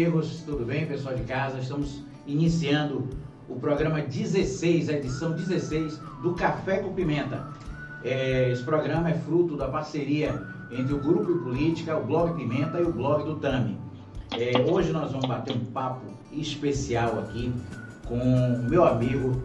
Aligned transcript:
amigos, 0.00 0.42
tudo 0.46 0.64
bem, 0.64 0.86
pessoal 0.86 1.14
de 1.14 1.24
casa? 1.24 1.58
Estamos 1.58 2.02
iniciando 2.26 3.06
o 3.46 3.56
programa 3.56 4.00
16, 4.00 4.88
a 4.88 4.94
edição 4.94 5.32
16 5.32 6.00
do 6.22 6.32
Café 6.32 6.78
com 6.78 6.94
Pimenta. 6.94 7.46
É, 8.02 8.50
esse 8.50 8.62
programa 8.62 9.10
é 9.10 9.14
fruto 9.14 9.58
da 9.58 9.68
parceria 9.68 10.42
entre 10.70 10.94
o 10.94 10.98
Grupo 10.98 11.40
Política, 11.40 11.98
o 11.98 12.06
Blog 12.06 12.34
Pimenta 12.34 12.80
e 12.80 12.82
o 12.82 12.90
Blog 12.90 13.24
do 13.24 13.36
Tami. 13.40 13.76
É, 14.38 14.58
hoje 14.58 14.90
nós 14.90 15.12
vamos 15.12 15.26
bater 15.26 15.54
um 15.54 15.66
papo 15.66 16.06
especial 16.32 17.18
aqui 17.18 17.52
com 18.06 18.16
o 18.16 18.70
meu 18.70 18.86
amigo 18.86 19.42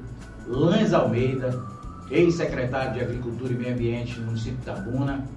Lanz 0.47 0.93
Almeida, 0.93 1.61
ex-secretário 2.09 2.93
de 2.93 3.01
Agricultura 3.01 3.51
e 3.51 3.57
Meio 3.57 3.73
Ambiente 3.73 4.17
no 4.21 4.27
município 4.27 4.57
de 4.59 4.63
Tabuna, 4.63 5.27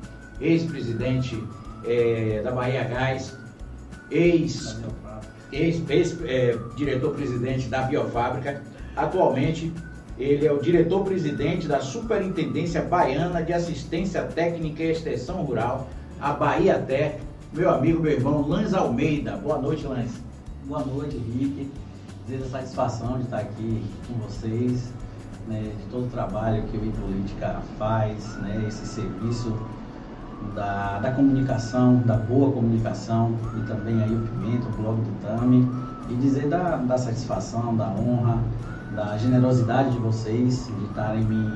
ex-presidente 0.41 1.43
é, 1.85 2.41
da 2.41 2.53
Bahia 2.53 2.85
Gás, 2.85 3.37
ex, 4.11 4.81
ex, 5.53 5.83
ex 5.89 6.19
é, 6.25 6.57
diretor-presidente 6.77 7.69
da 7.69 7.83
Biofábrica. 7.83 8.63
Atualmente, 8.97 9.73
ele 10.19 10.47
é 10.47 10.53
o 10.53 10.61
diretor-presidente 10.61 11.69
da 11.69 11.81
Superintendência 11.81 12.83
Baiana 12.83 13.43
de 13.43 13.53
Assistência 13.53 14.23
Técnica 14.23 14.83
e 14.83 14.91
Extensão 14.91 15.43
Rural, 15.43 15.89
a 16.21 16.33
Bahia 16.33 16.77
Até. 16.77 17.19
Meu 17.53 17.71
amigo, 17.71 18.03
meu 18.03 18.13
irmão, 18.13 18.47
Lanz 18.47 18.75
Almeida. 18.75 19.37
Boa 19.37 19.59
noite, 19.59 19.87
Lanz. 19.87 20.21
Boa 20.65 20.85
noite, 20.85 21.17
Henrique. 21.17 21.71
Desejo 22.27 22.45
a 22.47 22.61
satisfação 22.61 23.17
de 23.17 23.25
estar 23.25 23.39
aqui 23.39 23.83
com 24.07 24.15
vocês, 24.15 24.93
né, 25.47 25.63
de 25.63 25.91
todo 25.91 26.07
o 26.07 26.11
trabalho 26.11 26.63
que 26.65 26.77
o 26.77 26.81
Política 26.81 27.63
faz, 27.79 28.37
né, 28.37 28.65
esse 28.69 28.87
serviço 28.87 29.57
da, 30.55 30.99
da 30.99 31.11
comunicação, 31.13 32.03
da 32.05 32.17
boa 32.17 32.53
comunicação 32.53 33.35
e 33.57 33.67
também 33.67 34.03
aí 34.03 34.13
o 34.13 34.21
Pimenta, 34.21 34.67
o 34.69 34.83
blog 34.83 35.01
do 35.01 35.27
Tami 35.27 35.69
e 36.11 36.15
dizer 36.15 36.49
da, 36.49 36.77
da 36.77 36.99
satisfação, 36.99 37.77
da 37.77 37.89
honra, 37.89 38.39
da 38.95 39.17
generosidade 39.17 39.91
de 39.91 39.99
vocês 39.99 40.67
de 40.67 40.85
estarem 40.87 41.23
me, 41.25 41.53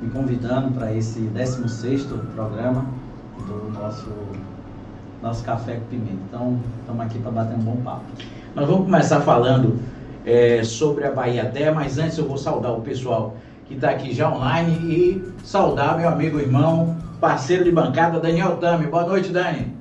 me 0.00 0.10
convidando 0.10 0.70
para 0.72 0.94
esse 0.94 1.20
16 1.20 2.04
programa 2.34 2.86
do 3.46 3.70
nosso, 3.72 4.10
nosso 5.22 5.44
Café 5.44 5.76
com 5.76 5.86
Pimenta. 5.86 6.18
Então, 6.28 6.60
estamos 6.80 7.04
aqui 7.04 7.18
para 7.18 7.30
bater 7.30 7.56
um 7.56 7.62
bom 7.62 7.76
papo. 7.76 8.04
Nós 8.54 8.68
vamos 8.68 8.84
começar 8.84 9.20
falando 9.22 9.78
é, 10.24 10.62
sobre 10.62 11.06
a 11.06 11.12
Bahia 11.12 11.46
Terra, 11.46 11.72
mas 11.72 11.98
antes 11.98 12.18
eu 12.18 12.28
vou 12.28 12.36
saudar 12.36 12.72
o 12.72 12.82
pessoal 12.82 13.34
que 13.66 13.74
está 13.74 13.90
aqui 13.90 14.12
já 14.12 14.30
online 14.30 14.72
e 14.72 15.32
saudar 15.42 15.96
meu 15.96 16.08
amigo 16.08 16.38
irmão 16.38 16.96
parceiro 17.22 17.62
de 17.62 17.70
bancada, 17.70 18.18
Daniel 18.18 18.56
Tami. 18.56 18.88
Boa 18.88 19.04
noite, 19.04 19.28
Dani. 19.28 19.72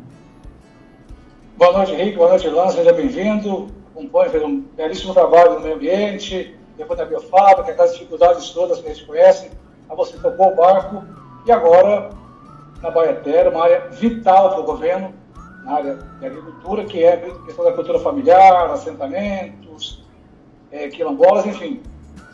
Boa 1.57 1.73
noite, 1.73 1.91
Henrique. 1.91 2.15
Boa 2.15 2.29
noite, 2.29 2.47
Lance. 2.47 2.75
Seja 2.75 2.93
bem-vindo. 2.93 3.67
Acompanhe, 3.95 4.29
fez 4.29 4.43
um 4.43 4.61
belíssimo 4.77 5.11
trabalho 5.11 5.55
no 5.55 5.61
meio 5.61 5.73
ambiente, 5.73 6.55
depois 6.77 6.99
da 6.99 7.05
biofábrica, 7.05 7.71
aquelas 7.71 7.93
dificuldades 7.93 8.47
todas 8.51 8.79
que 8.79 8.87
a 8.87 8.93
gente 8.93 9.07
conhece. 9.07 9.49
A 9.89 9.95
você 9.95 10.17
tocou 10.17 10.53
o 10.53 10.55
barco 10.55 11.03
e 11.43 11.51
agora 11.51 12.11
na 12.79 12.91
Baia 12.91 13.15
Terra, 13.15 13.49
uma 13.49 13.63
área 13.63 13.87
vital 13.89 14.51
para 14.51 14.59
o 14.59 14.63
governo, 14.63 15.11
na 15.65 15.73
área 15.73 15.97
de 16.19 16.25
agricultura, 16.27 16.85
que 16.85 17.03
é 17.03 17.13
a 17.13 17.45
questão 17.45 17.65
da 17.65 17.71
cultura 17.71 17.97
familiar, 17.97 18.69
assentamentos, 18.69 20.05
é, 20.71 20.89
quilombolas, 20.89 21.47
enfim. 21.47 21.81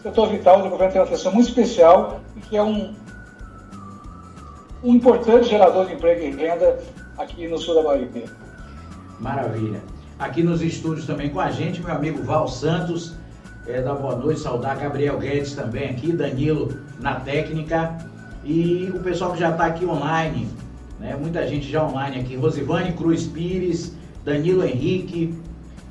Setor 0.04 0.28
vital 0.28 0.64
do 0.64 0.70
governo 0.70 0.92
tem 0.92 1.02
uma 1.02 1.08
atenção 1.08 1.32
muito 1.32 1.48
especial 1.48 2.20
e 2.36 2.42
que 2.42 2.58
é 2.58 2.62
um, 2.62 2.94
um 4.84 4.96
importante 4.96 5.50
gerador 5.50 5.88
de 5.88 5.94
emprego 5.94 6.22
e 6.22 6.32
renda 6.32 6.80
aqui 7.18 7.48
no 7.48 7.58
sul 7.58 7.76
da 7.76 7.84
Bahia. 7.84 8.08
Maravilha. 9.20 9.82
Aqui 10.20 10.44
nos 10.44 10.62
estúdios 10.62 11.06
também 11.06 11.30
com 11.30 11.40
a 11.40 11.52
gente, 11.52 11.82
meu 11.82 11.94
amigo 11.94 12.24
Val 12.24 12.48
Santos, 12.48 13.16
é, 13.68 13.82
da 13.82 13.94
Boa 13.94 14.16
Noite, 14.16 14.40
saudar 14.40 14.78
Gabriel 14.78 15.18
Guedes 15.18 15.54
também 15.54 15.90
aqui, 15.90 16.12
Danilo 16.12 16.70
na 17.00 17.16
técnica 17.20 17.98
e 18.44 18.90
o 18.96 19.00
pessoal 19.00 19.34
que 19.34 19.40
já 19.40 19.52
está 19.52 19.66
aqui 19.66 19.86
online, 19.86 20.48
né? 21.00 21.16
muita 21.20 21.46
gente 21.46 21.70
já 21.70 21.84
online 21.84 22.22
aqui, 22.22 22.36
Rosivane 22.36 22.94
Cruz 22.94 23.26
Pires, 23.28 23.94
Danilo 24.24 24.64
Henrique, 24.64 25.38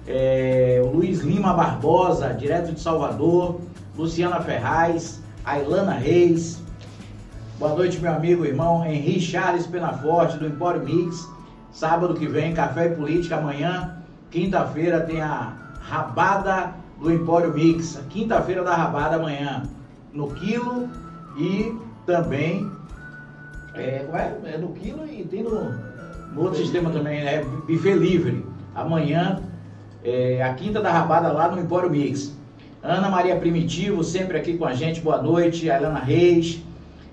é, 0.06 0.80
Luiz 0.92 1.20
Lima 1.20 1.52
Barbosa, 1.52 2.32
direto 2.32 2.72
de 2.72 2.80
Salvador, 2.80 3.60
Luciana 3.96 4.40
Ferraz, 4.40 5.20
Ailana 5.44 5.92
Reis, 5.92 6.62
Boa 7.58 7.74
noite, 7.74 7.98
meu 8.00 8.12
amigo, 8.12 8.44
irmão 8.44 8.84
Henri 8.84 9.18
Charles 9.18 9.66
Penaforte, 9.66 10.36
do 10.36 10.46
Empório 10.46 10.84
Mix. 10.84 11.26
Sábado 11.72 12.12
que 12.12 12.26
vem, 12.26 12.52
Café 12.52 12.88
e 12.88 12.94
Política. 12.94 13.38
Amanhã, 13.38 13.96
quinta-feira, 14.30 15.00
tem 15.00 15.22
a 15.22 15.54
Rabada 15.80 16.74
do 17.00 17.10
Empório 17.10 17.54
Mix. 17.54 17.98
Quinta-feira 18.10 18.62
da 18.62 18.76
Rabada, 18.76 19.16
amanhã, 19.16 19.62
no 20.12 20.34
Quilo 20.34 20.90
e 21.38 21.74
também. 22.04 22.70
É, 23.74 24.04
é? 24.12 24.40
é 24.52 24.58
no 24.58 24.74
Quilo 24.74 25.06
e 25.06 25.24
tem 25.24 25.42
no, 25.42 25.72
no 26.34 26.42
outro 26.42 26.58
sistema 26.58 26.90
também, 26.90 27.20
é 27.20 27.42
Buffet 27.42 27.94
Livre. 27.94 28.44
Amanhã, 28.74 29.40
é, 30.04 30.42
a 30.42 30.52
quinta 30.52 30.82
da 30.82 30.92
Rabada 30.92 31.32
lá 31.32 31.48
no 31.48 31.58
Empório 31.58 31.88
Mix. 31.88 32.36
Ana 32.82 33.08
Maria 33.08 33.36
Primitivo, 33.36 34.04
sempre 34.04 34.36
aqui 34.36 34.58
com 34.58 34.66
a 34.66 34.74
gente. 34.74 35.00
Boa 35.00 35.22
noite. 35.22 35.68
Helena 35.68 36.00
Reis 36.00 36.65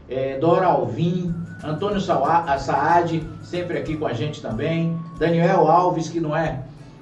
é, 0.10 0.38
Dora 0.38 0.68
Alvim, 0.68 1.34
Antônio 1.64 2.00
Saad, 2.02 3.28
sempre 3.42 3.78
aqui 3.78 3.96
com 3.96 4.06
a 4.06 4.14
gente 4.14 4.42
também, 4.42 5.00
Daniel 5.18 5.68
Alves, 5.70 6.10
que 6.10 6.20
não 6.20 6.36
é 6.36 6.60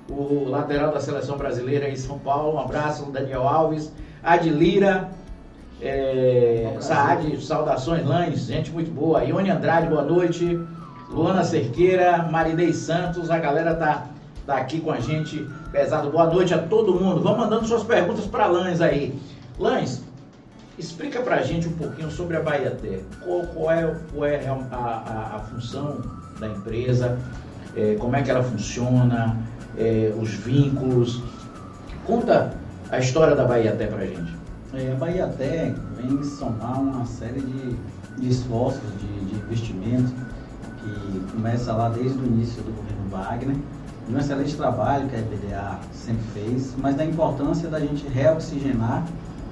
o 0.09 0.49
lateral 0.49 0.91
da 0.91 0.99
seleção 0.99 1.37
brasileira 1.37 1.89
em 1.89 1.95
São 1.95 2.19
Paulo, 2.19 2.55
um 2.55 2.59
abraço, 2.59 3.11
Daniel 3.11 3.47
Alves, 3.47 3.91
Adilira, 4.23 5.09
é, 5.81 6.75
Saad, 6.79 7.43
saudações, 7.43 8.05
Lanes, 8.05 8.45
gente 8.45 8.69
muito 8.71 8.91
boa, 8.91 9.23
Ione 9.23 9.49
Andrade, 9.49 9.87
boa 9.87 10.03
noite, 10.03 10.59
Luana 11.09 11.43
Cerqueira, 11.43 12.27
Marinei 12.31 12.71
Santos, 12.71 13.31
a 13.31 13.39
galera 13.39 13.73
tá, 13.75 14.05
tá 14.45 14.57
aqui 14.57 14.79
com 14.79 14.91
a 14.91 14.99
gente, 14.99 15.47
pesado, 15.71 16.11
boa 16.11 16.27
noite 16.27 16.53
a 16.53 16.59
todo 16.59 16.93
mundo, 16.93 17.21
vão 17.21 17.37
mandando 17.37 17.65
suas 17.65 17.83
perguntas 17.83 18.25
para 18.25 18.45
Lanes 18.45 18.79
aí. 18.79 19.19
Lanes, 19.57 20.03
Explica 20.77 21.21
para 21.21 21.35
a 21.35 21.41
gente 21.41 21.67
um 21.67 21.73
pouquinho 21.73 22.09
sobre 22.09 22.37
a 22.37 22.41
Bahia 22.41 22.71
Terra. 22.71 23.03
Qual, 23.23 23.41
qual 23.47 23.71
é, 23.71 23.95
qual 24.13 24.25
é 24.25 24.47
a, 24.47 24.53
a, 24.71 25.35
a, 25.35 25.39
função 25.39 26.01
da 26.39 26.47
empresa, 26.47 27.19
é, 27.75 27.95
como 27.99 28.15
é 28.15 28.21
que 28.21 28.31
ela 28.31 28.43
funciona, 28.43 29.37
é, 29.77 30.13
os 30.19 30.29
vínculos. 30.29 31.21
Conta 32.05 32.53
a 32.89 32.99
história 32.99 33.35
da 33.35 33.45
Bahia 33.45 33.73
Terra 33.75 33.91
para 33.91 34.03
a 34.03 34.07
gente. 34.07 34.35
É, 34.73 34.91
a 34.91 34.95
Bahia 34.95 35.27
Terra 35.27 35.75
vem 35.97 36.23
somar 36.23 36.81
uma 36.81 37.05
série 37.05 37.41
de, 37.41 37.75
de 38.17 38.29
esforços 38.29 38.81
de, 38.99 39.25
de 39.25 39.35
investimento 39.35 40.13
que 40.81 41.31
começa 41.31 41.73
lá 41.73 41.89
desde 41.89 42.17
o 42.17 42.25
início 42.25 42.63
do 42.63 42.71
governo 42.71 43.09
Wagner, 43.09 43.57
de 44.07 44.15
um 44.15 44.17
excelente 44.17 44.55
trabalho 44.55 45.07
que 45.09 45.15
a 45.15 45.19
EPDA 45.19 45.79
sempre 45.93 46.23
fez, 46.33 46.73
mas 46.77 46.95
da 46.95 47.05
importância 47.05 47.69
da 47.69 47.79
gente 47.79 48.07
reoxigenar 48.07 49.05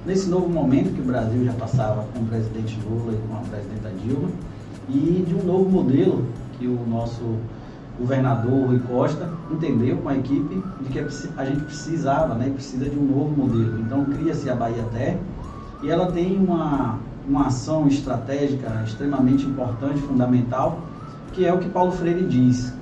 nesse 0.06 0.28
novo 0.28 0.48
momento 0.48 0.94
que 0.94 1.00
o 1.00 1.04
Brasil 1.04 1.44
já 1.44 1.52
passava 1.52 2.04
com 2.12 2.20
o 2.20 2.26
presidente 2.26 2.78
Lula 2.88 3.12
e 3.12 3.28
com 3.28 3.36
a 3.36 3.40
presidenta 3.40 3.90
Dilma, 4.02 4.28
e 4.88 5.24
de 5.26 5.34
um 5.34 5.44
novo 5.44 5.68
modelo 5.68 6.24
que 6.58 6.66
o 6.66 6.86
nosso 6.88 7.22
governador 7.98 8.68
Rui 8.68 8.78
Costa 8.80 9.28
entendeu 9.50 9.98
com 9.98 10.08
a 10.08 10.16
equipe 10.16 10.62
de 10.80 10.88
que 10.88 10.98
a 11.36 11.44
gente 11.44 11.64
precisava, 11.64 12.34
né, 12.34 12.50
precisa 12.50 12.88
de 12.88 12.98
um 12.98 13.04
novo 13.04 13.30
modelo. 13.36 13.78
Então 13.80 14.04
cria-se 14.06 14.48
a 14.48 14.54
Bahia 14.54 14.84
Terra 14.92 15.18
e 15.82 15.90
ela 15.90 16.10
tem 16.10 16.38
uma, 16.38 16.98
uma 17.28 17.46
ação 17.46 17.86
estratégica 17.86 18.82
extremamente 18.84 19.44
importante, 19.46 20.00
fundamental, 20.00 20.80
que 21.32 21.44
é 21.44 21.52
o 21.52 21.58
que 21.58 21.68
Paulo 21.68 21.92
Freire 21.92 22.26
diz. 22.26 22.72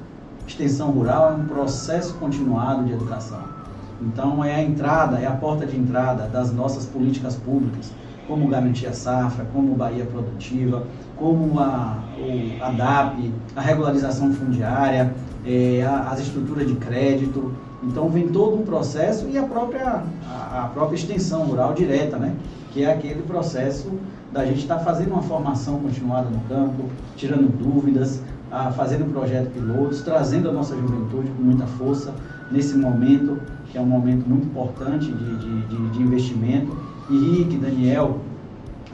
Extensão 0.46 0.90
rural 0.90 1.32
é 1.32 1.34
um 1.34 1.44
processo 1.44 2.14
continuado 2.14 2.84
de 2.84 2.92
educação. 2.92 3.57
Então 4.00 4.44
é 4.44 4.54
a 4.54 4.62
entrada, 4.62 5.18
é 5.18 5.26
a 5.26 5.32
porta 5.32 5.66
de 5.66 5.76
entrada 5.76 6.28
das 6.28 6.52
nossas 6.52 6.86
políticas 6.86 7.34
públicas, 7.34 7.90
como 8.26 8.48
garantia 8.48 8.92
safra, 8.92 9.44
como 9.52 9.74
Bahia 9.74 10.04
Produtiva, 10.04 10.84
como 11.16 11.58
a, 11.58 11.98
o, 12.18 12.62
a 12.62 12.70
DAP, 12.70 13.32
a 13.56 13.60
regularização 13.60 14.32
fundiária, 14.32 15.12
é, 15.44 15.82
a, 15.82 16.10
as 16.10 16.20
estruturas 16.20 16.66
de 16.68 16.74
crédito. 16.76 17.52
Então 17.82 18.08
vem 18.08 18.28
todo 18.28 18.56
um 18.56 18.64
processo 18.64 19.26
e 19.28 19.38
a 19.38 19.42
própria, 19.42 20.02
a, 20.28 20.64
a 20.64 20.68
própria 20.68 20.96
extensão 20.96 21.44
rural 21.44 21.74
direta, 21.74 22.18
né? 22.18 22.34
que 22.72 22.84
é 22.84 22.92
aquele 22.92 23.22
processo 23.22 23.90
da 24.32 24.44
gente 24.44 24.58
estar 24.58 24.76
tá 24.76 24.84
fazendo 24.84 25.12
uma 25.12 25.22
formação 25.22 25.80
continuada 25.80 26.28
no 26.28 26.40
campo, 26.40 26.84
tirando 27.16 27.48
dúvidas, 27.56 28.20
a, 28.50 28.70
fazendo 28.70 29.10
projeto 29.10 29.50
pilotos, 29.52 30.02
trazendo 30.02 30.50
a 30.50 30.52
nossa 30.52 30.76
juventude 30.76 31.28
com 31.30 31.42
muita 31.42 31.66
força 31.66 32.14
nesse 32.50 32.76
momento 32.76 33.38
é 33.78 33.80
um 33.80 33.86
momento 33.86 34.28
muito 34.28 34.46
importante 34.46 35.06
de, 35.06 35.36
de, 35.36 35.60
de, 35.69 35.90
de 35.90 36.02
investimento. 36.02 36.76
Henrique, 37.10 37.56
Daniel, 37.56 38.20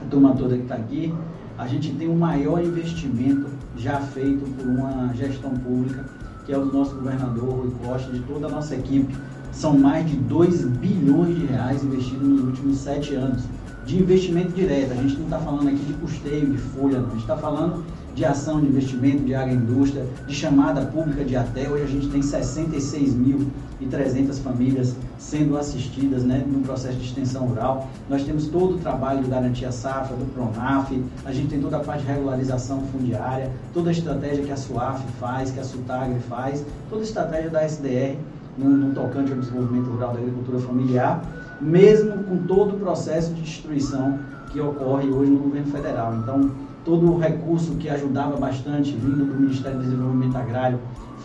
a 0.01 0.09
turma 0.09 0.35
toda 0.35 0.57
que 0.57 0.63
está 0.63 0.75
aqui, 0.75 1.13
a 1.57 1.67
gente 1.67 1.93
tem 1.95 2.09
o 2.09 2.15
maior 2.15 2.63
investimento 2.63 3.47
já 3.77 3.99
feito 3.99 4.45
por 4.57 4.67
uma 4.67 5.13
gestão 5.15 5.51
pública, 5.51 6.05
que 6.45 6.53
é 6.53 6.59
o 6.59 6.67
do 6.67 6.73
nosso 6.73 6.95
governador 6.95 7.49
Rui 7.49 7.73
Costa, 7.83 8.13
de 8.13 8.21
toda 8.21 8.47
a 8.47 8.51
nossa 8.51 8.75
equipe, 8.75 9.15
são 9.51 9.79
mais 9.79 10.09
de 10.09 10.17
2 10.17 10.67
bilhões 10.67 11.37
de 11.37 11.47
reais 11.47 11.83
investidos 11.83 12.29
nos 12.29 12.43
últimos 12.43 12.77
sete 12.79 13.15
anos 13.15 13.45
de 13.87 13.99
investimento 13.99 14.53
direto. 14.53 14.93
A 14.93 14.97
gente 14.97 15.17
não 15.17 15.25
está 15.25 15.39
falando 15.39 15.69
aqui 15.69 15.85
de 15.85 15.93
custeio, 15.95 16.51
de 16.51 16.59
folha, 16.59 16.99
não. 16.99 17.07
A 17.07 17.11
gente 17.11 17.21
está 17.21 17.37
falando 17.37 17.85
de 18.15 18.25
ação 18.25 18.61
de 18.61 18.69
investimento 18.69 19.25
de 19.25 19.35
agroindústria, 19.35 20.07
de 20.27 20.35
chamada 20.35 20.87
pública 20.87 21.23
de 21.25 21.37
até. 21.37 21.69
Hoje 21.69 21.83
a 21.83 21.87
gente 21.87 22.09
tem 22.09 22.21
66.300 22.21 24.41
famílias 24.41 24.95
sendo 25.19 25.59
assistidas 25.59 26.23
né, 26.23 26.45
no 26.47 26.61
processo 26.61 26.97
de 26.97 27.07
extensão 27.07 27.47
rural. 27.47 27.89
Nós 28.09 28.23
temos 28.23 28.47
todo 28.47 28.77
o 28.77 28.79
trabalho 28.79 29.25
de 29.25 29.31
garantia 29.31 29.73
safra, 29.73 30.17
do 30.17 30.33
PRONAF, 30.33 31.03
a 31.25 31.33
gente 31.33 31.49
tem 31.49 31.61
toda 31.61 31.79
a 31.79 31.81
parte 31.81 32.03
de 32.03 32.13
regularização 32.13 32.83
fundiária, 32.93 33.51
toda 33.73 33.91
a 33.91 33.93
estratégia 33.93 34.45
que 34.45 34.53
a 34.53 34.57
SUAF 34.57 35.03
faz, 35.19 35.51
que 35.51 35.59
a 35.59 35.65
SUTAGRE 35.65 36.21
faz, 36.29 36.65
toda 36.89 37.03
a 37.03 37.05
estratégia 37.05 37.51
da 37.51 37.65
SDR 37.65 38.17
no, 38.57 38.71
no 38.71 38.95
tocante 38.95 39.33
ao 39.33 39.39
desenvolvimento 39.39 39.91
rural 39.91 40.13
da 40.13 40.21
agricultura 40.21 40.61
familiar, 40.61 41.21
mesmo 41.61 42.23
com 42.25 42.39
todo 42.47 42.77
o 42.77 42.79
processo 42.79 43.35
de 43.35 43.43
destruição 43.43 44.21
que 44.51 44.61
ocorre 44.61 45.09
hoje 45.09 45.33
no 45.33 45.39
governo 45.39 45.73
federal. 45.73 46.15
Então, 46.15 46.53
todo 46.85 47.13
o 47.13 47.19
recurso 47.19 47.77
que 47.77 47.89
ajudava 47.89 48.37
bastante, 48.37 48.93
vindo 48.93 49.25
do 49.25 49.41
Ministério 49.41 49.79
do 49.79 49.85
Desenvolvimento 49.85 50.37
Agrário, 50.37 50.79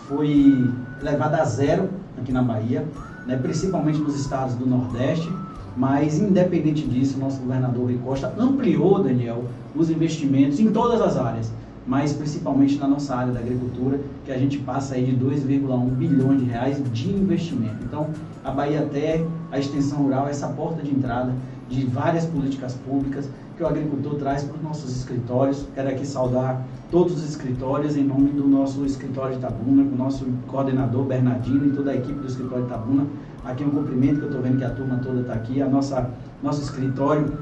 foi 0.07 0.71
levado 1.01 1.35
a 1.35 1.43
zero 1.43 1.89
aqui 2.17 2.31
na 2.31 2.41
Bahia, 2.41 2.85
né, 3.27 3.37
principalmente 3.37 3.99
nos 3.99 4.19
estados 4.19 4.55
do 4.55 4.65
Nordeste. 4.65 5.31
Mas, 5.77 6.19
independente 6.19 6.85
disso, 6.87 7.19
nosso 7.19 7.39
governador 7.39 7.83
Rui 7.83 7.99
Costa 8.03 8.33
ampliou, 8.37 9.01
Daniel, 9.03 9.45
os 9.75 9.89
investimentos 9.89 10.59
em 10.59 10.71
todas 10.71 10.99
as 10.99 11.15
áreas, 11.15 11.51
mas 11.85 12.11
principalmente 12.11 12.77
na 12.77 12.87
nossa 12.87 13.15
área 13.15 13.31
da 13.31 13.39
agricultura, 13.39 13.99
que 14.25 14.31
a 14.31 14.37
gente 14.37 14.57
passa 14.59 14.95
aí 14.95 15.05
de 15.05 15.15
2,1 15.23 15.89
bilhões 15.91 16.39
de 16.39 16.45
reais 16.45 16.83
de 16.91 17.09
investimento. 17.09 17.77
Então, 17.83 18.07
a 18.43 18.51
Bahia 18.51 18.81
até 18.81 19.25
a 19.51 19.59
extensão 19.59 19.99
rural 19.99 20.27
é 20.27 20.31
essa 20.31 20.47
porta 20.47 20.81
de 20.81 20.91
entrada 20.91 21.33
de 21.69 21.85
várias 21.85 22.25
políticas 22.25 22.73
públicas 22.73 23.29
que 23.59 23.63
o 23.63 23.67
agricultor 23.67 24.15
traz 24.15 24.43
para 24.43 24.55
os 24.55 24.63
nossos 24.63 24.95
escritórios. 24.95 25.67
Quero 25.75 25.89
aqui 25.89 26.07
saudar 26.07 26.65
todos 26.89 27.17
os 27.17 27.29
escritórios 27.29 27.97
em 27.97 28.05
nome 28.05 28.31
do 28.31 28.47
nosso 28.47 28.85
escritório 28.85 29.35
de 29.35 29.41
Tabuna, 29.41 29.83
com 29.83 29.95
o 29.95 29.97
nosso 29.97 30.25
coordenador 30.47 31.03
Bernardino 31.03 31.65
e 31.67 31.71
toda 31.71 31.91
a 31.91 31.95
equipe 31.95 32.17
do 32.19 32.25
escritório 32.25 32.63
de 32.63 32.69
Tabuna. 32.69 33.05
Aqui 33.43 33.65
é 33.65 33.67
um 33.67 33.71
cumprimento 33.71 34.19
que 34.19 34.21
eu 34.21 34.27
estou 34.27 34.41
vendo 34.41 34.59
que 34.59 34.63
a 34.63 34.69
turma 34.69 35.01
toda 35.03 35.19
está 35.19 35.33
aqui, 35.33 35.61
a 35.61 35.67
nossa 35.67 36.09
nosso 36.41 36.61
escritório 36.61 37.37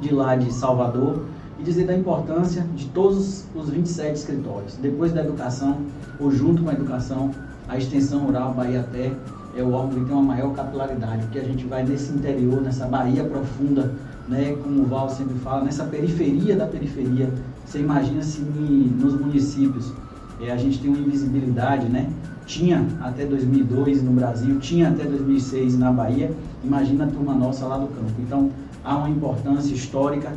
de 0.00 0.14
lá 0.14 0.36
de 0.36 0.50
Salvador 0.50 1.22
e 1.60 1.62
dizer 1.62 1.84
da 1.84 1.94
importância 1.94 2.62
de 2.74 2.86
todos 2.86 3.44
os 3.54 3.68
27 3.68 4.14
escritórios. 4.14 4.78
Depois 4.80 5.12
da 5.12 5.22
educação, 5.22 5.82
ou 6.18 6.30
junto 6.30 6.62
com 6.62 6.70
a 6.70 6.72
educação, 6.72 7.30
a 7.68 7.76
extensão 7.76 8.20
rural 8.20 8.54
Bahia 8.54 8.88
Terra 8.90 9.16
é 9.54 9.62
o 9.62 9.70
órgão 9.70 10.00
que 10.00 10.06
tem 10.06 10.14
uma 10.14 10.22
maior 10.22 10.54
capilaridade, 10.54 11.24
porque 11.24 11.40
a 11.40 11.44
gente 11.44 11.66
vai 11.66 11.84
nesse 11.84 12.10
interior, 12.10 12.62
nessa 12.62 12.86
Bahia 12.86 13.22
profunda, 13.24 13.92
né, 14.28 14.56
como 14.62 14.82
o 14.82 14.86
Val 14.86 15.08
sempre 15.08 15.34
fala, 15.38 15.64
nessa 15.64 15.84
periferia 15.84 16.56
da 16.56 16.66
periferia. 16.66 17.32
Você 17.64 17.78
imagina 17.78 18.22
se 18.22 18.40
nos 18.40 19.18
municípios 19.18 19.92
é, 20.40 20.50
a 20.50 20.56
gente 20.56 20.80
tem 20.80 20.90
uma 20.90 20.98
invisibilidade, 20.98 21.88
né? 21.88 22.10
Tinha 22.46 22.84
até 23.00 23.24
2002 23.24 24.02
no 24.02 24.12
Brasil, 24.12 24.58
tinha 24.58 24.88
até 24.88 25.04
2006 25.04 25.78
na 25.78 25.92
Bahia, 25.92 26.32
imagina 26.64 27.04
a 27.04 27.06
turma 27.06 27.34
nossa 27.34 27.66
lá 27.66 27.78
do 27.78 27.86
campo. 27.86 28.12
Então, 28.18 28.50
há 28.84 28.96
uma 28.96 29.08
importância 29.08 29.72
histórica. 29.72 30.32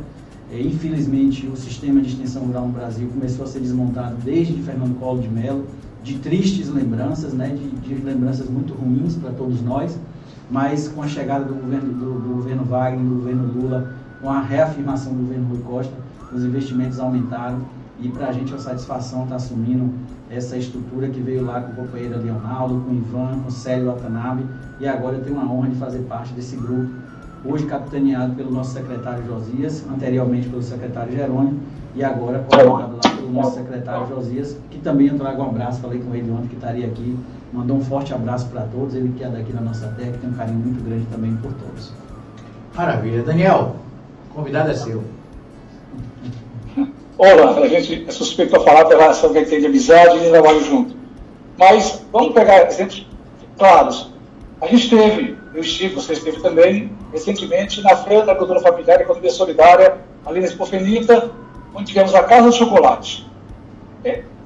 É, 0.52 0.60
infelizmente, 0.60 1.46
o 1.48 1.56
sistema 1.56 2.00
de 2.00 2.10
extensão 2.10 2.44
rural 2.44 2.68
no 2.68 2.72
Brasil 2.72 3.08
começou 3.08 3.44
a 3.44 3.48
ser 3.48 3.58
desmontado 3.58 4.16
desde 4.24 4.54
Fernando 4.62 4.96
Collor 5.00 5.20
de 5.20 5.28
Mello, 5.28 5.64
de 6.04 6.18
tristes 6.18 6.68
lembranças, 6.68 7.32
né, 7.32 7.48
de, 7.48 7.68
de 7.80 8.00
lembranças 8.00 8.48
muito 8.48 8.72
ruins 8.72 9.16
para 9.16 9.32
todos 9.32 9.60
nós, 9.60 9.98
mas 10.50 10.88
com 10.88 11.02
a 11.02 11.08
chegada 11.08 11.44
do 11.44 11.54
governo, 11.54 11.92
do, 11.92 12.20
do, 12.20 12.34
governo 12.34 12.64
Wagner, 12.64 13.04
do 13.04 13.14
governo 13.16 13.52
Lula, 13.52 13.92
com 14.20 14.30
a 14.30 14.40
reafirmação 14.40 15.12
do 15.12 15.22
governo 15.22 15.48
Rui 15.48 15.58
Costa, 15.60 15.94
os 16.32 16.44
investimentos 16.44 16.98
aumentaram 16.98 17.60
e 18.00 18.08
para 18.08 18.28
a 18.28 18.32
gente 18.32 18.52
é 18.52 18.54
uma 18.56 18.62
satisfação 18.62 19.24
estar 19.24 19.30
tá 19.30 19.36
assumindo 19.36 19.90
essa 20.30 20.56
estrutura 20.56 21.08
que 21.08 21.20
veio 21.20 21.44
lá 21.44 21.60
com 21.60 21.72
o 21.72 21.84
companheiro 21.86 22.18
Leonardo, 22.18 22.80
com 22.80 22.90
o 22.90 22.94
Ivan, 22.94 23.40
com 23.40 23.48
o 23.48 23.50
Célio 23.50 23.86
Watanabe. 23.86 24.44
E 24.80 24.86
agora 24.86 25.16
eu 25.16 25.24
tenho 25.24 25.40
a 25.40 25.44
honra 25.44 25.68
de 25.68 25.76
fazer 25.76 26.00
parte 26.00 26.32
desse 26.34 26.56
grupo, 26.56 26.90
hoje 27.44 27.64
capitaneado 27.66 28.34
pelo 28.34 28.50
nosso 28.50 28.72
secretário 28.72 29.24
Josias, 29.24 29.84
anteriormente 29.88 30.48
pelo 30.48 30.62
secretário 30.62 31.12
Jerônimo 31.12 31.60
e 31.94 32.04
agora 32.04 32.40
coordenado 32.40 32.96
lá 32.96 33.10
pelo 33.16 33.32
nosso 33.32 33.54
secretário 33.54 34.06
Josias, 34.08 34.56
que 34.70 34.78
também 34.78 35.06
eu 35.06 35.16
trago 35.16 35.42
um 35.42 35.46
abraço, 35.46 35.80
falei 35.80 36.00
com 36.00 36.14
ele 36.14 36.30
ontem 36.30 36.48
que 36.48 36.56
estaria 36.56 36.86
aqui, 36.86 37.16
mandou 37.56 37.78
um 37.78 37.80
forte 37.84 38.12
abraço 38.12 38.48
para 38.48 38.62
todos, 38.62 38.94
ele 38.94 39.14
que 39.16 39.24
é 39.24 39.28
daqui 39.28 39.50
da 39.50 39.62
nossa 39.62 39.88
terra, 39.96 40.12
que 40.12 40.18
tem 40.18 40.28
um 40.28 40.34
carinho 40.34 40.58
muito 40.58 40.84
grande 40.84 41.06
também 41.06 41.34
por 41.36 41.50
todos. 41.54 41.90
Maravilha. 42.74 43.22
Daniel, 43.22 43.76
o 44.30 44.34
convidado 44.34 44.70
é 44.70 44.74
seu. 44.74 45.02
Olá, 47.16 47.58
a 47.58 47.66
gente 47.66 48.04
é 48.06 48.10
suspeito 48.12 48.50
para 48.50 48.60
falar 48.60 48.84
pela 48.84 49.00
relação 49.00 49.32
que 49.32 49.42
tem 49.46 49.60
de 49.60 49.66
amizade 49.66 50.18
e 50.18 50.28
trabalho 50.28 50.62
junto. 50.62 50.94
Mas 51.56 52.04
vamos 52.12 52.34
pegar 52.34 52.66
exemplos 52.66 53.08
claros. 53.56 54.12
A 54.60 54.66
gente 54.66 54.90
teve, 54.90 55.38
eu 55.54 55.62
estive, 55.62 55.94
você 55.94 56.12
esteve 56.12 56.42
também, 56.42 56.92
recentemente, 57.10 57.80
na 57.80 57.96
Feira 57.96 58.26
da 58.26 58.34
Cultura 58.34 58.60
Familiar 58.60 59.00
e 59.00 59.04
Economia 59.04 59.30
Solidária, 59.30 59.96
ali 60.26 60.40
na 60.40 60.46
Espofenita, 60.46 61.30
onde 61.74 61.86
tivemos 61.86 62.14
a 62.14 62.22
Casa 62.22 62.50
do 62.50 62.54
Chocolate. 62.54 63.25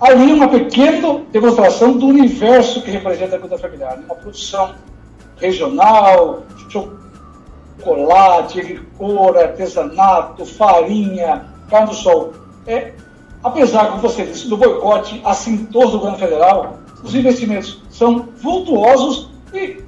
Ali 0.01 0.33
uma 0.33 0.49
pequena 0.49 1.21
demonstração 1.31 1.93
do 1.99 2.07
universo 2.07 2.81
que 2.81 2.91
representa 2.91 3.35
a 3.35 3.37
agricultura 3.37 3.61
familiar. 3.61 3.99
Uma 3.99 4.15
produção 4.15 4.75
regional, 5.37 6.43
chocolate, 6.71 8.63
licor, 8.63 9.37
artesanato, 9.37 10.47
farinha, 10.47 11.47
carne 11.69 11.89
do 11.89 11.95
sol. 11.95 12.33
É, 12.67 12.93
apesar, 13.45 13.89
como 13.89 14.01
você 14.01 14.25
disse, 14.25 14.49
do 14.49 14.57
boicote 14.57 15.21
assintoso 15.25 15.93
do 15.93 15.99
governo 15.99 16.19
federal, 16.19 16.79
os 17.03 17.15
investimentos 17.15 17.83
são 17.91 18.29
vultuosos 18.43 19.31
e, 19.53 19.83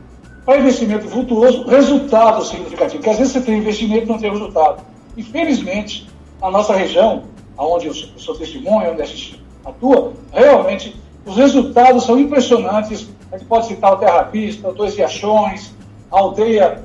para 0.44 0.58
investimento 0.58 1.08
vultuoso, 1.08 1.66
resultado 1.66 2.44
significativo. 2.44 2.98
Porque 2.98 3.10
às 3.10 3.18
vezes 3.18 3.32
você 3.32 3.40
tem 3.40 3.58
investimento 3.58 4.04
e 4.04 4.08
não 4.08 4.18
tem 4.18 4.30
resultado. 4.30 4.82
Infelizmente, 5.16 6.08
a 6.42 6.50
nossa 6.50 6.74
região, 6.74 7.24
onde 7.56 7.86
eu 7.86 7.94
sou 7.94 8.34
testemunha, 8.34 8.90
onde 8.90 9.00
a 9.00 9.06
gente 9.06 9.42
atua, 9.64 10.12
realmente 10.32 11.00
os 11.24 11.36
resultados 11.36 12.04
são 12.04 12.18
impressionantes. 12.18 13.08
A 13.30 13.36
gente 13.36 13.46
pode 13.46 13.66
citar 13.66 13.92
o 13.92 13.96
Terra 13.96 14.22
Vista, 14.22 14.72
Dois 14.72 14.94
Riachões, 14.94 15.72
a 16.10 16.18
aldeia 16.18 16.82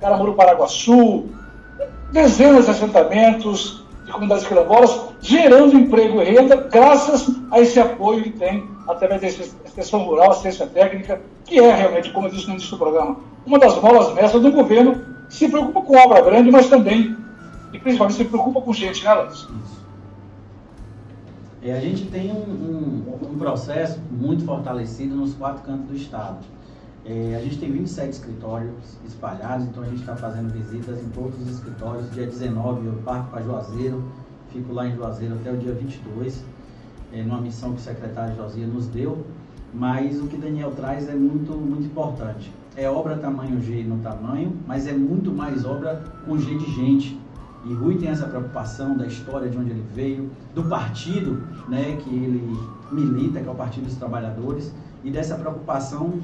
Caramuru 0.00 0.34
Paraguaçu, 0.34 1.26
dezenas 2.12 2.66
de 2.66 2.70
assentamentos 2.70 3.82
de 4.04 4.12
comunidades 4.12 4.46
quilombolas, 4.46 5.00
gerando 5.20 5.76
emprego 5.76 6.20
e 6.20 6.24
renda 6.24 6.56
graças 6.56 7.30
a 7.50 7.60
esse 7.60 7.78
apoio 7.78 8.22
que 8.22 8.30
tem 8.30 8.68
através 8.88 9.20
da 9.20 9.44
extensão 9.64 10.00
rural, 10.04 10.30
assistência 10.30 10.66
técnica, 10.66 11.20
que 11.44 11.58
é 11.58 11.74
realmente, 11.74 12.10
como 12.10 12.26
eu 12.26 12.30
disse 12.30 12.46
no 12.46 12.54
início 12.54 12.70
do 12.72 12.78
programa, 12.78 13.16
uma 13.46 13.58
das 13.58 13.80
molas 13.80 14.12
mestras 14.14 14.42
do 14.42 14.50
governo 14.50 15.00
que 15.28 15.34
se 15.34 15.48
preocupa 15.48 15.82
com 15.82 15.96
obra 15.96 16.20
grande, 16.20 16.50
mas 16.50 16.68
também, 16.68 17.16
e 17.72 17.78
principalmente, 17.78 18.16
se 18.16 18.24
preocupa 18.24 18.60
com 18.60 18.72
gente, 18.72 19.04
né, 19.04 19.14
Larissa? 19.14 19.48
A 21.70 21.78
gente 21.78 22.06
tem 22.06 22.32
um, 22.32 22.34
um, 22.34 23.30
um, 23.30 23.38
processo 23.38 24.00
muito 24.10 24.44
fortalecido 24.44 25.14
nos 25.14 25.32
quatro 25.34 25.62
cantos 25.62 25.86
do 25.86 25.94
estado. 25.94 26.38
É, 27.04 27.36
a 27.36 27.40
gente 27.40 27.58
tem 27.58 27.70
27 27.70 28.10
escritórios 28.10 28.98
espalhados, 29.06 29.66
então 29.66 29.84
a 29.84 29.86
gente 29.86 30.00
está 30.00 30.16
fazendo 30.16 30.52
visitas 30.52 31.00
em 31.00 31.08
todos 31.10 31.40
os 31.40 31.48
escritórios. 31.48 32.10
Dia 32.10 32.26
19 32.26 32.86
eu 32.86 32.94
parto 33.04 33.30
para 33.30 33.42
Juazeiro, 33.42 34.02
fico 34.52 34.72
lá 34.72 34.88
em 34.88 34.96
Juazeiro 34.96 35.34
até 35.36 35.52
o 35.52 35.56
dia 35.56 35.72
22, 35.72 36.42
é, 37.12 37.22
numa 37.22 37.40
missão 37.40 37.72
que 37.74 37.80
o 37.80 37.80
secretário 37.80 38.34
Josias 38.34 38.68
nos 38.68 38.88
deu. 38.88 39.24
Mas 39.72 40.20
o 40.20 40.26
que 40.26 40.36
Daniel 40.36 40.72
traz 40.72 41.08
é 41.08 41.14
muito, 41.14 41.52
muito 41.52 41.86
importante. 41.86 42.52
É 42.76 42.90
obra 42.90 43.16
tamanho 43.16 43.60
G 43.62 43.84
no 43.84 43.98
tamanho, 43.98 44.52
mas 44.66 44.88
é 44.88 44.92
muito 44.92 45.30
mais 45.30 45.64
obra 45.64 46.02
com 46.26 46.36
G 46.36 46.58
de 46.58 46.70
gente. 46.72 47.21
E 47.64 47.72
Rui 47.74 47.96
tem 47.96 48.08
essa 48.08 48.26
preocupação 48.26 48.96
da 48.96 49.06
história 49.06 49.48
de 49.48 49.56
onde 49.56 49.70
ele 49.70 49.84
veio, 49.94 50.30
do 50.54 50.64
partido 50.64 51.42
né, 51.68 51.96
que 52.02 52.10
ele 52.10 52.58
milita, 52.90 53.40
que 53.40 53.48
é 53.48 53.50
o 53.50 53.54
Partido 53.54 53.84
dos 53.84 53.96
Trabalhadores, 53.96 54.72
e 55.04 55.10
dessa 55.10 55.36
preocupação 55.36 56.20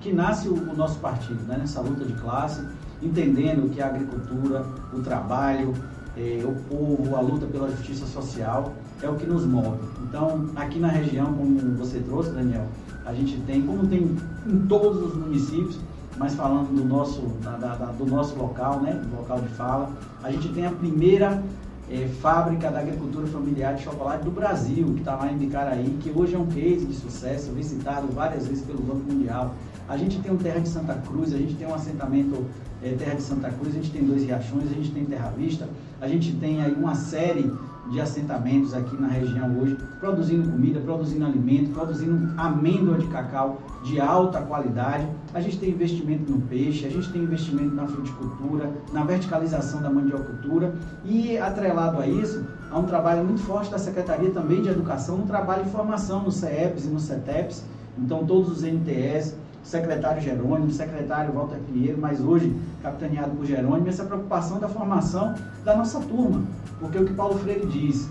que 0.00 0.12
nasce 0.12 0.48
o, 0.48 0.76
nosso 0.76 0.98
partido, 1.00 1.42
né, 1.46 1.56
nessa 1.58 1.80
luta 1.80 2.04
de 2.04 2.12
classe, 2.14 2.62
entendendo 3.02 3.70
que 3.70 3.80
a 3.80 3.86
agricultura, 3.86 4.64
o 4.92 5.00
trabalho, 5.00 5.74
eh, 6.16 6.42
o 6.44 6.54
povo, 6.68 7.16
a 7.16 7.20
luta 7.20 7.46
pela 7.46 7.68
justiça 7.70 8.06
social 8.06 8.72
é 9.02 9.08
o 9.08 9.14
que 9.16 9.26
nos 9.26 9.44
move. 9.44 9.78
Então, 10.02 10.46
aqui 10.54 10.78
na 10.78 10.88
região, 10.88 11.32
como 11.32 11.58
você 11.76 12.00
trouxe, 12.00 12.30
Daniel, 12.30 12.66
a 13.04 13.12
gente 13.12 13.38
tem, 13.42 13.62
como 13.62 13.86
tem 13.86 14.16
em 14.46 14.58
todos 14.66 15.02
os 15.02 15.14
municípios, 15.14 15.78
mas 16.16 16.34
falando 16.34 16.74
do 16.74 16.84
nosso, 16.84 17.20
da, 17.42 17.56
da, 17.56 17.74
do 17.92 18.06
nosso 18.06 18.36
local, 18.36 18.80
né, 18.80 18.92
do 18.92 19.16
local 19.16 19.40
de 19.40 19.48
fala, 19.48 19.90
a 20.22 20.30
gente 20.30 20.48
tem 20.50 20.66
a 20.66 20.70
primeira 20.70 21.42
é, 21.90 22.08
fábrica 22.20 22.70
da 22.70 22.80
agricultura 22.80 23.26
familiar 23.26 23.74
de 23.74 23.82
chocolate 23.82 24.24
do 24.24 24.30
Brasil, 24.30 24.86
que 24.94 25.00
está 25.00 25.14
lá 25.14 25.30
em 25.30 25.36
Bicaraí, 25.36 25.98
que 26.00 26.10
hoje 26.14 26.34
é 26.34 26.38
um 26.38 26.46
case 26.46 26.84
de 26.84 26.94
sucesso, 26.94 27.52
visitado 27.52 28.08
várias 28.08 28.46
vezes 28.46 28.64
pelo 28.64 28.80
Banco 28.80 29.10
Mundial. 29.10 29.54
A 29.88 29.96
gente 29.96 30.18
tem 30.18 30.32
o 30.32 30.36
Terra 30.36 30.60
de 30.60 30.68
Santa 30.68 30.94
Cruz, 30.94 31.32
a 31.32 31.38
gente 31.38 31.54
tem 31.54 31.66
um 31.66 31.74
assentamento 31.74 32.44
é, 32.82 32.90
Terra 32.92 33.14
de 33.14 33.22
Santa 33.22 33.50
Cruz, 33.50 33.74
a 33.74 33.78
gente 33.78 33.92
tem 33.92 34.04
dois 34.04 34.24
riachões, 34.24 34.70
a 34.70 34.74
gente 34.74 34.90
tem 34.90 35.04
Terra 35.04 35.32
Vista, 35.36 35.68
a 36.00 36.08
gente 36.08 36.32
tem 36.32 36.62
aí 36.62 36.74
uma 36.74 36.94
série 36.94 37.52
de 37.90 38.00
assentamentos 38.00 38.74
aqui 38.74 39.00
na 39.00 39.08
região 39.08 39.58
hoje, 39.58 39.76
produzindo 40.00 40.50
comida, 40.50 40.80
produzindo 40.80 41.24
alimento, 41.24 41.70
produzindo 41.70 42.32
amêndoa 42.36 42.98
de 42.98 43.06
cacau 43.06 43.60
de 43.84 44.00
alta 44.00 44.40
qualidade. 44.42 45.06
A 45.32 45.40
gente 45.40 45.58
tem 45.58 45.70
investimento 45.70 46.30
no 46.30 46.40
peixe, 46.42 46.86
a 46.86 46.90
gente 46.90 47.10
tem 47.12 47.22
investimento 47.22 47.74
na 47.74 47.86
fruticultura, 47.86 48.70
na 48.92 49.04
verticalização 49.04 49.80
da 49.80 49.90
mandiocultura 49.90 50.74
e 51.04 51.38
atrelado 51.38 52.00
a 52.00 52.06
isso, 52.06 52.44
há 52.70 52.78
um 52.78 52.84
trabalho 52.84 53.24
muito 53.24 53.40
forte 53.42 53.70
da 53.70 53.78
Secretaria 53.78 54.30
também 54.30 54.62
de 54.62 54.68
Educação, 54.68 55.16
um 55.16 55.26
trabalho 55.26 55.64
de 55.64 55.70
formação 55.70 56.22
no 56.22 56.32
CEPs 56.32 56.86
e 56.86 56.88
no 56.88 56.98
CETEPs, 56.98 57.64
então 57.98 58.26
todos 58.26 58.50
os 58.50 58.62
NTS, 58.62 59.36
secretário 59.66 60.22
Jerônimo, 60.22 60.70
secretário 60.70 61.32
Walter 61.32 61.58
Pinheiro, 61.58 61.98
mas 62.00 62.20
hoje 62.20 62.54
capitaneado 62.82 63.32
por 63.32 63.44
Jerônimo, 63.44 63.88
essa 63.88 64.04
preocupação 64.04 64.60
da 64.60 64.68
formação 64.68 65.34
da 65.64 65.76
nossa 65.76 65.98
turma. 66.00 66.44
Porque 66.78 66.96
o 66.96 67.04
que 67.04 67.12
Paulo 67.12 67.36
Freire 67.40 67.66
diz, 67.66 68.08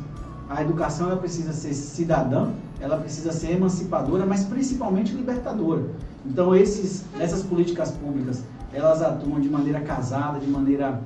a 0.50 0.62
educação 0.62 1.08
ela 1.08 1.18
precisa 1.18 1.54
ser 1.54 1.74
cidadã, 1.74 2.50
ela 2.82 2.98
precisa 2.98 3.32
ser 3.32 3.52
emancipadora, 3.52 4.26
mas 4.26 4.44
principalmente 4.44 5.14
libertadora. 5.14 5.84
Então 6.26 6.54
esses, 6.54 7.06
essas 7.20 7.42
políticas 7.42 7.92
públicas, 7.92 8.44
elas 8.74 9.02
atuam 9.02 9.40
de 9.40 9.48
maneira 9.48 9.80
casada, 9.80 10.40
de 10.40 10.48
maneira 10.48 11.00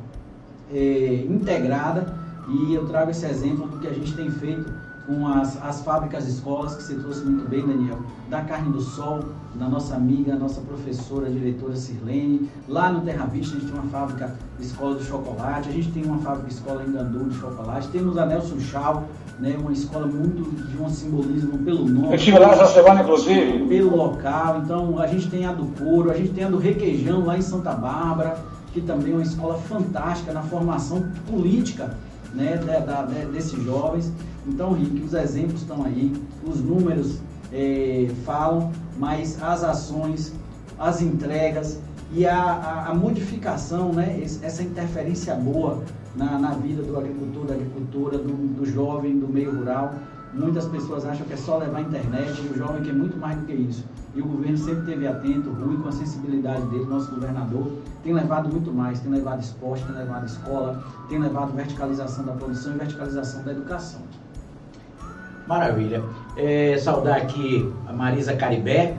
é, 0.74 1.26
integrada, 1.30 2.18
e 2.50 2.74
eu 2.74 2.88
trago 2.88 3.12
esse 3.12 3.26
exemplo 3.28 3.68
do 3.68 3.78
que 3.78 3.88
a 3.88 3.94
gente 3.94 4.16
tem 4.16 4.32
feito 4.32 4.79
com 5.10 5.28
as, 5.28 5.60
as 5.64 5.82
fábricas 5.82 6.28
escolas, 6.28 6.76
que 6.76 6.84
você 6.84 6.94
trouxe 6.94 7.26
muito 7.26 7.50
bem, 7.50 7.66
Daniel, 7.66 7.98
da 8.30 8.42
Carne 8.42 8.72
do 8.72 8.80
Sol, 8.80 9.22
da 9.56 9.68
nossa 9.68 9.96
amiga, 9.96 10.36
nossa 10.36 10.62
professora, 10.62 11.28
diretora 11.28 11.76
Sirlene. 11.76 12.48
Lá 12.68 12.92
no 12.92 13.02
Terra 13.02 13.26
Vista 13.26 13.58
a 13.58 13.60
gente 13.60 13.72
tem 13.72 13.82
uma 13.82 13.90
fábrica 13.90 14.36
escola 14.60 14.96
do 14.96 15.04
chocolate, 15.04 15.68
a 15.68 15.72
gente 15.72 15.92
tem 15.92 16.06
uma 16.06 16.20
fábrica 16.20 16.50
escola 16.50 16.84
em 16.88 16.92
Gandu 16.92 17.28
de 17.28 17.36
chocolate, 17.36 17.88
temos 17.88 18.20
a 18.20 18.26
Nelson 18.28 18.60
Chau, 18.60 19.06
né, 19.40 19.58
uma 19.60 19.72
escola 19.72 20.06
muito 20.06 20.44
de 20.68 20.78
um 20.80 20.88
simbolismo 20.90 21.58
pelo 21.58 21.86
nome. 21.86 22.10
Eu 22.10 22.16
estive 22.16 22.38
lá 22.38 22.52
essa 22.52 22.68
semana, 22.68 23.02
inclusive. 23.02 23.66
Pelo 23.68 23.96
local, 23.96 24.62
então 24.64 25.00
a 25.00 25.08
gente 25.08 25.28
tem 25.28 25.44
a 25.46 25.54
do 25.54 25.66
couro, 25.84 26.12
a 26.12 26.14
gente 26.14 26.34
tem 26.34 26.44
a 26.44 26.50
do 26.50 26.60
requeijão 26.60 27.26
lá 27.26 27.36
em 27.36 27.42
Santa 27.42 27.74
Bárbara, 27.74 28.38
que 28.72 28.82
também 28.82 29.14
é 29.14 29.16
uma 29.16 29.24
escola 29.24 29.56
fantástica 29.58 30.32
na 30.32 30.44
formação 30.44 31.04
política 31.28 31.98
né, 32.34 32.58
da, 32.58 32.80
da, 32.80 33.02
desses 33.04 33.64
jovens. 33.64 34.12
Então, 34.48 34.74
Rick, 34.74 35.02
os 35.04 35.14
exemplos 35.14 35.62
estão 35.62 35.84
aí, 35.84 36.14
os 36.46 36.62
números 36.62 37.20
é, 37.52 38.10
falam, 38.26 38.72
mas 38.98 39.42
as 39.42 39.64
ações, 39.64 40.34
as 40.78 41.02
entregas 41.02 41.80
e 42.12 42.26
a, 42.26 42.42
a, 42.42 42.90
a 42.90 42.94
modificação, 42.94 43.94
né, 43.94 44.22
essa 44.24 44.64
interferência 44.64 45.36
boa 45.36 45.84
na, 46.16 46.40
na, 46.40 46.52
vida 46.52 46.82
do 46.82 46.98
agricultor, 46.98 47.46
da 47.46 47.54
agricultura, 47.54 48.18
do, 48.18 48.34
do 48.56 48.66
jovem, 48.66 49.20
do 49.20 49.28
meio 49.28 49.56
rural. 49.56 49.94
Muitas 50.34 50.66
pessoas 50.66 51.06
acham 51.06 51.26
que 51.26 51.34
é 51.34 51.38
só 51.38 51.58
levar 51.58 51.80
a 51.80 51.82
internet 51.82 52.40
e 52.40 52.54
o 52.54 52.58
jovem 52.58 52.84
quer 52.84 52.94
muito 52.94 53.18
mais 53.18 53.38
do 53.40 53.46
que 53.46 53.54
isso. 53.54 53.84
E 54.16 54.22
o 54.22 54.26
governo 54.26 54.58
sempre 54.58 54.86
teve 54.86 55.08
atento, 55.08 55.50
Rui, 55.52 55.78
com 55.78 55.90
a 55.90 55.92
sensibilidade 55.92 56.66
dele, 56.68 56.86
nosso 56.86 57.12
governador, 57.12 57.72
tem 58.04 58.14
levado 58.14 58.50
muito 58.50 58.72
mais, 58.72 59.00
tem 59.00 59.12
levado 59.12 59.42
esporte, 59.42 59.84
tem 59.86 59.96
levado 59.96 60.26
escola, 60.26 60.84
tem 61.10 61.20
levado 61.20 61.54
verticalização 61.54 62.26
da 62.26 62.34
produção 62.34 62.74
e 62.74 62.78
verticalização 62.78 63.44
da 63.44 63.52
educação. 63.52 64.02
Maravilha. 65.50 66.04
É, 66.38 66.78
saudar 66.78 67.18
aqui 67.18 67.74
a 67.88 67.92
Marisa 67.92 68.36
Caribé, 68.36 68.94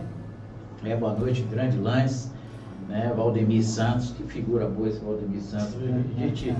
é, 0.85 0.97
boa 0.97 1.15
noite, 1.15 1.43
grande 1.43 1.79
lance. 1.79 2.29
Né, 2.89 3.13
Valdemir 3.15 3.65
Santos, 3.65 4.11
que 4.11 4.25
figura 4.25 4.67
boa 4.67 4.89
esse 4.89 4.99
Valdemir 4.99 5.41
Santos, 5.43 5.77
gente, 6.19 6.53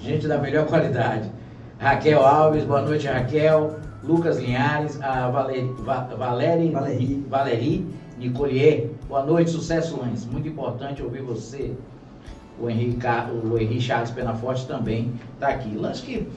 gente 0.00 0.28
da 0.28 0.38
melhor 0.38 0.68
qualidade. 0.68 1.28
Raquel 1.76 2.24
Alves, 2.24 2.62
boa 2.62 2.82
noite, 2.82 3.08
Raquel. 3.08 3.80
Lucas 4.04 4.38
Linhares, 4.38 5.02
a 5.02 5.28
Valeri, 5.28 5.68
Valeri. 6.16 7.26
Valeri 7.28 7.86
Nicolier, 8.18 8.90
boa 9.08 9.24
noite, 9.26 9.50
sucesso, 9.50 9.98
Lance. 10.00 10.24
Muito 10.28 10.46
importante 10.46 11.02
ouvir 11.02 11.22
você. 11.22 11.74
O 12.60 12.70
Henrique, 12.70 13.04
o 13.44 13.58
Henrique 13.58 13.80
Charles 13.80 14.12
Penaforte 14.12 14.68
também 14.68 15.12
está 15.34 15.48
aqui. 15.48 15.76
Lance 15.76 16.02
que 16.02 16.28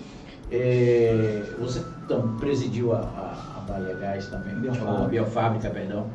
é, 0.52 1.44
você 1.60 1.82
então, 2.06 2.36
presidiu 2.38 2.94
a, 2.94 2.98
a, 2.98 3.58
a 3.58 3.60
Bahia 3.68 3.96
Gás 3.96 4.28
também, 4.28 4.56
Biofábrica, 4.56 5.04
a 5.04 5.08
Biofábrica, 5.08 5.70
perdão. 5.70 6.06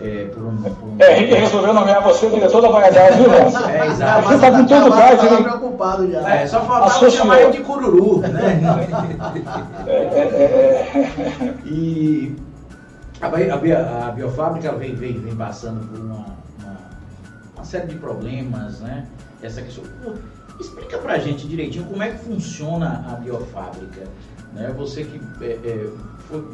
É, 0.00 0.26
por 0.26 0.44
um, 0.44 0.56
por 0.62 0.88
um... 0.88 0.96
é, 1.00 1.24
ele 1.24 1.34
resolveu 1.34 1.74
nomear 1.74 2.00
você 2.04 2.30
diretor 2.30 2.62
da 2.62 2.70
Bahia 2.70 2.92
Gás, 2.92 3.16
viu, 3.16 3.28
Lance? 3.28 3.64
É, 3.68 3.86
exato. 3.86 4.28
Você 4.28 4.34
está 4.34 4.50
com 4.52 4.64
tudo 4.64 4.90
gás, 4.90 5.24
hein? 5.24 5.42
preocupado 5.42 6.12
já. 6.12 6.34
É, 6.34 6.46
só 6.46 6.60
faltava 6.60 7.10
chamar 7.10 7.40
ele 7.40 7.52
de 7.52 7.62
cururu, 7.64 8.20
né? 8.20 8.60
é, 9.88 9.92
é, 9.92 10.28
é, 10.94 11.54
e 11.66 12.36
a, 13.20 13.26
a, 13.26 14.08
a 14.08 14.10
Biofábrica 14.12 14.72
vem, 14.72 14.94
vem, 14.94 15.20
vem 15.20 15.34
passando 15.34 15.84
por 15.88 15.98
uma, 15.98 16.26
uma, 16.60 16.76
uma 17.56 17.64
série 17.64 17.88
de 17.88 17.96
problemas, 17.96 18.78
né? 18.80 19.04
Essa 19.42 19.62
questão. 19.62 19.82
Explica 20.60 20.98
pra 20.98 21.18
gente 21.18 21.46
direitinho 21.46 21.84
como 21.84 22.02
é 22.02 22.10
que 22.10 22.18
funciona 22.18 23.04
a 23.08 23.14
biofábrica. 23.14 24.04
Né? 24.52 24.74
Você 24.76 25.04
que 25.04 25.20
é, 25.44 25.52
é, 25.52 25.90
foi 26.28 26.44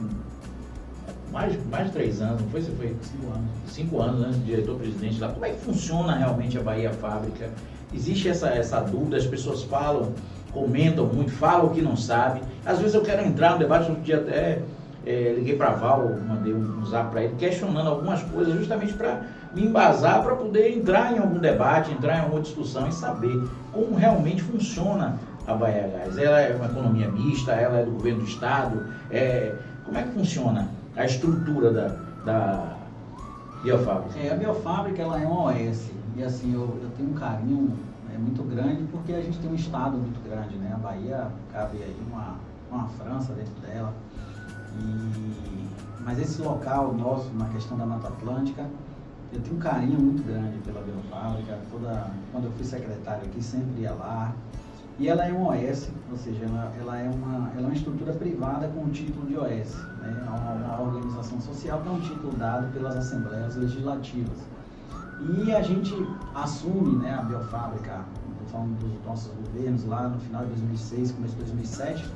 mais, 1.32 1.66
mais 1.66 1.86
de 1.86 1.92
três 1.92 2.20
anos, 2.20 2.42
não 2.42 2.48
foi? 2.48 2.62
Você 2.62 2.72
foi 2.72 2.96
cinco 3.02 3.32
anos, 3.32 3.50
cinco 3.66 4.00
anos 4.00 4.20
né? 4.20 4.42
diretor-presidente 4.44 5.20
lá. 5.20 5.28
Como 5.28 5.44
é 5.44 5.50
que 5.50 5.60
funciona 5.60 6.14
realmente 6.16 6.58
a 6.58 6.62
Bahia 6.62 6.92
Fábrica? 6.92 7.50
Existe 7.92 8.28
essa, 8.28 8.48
essa 8.48 8.80
dúvida, 8.80 9.16
as 9.16 9.26
pessoas 9.26 9.62
falam, 9.62 10.12
comentam 10.52 11.06
muito, 11.06 11.32
falam 11.32 11.66
o 11.66 11.70
que 11.70 11.80
não 11.80 11.96
sabem. 11.96 12.42
Às 12.64 12.78
vezes 12.78 12.94
eu 12.94 13.02
quero 13.02 13.24
entrar 13.24 13.52
no 13.52 13.58
debate, 13.58 13.90
um 13.90 14.00
dia 14.00 14.16
até 14.16 14.62
é, 15.06 15.34
liguei 15.36 15.56
para 15.56 15.70
Val, 15.70 16.16
mandei 16.26 16.54
um 16.54 16.84
zap 16.86 17.10
para 17.10 17.24
ele, 17.24 17.34
questionando 17.36 17.88
algumas 17.88 18.22
coisas, 18.22 18.54
justamente 18.54 18.94
para 18.94 19.22
me 19.54 19.66
embasar 19.66 20.22
para 20.22 20.34
poder 20.34 20.76
entrar 20.76 21.12
em 21.12 21.18
algum 21.18 21.38
debate, 21.38 21.92
entrar 21.92 22.18
em 22.18 22.20
alguma 22.22 22.40
discussão 22.40 22.88
e 22.88 22.92
saber 22.92 23.48
como 23.72 23.94
realmente 23.94 24.42
funciona 24.42 25.18
a 25.46 25.54
Bahia 25.54 25.88
Gás. 25.88 26.18
Ela 26.18 26.40
é 26.40 26.56
uma 26.56 26.66
economia 26.66 27.10
mista, 27.10 27.52
ela 27.52 27.78
é 27.78 27.84
do 27.84 27.92
governo 27.92 28.20
do 28.20 28.26
Estado. 28.26 28.86
É, 29.10 29.54
como 29.84 29.98
é 29.98 30.02
que 30.02 30.10
funciona 30.10 30.68
a 30.96 31.04
estrutura 31.04 31.72
da, 31.72 31.96
da 32.24 32.76
biofábrica? 33.62 34.18
É, 34.18 34.32
a 34.32 34.36
biofábrica 34.36 35.02
ela 35.02 35.20
é 35.20 35.26
uma 35.26 35.50
OS. 35.50 35.90
E 36.16 36.22
assim, 36.22 36.54
eu, 36.54 36.62
eu 36.82 36.90
tenho 36.96 37.10
um 37.10 37.14
carinho 37.14 37.76
né, 38.08 38.16
muito 38.18 38.42
grande 38.42 38.84
porque 38.90 39.12
a 39.12 39.20
gente 39.20 39.38
tem 39.38 39.50
um 39.50 39.54
estado 39.54 39.96
muito 39.96 40.22
grande, 40.28 40.56
né? 40.56 40.72
A 40.74 40.78
Bahia 40.78 41.28
cabe 41.52 41.78
aí 41.78 41.96
uma, 42.10 42.36
uma 42.70 42.88
França 42.88 43.32
dentro 43.34 43.54
dela. 43.66 43.92
E, 44.80 45.68
mas 46.04 46.18
esse 46.18 46.40
local 46.42 46.92
nosso, 46.94 47.30
na 47.34 47.46
questão 47.46 47.76
da 47.76 47.86
Mata 47.86 48.08
Atlântica, 48.08 48.66
eu 49.32 49.40
tenho 49.40 49.56
um 49.56 49.58
carinho 49.58 50.00
muito 50.00 50.22
grande 50.24 50.58
pela 50.58 50.80
biofábrica. 50.80 51.58
Toda, 51.70 52.10
quando 52.32 52.44
eu 52.44 52.52
fui 52.52 52.64
secretário 52.64 53.24
aqui, 53.24 53.42
sempre 53.42 53.82
ia 53.82 53.92
lá. 53.92 54.32
E 54.98 55.08
ela 55.08 55.26
é 55.26 55.32
um 55.32 55.48
OS, 55.48 55.90
ou 56.08 56.16
seja, 56.16 56.44
ela, 56.44 56.72
ela, 56.78 56.98
é, 56.98 57.10
uma, 57.10 57.50
ela 57.50 57.62
é 57.62 57.66
uma 57.66 57.74
estrutura 57.74 58.12
privada 58.12 58.68
com 58.68 58.84
o 58.84 58.90
título 58.90 59.26
de 59.26 59.36
OS. 59.36 59.74
Né? 59.98 60.24
É 60.24 60.30
uma, 60.30 60.52
uma 60.52 60.82
organização 60.82 61.40
social 61.40 61.80
que 61.80 61.88
é 61.88 61.90
um 61.90 62.00
título 62.00 62.32
dado 62.36 62.72
pelas 62.72 62.96
assembleias 62.96 63.56
legislativas. 63.56 64.38
E 65.20 65.52
a 65.52 65.62
gente 65.62 65.92
assume 66.34 66.96
né, 67.02 67.14
a 67.14 67.22
biofábrica, 67.22 68.04
falando 68.52 68.78
dos 68.78 69.04
nossos 69.04 69.32
governos 69.34 69.84
lá 69.84 70.08
no 70.08 70.20
final 70.20 70.42
de 70.42 70.50
2006, 70.50 71.12
começo 71.12 71.32
de 71.34 71.40
2007, 71.40 72.08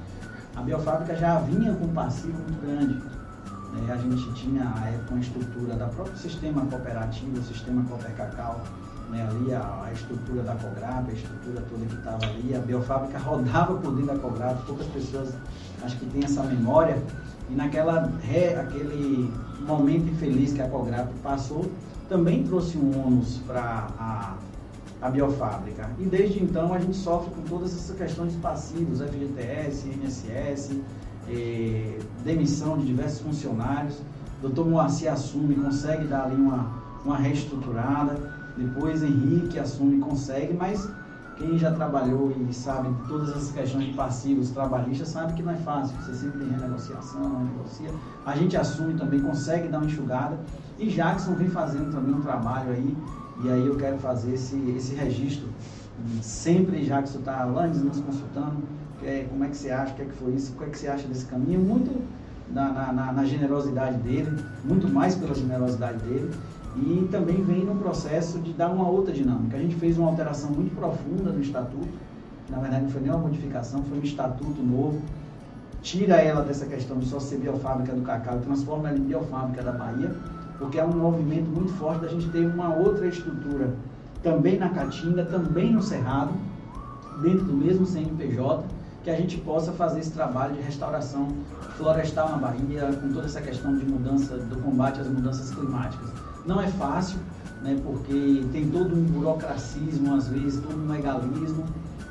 a 0.55 0.63
biofábrica 0.63 1.17
já 1.17 1.41
vinha 1.41 1.75
com 1.75 1.85
um 1.85 1.93
passivo 1.93 2.39
muito 2.39 2.61
grande 2.61 3.18
a 3.91 3.97
gente 3.97 4.33
tinha 4.35 4.73
à 4.77 4.89
época 4.89 5.15
uma 5.15 5.21
estrutura 5.21 5.75
da 5.75 5.87
próprio 5.87 6.17
sistema 6.17 6.65
cooperativo, 6.67 7.39
o 7.39 7.43
sistema 7.43 7.83
Cooper 7.85 8.15
Cacau, 8.17 8.61
né, 9.11 9.27
ali 9.29 9.55
a, 9.55 9.85
a, 9.87 9.93
estrutura 9.93 10.43
da 10.43 10.55
Cograp, 10.55 11.09
a 11.09 11.13
estrutura 11.13 11.63
toda 11.69 11.87
que 11.87 11.95
estava 11.95 12.25
ali, 12.27 12.55
a 12.55 12.59
biofábrica 12.59 13.19
rodava 13.19 13.75
por 13.75 13.93
dentro 13.95 14.15
da 14.15 14.19
Cograp, 14.19 14.67
poucas 14.67 14.87
pessoas 14.89 15.35
acho 15.83 15.97
que 15.97 16.07
têm 16.07 16.25
essa 16.25 16.43
memória, 16.43 17.03
e 17.51 17.55
naquela 17.55 18.11
aquele 18.61 19.33
momento 19.67 20.11
infeliz 20.11 20.53
que 20.53 20.61
a 20.61 20.69
Cograp 20.69 21.09
passou, 21.23 21.71
também 22.09 22.45
trouxe 22.45 22.77
um 22.77 23.07
ônus 23.07 23.39
para 23.47 23.89
a, 23.99 24.35
a 25.01 25.11
biofábrica. 25.11 25.91
E 25.99 26.05
desde 26.05 26.43
então 26.43 26.73
a 26.73 26.79
gente 26.79 26.97
sofre 26.97 27.31
com 27.35 27.43
todas 27.43 27.75
essas 27.75 27.97
questões 27.97 28.33
de 28.33 28.39
passivos, 28.39 29.01
FGTS, 29.01 29.89
INSS, 29.89 30.81
eh, 31.31 31.99
demissão 32.25 32.79
de 32.79 32.87
diversos 32.87 33.21
funcionários. 33.21 33.99
O 34.39 34.43
doutor 34.43 34.67
Moacir 34.67 35.13
assume, 35.13 35.55
consegue 35.57 36.07
dar 36.07 36.25
ali 36.25 36.37
uma, 36.37 36.71
uma 37.05 37.17
reestruturada. 37.17 38.39
Depois 38.57 39.03
Henrique 39.03 39.59
assume, 39.59 39.99
consegue, 40.01 40.53
mas 40.53 40.89
quem 41.39 41.57
já 41.57 41.71
trabalhou 41.71 42.33
e 42.33 42.53
sabe 42.53 42.93
todas 43.07 43.31
essas 43.31 43.53
questões 43.53 43.87
de 43.87 43.93
passivos 43.93 44.51
trabalhistas 44.51 45.09
sabe 45.09 45.35
que 45.35 45.43
não 45.43 45.53
é 45.53 45.57
fácil. 45.57 45.97
Você 45.99 46.15
sempre 46.15 46.41
tem 46.41 46.49
renegociação, 46.49 47.45
negocia. 47.45 47.91
A 48.27 48.37
gente 48.37 48.57
assume 48.57 48.95
também, 48.95 49.21
consegue 49.21 49.69
dar 49.69 49.79
uma 49.79 49.87
enxugada. 49.87 50.39
E 50.79 50.89
Jackson 50.89 51.35
vem 51.35 51.49
fazendo 51.49 51.93
também 51.93 52.15
um 52.15 52.21
trabalho 52.21 52.73
aí. 52.73 52.97
E 53.45 53.51
aí 53.51 53.65
eu 53.65 53.77
quero 53.77 53.99
fazer 53.99 54.35
esse, 54.35 54.57
esse 54.77 54.95
registro. 54.97 55.49
Sempre 56.21 56.85
Jackson 56.85 57.21
está 57.21 57.45
lá 57.45 57.69
nos 57.69 58.01
consultando. 58.01 58.57
É, 59.03 59.27
como 59.29 59.45
é 59.45 59.49
que 59.49 59.57
você 59.57 59.71
acha? 59.71 59.93
O 59.93 59.97
que, 59.97 60.03
é 60.03 60.05
que 60.05 60.13
foi 60.13 60.33
isso? 60.33 60.53
O 60.53 60.59
que 60.59 60.65
é 60.65 60.67
que 60.69 60.79
você 60.79 60.89
acha 60.89 61.07
desse 61.07 61.27
caminho? 61.27 61.61
Muito 61.61 62.03
na, 62.51 62.93
na, 62.93 63.13
na 63.13 63.25
generosidade 63.25 63.99
dele, 63.99 64.43
muito 64.65 64.89
mais 64.89 65.15
pela 65.15 65.35
generosidade 65.35 65.99
dele 65.99 66.31
e 66.77 67.09
também 67.11 67.43
vem 67.43 67.65
no 67.65 67.75
processo 67.77 68.39
de 68.39 68.53
dar 68.53 68.71
uma 68.71 68.89
outra 68.89 69.13
dinâmica. 69.13 69.57
A 69.57 69.61
gente 69.61 69.75
fez 69.77 69.99
uma 69.99 70.09
alteração 70.09 70.51
muito 70.51 70.75
profunda 70.75 71.31
no 71.31 71.41
estatuto, 71.41 71.89
na 72.49 72.59
verdade 72.59 72.85
não 72.85 72.91
foi 72.91 73.01
nem 73.01 73.11
uma 73.11 73.19
modificação, 73.19 73.83
foi 73.85 73.99
um 73.99 74.03
estatuto 74.03 74.63
novo, 74.63 75.01
tira 75.83 76.17
ela 76.17 76.43
dessa 76.43 76.67
questão 76.67 76.99
de 76.99 77.07
só 77.07 77.19
ser 77.19 77.39
biofábrica 77.39 77.93
do 77.93 78.03
cacau 78.03 78.39
transforma 78.41 78.89
ela 78.89 78.99
em 78.99 79.03
biofábrica 79.03 79.63
da 79.63 79.73
Bahia, 79.73 80.15
porque 80.59 80.79
é 80.79 80.85
um 80.85 80.93
movimento 80.93 81.49
muito 81.49 81.73
forte 81.75 82.03
da 82.03 82.09
gente 82.09 82.29
ter 82.31 82.47
uma 82.47 82.75
outra 82.75 83.07
estrutura 83.07 83.75
também 84.23 84.59
na 84.59 84.69
Caatinga, 84.71 85.25
também 85.25 85.73
no 85.73 85.83
Cerrado, 85.83 86.33
dentro 87.23 87.45
do 87.45 87.53
mesmo 87.53 87.87
CNPJ, 87.87 88.65
que 89.09 89.13
a 89.13 89.17
gente 89.17 89.39
possa 89.39 89.73
fazer 89.73 90.01
esse 90.01 90.11
trabalho 90.11 90.55
de 90.55 90.61
restauração 90.61 91.29
florestal 91.79 92.29
na 92.29 92.37
Bahia, 92.37 92.93
com 93.01 93.09
toda 93.09 93.25
essa 93.25 93.41
questão 93.41 93.75
de 93.75 93.87
mudança, 93.87 94.37
do 94.37 94.57
combate 94.57 95.01
às 95.01 95.09
mudanças 95.09 95.51
climáticas. 95.51 96.11
Não 96.45 96.61
é 96.61 96.67
fácil, 96.69 97.19
né, 97.63 97.81
porque 97.83 98.45
tem 98.53 98.69
todo 98.69 98.95
um 98.95 99.05
burocracismo, 99.05 100.15
às 100.15 100.29
vezes, 100.29 100.61
todo 100.61 100.79
um 100.79 100.89
legalismo, 100.89 101.65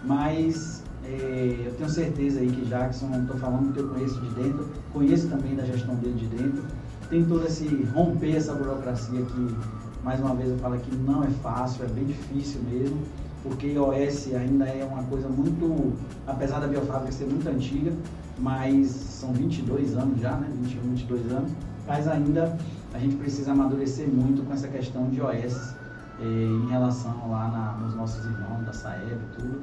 mas 0.05 0.81
é, 1.03 1.65
eu 1.67 1.73
tenho 1.75 1.87
certeza 1.87 2.39
aí 2.39 2.49
que 2.49 2.65
Jackson, 2.65 3.11
estou 3.21 3.37
falando 3.37 3.71
que 3.73 3.79
eu 3.79 3.89
conheço 3.89 4.19
de 4.19 4.29
dentro, 4.31 4.67
conheço 4.91 5.27
também 5.27 5.55
da 5.55 5.65
gestão 5.65 5.93
dele 5.95 6.15
de 6.15 6.25
dentro, 6.25 6.63
tem 7.11 7.23
todo 7.23 7.45
esse 7.45 7.67
romper 7.93 8.35
essa 8.35 8.55
burocracia 8.55 9.21
que, 9.21 9.55
mais 10.03 10.19
uma 10.19 10.33
vez 10.33 10.49
eu 10.49 10.57
falo 10.57 10.75
que 10.79 10.95
não 10.95 11.23
é 11.23 11.29
fácil, 11.43 11.85
é 11.85 11.87
bem 11.89 12.05
difícil 12.05 12.59
mesmo, 12.63 12.97
porque 13.43 13.67
iOS 13.67 14.33
ainda 14.33 14.65
é 14.65 14.83
uma 14.83 15.03
coisa 15.03 15.27
muito, 15.29 15.93
apesar 16.25 16.59
da 16.59 16.67
biofábrica 16.67 17.11
ser 17.11 17.25
muito 17.25 17.47
antiga, 17.47 17.91
mas 18.39 18.87
são 18.87 19.33
22 19.33 19.95
anos 19.95 20.19
já, 20.19 20.35
né, 20.35 20.47
21, 20.61 20.81
22 20.81 21.31
anos, 21.31 21.51
mas 21.87 22.07
ainda 22.07 22.57
a 22.93 22.99
gente 22.99 23.15
precisa 23.15 23.51
amadurecer 23.51 24.07
muito 24.07 24.45
com 24.45 24.53
essa 24.53 24.67
questão 24.67 25.09
de 25.09 25.21
OS 25.21 25.75
eh, 26.19 26.23
em 26.23 26.67
relação 26.67 27.29
lá 27.29 27.47
na, 27.47 27.85
nos 27.85 27.95
nossos 27.95 28.25
irmãos 28.25 28.65
da 28.65 28.73
Saeb 28.73 29.11
e 29.11 29.35
tudo. 29.35 29.61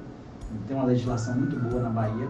Tem 0.66 0.76
uma 0.76 0.86
legislação 0.86 1.34
muito 1.34 1.58
boa 1.58 1.82
na 1.82 1.90
Bahia, 1.90 2.28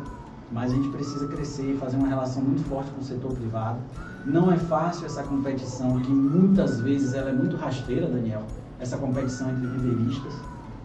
mas 0.50 0.72
a 0.72 0.74
gente 0.74 0.88
precisa 0.88 1.26
crescer 1.28 1.74
e 1.74 1.76
fazer 1.76 1.96
uma 1.96 2.08
relação 2.08 2.42
muito 2.42 2.66
forte 2.68 2.90
com 2.92 3.00
o 3.00 3.04
setor 3.04 3.32
privado. 3.32 3.78
Não 4.24 4.50
é 4.50 4.56
fácil 4.56 5.04
essa 5.06 5.22
competição, 5.22 6.00
que 6.00 6.10
muitas 6.10 6.80
vezes 6.80 7.12
ela 7.12 7.30
é 7.30 7.32
muito 7.32 7.56
rasteira, 7.56 8.06
Daniel, 8.06 8.42
essa 8.80 8.96
competição 8.96 9.50
entre 9.50 9.66
viveristas. 9.66 10.32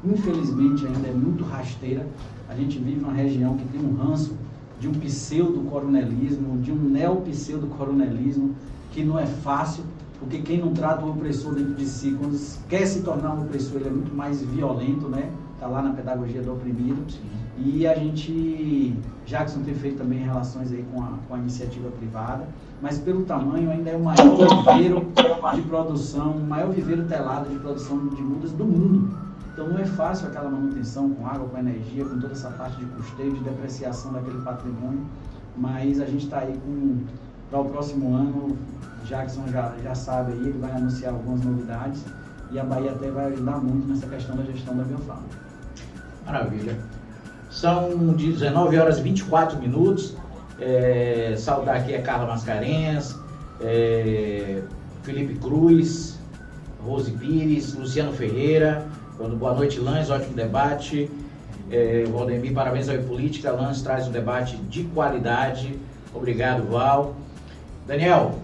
Infelizmente 0.03 0.86
ainda 0.86 1.08
é 1.08 1.13
muito 1.13 1.44
rasteira. 1.44 2.08
A 2.48 2.56
gente 2.56 2.79
vive 2.79 3.00
uma 3.03 3.13
região 3.13 3.58
que 3.58 3.65
tem 3.65 3.82
um 3.82 3.96
ranço 3.96 4.36
de 4.79 4.88
um 4.88 4.94
pseudo-coronelismo, 4.94 6.58
de 6.60 6.72
um 6.72 6.75
neo-pseudo-coronelismo, 6.75 8.55
que 8.92 9.03
não 9.03 9.20
é 9.20 9.25
fácil 9.25 9.83
porque 10.20 10.40
quem 10.40 10.59
não 10.59 10.74
trata 10.74 11.05
o 11.05 11.12
opressor 11.12 11.53
dentro 11.53 11.74
de 11.75 11.85
si, 11.85 12.16
quando 12.20 12.38
quer 12.68 12.85
se 12.85 13.01
tornar 13.01 13.33
um 13.33 13.44
opressor, 13.44 13.77
ele 13.77 13.88
é 13.88 13.92
muito 13.92 14.14
mais 14.14 14.42
violento, 14.42 15.07
né? 15.07 15.31
Está 15.53 15.66
lá 15.68 15.81
na 15.81 15.94
pedagogia 15.94 16.42
do 16.42 16.51
oprimido. 16.51 17.09
Sim. 17.09 17.20
E 17.57 17.88
a 17.88 17.96
gente, 17.96 18.96
Jackson 19.25 19.62
tem 19.62 19.74
feito 19.74 19.98
também 19.98 20.20
relações 20.20 20.72
aí 20.72 20.85
com 20.94 21.01
a, 21.01 21.14
com 21.27 21.35
a 21.35 21.38
iniciativa 21.38 21.90
privada, 21.92 22.48
mas 22.81 22.98
pelo 22.98 23.24
tamanho 23.24 23.70
ainda 23.70 23.90
é 23.90 23.96
o 23.96 24.03
maior 24.03 24.66
viveiro 24.66 25.07
de 25.55 25.62
produção, 25.64 26.31
o 26.31 26.44
maior 26.44 26.72
viveiro 26.72 27.05
telado 27.05 27.50
de 27.50 27.57
produção 27.59 28.07
de 28.07 28.22
mudas 28.22 28.51
do 28.51 28.66
mundo. 28.66 29.28
Então 29.59 29.74
não 29.74 29.79
é 29.79 29.85
fácil 29.85 30.29
aquela 30.29 30.50
manutenção 30.50 31.09
com 31.09 31.27
água, 31.27 31.50
com 31.50 31.57
energia, 31.57 32.05
com 32.05 32.17
toda 32.17 32.31
essa 32.31 32.50
parte 32.51 32.77
de 32.77 32.85
custeio, 32.85 33.33
de 33.33 33.43
depreciação 33.43 34.13
daquele 34.13 34.41
patrimônio, 34.41 35.05
mas 35.57 36.00
a 36.00 36.05
gente 36.05 36.24
está 36.24 36.39
aí 36.39 36.57
com, 36.65 37.03
para 37.50 37.59
o 37.59 37.65
próximo 37.65 38.15
ano, 38.15 38.57
Jackson 39.03 39.45
já, 39.50 39.74
já 39.83 39.93
sabe 39.93 40.31
aí, 40.31 40.39
ele 40.48 40.59
vai 40.59 40.72
anunciar 40.72 41.13
algumas 41.13 41.43
novidades 41.43 42.05
e 42.51 42.57
a 42.57 42.63
Bahia 42.63 42.91
até 42.91 43.11
vai 43.11 43.33
ajudar 43.33 43.57
muito 43.57 43.85
nessa 43.85 44.07
questão 44.07 44.37
da 44.37 44.43
gestão 44.43 44.77
da 44.77 44.83
biofauna. 44.83 45.27
Maravilha. 46.25 46.77
São 47.51 48.13
19 48.13 48.77
horas 48.77 49.00
e 49.00 49.01
24 49.01 49.59
minutos. 49.59 50.15
É, 50.57 51.35
saudar 51.37 51.75
aqui 51.75 51.93
a 51.93 52.01
Carla 52.01 52.27
Mascarenhas, 52.27 53.13
é, 53.59 54.61
Felipe 55.03 55.35
Cruz, 55.35 56.17
Rose 56.81 57.11
Pires, 57.11 57.74
Luciano 57.74 58.13
Ferreira. 58.13 58.87
Boa 59.20 59.53
noite, 59.53 59.82
Lãs, 59.82 60.10
ótimo 60.10 60.34
debate. 60.34 61.12
É, 61.70 62.05
Valdemir, 62.05 62.53
parabéns 62.53 62.88
ao 62.88 62.98
Política. 63.00 63.51
Lãs 63.51 63.82
traz 63.82 64.08
um 64.08 64.12
debate 64.12 64.55
de 64.55 64.84
qualidade. 64.86 65.77
Obrigado, 66.16 66.64
Val. 66.70 67.14
Daniel, 67.86 68.36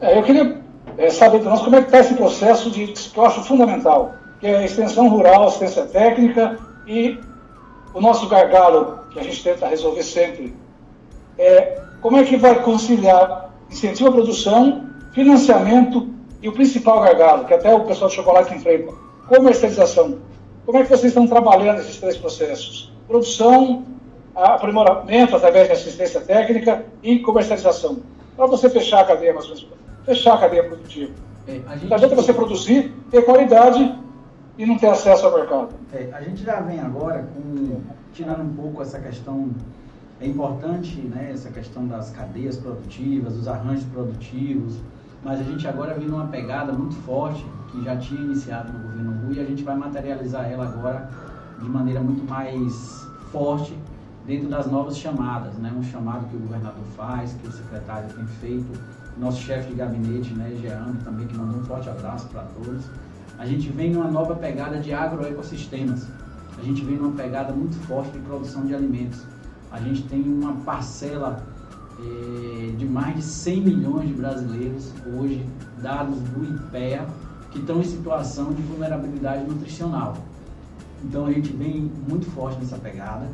É, 0.00 0.18
eu 0.18 0.22
queria 0.22 0.62
é, 0.96 1.10
saber 1.10 1.40
de 1.40 1.44
nós 1.44 1.60
como 1.60 1.76
é 1.76 1.80
que 1.80 1.88
está 1.88 2.00
esse 2.00 2.14
processo 2.14 2.70
de, 2.70 2.86
que 2.86 3.18
eu 3.18 3.26
acho 3.26 3.42
fundamental, 3.42 4.14
que 4.40 4.46
é 4.46 4.58
a 4.58 4.64
extensão 4.64 5.08
rural, 5.08 5.48
assistência 5.48 5.84
técnica 5.84 6.58
e 6.86 7.18
o 7.92 8.00
nosso 8.00 8.28
gargalo, 8.28 9.00
que 9.10 9.18
a 9.18 9.22
gente 9.22 9.42
tenta 9.42 9.66
resolver 9.66 10.02
sempre, 10.02 10.54
é 11.38 11.82
como 12.00 12.18
é 12.18 12.24
que 12.24 12.36
vai 12.36 12.62
conciliar 12.62 13.50
incentivo 13.70 14.10
à 14.10 14.12
produção, 14.12 14.86
financiamento 15.16 16.10
e 16.42 16.48
o 16.48 16.52
principal 16.52 17.00
gargalo, 17.00 17.46
que 17.46 17.54
até 17.54 17.74
o 17.74 17.86
pessoal 17.86 18.10
de 18.10 18.16
chocolate 18.16 18.54
enfrenta, 18.54 18.92
comercialização. 19.26 20.18
Como 20.66 20.76
é 20.76 20.82
que 20.82 20.90
vocês 20.90 21.06
estão 21.06 21.26
trabalhando 21.26 21.80
esses 21.80 21.96
três 21.96 22.18
processos? 22.18 22.92
Produção, 23.08 23.86
aprimoramento 24.34 25.34
através 25.34 25.68
de 25.68 25.72
assistência 25.72 26.20
técnica 26.20 26.84
e 27.02 27.20
comercialização. 27.20 28.00
Para 28.36 28.44
você 28.46 28.68
fechar 28.68 29.00
a 29.00 29.04
cadeia 29.04 29.32
menos 29.32 29.66
fechar 30.04 30.34
a 30.34 30.38
cadeia 30.38 30.64
produtiva. 30.64 31.12
É, 31.48 31.60
a 31.66 31.76
gente... 31.76 31.88
Não 31.88 31.96
adianta 31.96 32.14
você 32.14 32.34
produzir, 32.34 32.92
ter 33.10 33.24
qualidade 33.24 33.98
e 34.58 34.66
não 34.66 34.76
ter 34.76 34.88
acesso 34.88 35.24
ao 35.26 35.34
mercado. 35.34 35.70
É, 35.94 36.10
a 36.12 36.20
gente 36.20 36.44
já 36.44 36.60
vem 36.60 36.78
agora 36.78 37.26
com, 37.34 37.80
tirando 38.12 38.42
um 38.42 38.54
pouco 38.54 38.82
essa 38.82 39.00
questão, 39.00 39.48
é 40.20 40.26
importante 40.26 41.00
né, 41.00 41.30
essa 41.32 41.50
questão 41.50 41.86
das 41.86 42.10
cadeias 42.10 42.56
produtivas, 42.56 43.32
dos 43.34 43.48
arranjos 43.48 43.84
produtivos, 43.86 44.76
mas 45.26 45.40
a 45.40 45.42
gente 45.42 45.66
agora 45.66 45.92
vem 45.92 46.06
numa 46.06 46.28
pegada 46.28 46.72
muito 46.72 46.94
forte, 47.02 47.44
que 47.72 47.82
já 47.82 47.96
tinha 47.96 48.20
iniciado 48.20 48.72
no 48.72 48.78
governo 48.78 49.26
Rui, 49.26 49.34
e 49.34 49.40
a 49.40 49.44
gente 49.44 49.64
vai 49.64 49.76
materializar 49.76 50.48
ela 50.48 50.64
agora 50.68 51.10
de 51.60 51.68
maneira 51.68 52.00
muito 52.00 52.24
mais 52.30 53.04
forte 53.32 53.76
dentro 54.24 54.48
das 54.48 54.70
novas 54.70 54.96
chamadas, 54.96 55.54
né? 55.54 55.74
um 55.76 55.82
chamado 55.82 56.28
que 56.28 56.36
o 56.36 56.38
governador 56.38 56.84
faz, 56.96 57.34
que 57.42 57.48
o 57.48 57.50
secretário 57.50 58.08
tem 58.14 58.24
feito, 58.24 58.80
nosso 59.18 59.42
chefe 59.42 59.70
de 59.70 59.74
gabinete, 59.74 60.32
né, 60.32 60.54
Jean, 60.60 60.94
também, 61.02 61.26
que 61.26 61.36
mandou 61.36 61.58
um 61.58 61.64
forte 61.64 61.88
abraço 61.88 62.28
para 62.28 62.42
todos. 62.42 62.84
A 63.36 63.44
gente 63.44 63.68
vem 63.70 63.90
numa 63.90 64.08
nova 64.08 64.36
pegada 64.36 64.78
de 64.78 64.92
agroecossistemas. 64.92 66.06
A 66.56 66.62
gente 66.62 66.84
vem 66.84 66.98
numa 66.98 67.16
pegada 67.16 67.52
muito 67.52 67.74
forte 67.86 68.12
de 68.12 68.20
produção 68.20 68.64
de 68.64 68.74
alimentos. 68.74 69.22
A 69.72 69.80
gente 69.80 70.02
tem 70.04 70.22
uma 70.22 70.52
parcela 70.64 71.44
eh, 71.98 72.72
de 72.76 72.84
mais 72.84 73.16
de 73.16 73.22
100 73.22 73.60
milhões 73.62 74.08
de 74.08 74.14
brasileiros 74.14 74.92
hoje, 75.06 75.44
dados 75.82 76.18
do 76.20 76.44
IPEA, 76.44 77.06
que 77.50 77.58
estão 77.58 77.80
em 77.80 77.84
situação 77.84 78.52
de 78.52 78.62
vulnerabilidade 78.62 79.44
nutricional. 79.44 80.16
Então 81.04 81.26
a 81.26 81.32
gente 81.32 81.52
vem 81.52 81.90
muito 82.08 82.26
forte 82.30 82.58
nessa 82.58 82.76
pegada. 82.76 83.26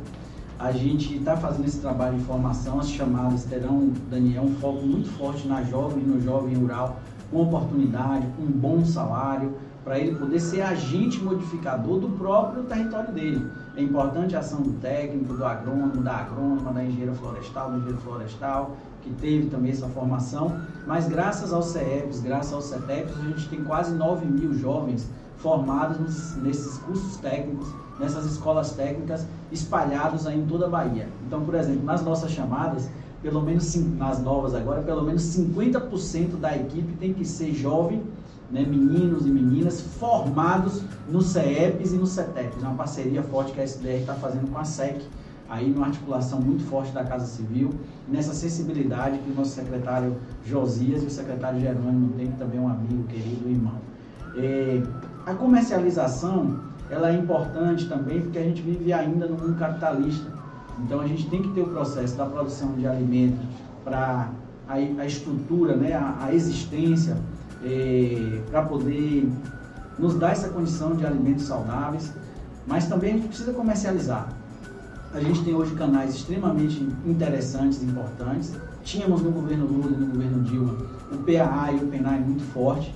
A 0.59 0.71
gente 0.71 1.17
está 1.17 1.35
fazendo 1.35 1.65
esse 1.65 1.79
trabalho 1.79 2.17
de 2.17 2.23
formação, 2.23 2.79
as 2.79 2.89
chamadas 2.89 3.43
terão, 3.43 3.91
Daniel, 4.09 4.43
um 4.43 4.55
foco 4.55 4.85
muito 4.85 5.09
forte 5.17 5.47
na 5.47 5.63
jovem, 5.63 6.03
no 6.03 6.21
jovem 6.21 6.55
rural, 6.55 6.99
com 7.31 7.41
oportunidade, 7.41 8.25
com 8.37 8.43
um 8.43 8.51
bom 8.51 8.85
salário, 8.85 9.53
para 9.83 9.99
ele 9.99 10.15
poder 10.15 10.39
ser 10.39 10.61
agente 10.61 11.21
modificador 11.21 11.99
do 11.99 12.09
próprio 12.09 12.63
território 12.63 13.11
dele. 13.11 13.45
É 13.75 13.81
importante 13.81 14.35
a 14.35 14.39
ação 14.39 14.61
do 14.61 14.73
técnico, 14.73 15.33
do 15.33 15.43
agrônomo, 15.43 16.03
da 16.03 16.17
agrônoma, 16.17 16.71
da 16.71 16.83
engenheira 16.83 17.13
florestal, 17.13 17.71
do 17.71 17.77
engenheiro 17.77 18.01
florestal, 18.01 18.77
que 19.01 19.09
teve 19.15 19.47
também 19.47 19.71
essa 19.71 19.87
formação, 19.87 20.59
mas 20.85 21.07
graças 21.07 21.51
aos 21.51 21.65
CEPs, 21.65 22.19
graças 22.21 22.53
aos 22.53 22.65
CETEPs, 22.65 23.17
a 23.17 23.23
gente 23.23 23.49
tem 23.49 23.63
quase 23.63 23.95
9 23.95 24.25
mil 24.27 24.53
jovens 24.53 25.09
formados 25.37 26.35
nesses 26.37 26.77
cursos 26.77 27.17
técnicos, 27.17 27.67
nessas 27.99 28.25
escolas 28.25 28.73
técnicas 28.73 29.25
espalhados 29.51 30.27
aí 30.27 30.39
em 30.39 30.45
toda 30.45 30.67
a 30.67 30.69
Bahia. 30.69 31.09
Então, 31.25 31.43
por 31.43 31.55
exemplo, 31.55 31.83
nas 31.83 32.03
nossas 32.03 32.31
chamadas, 32.31 32.87
pelo 33.23 33.41
menos 33.41 33.75
nas 33.97 34.21
novas 34.21 34.53
agora, 34.53 34.81
pelo 34.83 35.01
menos 35.03 35.23
50% 35.23 36.37
da 36.39 36.55
equipe 36.55 36.93
tem 36.97 37.13
que 37.13 37.25
ser 37.25 37.53
jovem 37.53 38.03
né, 38.53 38.63
meninos 38.63 39.25
e 39.25 39.29
meninas 39.29 39.81
formados 39.81 40.83
no 41.09 41.23
CEPs 41.23 41.91
e 41.91 41.97
no 41.97 42.05
CETEPs, 42.05 42.61
uma 42.61 42.75
parceria 42.75 43.23
forte 43.23 43.51
que 43.51 43.59
a 43.59 43.63
SDR 43.63 44.01
está 44.01 44.13
fazendo 44.13 44.49
com 44.51 44.59
a 44.59 44.63
SEC, 44.63 45.01
aí 45.49 45.71
numa 45.71 45.87
articulação 45.87 46.39
muito 46.39 46.63
forte 46.65 46.91
da 46.91 47.03
Casa 47.03 47.25
Civil, 47.25 47.71
nessa 48.07 48.31
sensibilidade 48.31 49.17
que 49.17 49.31
o 49.31 49.35
nosso 49.35 49.55
secretário 49.55 50.15
Josias 50.45 51.01
e 51.01 51.07
o 51.07 51.09
secretário 51.09 51.59
Jerônimo 51.59 52.13
têm, 52.13 52.31
também 52.33 52.59
um 52.59 52.67
amigo, 52.67 53.03
querido 53.05 53.49
irmão. 53.49 53.77
É, 54.37 54.83
a 55.25 55.33
comercialização 55.33 56.59
ela 56.91 57.09
é 57.09 57.17
importante 57.17 57.89
também 57.89 58.21
porque 58.21 58.37
a 58.37 58.43
gente 58.43 58.61
vive 58.61 58.93
ainda 58.93 59.25
no 59.25 59.35
mundo 59.35 59.57
capitalista. 59.57 60.31
Então 60.79 60.99
a 60.99 61.07
gente 61.07 61.27
tem 61.27 61.41
que 61.41 61.49
ter 61.49 61.61
o 61.61 61.67
processo 61.67 62.15
da 62.15 62.25
produção 62.25 62.73
de 62.73 62.85
alimentos 62.85 63.43
para 63.83 64.29
a, 64.67 64.73
a, 64.73 65.05
estrutura, 65.05 65.75
né, 65.75 65.93
a, 65.93 66.25
a 66.25 66.33
existência, 66.33 67.17
é, 67.65 68.41
para 68.49 68.61
poder 68.63 69.29
nos 69.97 70.15
dar 70.15 70.31
essa 70.31 70.49
condição 70.49 70.95
de 70.95 71.05
alimentos 71.05 71.45
saudáveis, 71.45 72.11
mas 72.65 72.87
também 72.87 73.11
a 73.11 73.13
gente 73.15 73.27
precisa 73.27 73.53
comercializar. 73.53 74.33
A 75.13 75.19
gente 75.19 75.43
tem 75.43 75.53
hoje 75.53 75.75
canais 75.75 76.15
extremamente 76.15 76.81
interessantes 77.05 77.81
e 77.81 77.85
importantes. 77.85 78.53
Tínhamos 78.83 79.21
no 79.21 79.31
governo 79.31 79.65
Lula 79.65 79.91
e 79.91 79.99
no 79.99 80.07
governo 80.07 80.43
Dilma 80.43 80.75
o 81.11 81.17
PAA 81.17 81.71
e 81.73 81.75
o 81.75 81.87
PENAI 81.87 82.19
muito 82.19 82.43
forte. 82.51 82.93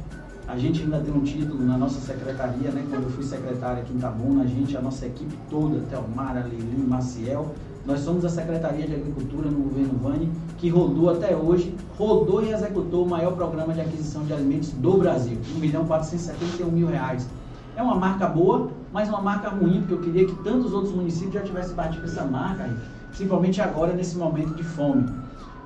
A 0.47 0.57
gente 0.57 0.81
ainda 0.81 0.99
tem 0.99 1.13
um 1.13 1.21
título 1.21 1.63
na 1.63 1.77
nossa 1.77 1.99
secretaria, 1.99 2.71
né? 2.71 2.85
Quando 2.89 3.03
eu 3.03 3.09
fui 3.09 3.23
secretário 3.23 3.83
aqui 3.83 3.93
em 3.93 3.97
Itabuna, 3.97 4.43
a 4.43 4.47
gente, 4.47 4.75
a 4.77 4.81
nossa 4.81 5.05
equipe 5.05 5.37
toda, 5.49 5.79
Telmara, 5.89 6.45
Leilin, 6.45 6.87
Maciel, 6.87 7.53
nós 7.87 8.01
somos 8.01 8.25
a 8.25 8.29
Secretaria 8.29 8.85
de 8.85 8.95
Agricultura 8.95 9.49
no 9.49 9.59
governo 9.59 9.97
Vani, 9.99 10.29
que 10.57 10.67
rodou 10.67 11.09
até 11.09 11.33
hoje, 11.33 11.73
rodou 11.97 12.43
e 12.43 12.51
executou 12.51 13.05
o 13.05 13.09
maior 13.09 13.31
programa 13.31 13.73
de 13.73 13.79
aquisição 13.79 14.25
de 14.25 14.33
alimentos 14.33 14.71
do 14.71 14.97
Brasil, 14.97 15.37
1 15.55 15.59
milhão 15.59 15.85
471 15.85 16.69
mil 16.69 16.87
reais. 16.87 17.25
É 17.77 17.81
uma 17.81 17.95
marca 17.95 18.27
boa, 18.27 18.69
mas 18.91 19.07
uma 19.07 19.21
marca 19.21 19.47
ruim, 19.49 19.79
porque 19.79 19.93
eu 19.93 20.01
queria 20.01 20.25
que 20.25 20.35
tantos 20.43 20.73
outros 20.73 20.93
municípios 20.93 21.35
já 21.35 21.41
tivessem 21.41 21.75
batido 21.75 22.03
essa 22.03 22.25
marca, 22.25 22.69
principalmente 23.07 23.61
agora, 23.61 23.93
nesse 23.93 24.17
momento 24.17 24.53
de 24.53 24.63
fome. 24.63 25.09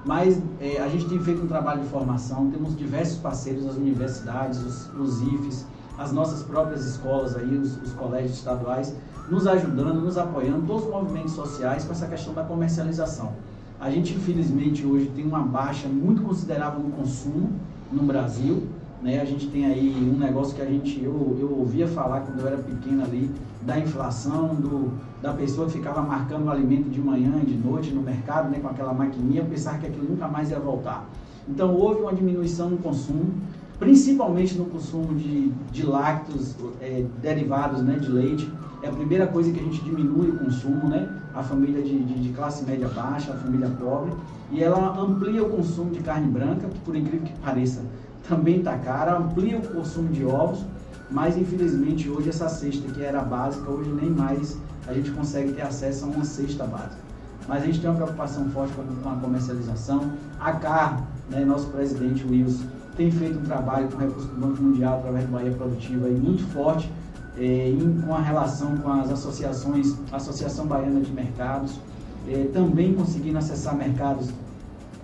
Mas 0.05 0.39
é, 0.60 0.79
a 0.79 0.88
gente 0.89 1.05
tem 1.05 1.19
feito 1.19 1.41
um 1.41 1.47
trabalho 1.47 1.81
de 1.81 1.88
formação, 1.88 2.51
temos 2.51 2.77
diversos 2.77 3.17
parceiros, 3.17 3.65
as 3.65 3.77
universidades, 3.77 4.60
os, 4.60 4.93
os 4.93 5.21
IFES, 5.23 5.65
as 5.97 6.12
nossas 6.12 6.43
próprias 6.43 6.86
escolas 6.86 7.36
aí, 7.36 7.57
os, 7.57 7.77
os, 7.81 7.93
colégios 7.93 8.34
estaduais, 8.34 8.95
nos 9.32 9.48
ajudando, 9.48 10.02
nos 10.02 10.17
apoiando, 10.17 10.67
todos 10.67 10.84
os 10.84 10.91
movimentos 10.91 11.32
sociais 11.32 11.86
com 11.86 11.94
essa 11.94 12.06
questão 12.06 12.34
da 12.34 12.44
comercialização. 12.44 13.32
A 13.80 13.89
gente, 13.89 14.13
infelizmente, 14.13 14.86
hoje 14.86 15.10
tem 15.15 15.26
uma 15.26 15.39
baixa 15.39 15.88
muito 15.88 16.22
considerável 16.22 16.82
no 16.82 16.91
consumo 16.91 17.50
no 17.89 18.04
Brasil, 18.04 18.67
né? 19.02 19.22
A 19.22 19.26
gente 19.26 19.48
tem 19.48 19.65
aí 19.65 20.13
um 20.13 20.20
negócio 20.20 20.54
que 20.54 20.62
a 20.62 20.65
gente, 20.65 21.02
eu, 21.02 21.38
eu 21.39 21.58
ouvia 21.58 21.88
falar 21.88 22.20
quando 22.22 22.41
eu 22.41 22.48
era 22.48 22.58
pequeno 22.58 23.04
ali, 23.04 23.32
da 23.62 23.80
inflação, 23.80 24.54
do, 24.54 24.91
da 25.22 25.34
pessoa 25.34 25.65
que 25.67 25.74
ficava 25.74 26.02
marcando 26.02 26.46
o 26.46 26.50
alimento 26.52 26.89
de 26.89 27.00
manhã 27.00 27.39
e 27.41 27.46
de 27.46 27.56
noite 27.56 27.91
no 27.91 28.02
mercado, 28.02 28.50
né, 28.50 28.60
com 28.60 28.67
aquela 28.67 28.94
maquininha, 28.94 29.46
pensar 29.46 29.80
que 29.80 29.88
aquilo 29.88 30.10
nunca 30.10 30.28
mais 30.28 30.52
ia 30.52 30.60
voltar. 30.60 31.08
Então 31.48 31.74
houve 31.74 32.02
uma 32.02 32.13
diminuição 32.13 32.70
no 32.70 32.78
consumo, 32.78 33.34
principalmente 33.82 34.56
no 34.60 34.65
consumo 34.65 35.15
de, 35.15 35.50
de 35.72 35.84
lácteos 35.84 36.56
é, 36.80 37.04
derivados 37.20 37.82
né, 37.82 37.98
de 37.98 38.12
leite. 38.12 38.48
É 38.84 38.88
a 38.88 38.91
primeira 38.91 39.26
coisa 39.26 39.52
que 39.52 39.60
a 39.60 39.63
gente 39.63 39.84
diminui 39.84 40.30
o 40.30 40.38
consumo, 40.38 40.88
né? 40.88 41.10
A 41.34 41.41
família 41.41 41.82
de, 41.82 42.00
de, 42.00 42.13
de 42.22 42.30
classe 42.30 42.63
média 42.63 42.88
baixa, 42.89 43.34
a 43.34 43.36
família 43.36 43.70
pobre. 43.80 44.13
E 44.52 44.63
ela 44.63 45.00
amplia 45.00 45.44
o 45.44 45.50
consumo 45.50 45.89
de 45.89 46.00
carne 46.02 46.28
branca, 46.28 46.67
que 46.67 46.80
por 46.82 46.96
incrível 46.96 47.26
que 47.26 47.34
pareça, 47.39 47.82
também 48.30 48.60
está 48.60 48.78
cara, 48.78 49.17
amplia 49.17 49.58
o 49.58 49.67
consumo 49.67 50.10
de 50.10 50.26
ovos, 50.26 50.63
mas 51.10 51.36
infelizmente 51.36 52.08
hoje 52.08 52.30
essa 52.30 52.48
cesta 52.50 52.88
que 52.91 53.02
era 53.02 53.24
básica, 53.24 53.67
hoje 53.70 53.89
nem 53.89 54.12
mais 54.12 54.58
a 54.88 54.94
gente 54.94 55.10
consegue 55.10 55.54
ter 55.54 55.63
acesso 55.63 56.06
a 56.06 56.08
uma 56.08 56.24
cesta 56.24 56.65
básica. 56.65 57.02
Mas 57.48 57.63
a 57.63 57.65
gente 57.65 57.82
tem 57.82 57.89
uma 57.89 57.96
preocupação 57.96 58.48
forte 58.52 58.74
com 58.76 59.10
a 59.10 59.15
comercialização. 59.15 60.12
A 60.39 60.54
CAR, 60.54 61.04
né, 61.32 61.44
nosso 61.44 61.67
presidente 61.70 62.24
Wilson, 62.28 62.65
tem 62.95 63.12
feito 63.12 63.39
um 63.39 63.43
trabalho 63.43 63.88
com 63.89 63.97
o 63.97 63.99
recurso 63.99 64.27
do 64.27 64.39
Banco 64.39 64.62
Mundial 64.62 64.99
através 64.99 65.25
do 65.25 65.32
Bahia 65.32 65.51
Produtiva 65.51 66.08
aí, 66.08 66.15
muito 66.15 66.43
forte 66.51 66.91
é, 67.38 67.69
em, 67.69 68.01
com 68.01 68.13
a 68.13 68.19
relação 68.19 68.77
com 68.77 68.91
as 68.91 69.10
associações, 69.10 69.95
Associação 70.12 70.65
Baiana 70.65 71.01
de 71.01 71.12
Mercados, 71.12 71.80
é, 72.27 72.45
também 72.54 72.93
conseguindo 72.93 73.38
acessar 73.38 73.75
mercados 73.75 74.30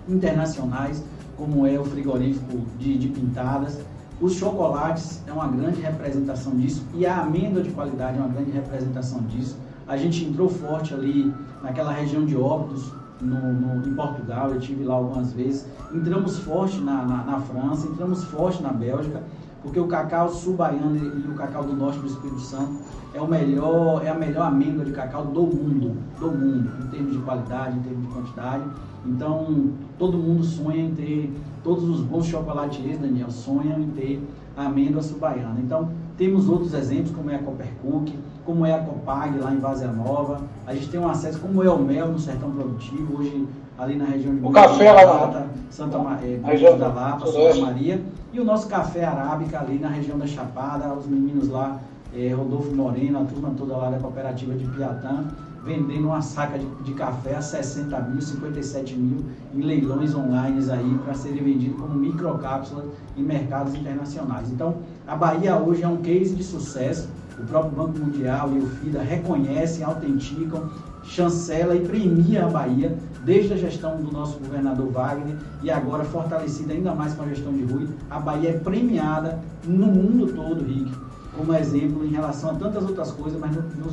internacionais 0.08 1.02
como 1.36 1.66
é 1.66 1.78
o 1.78 1.84
frigorífico 1.84 2.62
de, 2.78 2.98
de 2.98 3.08
pintadas. 3.08 3.78
Os 4.20 4.34
chocolates 4.34 5.22
é 5.26 5.32
uma 5.32 5.46
grande 5.46 5.80
representação 5.80 6.56
disso 6.56 6.84
e 6.94 7.06
a 7.06 7.20
amêndoa 7.20 7.62
de 7.62 7.70
qualidade 7.70 8.18
é 8.18 8.20
uma 8.20 8.28
grande 8.28 8.50
representação 8.50 9.20
disso. 9.22 9.56
A 9.86 9.96
gente 9.96 10.24
entrou 10.24 10.48
forte 10.48 10.92
ali 10.92 11.32
naquela 11.62 11.92
região 11.92 12.24
de 12.24 12.36
Óbidos, 12.36 12.92
no, 13.20 13.52
no, 13.52 13.86
em 13.86 13.94
Portugal, 13.94 14.50
eu 14.50 14.60
tive 14.60 14.84
lá 14.84 14.94
algumas 14.94 15.32
vezes. 15.32 15.66
Entramos 15.92 16.38
forte 16.38 16.78
na, 16.80 17.04
na, 17.04 17.24
na, 17.24 17.40
França, 17.40 17.86
entramos 17.86 18.24
forte 18.24 18.62
na 18.62 18.72
Bélgica, 18.72 19.22
porque 19.62 19.78
o 19.80 19.86
cacau 19.86 20.28
sul-baiano 20.28 20.96
e 20.96 21.30
o 21.30 21.34
cacau 21.34 21.64
do 21.64 21.74
norte 21.74 21.98
do 21.98 22.06
Espírito 22.06 22.40
Santo 22.40 22.78
é, 23.14 23.20
o 23.20 23.26
melhor, 23.26 24.04
é 24.04 24.10
a 24.10 24.14
melhor 24.14 24.46
amêndoa 24.46 24.84
de 24.84 24.92
cacau 24.92 25.24
do 25.24 25.42
mundo, 25.42 25.96
do 26.18 26.30
mundo, 26.30 26.70
em 26.84 26.88
termos 26.88 27.12
de 27.12 27.18
qualidade, 27.18 27.76
em 27.76 27.82
termos 27.82 28.06
de 28.06 28.14
quantidade. 28.14 28.64
Então, 29.06 29.70
todo 29.98 30.18
mundo 30.18 30.44
sonha 30.44 30.82
em 30.82 30.94
ter, 30.94 31.32
todos 31.64 31.84
os 31.88 32.00
bons 32.00 32.26
chocolatiers, 32.26 32.98
Daniel, 32.98 33.30
sonham 33.30 33.80
em 33.80 33.88
ter 33.90 34.22
a 34.56 34.66
amêndoa 34.66 35.02
subaiana. 35.02 35.58
Então, 35.60 35.90
temos 36.16 36.48
outros 36.48 36.74
exemplos, 36.74 37.10
como 37.14 37.30
é 37.30 37.36
a 37.36 37.38
Coppercook, 37.38 38.12
como 38.48 38.64
é 38.64 38.72
a 38.72 38.78
Copag 38.78 39.38
lá 39.38 39.52
em 39.52 39.58
Vazia 39.58 39.88
Nova. 39.88 40.40
A 40.66 40.72
gente 40.72 40.88
tem 40.88 40.98
um 40.98 41.06
acesso, 41.06 41.38
como 41.38 41.62
é 41.62 41.68
o 41.68 41.78
Mel 41.78 42.08
no 42.08 42.18
Sertão 42.18 42.50
Produtivo, 42.50 43.18
hoje 43.18 43.46
ali 43.76 43.94
na 43.94 44.06
região 44.06 44.34
de 44.34 44.42
O 44.42 44.50
café 44.50 44.90
lá 44.90 45.26
na 45.26 45.46
Santa 45.68 45.98
Maria, 45.98 46.40
é, 46.42 46.76
da 46.78 46.88
Lapa, 46.88 47.26
Santa 47.26 47.60
Maria. 47.60 48.00
E 48.32 48.40
o 48.40 48.44
nosso 48.46 48.66
café 48.66 49.04
arábica 49.04 49.60
ali 49.60 49.78
na 49.78 49.88
região 49.88 50.16
da 50.16 50.26
Chapada, 50.26 50.94
os 50.94 51.06
meninos 51.06 51.48
lá, 51.50 51.78
é, 52.16 52.32
Rodolfo 52.32 52.74
Moreno, 52.74 53.20
a 53.20 53.24
turma 53.24 53.50
toda 53.54 53.76
lá 53.76 53.90
da 53.90 53.98
cooperativa 53.98 54.54
de 54.54 54.66
Piatã 54.68 55.26
vendendo 55.64 56.06
uma 56.06 56.22
saca 56.22 56.58
de, 56.58 56.64
de, 56.82 56.94
café 56.94 57.34
a 57.34 57.42
60 57.42 58.00
mil, 58.00 58.22
57 58.22 58.96
mil 58.96 59.24
em 59.54 59.60
leilões 59.60 60.14
online 60.14 60.64
aí 60.70 60.98
para 61.04 61.12
serem 61.12 61.42
vendidos 61.42 61.78
como 61.78 61.94
microcápsulas 61.94 62.86
em 63.16 63.22
mercados 63.22 63.74
internacionais. 63.74 64.50
Então, 64.50 64.76
a 65.06 65.14
Bahia 65.14 65.56
hoje 65.56 65.82
é 65.82 65.88
um 65.88 65.98
case 65.98 66.34
de 66.34 66.42
sucesso. 66.42 67.10
O 67.40 67.46
próprio 67.46 67.72
Banco 67.72 67.98
Mundial 67.98 68.52
e 68.52 68.58
o 68.58 68.66
FIDA 68.66 69.00
reconhecem, 69.00 69.84
autenticam, 69.84 70.70
chancela 71.04 71.74
e 71.74 71.80
premia 71.80 72.46
a 72.46 72.48
Bahia 72.48 72.96
desde 73.24 73.54
a 73.54 73.56
gestão 73.56 73.96
do 73.96 74.12
nosso 74.12 74.38
governador 74.38 74.90
Wagner 74.90 75.36
e 75.62 75.70
agora 75.70 76.04
fortalecida 76.04 76.72
ainda 76.72 76.94
mais 76.94 77.14
com 77.14 77.22
a 77.22 77.28
gestão 77.28 77.52
de 77.52 77.64
Rui. 77.64 77.88
A 78.10 78.18
Bahia 78.18 78.50
é 78.50 78.58
premiada 78.58 79.38
no 79.64 79.86
mundo 79.86 80.32
todo, 80.34 80.64
Rick, 80.64 80.92
como 81.36 81.54
exemplo 81.54 82.04
em 82.04 82.10
relação 82.10 82.50
a 82.50 82.54
tantas 82.54 82.82
outras 82.84 83.12
coisas, 83.12 83.38
mas 83.38 83.54
no, 83.54 83.62
no, 83.62 83.86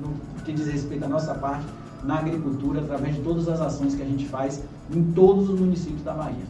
no 0.00 0.42
que 0.44 0.52
diz 0.52 0.66
respeito 0.66 1.04
à 1.04 1.08
nossa 1.08 1.34
parte 1.34 1.64
na 2.04 2.18
agricultura, 2.18 2.80
através 2.80 3.16
de 3.16 3.22
todas 3.22 3.48
as 3.48 3.60
ações 3.60 3.94
que 3.94 4.02
a 4.02 4.06
gente 4.06 4.26
faz 4.26 4.62
em 4.92 5.02
todos 5.12 5.48
os 5.48 5.58
municípios 5.58 6.02
da 6.02 6.12
Bahia. 6.12 6.44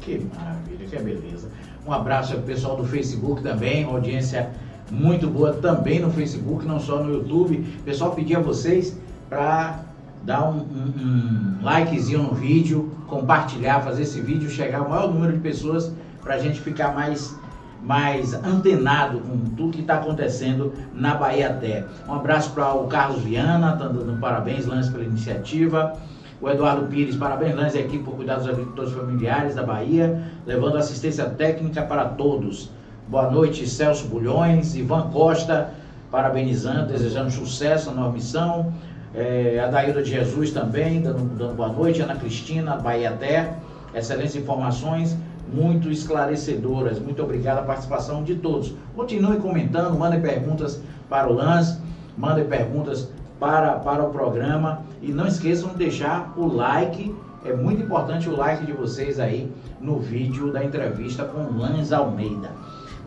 Que 0.00 0.24
maravilha, 0.36 0.86
que 0.88 0.98
beleza. 1.02 1.48
Um 1.84 1.92
abraço 1.92 2.34
ao 2.34 2.42
pessoal 2.42 2.76
do 2.76 2.84
Facebook 2.84 3.42
também, 3.42 3.84
audiência 3.84 4.52
muito 4.90 5.28
boa 5.28 5.52
também 5.52 6.00
no 6.00 6.10
Facebook, 6.10 6.64
não 6.66 6.78
só 6.78 7.02
no 7.02 7.12
YouTube. 7.12 7.58
Pessoal 7.84 8.12
pedia 8.12 8.38
a 8.38 8.42
vocês 8.42 8.98
para 9.28 9.80
dar 10.22 10.48
um, 10.48 10.58
um, 10.58 11.58
um, 11.60 11.62
likezinho 11.62 12.22
no 12.22 12.34
vídeo, 12.34 12.92
compartilhar, 13.06 13.80
fazer 13.80 14.02
esse 14.02 14.20
vídeo 14.20 14.50
chegar 14.50 14.78
ao 14.78 14.88
maior 14.88 15.12
número 15.12 15.32
de 15.32 15.38
pessoas 15.40 15.92
para 16.22 16.34
a 16.34 16.38
gente 16.38 16.60
ficar 16.60 16.94
mais 16.94 17.34
mais 17.82 18.34
antenado 18.34 19.20
com 19.20 19.38
tudo 19.54 19.70
que 19.70 19.80
está 19.80 19.94
acontecendo 19.94 20.72
na 20.92 21.14
Bahia 21.14 21.50
até. 21.50 21.84
Um 22.08 22.14
abraço 22.14 22.50
para 22.50 22.74
o 22.74 22.88
Carlos 22.88 23.22
Viana, 23.22 23.76
tá 23.76 23.86
dando 23.86 24.18
parabéns, 24.18 24.66
Lance, 24.66 24.90
pela 24.90 25.04
iniciativa. 25.04 25.92
O 26.40 26.50
Eduardo 26.50 26.86
Pires, 26.86 27.14
parabéns, 27.14 27.54
Lance, 27.54 27.78
aqui 27.78 27.98
por 27.98 28.14
cuidar 28.14 28.36
dos 28.36 28.48
agricultores 28.48 28.92
familiares 28.92 29.54
da 29.54 29.62
Bahia, 29.62 30.20
levando 30.44 30.76
assistência 30.76 31.26
técnica 31.26 31.82
para 31.82 32.06
todos. 32.06 32.70
Boa 33.08 33.30
noite, 33.30 33.68
Celso 33.68 34.08
Bulhões, 34.08 34.74
Ivan 34.74 35.10
Costa, 35.12 35.72
parabenizando, 36.10 36.88
desejando 36.88 37.30
sucesso 37.30 37.92
na 37.92 38.00
nova 38.00 38.12
missão. 38.14 38.72
É, 39.14 39.62
a 39.64 39.68
Daíra 39.68 40.02
de 40.02 40.10
Jesus 40.10 40.50
também, 40.50 41.00
dando, 41.00 41.22
dando 41.38 41.54
boa 41.54 41.68
noite. 41.68 42.02
Ana 42.02 42.16
Cristina, 42.16 42.74
Bahia 42.74 43.10
Até, 43.10 43.54
excelentes 43.94 44.34
informações 44.34 45.16
muito 45.52 45.88
esclarecedoras. 45.88 46.98
Muito 46.98 47.22
obrigado 47.22 47.58
a 47.58 47.62
participação 47.62 48.24
de 48.24 48.34
todos. 48.34 48.74
Continue 48.96 49.36
comentando, 49.36 49.96
mandem 49.96 50.20
perguntas 50.20 50.82
para 51.08 51.28
o 51.28 51.32
Lance, 51.32 51.78
mandem 52.18 52.44
perguntas 52.46 53.08
para, 53.38 53.74
para 53.74 54.02
o 54.02 54.10
programa 54.10 54.82
e 55.00 55.12
não 55.12 55.28
esqueçam 55.28 55.68
de 55.68 55.76
deixar 55.76 56.34
o 56.36 56.44
like. 56.44 57.14
É 57.44 57.54
muito 57.54 57.84
importante 57.84 58.28
o 58.28 58.36
like 58.36 58.66
de 58.66 58.72
vocês 58.72 59.20
aí 59.20 59.48
no 59.80 60.00
vídeo 60.00 60.50
da 60.50 60.64
entrevista 60.64 61.24
com 61.24 61.56
Lance 61.56 61.94
Almeida. 61.94 62.50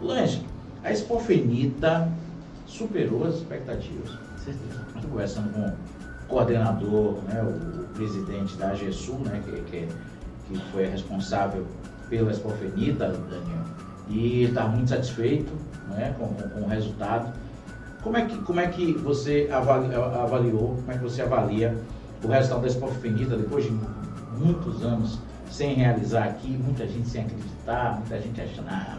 Lange, 0.01 0.45
a 0.83 0.91
Expofenita 0.91 2.09
superou 2.65 3.25
as 3.25 3.35
expectativas. 3.35 4.11
Certeza. 4.37 4.85
Estou 4.95 5.11
conversando 5.11 5.53
com 5.53 5.67
o 5.67 5.73
coordenador, 6.27 7.17
né, 7.27 7.41
o, 7.43 7.79
presidente 7.93 8.55
da 8.55 8.69
AGESUL, 8.69 9.19
né, 9.19 9.41
que, 9.43 9.61
que, 9.63 9.87
que 10.47 10.71
foi 10.71 10.85
responsável 10.85 11.65
pela 12.09 12.31
Expofenita, 12.31 13.09
Daniel, 13.09 13.65
e 14.07 14.43
está 14.43 14.65
muito 14.67 14.89
satisfeito 14.89 15.51
né, 15.89 16.15
com, 16.17 16.27
com, 16.27 16.49
com, 16.49 16.61
o 16.61 16.67
resultado. 16.67 17.33
Como 18.01 18.15
é 18.15 18.25
que, 18.25 18.37
como 18.37 18.59
é 18.61 18.67
que 18.67 18.93
você 18.93 19.49
avaliou, 19.51 20.75
como 20.77 20.91
é 20.91 20.97
que 20.97 21.03
você 21.03 21.21
avalia 21.21 21.77
o 22.23 22.27
resultado 22.27 22.61
da 22.61 22.67
Expofenita 22.67 23.35
depois 23.35 23.65
de 23.65 23.77
muitos 24.37 24.81
anos 24.81 25.19
sem 25.51 25.73
realizar 25.73 26.25
aqui, 26.25 26.47
muita 26.47 26.87
gente 26.87 27.09
sem 27.09 27.23
acreditar, 27.23 27.99
muita 27.99 28.21
gente 28.21 28.39
achando, 28.39 28.67
ah, 28.69 28.97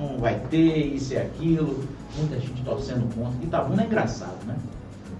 não 0.00 0.18
vai 0.18 0.40
ter 0.50 0.94
isso 0.94 1.12
e 1.12 1.18
aquilo, 1.18 1.84
muita 2.16 2.38
gente 2.40 2.62
torcendo 2.62 3.12
contra. 3.14 3.42
Itabuna 3.42 3.82
é 3.82 3.86
engraçado, 3.86 4.46
né? 4.46 4.56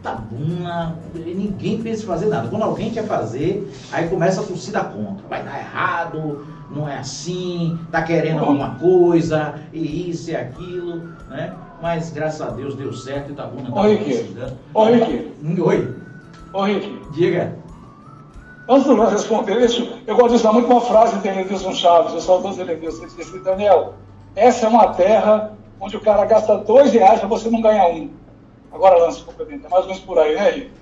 Itabuna, 0.01 0.97
ninguém 1.15 1.83
pensa 1.83 2.03
em 2.03 2.07
fazer 2.07 2.27
nada. 2.27 2.49
Quando 2.49 2.63
alguém 2.63 2.91
quer 2.91 3.05
fazer, 3.05 3.71
aí 3.93 4.09
começa 4.09 4.41
a 4.41 4.45
torcida 4.45 4.83
contra. 4.83 5.27
Vai 5.29 5.43
dar 5.45 5.59
errado, 5.59 6.47
não 6.71 6.89
é 6.89 6.99
assim, 6.99 7.79
tá 7.91 8.03
querendo 8.03 8.41
alguma 8.41 8.77
coisa, 8.77 9.55
e 9.73 10.11
isso 10.11 10.31
e 10.31 10.37
aquilo, 10.37 10.97
né? 11.29 11.55
Mas 11.83 12.11
graças 12.11 12.41
a 12.41 12.51
Deus 12.51 12.75
deu 12.75 12.93
certo, 12.93 13.33
Itabuna 13.33 13.71
tá 13.71 13.81
Ô, 13.81 13.83
Rick. 13.83 14.37
Ô, 14.73 14.85
Rick. 14.85 15.61
Oi. 15.61 15.95
Ô, 16.53 16.63
Rick. 16.65 17.01
Diga. 17.13 17.61
Antes 18.69 18.85
de 18.87 18.95
nós 18.95 19.13
responder 19.13 19.61
isso, 19.61 19.89
eu 20.07 20.15
gosto 20.15 20.29
de 20.31 20.35
usar 20.37 20.53
muito 20.53 20.71
uma 20.71 20.81
frase 20.81 21.19
de 21.19 21.27
Elenilson 21.27 21.73
Chaves, 21.73 22.13
o 22.13 22.21
saudoso 22.21 22.61
Elenilson, 22.61 23.03
ele 23.03 23.13
disse, 23.17 23.39
Daniel, 23.41 23.95
essa 24.35 24.67
é 24.67 24.69
uma 24.69 24.95
terra 24.95 25.53
onde 25.81 25.97
o 25.97 26.01
cara 26.01 26.25
gasta 26.25 26.59
dois 26.59 26.93
reais 26.93 27.21
para 27.21 27.29
você 27.29 27.51
não 27.51 27.61
ganhar 27.61 27.89
um. 27.89 28.11
Agora 28.73 28.99
lança 28.99 29.25
complemento, 29.25 29.67
é 29.67 29.69
mais 29.69 29.83
ou 29.83 29.91
menos 29.91 30.03
por 30.05 30.19
aí, 30.19 30.35
né, 30.35 30.51
Henrique? 30.51 30.73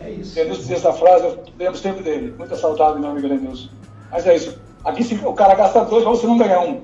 É 0.00 0.10
isso. 0.10 0.38
Elenilson 0.38 0.60
dizia 0.60 0.76
essa 0.76 0.92
frase, 0.92 1.24
eu 1.24 1.44
lembro 1.58 1.76
sempre 1.76 2.02
dele. 2.02 2.34
Muita 2.36 2.56
saudade, 2.56 2.98
meu 2.98 3.10
amigo 3.10 3.26
Elenilson. 3.26 3.68
Mas 4.10 4.26
é 4.26 4.36
isso. 4.36 4.58
Aqui 4.84 5.02
o 5.24 5.32
cara 5.32 5.54
gasta 5.54 5.84
dois 5.84 6.02
para 6.02 6.12
você 6.12 6.26
não 6.26 6.38
ganhar 6.38 6.60
um. 6.60 6.82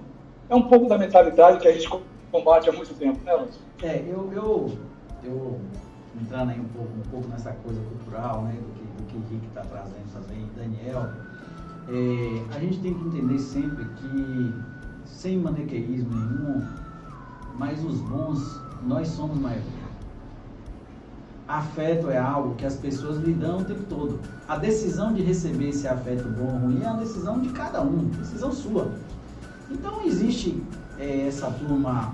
É 0.49 0.55
um 0.55 0.63
pouco 0.63 0.89
da 0.89 0.99
mentalidade 0.99 1.59
que 1.59 1.69
a 1.69 1.73
gente 1.73 1.89
combate 2.31 2.69
há 2.69 2.73
muito 2.73 2.95
tempo, 2.95 3.19
né, 3.25 3.35
Lúcio? 3.35 3.61
É, 3.83 4.03
eu, 4.09 4.31
eu, 4.33 4.79
eu 5.25 5.61
entrando 6.21 6.51
aí 6.51 6.61
um 6.61 6.65
pouco, 6.65 6.91
um 6.97 7.11
pouco 7.11 7.29
nessa 7.29 7.53
coisa 7.53 7.81
cultural, 7.81 8.43
né, 8.43 8.53
do 8.53 8.73
que 8.73 8.83
que 9.13 9.19
o 9.19 9.23
Henrique 9.29 9.47
está 9.49 9.63
trazendo 9.63 10.13
também, 10.13 10.49
Daniel, 10.57 11.11
é, 11.89 12.57
a 12.57 12.59
gente 12.59 12.79
tem 12.79 12.95
que 12.95 13.05
entender 13.05 13.39
sempre 13.39 13.85
que, 13.85 14.55
sem 15.23 15.39
maniqueísmo 15.39 16.11
nenhum, 16.13 16.67
mas 17.57 17.83
os 17.85 18.01
bons, 18.01 18.61
nós 18.85 19.07
somos 19.07 19.39
maioria. 19.39 19.63
Afeto 21.47 22.11
é 22.11 22.19
algo 22.19 22.57
que 22.57 22.67
as 22.67 22.75
pessoas 22.75 23.19
lidam 23.19 23.59
o 23.59 23.65
tempo 23.65 23.85
todo. 23.89 24.19
A 24.49 24.57
decisão 24.57 25.13
de 25.13 25.23
receber 25.23 25.69
esse 25.69 25.87
afeto 25.87 26.29
bom 26.29 26.53
ou 26.55 26.59
ruim 26.59 26.83
é 26.83 26.89
a 26.89 26.95
decisão 26.95 27.41
de 27.41 27.51
cada 27.51 27.83
um, 27.83 28.09
decisão 28.19 28.51
sua. 28.51 28.91
Então 29.71 30.05
existe 30.05 30.61
é, 30.99 31.29
essa 31.29 31.49
turma 31.53 32.13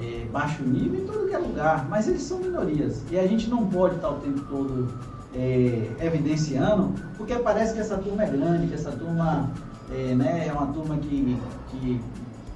é, 0.00 0.24
baixo 0.30 0.62
nível 0.62 1.00
em 1.00 1.06
todo 1.06 1.26
que 1.26 1.34
é 1.34 1.38
lugar, 1.38 1.88
mas 1.88 2.06
eles 2.06 2.22
são 2.22 2.38
minorias. 2.38 3.02
E 3.10 3.18
a 3.18 3.26
gente 3.26 3.50
não 3.50 3.66
pode 3.66 3.96
estar 3.96 4.10
o 4.10 4.20
tempo 4.20 4.40
todo 4.48 4.88
é, 5.34 5.90
evidenciando, 6.00 6.94
porque 7.16 7.34
parece 7.34 7.74
que 7.74 7.80
essa 7.80 7.98
turma 7.98 8.22
é 8.22 8.30
grande, 8.30 8.68
que 8.68 8.74
essa 8.74 8.92
turma 8.92 9.50
é, 9.90 10.14
né, 10.14 10.46
é 10.46 10.52
uma 10.52 10.66
turma 10.66 10.96
que, 10.98 11.36
que 11.70 12.00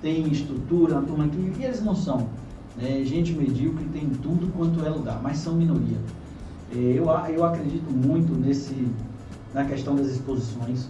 tem 0.03 0.29
estrutura, 0.29 0.95
uma 0.95 1.03
turma 1.03 1.29
que. 1.29 1.39
E 1.61 1.65
eles 1.65 1.83
não 1.83 1.95
são. 1.95 2.29
Né, 2.77 3.03
gente 3.05 3.33
medíocre 3.33 3.85
tem 3.93 4.09
tudo 4.11 4.53
quanto 4.53 4.85
é 4.85 4.89
lugar, 4.89 5.21
mas 5.23 5.39
são 5.39 5.55
minoria. 5.55 5.99
É, 6.75 6.77
eu, 6.77 7.05
eu 7.35 7.45
acredito 7.45 7.91
muito 7.91 8.35
nesse, 8.35 8.89
na 9.55 9.65
questão 9.65 9.95
das 9.95 10.09
exposições. 10.09 10.89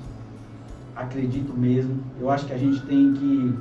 Acredito 0.97 1.53
mesmo. 1.53 1.99
Eu 2.21 2.31
acho 2.31 2.47
que 2.47 2.53
a 2.53 2.59
gente 2.59 2.81
tem 2.87 3.13
que 3.15 3.55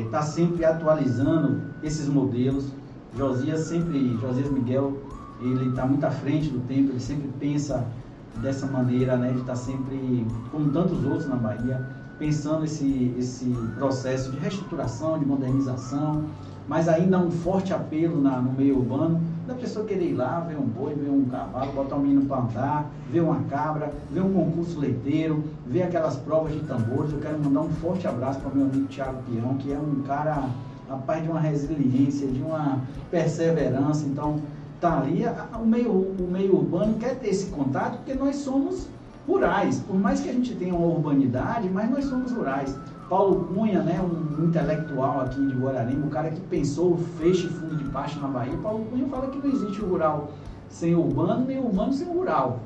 estar 0.00 0.18
é, 0.18 0.20
tá 0.20 0.22
sempre 0.22 0.64
atualizando 0.64 1.60
esses 1.82 2.08
modelos. 2.08 2.68
Josias 3.16 3.60
sempre, 3.60 4.16
Josias 4.20 4.50
Miguel 4.50 5.06
ele 5.40 5.68
está 5.68 5.86
muito 5.86 6.04
à 6.04 6.10
frente 6.10 6.48
do 6.48 6.60
tempo, 6.66 6.90
ele 6.90 7.00
sempre 7.00 7.28
pensa 7.38 7.86
dessa 8.40 8.66
maneira, 8.66 9.16
né, 9.16 9.32
de 9.32 9.40
estar 9.40 9.52
tá 9.52 9.56
sempre, 9.56 10.26
como 10.50 10.70
tantos 10.70 11.04
outros 11.04 11.26
na 11.26 11.36
Bahia, 11.36 11.86
pensando 12.18 12.64
esse, 12.64 13.14
esse 13.18 13.44
processo 13.76 14.30
de 14.32 14.38
reestruturação, 14.38 15.18
de 15.18 15.26
modernização, 15.26 16.24
mas 16.68 16.88
ainda 16.88 17.18
um 17.18 17.30
forte 17.30 17.72
apelo 17.72 18.20
na, 18.20 18.40
no 18.40 18.52
meio 18.52 18.78
urbano 18.78 19.20
da 19.46 19.54
pessoa 19.54 19.86
querer 19.86 20.10
ir 20.10 20.14
lá, 20.14 20.40
ver 20.40 20.56
um 20.56 20.66
boi, 20.66 20.94
ver 20.94 21.10
um 21.10 21.24
cavalo, 21.26 21.72
botar 21.72 21.96
um 21.96 22.00
menino 22.00 22.26
para 22.26 22.42
andar, 22.42 22.90
ver 23.10 23.20
uma 23.20 23.40
cabra, 23.44 23.92
ver 24.10 24.20
um 24.20 24.32
concurso 24.32 24.80
leiteiro, 24.80 25.44
ver 25.64 25.84
aquelas 25.84 26.16
provas 26.16 26.52
de 26.52 26.60
tambores. 26.60 27.12
Eu 27.12 27.20
quero 27.20 27.38
mandar 27.38 27.60
um 27.60 27.68
forte 27.68 28.08
abraço 28.08 28.40
para 28.40 28.50
o 28.50 28.56
meu 28.56 28.66
amigo 28.66 28.86
Tiago 28.86 29.22
Pião, 29.22 29.54
que 29.56 29.72
é 29.72 29.78
um 29.78 30.02
cara, 30.02 30.48
rapaz, 30.88 31.22
de 31.22 31.30
uma 31.30 31.38
resiliência, 31.38 32.26
de 32.26 32.42
uma 32.42 32.80
perseverança. 33.08 34.04
Então, 34.04 34.40
está 34.74 34.98
ali, 34.98 35.24
o 35.60 35.64
meio, 35.64 35.92
o 35.92 36.28
meio 36.28 36.56
urbano 36.56 36.94
quer 36.94 37.16
ter 37.20 37.28
esse 37.28 37.46
contato 37.46 37.98
porque 37.98 38.14
nós 38.14 38.36
somos 38.36 38.88
rurais. 39.26 39.80
Por 39.80 39.98
mais 39.98 40.20
que 40.20 40.28
a 40.28 40.32
gente 40.32 40.54
tenha 40.54 40.74
uma 40.74 40.86
urbanidade, 40.86 41.68
mas 41.68 41.90
nós 41.90 42.04
somos 42.04 42.32
rurais. 42.32 42.76
Paulo 43.08 43.44
Cunha, 43.44 43.82
né, 43.82 44.00
um 44.00 44.44
intelectual 44.44 45.20
aqui 45.20 45.44
de 45.46 45.54
Guararema, 45.54 46.06
o 46.06 46.10
cara 46.10 46.30
que 46.30 46.40
pensou 46.40 46.94
o 46.94 46.98
feixe 47.18 47.46
fundo 47.46 47.76
de 47.76 47.84
pasto 47.84 48.18
na 48.20 48.28
Bahia, 48.28 48.56
Paulo 48.58 48.84
Cunha 48.86 49.06
fala 49.06 49.28
que 49.28 49.38
não 49.38 49.54
existe 49.54 49.80
o 49.80 49.88
rural 49.88 50.30
sem 50.68 50.94
o 50.94 51.00
urbano, 51.00 51.46
nem 51.46 51.58
o 51.58 51.66
urbano 51.66 51.92
sem 51.92 52.08
o 52.08 52.12
rural. 52.12 52.60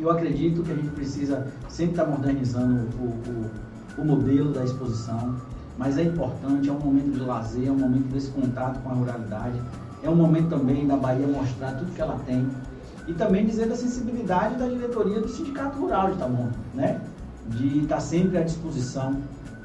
Eu 0.00 0.10
acredito 0.10 0.62
que 0.62 0.72
a 0.72 0.74
gente 0.74 0.90
precisa 0.90 1.46
sempre 1.68 1.92
estar 1.92 2.06
modernizando 2.06 2.88
o, 2.98 4.00
o, 4.00 4.02
o 4.02 4.04
modelo 4.04 4.52
da 4.52 4.64
exposição, 4.64 5.36
mas 5.76 5.98
é 5.98 6.04
importante, 6.04 6.68
é 6.68 6.72
um 6.72 6.78
momento 6.78 7.12
de 7.12 7.20
lazer, 7.20 7.68
é 7.68 7.70
um 7.70 7.78
momento 7.78 8.06
desse 8.12 8.30
contato 8.30 8.80
com 8.80 8.90
a 8.90 8.94
ruralidade. 8.94 9.60
É 10.02 10.08
um 10.08 10.14
momento 10.14 10.48
também 10.48 10.86
da 10.86 10.96
Bahia 10.96 11.26
mostrar 11.26 11.72
tudo 11.72 11.92
que 11.92 12.00
ela 12.00 12.18
tem 12.24 12.48
e 13.08 13.14
também 13.14 13.46
dizer 13.46 13.66
da 13.66 13.74
sensibilidade 13.74 14.56
da 14.56 14.68
diretoria 14.68 15.20
do 15.20 15.28
Sindicato 15.28 15.80
Rural 15.80 16.08
de 16.08 16.16
Itabuna, 16.16 16.52
né? 16.74 17.00
De 17.46 17.78
estar 17.78 18.00
sempre 18.00 18.36
à 18.36 18.42
disposição 18.42 19.16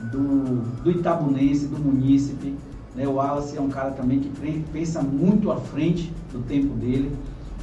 do, 0.10 0.62
do 0.82 0.89
itabunense, 0.89 1.67
do 1.67 1.77
munícipe. 1.77 2.56
Né? 2.95 3.06
O 3.06 3.15
Wallace 3.15 3.58
é 3.58 3.62
um 3.62 3.69
cara 3.69 3.91
também 3.91 4.21
que 4.21 4.63
pensa 4.71 5.01
muito 5.01 5.51
à 5.51 5.58
frente 5.58 6.13
do 6.32 6.39
tempo 6.43 6.73
dele 6.75 7.13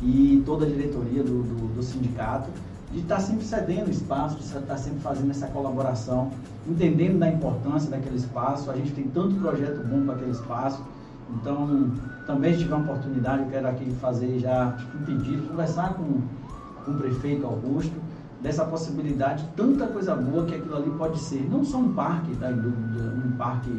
e 0.02 0.42
toda 0.44 0.66
a 0.66 0.68
diretoria 0.68 1.22
do, 1.22 1.42
do, 1.42 1.74
do 1.74 1.82
sindicato 1.82 2.50
de 2.92 3.00
estar 3.00 3.20
sempre 3.20 3.44
cedendo 3.44 3.90
espaço, 3.90 4.36
de 4.36 4.42
estar 4.42 4.76
sempre 4.76 5.00
fazendo 5.00 5.30
essa 5.30 5.46
colaboração, 5.46 6.30
entendendo 6.66 7.18
da 7.20 7.28
importância 7.28 7.88
daquele 7.88 8.16
espaço. 8.16 8.70
A 8.70 8.76
gente 8.76 8.92
tem 8.92 9.04
tanto 9.04 9.36
projeto 9.36 9.86
bom 9.86 10.04
para 10.04 10.16
aquele 10.16 10.32
espaço 10.32 10.82
então, 11.34 11.90
também 12.26 12.52
se 12.52 12.60
tiver 12.60 12.74
uma 12.74 12.84
oportunidade, 12.84 13.42
eu 13.42 13.48
quero 13.48 13.68
aqui 13.68 13.90
fazer 14.00 14.38
já 14.38 14.76
um 14.94 15.04
pedido, 15.04 15.48
conversar 15.48 15.94
com, 15.94 16.20
com 16.84 16.90
o 16.92 16.94
prefeito 16.94 17.46
Augusto, 17.46 17.94
dessa 18.40 18.64
possibilidade, 18.64 19.44
tanta 19.54 19.86
coisa 19.86 20.14
boa 20.14 20.44
que 20.46 20.54
aquilo 20.54 20.76
ali 20.76 20.90
pode 20.90 21.18
ser. 21.18 21.46
Não 21.50 21.64
só 21.64 21.78
um 21.78 21.92
parque, 21.92 22.34
tá, 22.36 22.48
um 22.48 23.32
parque 23.36 23.70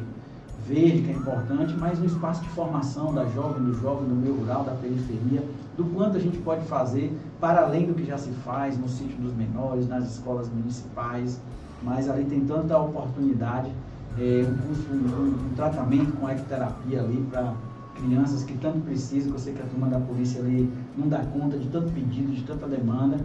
verde, 0.67 1.01
que 1.01 1.11
é 1.11 1.13
importante, 1.13 1.75
mas 1.77 1.99
um 1.99 2.05
espaço 2.05 2.41
de 2.43 2.49
formação 2.49 3.13
da 3.13 3.25
jovem, 3.25 3.63
do 3.63 3.73
jovem, 3.81 4.07
do 4.07 4.15
meio 4.15 4.35
rural, 4.35 4.63
da 4.63 4.73
periferia, 4.73 5.43
do 5.75 5.83
quanto 5.85 6.17
a 6.17 6.19
gente 6.19 6.37
pode 6.37 6.63
fazer 6.65 7.17
para 7.39 7.61
além 7.61 7.87
do 7.87 7.93
que 7.93 8.05
já 8.05 8.17
se 8.17 8.29
faz 8.45 8.77
no 8.77 8.87
sítio 8.87 9.17
dos 9.17 9.33
menores, 9.33 9.87
nas 9.87 10.05
escolas 10.05 10.47
municipais, 10.49 11.41
mas 11.81 12.07
ali 12.07 12.25
tem 12.25 12.41
tanta 12.41 12.77
oportunidade 12.77 13.71
é, 14.17 14.45
um 14.47 14.57
curso, 14.67 14.87
um, 14.91 15.49
um, 15.51 15.55
tratamento 15.55 16.11
com 16.17 16.29
ecoterapia 16.29 17.01
ali 17.01 17.25
para 17.29 17.53
crianças 17.95 18.43
que 18.43 18.57
tanto 18.57 18.79
precisam, 18.79 19.31
que 19.31 19.37
eu 19.37 19.39
sei 19.39 19.53
que 19.53 19.61
a 19.61 19.65
turma 19.65 19.87
da 19.87 19.99
polícia 19.99 20.41
ali 20.41 20.71
não 20.97 21.07
dá 21.07 21.19
conta 21.19 21.57
de 21.57 21.67
tanto 21.69 21.91
pedido, 21.91 22.31
de 22.31 22.43
tanta 22.43 22.67
demanda, 22.67 23.17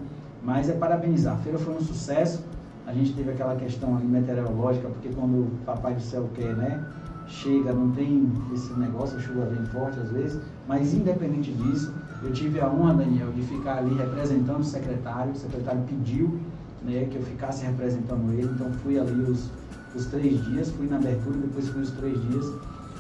mas 0.43 0.69
é 0.69 0.73
parabenizar. 0.73 1.35
A 1.35 1.39
feira 1.39 1.59
foi 1.59 1.75
um 1.75 1.81
sucesso, 1.81 2.43
a 2.87 2.93
gente 2.93 3.15
teve 3.15 3.31
aquela 3.31 3.57
questão 3.57 3.97
ali 3.97 4.07
meteorológica, 4.07 4.89
porque 4.89 5.09
quando 5.09 5.39
o 5.39 5.51
Papai 5.65 5.95
do 5.95 6.03
Céu 6.03 6.29
quer, 6.35 6.55
né, 6.55 6.85
chega, 7.27 7.73
não 7.73 7.91
tem 7.91 8.31
esse 8.55 8.73
negócio, 8.75 9.19
a 9.19 9.21
chuva 9.21 9.47
vem 9.47 9.65
forte 9.67 9.99
às 9.99 10.11
vezes, 10.11 10.41
mas 10.69 10.95
independente 10.95 11.53
disso, 11.53 11.93
eu 12.23 12.33
tive 12.33 12.61
a 12.61 12.69
honra, 12.69 12.95
Daniel, 12.95 13.33
de 13.33 13.43
ficar 13.43 13.79
ali 13.79 13.95
representando 13.97 14.61
o 14.61 14.65
secretário, 14.65 15.33
o 15.33 15.37
secretário 15.37 15.83
pediu 15.83 16.39
né, 16.83 17.07
que 17.11 17.17
eu 17.17 17.23
ficasse 17.23 17.65
representando 17.65 18.33
ele, 18.33 18.49
então 18.55 18.71
fui 18.75 18.99
ali 18.99 19.23
os 19.23 19.51
os 19.97 20.07
três 20.07 20.45
dias, 20.45 20.71
fui 20.71 20.87
na 20.87 20.97
abertura, 20.97 21.37
depois 21.39 21.69
fui 21.69 21.83
os 21.83 21.91
três 21.91 22.21
dias. 22.29 22.53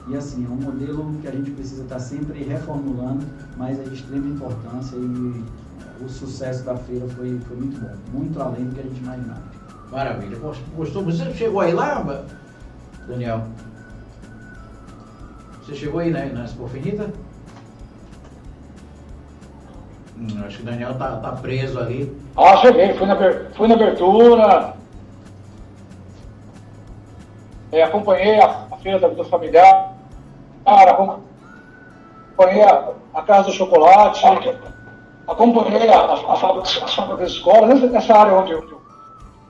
E 0.08 0.16
assim, 0.16 0.44
é 0.44 0.48
um 0.48 0.56
modelo 0.56 1.12
que 1.20 1.28
a 1.28 1.32
gente 1.32 1.50
precisa 1.50 1.82
estar 1.82 1.98
sempre 1.98 2.42
reformulando, 2.44 3.26
mas 3.56 3.78
é 3.78 3.82
de 3.82 3.94
extrema 3.94 4.28
importância 4.28 4.96
e 4.96 5.44
o 6.04 6.08
sucesso 6.08 6.64
da 6.64 6.76
feira 6.76 7.06
foi, 7.08 7.38
foi 7.40 7.56
muito 7.56 7.80
bom, 7.80 7.96
muito 8.12 8.40
além 8.40 8.64
do 8.64 8.74
que 8.74 8.80
a 8.80 8.82
gente 8.84 9.00
imaginava. 9.00 9.42
Maravilha. 9.90 10.38
Gostou? 10.76 11.04
Você 11.04 11.32
chegou 11.34 11.60
aí 11.60 11.72
lá, 11.72 12.24
Daniel? 13.06 13.44
Você 15.62 15.74
chegou 15.74 16.00
aí 16.00 16.10
né, 16.10 16.30
na 16.32 16.44
Expo 16.44 16.68
Finita? 16.68 17.10
Hum, 20.16 20.26
acho 20.44 20.58
que 20.58 20.62
o 20.62 20.66
Daniel 20.66 20.94
tá, 20.94 21.16
tá 21.16 21.32
preso 21.32 21.78
ali. 21.78 22.16
Ah, 22.36 22.56
cheguei, 22.58 22.94
fui 22.94 23.06
na, 23.06 23.16
fui 23.56 23.68
na 23.68 23.74
abertura. 23.74 24.76
É, 27.72 27.82
acompanhei 27.82 28.40
a, 28.40 28.66
a 28.70 28.76
feira 28.76 28.98
da 28.98 29.08
vida 29.08 29.24
familiar, 29.24 29.92
acompanhei 30.64 32.62
a, 32.62 32.92
a 33.14 33.22
Casa 33.22 33.44
do 33.44 33.52
Chocolate, 33.52 34.24
acompanhei 35.26 35.88
a, 35.88 36.12
a, 36.12 36.36
fábrica, 36.36 36.62
as 36.62 36.94
fábricas 36.94 37.32
de 37.32 37.38
escola, 37.38 37.66
nessa, 37.66 38.14
área 38.14 38.34
onde 38.34 38.52
eu, 38.52 38.62
eu, 38.68 38.80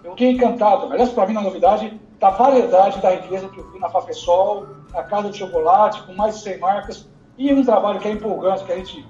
eu 0.04 0.10
fiquei 0.12 0.32
encantado. 0.32 0.92
Aliás, 0.92 1.10
para 1.10 1.26
mim, 1.26 1.34
na 1.34 1.42
novidade 1.42 2.00
da 2.18 2.30
variedade 2.30 3.00
da 3.00 3.10
riqueza 3.10 3.48
que 3.48 3.58
eu 3.58 3.70
vi 3.70 3.78
na 3.78 3.90
Fafesol, 3.90 4.66
na 4.92 5.02
Casa 5.02 5.30
de 5.30 5.38
Chocolate, 5.38 6.02
com 6.04 6.14
mais 6.14 6.36
de 6.36 6.40
100 6.42 6.58
marcas, 6.58 7.08
e 7.36 7.52
um 7.52 7.64
trabalho 7.64 8.00
que 8.00 8.08
é 8.08 8.12
empolgante, 8.12 8.64
que 8.64 8.72
a 8.72 8.76
gente 8.76 9.06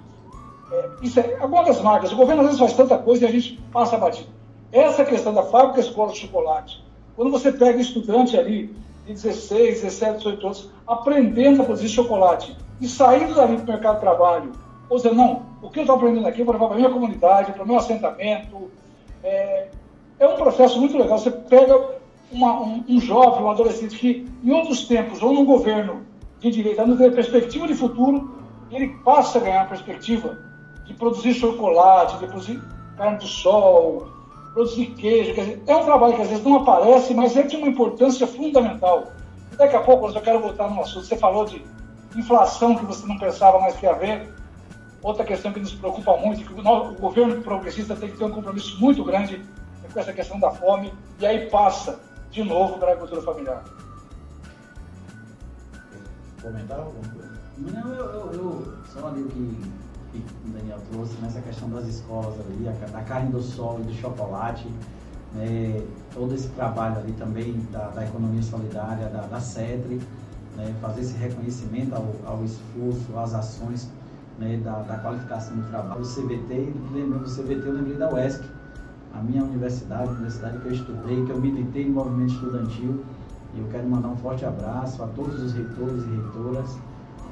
é, 0.72 0.90
isso 1.00 1.20
é, 1.20 1.36
algumas 1.40 1.80
marcas, 1.80 2.12
o 2.12 2.16
governo 2.16 2.42
às 2.42 2.48
vezes 2.48 2.60
faz 2.60 2.72
tanta 2.72 2.98
coisa 2.98 3.24
e 3.24 3.28
a 3.28 3.30
gente 3.30 3.60
passa 3.72 3.96
batido. 3.96 4.28
Essa 4.72 5.04
questão 5.04 5.32
da 5.32 5.44
fábrica 5.44 5.80
escola 5.80 6.12
de 6.12 6.18
chocolate, 6.18 6.84
quando 7.14 7.30
você 7.30 7.52
pega 7.52 7.80
estudante 7.80 8.36
ali 8.36 8.74
de 9.06 9.12
16, 9.14 9.82
17, 9.82 10.18
18 10.18 10.46
anos, 10.46 10.70
aprendendo 10.86 11.62
a 11.62 11.64
produzir 11.64 11.88
chocolate 11.88 12.56
e 12.80 12.88
saindo 12.88 13.34
dali 13.34 13.56
para 13.56 13.64
o 13.64 13.68
mercado 13.68 13.94
de 13.94 14.00
trabalho, 14.00 14.52
ou 14.88 14.98
seja, 14.98 15.14
não, 15.14 15.42
o 15.62 15.70
que 15.70 15.78
eu 15.78 15.82
estou 15.82 15.96
aprendendo 15.96 16.26
aqui 16.26 16.40
eu 16.40 16.44
vou 16.44 16.54
levar 16.54 16.66
para 16.66 16.76
a 16.76 16.78
minha 16.78 16.90
comunidade, 16.90 17.52
para 17.52 17.64
o 17.64 17.66
meu 17.66 17.76
assentamento. 17.76 18.70
É, 19.22 19.68
é, 20.18 20.28
um 20.28 20.36
processo 20.36 20.78
muito 20.78 20.96
legal. 20.96 21.18
Você 21.18 21.30
pega 21.30 21.96
uma, 22.30 22.60
um, 22.60 22.84
um, 22.88 23.00
jovem, 23.00 23.42
um 23.42 23.50
adolescente 23.50 23.96
que, 23.96 24.28
em 24.44 24.52
outros 24.52 24.86
tempos, 24.86 25.22
ou 25.22 25.32
num 25.32 25.44
governo 25.44 26.02
de 26.40 26.50
direita, 26.50 26.86
não 26.86 26.96
tem 26.96 27.10
perspectiva 27.10 27.66
de 27.66 27.74
futuro, 27.74 28.36
ele 28.70 28.88
passa 29.04 29.38
a 29.38 29.40
ganhar 29.40 29.68
perspectiva 29.68 30.38
de 30.84 30.94
produzir 30.94 31.34
chocolate, 31.34 32.18
de 32.18 32.26
produzir 32.26 32.62
carne 32.96 33.18
do 33.18 33.26
sol, 33.26 34.08
produzir 34.56 34.86
queijo. 34.94 35.34
Dizer, 35.34 35.62
é 35.66 35.76
um 35.76 35.84
trabalho 35.84 36.16
que 36.16 36.22
às 36.22 36.28
vezes 36.28 36.42
não 36.42 36.56
aparece, 36.56 37.12
mas 37.12 37.36
é 37.36 37.42
de 37.42 37.56
uma 37.56 37.68
importância 37.68 38.26
fundamental. 38.26 39.12
Daqui 39.58 39.76
a 39.76 39.80
pouco, 39.80 40.08
eu 40.08 40.20
quero 40.22 40.40
voltar 40.40 40.70
no 40.70 40.80
assunto. 40.80 41.04
Você 41.04 41.16
falou 41.16 41.44
de 41.44 41.62
inflação 42.16 42.74
que 42.74 42.86
você 42.86 43.06
não 43.06 43.18
pensava 43.18 43.60
mais 43.60 43.76
que 43.76 43.84
ia 43.84 43.92
haver. 43.92 44.34
Outra 45.02 45.24
questão 45.24 45.52
que 45.52 45.60
nos 45.60 45.74
preocupa 45.74 46.16
muito, 46.16 46.42
que 46.42 46.58
o, 46.58 46.94
governo 46.94 47.42
progressista 47.42 47.94
tem 47.94 48.10
que 48.10 48.16
ter 48.16 48.24
um 48.24 48.30
compromisso 48.30 48.80
muito 48.80 49.04
grande 49.04 49.44
com 49.92 50.00
essa 50.00 50.12
questão 50.12 50.40
da 50.40 50.50
fome, 50.50 50.92
e 51.20 51.26
aí 51.26 51.48
passa 51.48 52.00
de 52.30 52.42
novo 52.42 52.78
para 52.78 52.88
a 52.88 52.92
agricultura 52.92 53.22
familiar. 53.22 53.62
Comentar 56.42 56.78
alguma 56.78 57.08
coisa? 57.12 57.40
Não, 57.58 57.94
eu, 57.94 58.04
eu, 58.04 58.32
eu 58.32 58.74
só 58.92 59.10
que 59.10 59.22
que 59.22 59.85
o 60.48 60.58
Daniel 60.58 60.78
trouxe 60.92 61.14
nessa 61.20 61.40
questão 61.40 61.68
das 61.68 61.86
escolas 61.86 62.34
ali, 62.40 62.64
da 62.92 63.02
carne 63.02 63.30
do 63.30 63.42
sol 63.42 63.78
e 63.80 63.84
do 63.84 63.94
chocolate, 63.94 64.66
né, 65.34 65.82
todo 66.14 66.34
esse 66.34 66.48
trabalho 66.50 66.98
ali 66.98 67.12
também 67.12 67.60
da, 67.70 67.88
da 67.88 68.04
economia 68.04 68.42
solidária, 68.42 69.08
da, 69.08 69.22
da 69.22 69.40
né, 70.56 70.74
fazer 70.80 71.00
esse 71.00 71.16
reconhecimento 71.16 71.94
ao, 71.94 72.14
ao 72.24 72.44
esforço, 72.44 73.18
às 73.18 73.34
ações 73.34 73.90
né, 74.38 74.58
da, 74.62 74.80
da, 74.80 74.98
qualificação 74.98 75.56
do 75.56 75.68
trabalho. 75.68 76.00
O 76.00 76.04
CVT, 76.04 76.72
lembrando 76.92 77.24
do 77.24 77.30
CVT, 77.30 77.66
eu 77.66 77.72
lembrei 77.72 77.96
da 77.96 78.12
UESC, 78.12 78.42
a 79.14 79.22
minha 79.22 79.42
universidade, 79.42 80.08
a 80.08 80.12
universidade 80.12 80.58
que 80.58 80.66
eu 80.66 80.72
estudei, 80.72 81.24
que 81.24 81.30
eu 81.30 81.40
militei 81.40 81.86
no 81.86 81.94
movimento 81.94 82.32
estudantil. 82.34 83.04
E 83.54 83.58
eu 83.58 83.66
quero 83.68 83.88
mandar 83.88 84.08
um 84.08 84.16
forte 84.16 84.44
abraço 84.44 85.02
a 85.02 85.06
todos 85.08 85.42
os 85.42 85.54
reitores 85.54 86.04
e 86.04 86.08
reitoras, 86.08 86.76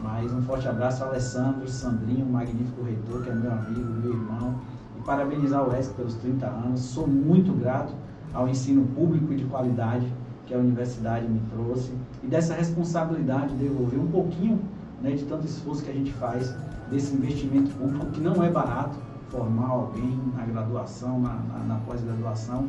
mas 0.04 0.30
um 0.34 0.42
forte 0.42 0.68
abraço 0.68 1.02
ao 1.02 1.08
Alessandro, 1.08 1.66
Sandrinho, 1.66 2.26
magnífico 2.26 2.82
reitor, 2.82 3.22
que 3.22 3.30
é 3.30 3.34
meu 3.34 3.50
amigo, 3.50 3.80
meu 3.80 4.12
irmão. 4.12 4.54
E 4.98 5.02
parabenizar 5.02 5.66
o 5.66 5.74
ESC 5.74 5.94
pelos 5.94 6.14
30 6.16 6.46
anos. 6.46 6.80
Sou 6.80 7.08
muito 7.08 7.54
grato 7.54 7.94
ao 8.34 8.46
ensino 8.46 8.86
público 8.88 9.32
e 9.32 9.36
de 9.36 9.44
qualidade 9.44 10.06
que 10.44 10.52
a 10.52 10.58
universidade 10.58 11.26
me 11.26 11.40
trouxe. 11.50 11.90
E 12.22 12.26
dessa 12.26 12.52
responsabilidade 12.52 13.54
de 13.54 13.64
devolver 13.64 13.98
um 13.98 14.08
pouquinho 14.08 14.60
né, 15.00 15.12
de 15.12 15.24
tanto 15.24 15.46
esforço 15.46 15.82
que 15.82 15.90
a 15.90 15.94
gente 15.94 16.12
faz 16.12 16.54
desse 16.90 17.14
investimento 17.14 17.70
público, 17.70 18.04
que 18.06 18.20
não 18.20 18.44
é 18.44 18.50
barato 18.50 18.98
formar 19.30 19.68
alguém 19.68 20.20
na 20.36 20.44
graduação, 20.44 21.18
na, 21.18 21.32
na, 21.34 21.64
na 21.64 21.74
pós-graduação. 21.76 22.68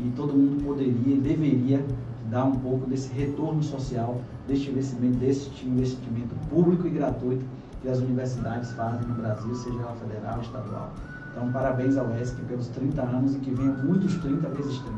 E 0.00 0.10
todo 0.14 0.32
mundo 0.32 0.64
poderia 0.64 1.16
e 1.16 1.20
deveria 1.20 1.84
dar 2.30 2.44
um 2.44 2.52
pouco 2.52 2.88
desse 2.88 3.12
retorno 3.12 3.64
social, 3.64 4.20
deste 4.48 4.70
investimento, 4.70 5.16
desse 5.18 5.50
investimento 5.64 6.34
público 6.50 6.86
e 6.86 6.90
gratuito 6.90 7.44
que 7.80 7.88
as 7.88 7.98
universidades 7.98 8.72
fazem 8.72 9.06
no 9.06 9.14
Brasil, 9.14 9.54
seja 9.54 9.78
ela 9.78 9.94
federal 9.94 10.36
ou 10.36 10.42
estadual. 10.42 10.92
Então, 11.30 11.52
parabéns 11.52 11.96
ao 11.96 12.10
ESC 12.16 12.34
pelos 12.48 12.66
30 12.68 13.02
anos 13.02 13.36
e 13.36 13.38
que 13.38 13.50
venham 13.52 13.76
muitos 13.76 14.16
30 14.16 14.48
vezes 14.48 14.78
30. 14.78 14.94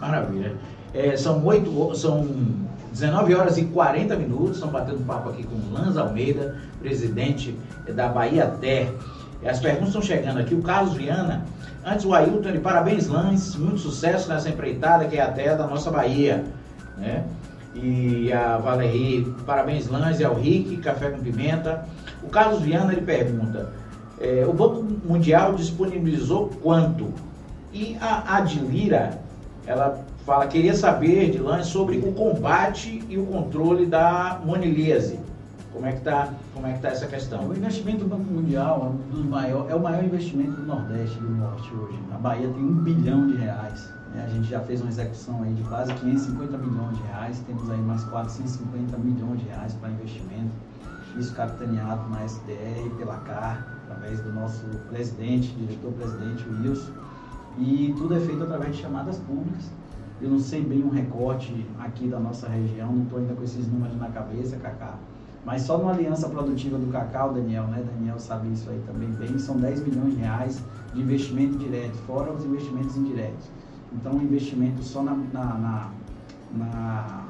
Maravilha. 0.00 0.56
É, 0.92 1.16
são, 1.16 1.44
8, 1.44 1.94
são 1.94 2.26
19 2.90 3.34
horas 3.34 3.56
e 3.58 3.66
40 3.66 4.16
minutos, 4.16 4.56
estão 4.56 4.70
batendo 4.70 5.06
papo 5.06 5.28
aqui 5.28 5.44
com 5.44 5.54
Lanz 5.72 5.96
Almeida, 5.96 6.56
presidente 6.80 7.56
da 7.94 8.08
Bahia 8.08 8.46
Ter. 8.60 8.92
As 9.44 9.60
perguntas 9.60 9.88
estão 9.88 10.02
chegando 10.02 10.40
aqui. 10.40 10.54
O 10.54 10.62
Carlos 10.62 10.94
Viana 10.94 11.44
Antes 11.86 12.04
o 12.04 12.12
Ailton, 12.12 12.48
ele, 12.48 12.58
parabéns 12.58 13.06
Lance, 13.06 13.56
muito 13.60 13.78
sucesso 13.78 14.28
nessa 14.28 14.48
empreitada 14.48 15.04
que 15.04 15.16
é 15.16 15.22
a 15.22 15.30
terra 15.30 15.54
da 15.54 15.68
nossa 15.68 15.88
Bahia. 15.88 16.44
Né? 16.98 17.24
E 17.82 18.32
a 18.32 18.56
Valerie, 18.56 19.34
parabéns 19.44 19.86
Lance, 19.88 20.24
ao 20.24 20.34
Rick, 20.34 20.78
Café 20.78 21.10
com 21.10 21.20
Pimenta. 21.20 21.86
O 22.22 22.28
Carlos 22.28 22.62
Viana, 22.62 22.92
ele 22.92 23.02
pergunta, 23.02 23.70
é, 24.18 24.44
o 24.46 24.52
Banco 24.52 24.82
Mundial 25.04 25.54
disponibilizou 25.54 26.50
quanto? 26.62 27.12
E 27.72 27.96
a 28.00 28.36
Adilira, 28.36 29.20
ela 29.66 30.02
fala, 30.24 30.46
queria 30.46 30.74
saber 30.74 31.30
de 31.30 31.38
Lance 31.38 31.70
sobre 31.70 31.98
o 31.98 32.12
combate 32.12 33.04
e 33.08 33.18
o 33.18 33.26
controle 33.26 33.84
da 33.86 34.40
monilíase. 34.44 35.20
Como 35.72 35.84
é 35.84 35.92
que 35.92 35.98
está 35.98 36.32
como 36.54 36.66
é 36.66 36.72
que 36.72 36.80
tá 36.80 36.88
essa 36.88 37.06
questão? 37.06 37.46
O 37.46 37.54
investimento 37.54 37.98
do 37.98 38.08
Banco 38.08 38.24
Mundial 38.32 38.94
é, 39.12 39.14
um 39.14 39.68
é 39.68 39.74
o 39.74 39.80
maior 39.80 40.02
investimento 40.02 40.52
do 40.52 40.66
Nordeste 40.66 41.18
e 41.18 41.20
do 41.20 41.30
Norte 41.34 41.70
hoje. 41.74 41.98
A 42.14 42.16
Bahia 42.16 42.48
tem 42.48 42.64
um 42.64 42.76
bilhão 42.76 43.26
de 43.26 43.36
reais. 43.36 43.92
Né? 44.16 44.24
A 44.24 44.28
gente 44.28 44.48
já 44.48 44.60
fez 44.60 44.80
uma 44.80 44.88
execução 44.88 45.42
aí 45.42 45.52
de 45.52 45.62
quase 45.64 45.92
550 45.92 46.56
milhões 46.56 46.96
de 46.96 47.02
reais. 47.04 47.38
Temos 47.46 47.70
aí 47.70 47.80
mais 47.80 48.02
450 48.04 48.96
milhões 48.96 49.40
de 49.40 49.46
reais 49.46 49.74
para 49.74 49.90
investimento. 49.90 50.50
Isso 51.18 51.34
capitaneado 51.34 52.08
na 52.08 52.24
SDR, 52.24 52.90
pela 52.96 53.18
CAR, 53.18 53.80
através 53.84 54.20
do 54.20 54.32
nosso 54.32 54.64
presidente, 54.88 55.54
diretor-presidente 55.54 56.46
Wilson. 56.48 56.92
E 57.58 57.94
tudo 57.96 58.14
é 58.14 58.20
feito 58.20 58.42
através 58.42 58.76
de 58.76 58.82
chamadas 58.82 59.18
públicas. 59.18 59.70
Eu 60.20 60.30
não 60.30 60.38
sei 60.38 60.64
bem 60.64 60.82
um 60.82 60.90
recorte 60.90 61.66
aqui 61.78 62.08
da 62.08 62.18
nossa 62.18 62.48
região, 62.48 62.90
não 62.90 63.04
estou 63.04 63.18
ainda 63.18 63.34
com 63.34 63.42
esses 63.42 63.68
números 63.68 63.96
na 63.98 64.08
cabeça, 64.08 64.56
Cacá 64.56 64.98
mas 65.46 65.62
só 65.62 65.78
numa 65.78 65.92
aliança 65.92 66.28
produtiva 66.28 66.76
do 66.76 66.90
cacau, 66.90 67.32
Daniel, 67.32 67.68
né? 67.68 67.80
Daniel 67.94 68.18
sabe 68.18 68.52
isso 68.52 68.68
aí 68.68 68.82
também 68.84 69.08
bem, 69.12 69.38
são 69.38 69.56
10 69.56 69.86
milhões 69.86 70.14
de 70.14 70.20
reais 70.20 70.60
de 70.92 71.00
investimento 71.00 71.56
direto, 71.56 71.94
fora 71.98 72.32
os 72.32 72.44
investimentos 72.44 72.96
indiretos. 72.96 73.48
Então, 73.96 74.12
o 74.12 74.22
investimento 74.22 74.82
só 74.82 75.02
na, 75.02 75.14
na, 75.32 75.44
na, 75.54 75.90
na 76.54 77.26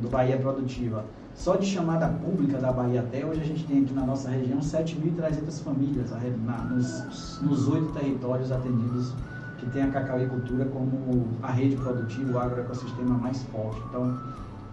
do 0.00 0.08
Bahia 0.08 0.36
Produtiva, 0.36 1.04
só 1.34 1.56
de 1.56 1.66
chamada 1.66 2.08
pública 2.08 2.58
da 2.58 2.72
Bahia 2.72 3.00
até 3.00 3.24
hoje 3.24 3.40
a 3.40 3.44
gente 3.44 3.64
tem 3.64 3.82
aqui 3.82 3.92
na 3.92 4.04
nossa 4.04 4.30
região 4.30 4.60
7.300 4.60 5.62
famílias 5.62 6.10
na, 6.44 6.58
nos, 6.64 7.40
nos 7.42 7.68
oito 7.68 7.92
territórios 7.92 8.52
atendidos 8.52 9.12
que 9.58 9.66
tem 9.70 9.82
a 9.82 9.90
cacauicultura 9.90 10.64
como 10.66 11.26
a 11.42 11.50
rede 11.50 11.76
produtiva, 11.76 12.32
o 12.32 12.38
agroecossistema 12.38 13.16
mais 13.16 13.42
forte. 13.44 13.80
Então, 13.88 14.16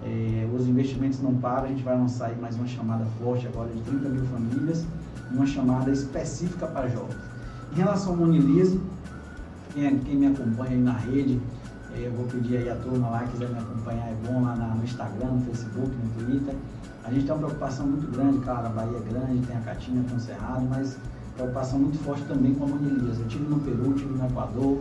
é, 0.03 0.47
os 0.53 0.67
investimentos 0.67 1.21
não 1.21 1.35
param, 1.35 1.65
a 1.65 1.67
gente 1.67 1.83
vai 1.83 1.97
lançar 1.97 2.27
aí 2.27 2.39
mais 2.39 2.55
uma 2.55 2.67
chamada 2.67 3.05
forte 3.19 3.47
agora 3.47 3.69
de 3.69 3.81
30 3.81 4.09
mil 4.09 4.25
famílias, 4.25 4.85
uma 5.31 5.45
chamada 5.45 5.91
específica 5.91 6.67
para 6.67 6.87
jovens. 6.89 7.17
Em 7.71 7.75
relação 7.75 8.11
ao 8.13 8.17
Monilise, 8.17 8.81
quem, 9.73 9.99
quem, 9.99 10.15
me 10.15 10.27
acompanha 10.27 10.71
aí 10.71 10.81
na 10.81 10.93
rede, 10.93 11.39
é, 11.95 12.07
eu 12.07 12.11
vou 12.13 12.25
pedir 12.25 12.57
aí 12.57 12.69
a 12.69 12.75
turma 12.75 13.09
lá, 13.09 13.23
quiser 13.23 13.49
me 13.49 13.59
acompanhar, 13.59 14.07
é 14.07 14.15
bom 14.25 14.43
lá 14.43 14.55
na, 14.55 14.67
no 14.67 14.83
Instagram, 14.83 15.27
no 15.27 15.41
Facebook, 15.41 15.89
no 15.89 16.25
Twitter. 16.25 16.55
A 17.03 17.11
gente 17.11 17.25
tem 17.25 17.33
uma 17.33 17.39
preocupação 17.39 17.87
muito 17.87 18.11
grande, 18.11 18.39
cara, 18.39 18.67
a 18.67 18.69
Bahia 18.69 18.97
é 18.97 19.11
grande, 19.11 19.45
tem 19.47 19.57
a 19.57 19.61
Catinha, 19.61 20.03
tem 20.07 20.17
o 20.17 20.19
Cerrado, 20.19 20.65
mas 20.69 20.97
preocupação 21.35 21.79
muito 21.79 21.97
forte 22.03 22.23
também 22.23 22.53
com 22.53 22.65
a 22.65 22.67
Monilise. 22.67 23.21
Eu 23.21 23.27
tive 23.27 23.45
no 23.45 23.59
Peru, 23.59 23.93
tive 23.93 24.13
no 24.13 24.25
Equador, 24.25 24.79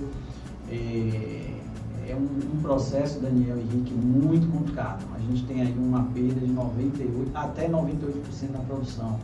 é, 0.69 1.57
é 2.09 2.15
um, 2.15 2.57
um, 2.57 2.63
processo, 2.63 3.21
Daniel 3.21 3.57
e 3.57 3.61
Henrique, 3.61 3.95
muito 3.95 4.51
complicado. 4.51 5.05
A 5.15 5.19
gente 5.21 5.45
tem 5.47 5.63
aí 5.63 5.75
uma 5.79 6.05
perda 6.05 6.41
de 6.41 6.53
98, 6.53 7.31
até 7.35 7.69
98% 7.69 8.53
da 8.53 8.59
produção. 8.61 9.19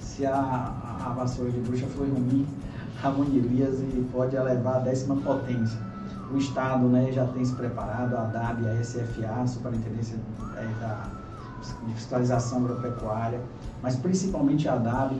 Se 0.00 0.26
a, 0.26 0.34
a, 0.34 1.06
a, 1.06 1.12
vassoura 1.14 1.50
de 1.50 1.60
bruxa 1.60 1.86
foi 1.86 2.08
ruim, 2.08 2.46
a 3.02 3.10
monilíase 3.10 4.06
pode 4.12 4.36
elevar 4.36 4.76
a 4.76 4.80
décima 4.80 5.16
potência. 5.16 5.78
O 6.32 6.36
Estado 6.36 6.86
né, 6.88 7.12
já 7.12 7.26
tem 7.26 7.44
se 7.44 7.54
preparado, 7.54 8.16
a 8.16 8.24
DAB, 8.24 8.66
a 8.66 8.82
SFA, 8.82 9.42
a 9.42 9.46
Superintendência 9.46 10.18
é, 10.56 10.66
da, 10.80 11.04
de 11.86 11.94
fiscalização 11.94 12.58
agropecuária, 12.64 13.40
mas 13.82 13.96
principalmente 13.96 14.68
a 14.68 14.74
ADAB 14.74 15.16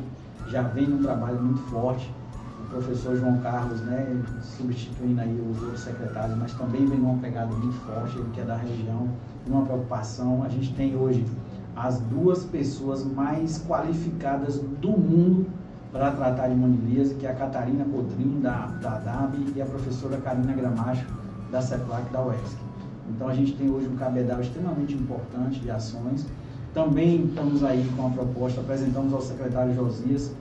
já 0.49 0.63
vem 0.63 0.87
num 0.87 1.03
trabalho 1.03 1.41
muito 1.41 1.61
forte. 1.71 2.13
O 2.61 2.69
professor 2.69 3.17
João 3.17 3.39
Carlos, 3.39 3.81
né, 3.83 4.23
substituindo 4.43 5.21
aí 5.21 5.41
os 5.41 5.63
outros 5.63 5.81
secretários, 5.83 6.37
mas 6.37 6.53
também 6.55 6.85
vem 6.85 6.99
numa 6.99 7.17
pegada 7.19 7.55
muito 7.55 7.77
forte, 7.87 8.19
ele 8.19 8.29
que 8.33 8.41
é 8.41 8.45
da 8.45 8.57
região, 8.57 9.09
uma 9.47 9.65
preocupação. 9.65 10.43
A 10.43 10.49
gente 10.49 10.75
tem 10.75 10.97
hoje 10.97 11.25
as 11.77 12.01
duas 12.01 12.45
pessoas 12.45 13.05
mais 13.05 13.65
qualificadas 13.67 14.59
do 14.59 14.91
mundo 14.91 15.47
para 15.97 16.11
tratar 16.11 16.49
de 16.49 16.55
monilíase, 16.55 17.15
que 17.15 17.27
é 17.27 17.31
a 17.31 17.35
Catarina 17.35 17.85
Cotrim, 17.85 18.41
da, 18.41 18.67
da 18.83 18.99
DAB, 18.99 19.53
e 19.57 19.63
a 19.63 19.65
professora 19.65 20.19
Karina 20.19 20.53
Gramacho, 20.53 21.07
da 21.51 21.63
CEPLAC, 21.63 22.13
da 22.13 22.23
UESC. 22.23 22.57
Então 23.09 23.29
a 23.29 23.35
gente 23.35 23.55
tem 23.55 23.71
hoje 23.71 23.89
um 23.89 23.97
cabedal 23.97 24.41
extremamente 24.41 24.95
importante 24.95 25.59
de 25.61 25.71
ações. 25.71 26.27
Também 26.75 27.25
estamos 27.25 27.65
aí 27.65 27.91
com 27.97 28.09
a 28.09 28.11
proposta, 28.11 28.61
apresentamos 28.61 29.15
ao 29.15 29.23
secretário 29.23 29.75
Josias 29.75 30.33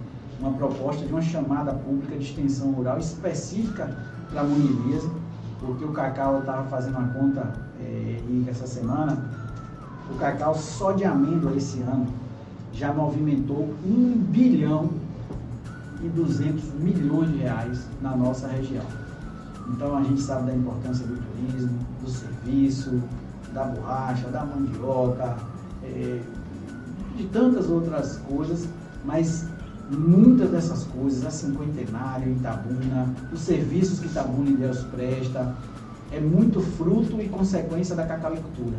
uma 0.41 0.51
proposta 0.51 1.05
de 1.05 1.13
uma 1.13 1.21
chamada 1.21 1.71
pública 1.71 2.17
de 2.17 2.25
extensão 2.25 2.71
rural 2.71 2.99
específica 2.99 3.95
para 4.29 4.41
a 4.41 4.43
monilíase, 4.43 5.09
porque 5.61 5.85
o 5.85 5.93
Cacau 5.93 6.39
estava 6.39 6.63
fazendo 6.65 6.97
uma 6.97 7.07
conta 7.07 7.53
é, 7.79 8.19
essa 8.49 8.67
semana, 8.67 9.31
o 10.11 10.15
Cacau 10.15 10.53
só 10.53 10.91
de 10.91 11.05
amêndoa 11.05 11.55
esse 11.55 11.79
ano 11.79 12.07
já 12.73 12.93
movimentou 12.93 13.73
1 13.85 14.17
bilhão 14.27 15.04
e 16.05 16.09
200 16.09 16.63
milhões 16.79 17.31
de 17.31 17.37
reais 17.37 17.87
na 18.01 18.15
nossa 18.15 18.47
região. 18.47 18.85
Então 19.69 19.97
a 19.97 20.03
gente 20.03 20.21
sabe 20.21 20.51
da 20.51 20.55
importância 20.55 21.05
do 21.05 21.17
turismo, 21.17 21.79
do 22.03 22.09
serviço, 22.09 23.01
da 23.53 23.63
borracha, 23.63 24.27
da 24.27 24.45
mandioca, 24.45 25.37
é, 25.83 26.21
de 27.17 27.23
tantas 27.27 27.69
outras 27.69 28.17
coisas, 28.29 28.67
mas 29.03 29.45
muitas 29.89 30.49
dessas 30.51 30.83
coisas, 30.85 31.25
a 31.25 31.31
cinquentenário, 31.31 32.31
Itabuna, 32.33 33.13
os 33.31 33.39
serviços 33.39 33.99
que 33.99 34.07
Itabuna 34.07 34.49
e 34.49 34.57
Deus 34.57 34.83
presta, 34.83 35.55
é 36.11 36.19
muito 36.19 36.61
fruto 36.61 37.19
e 37.21 37.27
consequência 37.27 37.95
da 37.95 38.05
cacauicultura. 38.05 38.77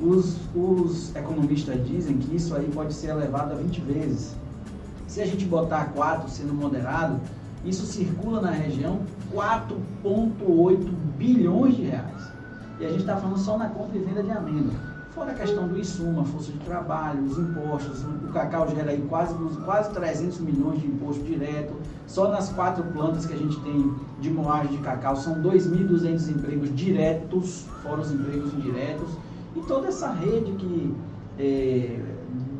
Os, 0.00 0.36
os 0.54 1.14
economistas 1.14 1.86
dizem 1.86 2.18
que 2.18 2.36
isso 2.36 2.54
aí 2.54 2.68
pode 2.74 2.92
ser 2.92 3.08
elevado 3.08 3.52
a 3.52 3.56
20 3.56 3.80
vezes. 3.82 4.34
Se 5.12 5.20
a 5.20 5.26
gente 5.26 5.44
botar 5.44 5.92
4 5.92 6.26
sendo 6.30 6.54
moderado, 6.54 7.20
isso 7.66 7.84
circula 7.84 8.40
na 8.40 8.50
região 8.50 9.00
4,8 9.30 10.88
bilhões 11.18 11.76
de 11.76 11.82
reais. 11.82 12.32
E 12.80 12.86
a 12.86 12.88
gente 12.88 13.00
está 13.00 13.18
falando 13.18 13.36
só 13.36 13.58
na 13.58 13.68
compra 13.68 13.98
e 13.98 14.00
venda 14.00 14.22
de 14.22 14.30
amêndoa. 14.30 14.72
Fora 15.14 15.32
a 15.32 15.34
questão 15.34 15.68
do 15.68 15.78
insumo, 15.78 16.22
a 16.22 16.24
força 16.24 16.50
de 16.50 16.58
trabalho, 16.60 17.26
os 17.26 17.36
impostos, 17.36 18.02
o 18.02 18.32
cacau 18.32 18.66
gera 18.74 18.90
aí 18.90 19.02
quase, 19.06 19.34
quase 19.66 19.90
300 19.90 20.40
milhões 20.40 20.80
de 20.80 20.86
imposto 20.86 21.22
direto. 21.24 21.74
Só 22.06 22.30
nas 22.30 22.48
quatro 22.48 22.82
plantas 22.84 23.26
que 23.26 23.34
a 23.34 23.36
gente 23.36 23.60
tem 23.60 23.94
de 24.18 24.30
moagem 24.30 24.78
de 24.78 24.78
cacau 24.78 25.14
são 25.14 25.42
2.200 25.42 26.30
empregos 26.30 26.74
diretos, 26.74 27.66
fora 27.82 28.00
os 28.00 28.10
empregos 28.10 28.54
indiretos. 28.54 29.10
E 29.54 29.60
toda 29.60 29.88
essa 29.88 30.10
rede 30.10 30.52
que, 30.52 30.96
é, 31.38 32.00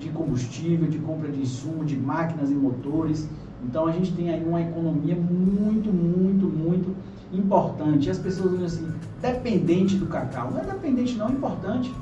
de 0.03 0.11
combustível, 0.11 0.88
de 0.88 0.98
compra 0.98 1.30
de 1.30 1.40
insumo, 1.40 1.84
de 1.84 1.96
máquinas 1.96 2.50
e 2.50 2.55
motores, 2.55 3.28
então 3.62 3.86
a 3.86 3.92
gente 3.92 4.12
tem 4.12 4.30
aí 4.30 4.44
uma 4.44 4.61
economia 4.61 5.14
muito, 5.14 5.92
muito, 5.92 6.46
muito 6.46 6.96
importante. 7.32 8.09
E 8.09 8.11
as 8.11 8.18
pessoas 8.18 8.50
dizem 8.50 8.66
assim, 8.66 8.92
dependente 9.20 9.96
do 9.96 10.07
cacau. 10.07 10.50
Não 10.50 10.61
é 10.61 10.64
dependente 10.64 11.16
não, 11.16 11.28
é 11.28 11.32
importante. 11.32 11.94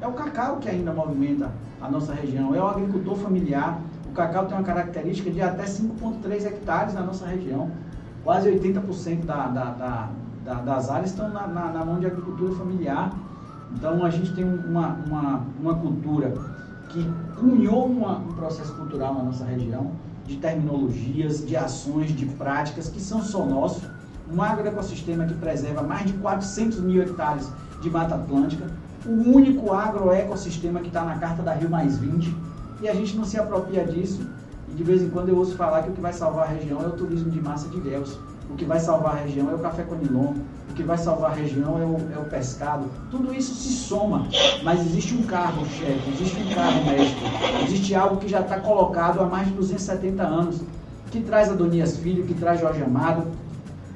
É 0.00 0.06
o 0.06 0.12
cacau 0.12 0.58
que 0.58 0.68
ainda 0.68 0.92
movimenta 0.92 1.50
a 1.80 1.90
nossa 1.90 2.14
região. 2.14 2.54
É 2.54 2.60
o 2.60 2.66
agricultor 2.66 3.16
familiar. 3.16 3.80
O 4.08 4.12
cacau 4.12 4.46
tem 4.46 4.56
uma 4.56 4.64
característica 4.64 5.30
de 5.30 5.42
até 5.42 5.64
5,3 5.64 6.46
hectares 6.46 6.94
na 6.94 7.02
nossa 7.02 7.26
região. 7.26 7.70
Quase 8.22 8.48
80% 8.50 9.24
da, 9.24 9.48
da, 9.48 9.64
da, 9.72 10.08
da, 10.44 10.54
das 10.54 10.90
áreas 10.90 11.10
estão 11.10 11.28
na, 11.30 11.46
na, 11.46 11.72
na, 11.72 11.84
mão 11.84 11.98
de 11.98 12.06
agricultura 12.06 12.54
familiar. 12.54 13.12
Então 13.72 14.04
a 14.04 14.10
gente 14.10 14.32
tem 14.34 14.44
uma, 14.44 14.98
uma, 15.06 15.42
uma 15.60 15.74
cultura 15.74 16.32
que 16.88 17.08
cunhou 17.36 17.86
uma, 17.86 18.18
um 18.18 18.32
processo 18.32 18.72
cultural 18.74 19.14
na 19.14 19.22
nossa 19.22 19.44
região 19.44 19.92
de 20.26 20.36
terminologias, 20.36 21.46
de 21.46 21.56
ações, 21.56 22.14
de 22.14 22.26
práticas 22.26 22.88
que 22.88 23.00
são 23.00 23.22
só 23.22 23.44
nossos. 23.44 23.82
Um 24.30 24.42
agroecossistema 24.42 25.24
que 25.24 25.34
preserva 25.34 25.82
mais 25.82 26.06
de 26.06 26.12
400 26.14 26.80
mil 26.80 27.02
hectares 27.02 27.50
de 27.80 27.88
Mata 27.88 28.14
Atlântica, 28.14 28.66
o 29.06 29.10
único 29.10 29.72
agroecossistema 29.72 30.80
que 30.80 30.88
está 30.88 31.02
na 31.02 31.16
carta 31.16 31.42
da 31.42 31.54
Rio 31.54 31.70
Mais 31.70 31.96
20, 31.96 32.34
e 32.82 32.88
a 32.88 32.94
gente 32.94 33.16
não 33.16 33.24
se 33.24 33.38
apropria 33.38 33.86
disso. 33.86 34.28
E 34.68 34.74
de 34.74 34.84
vez 34.84 35.00
em 35.02 35.08
quando 35.08 35.30
eu 35.30 35.36
ouço 35.36 35.56
falar 35.56 35.82
que 35.82 35.90
o 35.90 35.92
que 35.92 36.00
vai 36.00 36.12
salvar 36.12 36.44
a 36.44 36.50
região 36.50 36.82
é 36.82 36.86
o 36.86 36.92
turismo 36.92 37.30
de 37.30 37.40
massa 37.40 37.68
de 37.68 37.80
Deus, 37.80 38.18
o 38.50 38.54
que 38.54 38.64
vai 38.64 38.80
salvar 38.80 39.14
a 39.14 39.20
região 39.20 39.50
é 39.50 39.54
o 39.54 39.58
café 39.58 39.82
conilon, 39.82 40.34
o 40.70 40.74
que 40.74 40.82
vai 40.82 40.96
salvar 40.96 41.32
a 41.32 41.34
região 41.34 41.78
é 41.80 41.84
o, 41.84 42.18
é 42.18 42.18
o 42.18 42.24
pescado. 42.24 42.86
Tudo 43.10 43.34
isso 43.34 43.54
se 43.54 43.72
soma, 43.72 44.26
mas 44.62 44.80
existe 44.80 45.14
um 45.14 45.22
carro 45.22 45.66
chefe, 45.66 46.10
existe 46.12 46.40
um 46.40 46.54
carro 46.54 46.84
mestre, 46.84 47.64
existe 47.64 47.94
algo 47.94 48.16
que 48.16 48.28
já 48.28 48.40
está 48.40 48.58
colocado 48.60 49.20
há 49.20 49.26
mais 49.26 49.48
de 49.48 49.54
270 49.54 50.22
anos, 50.22 50.60
que 51.10 51.20
traz 51.20 51.50
Adonias 51.50 51.96
Filho, 51.96 52.24
que 52.24 52.34
traz 52.34 52.60
Jorge 52.60 52.82
Amado, 52.82 53.24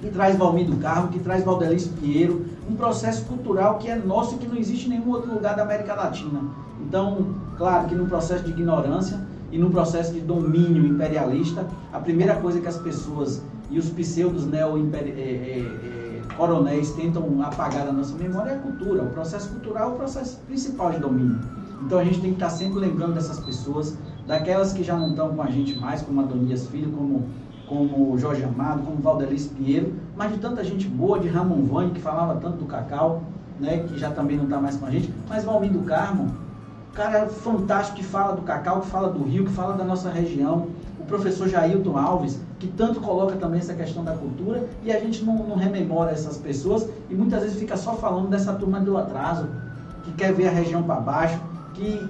que 0.01 0.11
traz 0.11 0.37
Valmir 0.37 0.67
do 0.67 0.77
Carmo, 0.77 1.09
que 1.09 1.21
traz 1.21 1.45
Valdelice 1.45 1.89
Pinheiro, 1.91 2.45
um 2.69 2.75
processo 2.75 3.25
cultural 3.27 3.79
que 3.79 3.89
é 3.89 3.95
nosso 3.95 4.35
e 4.35 4.39
que 4.39 4.49
não 4.49 4.57
existe 4.57 4.87
em 4.87 4.91
nenhum 4.91 5.11
outro 5.11 5.33
lugar 5.33 5.55
da 5.55 5.63
América 5.63 5.95
Latina. 5.95 6.41
Então, 6.81 7.37
claro 7.57 7.87
que 7.87 7.95
no 7.95 8.07
processo 8.07 8.45
de 8.45 8.51
ignorância 8.51 9.21
e 9.53 9.59
no 9.59 9.71
processo 9.71 10.13
de 10.13 10.21
domínio 10.21 10.85
imperialista, 10.85 11.67
a 11.93 12.01
primeira 12.01 12.35
coisa 12.37 12.61
que 12.61 12.67
as 12.67 12.79
pessoas 12.79 13.43
e 13.73 13.79
os 13.79 13.89
pseudos 13.89 14.47
neo-coronéis 14.47 16.89
é, 16.89 16.93
é, 16.93 16.95
é, 16.95 16.97
tentam 17.03 17.43
apagar 17.43 17.87
da 17.87 17.93
nossa 17.93 18.15
memória 18.17 18.51
é 18.51 18.55
a 18.55 18.59
cultura. 18.59 19.03
O 19.03 19.11
processo 19.11 19.49
cultural 19.49 19.91
é 19.91 19.95
o 19.95 19.97
processo 19.97 20.39
principal 20.47 20.93
de 20.93 20.99
domínio. 20.99 21.41
Então 21.85 21.99
a 21.99 22.05
gente 22.05 22.21
tem 22.21 22.31
que 22.31 22.37
estar 22.37 22.51
sempre 22.51 22.79
lembrando 22.79 23.15
dessas 23.15 23.41
pessoas, 23.41 23.99
daquelas 24.27 24.75
que 24.75 24.85
já 24.85 24.97
não 24.97 25.11
estão 25.11 25.35
com 25.35 25.43
a 25.43 25.51
gente 25.51 25.77
mais, 25.79 26.03
como 26.03 26.21
Adonias 26.21 26.69
Filho, 26.69 26.93
como 26.93 27.27
como 27.67 28.17
Jorge 28.19 28.45
Amado, 28.45 28.83
como 28.83 29.01
Valdelice 29.01 29.49
Pinheiro, 29.49 29.95
mas 30.15 30.31
de 30.31 30.39
tanta 30.39 30.63
gente 30.63 30.87
boa, 30.87 31.19
de 31.19 31.27
Ramon 31.29 31.65
Vane, 31.65 31.93
que 31.93 32.03
falava 32.03 32.39
tanto 32.39 32.59
do 32.59 32.67
cacau, 32.67 33.23
né, 33.59 33.79
que 33.89 33.99
já 33.99 34.11
também 34.11 34.37
não 34.37 34.45
está 34.45 34.61
mais 34.61 34.77
com 34.77 34.85
a 34.85 34.91
gente, 34.91 35.11
mas 35.27 35.45
Valmir 35.45 35.73
do 35.73 35.81
Carmo, 35.81 36.35
cara 36.93 37.29
fantástico 37.29 37.97
que 37.97 38.05
fala 38.05 38.37
do 38.37 38.43
cacau, 38.43 38.83
que 38.83 38.89
fala 38.89 39.09
do 39.09 39.23
Rio, 39.23 39.47
que 39.47 39.53
fala 39.53 39.75
da 39.75 39.85
nossa 39.85 40.11
região, 40.11 40.69
o 41.03 41.07
professor 41.07 41.49
Jailton 41.49 41.97
Alves, 41.97 42.39
que 42.59 42.69
tanto 42.69 43.01
coloca 43.01 43.37
também 43.37 43.59
essa 43.59 43.75
questão 43.75 44.05
da 44.05 44.13
cultura, 44.13 44.69
e 44.83 44.93
a 44.93 44.99
gente 45.01 45.25
não, 45.25 45.37
não 45.47 45.57
rememora 45.57 46.13
essas 46.13 46.37
pessoas, 46.37 46.89
e 47.11 47.15
muitas 47.15 47.43
vezes 47.43 47.59
fica 47.59 47.77
só 47.77 47.95
falando 47.95 48.29
dessa 48.29 48.53
turma 48.55 48.81
do 48.81 48.97
atraso, 48.97 49.49
que 50.05 50.13
quer 50.13 50.33
ver 50.33 50.49
a 50.49 50.51
região 50.51 50.83
para 50.83 50.97
baixo, 50.97 51.41
que 51.75 52.01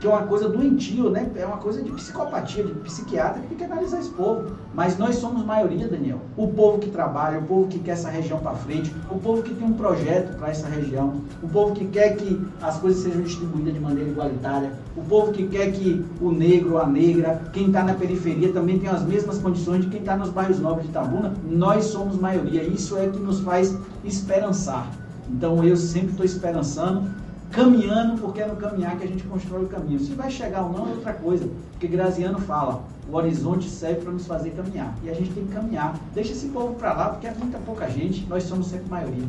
que 0.00 0.06
é 0.06 0.10
uma 0.10 0.22
coisa 0.22 0.48
doentio, 0.48 1.10
né? 1.10 1.30
É 1.36 1.46
uma 1.46 1.56
coisa 1.56 1.82
de 1.82 1.90
psicopatia, 1.90 2.64
de 2.64 2.72
psiquiatra 2.74 3.40
que 3.40 3.48
tem 3.48 3.58
que 3.58 3.64
analisar 3.64 4.00
esse 4.00 4.10
povo. 4.10 4.52
Mas 4.74 4.98
nós 4.98 5.16
somos 5.16 5.44
maioria, 5.44 5.88
Daniel. 5.88 6.20
O 6.36 6.48
povo 6.48 6.78
que 6.78 6.90
trabalha, 6.90 7.38
o 7.38 7.42
povo 7.42 7.66
que 7.68 7.78
quer 7.78 7.92
essa 7.92 8.10
região 8.10 8.38
para 8.38 8.52
frente, 8.52 8.94
o 9.10 9.18
povo 9.18 9.42
que 9.42 9.54
tem 9.54 9.66
um 9.66 9.72
projeto 9.72 10.36
para 10.36 10.50
essa 10.50 10.68
região, 10.68 11.14
o 11.42 11.48
povo 11.48 11.72
que 11.72 11.86
quer 11.86 12.16
que 12.16 12.40
as 12.60 12.78
coisas 12.78 13.02
sejam 13.02 13.22
distribuídas 13.22 13.72
de 13.72 13.80
maneira 13.80 14.10
igualitária, 14.10 14.72
o 14.94 15.02
povo 15.02 15.32
que 15.32 15.46
quer 15.48 15.72
que 15.72 16.04
o 16.20 16.30
negro, 16.30 16.78
a 16.78 16.86
negra, 16.86 17.42
quem 17.52 17.68
está 17.68 17.82
na 17.82 17.94
periferia 17.94 18.52
também 18.52 18.78
tenha 18.78 18.92
as 18.92 19.02
mesmas 19.02 19.38
condições 19.38 19.82
de 19.82 19.90
quem 19.90 20.00
está 20.00 20.16
nos 20.16 20.28
bairros 20.28 20.58
nobres 20.58 20.84
de 20.84 20.90
Itabuna. 20.90 21.32
Nós 21.48 21.86
somos 21.86 22.16
maioria. 22.16 22.62
Isso 22.62 22.96
é 22.98 23.08
que 23.08 23.18
nos 23.18 23.40
faz 23.40 23.76
esperançar. 24.04 24.90
Então 25.30 25.64
eu 25.64 25.76
sempre 25.76 26.10
estou 26.10 26.24
esperançando 26.24 27.10
caminhando, 27.56 28.20
porque 28.20 28.42
é 28.42 28.46
no 28.46 28.56
caminhar 28.56 28.98
que 28.98 29.04
a 29.04 29.08
gente 29.08 29.24
constrói 29.24 29.64
o 29.64 29.68
caminho. 29.68 29.98
Se 29.98 30.12
vai 30.12 30.30
chegar 30.30 30.62
ou 30.62 30.72
não 30.72 30.86
é 30.86 30.90
outra 30.90 31.14
coisa, 31.14 31.48
porque 31.72 31.86
Graziano 31.86 32.38
fala, 32.38 32.82
o 33.10 33.16
horizonte 33.16 33.68
serve 33.68 34.02
para 34.02 34.12
nos 34.12 34.26
fazer 34.26 34.50
caminhar. 34.50 34.94
E 35.02 35.08
a 35.08 35.14
gente 35.14 35.30
tem 35.30 35.46
que 35.46 35.52
caminhar. 35.52 35.98
Deixa 36.14 36.32
esse 36.32 36.48
povo 36.48 36.74
para 36.74 36.92
lá, 36.92 37.08
porque 37.08 37.26
é 37.26 37.32
muita 37.32 37.58
pouca 37.58 37.88
gente, 37.88 38.26
nós 38.28 38.42
somos 38.42 38.66
sempre 38.66 38.90
maioria. 38.90 39.24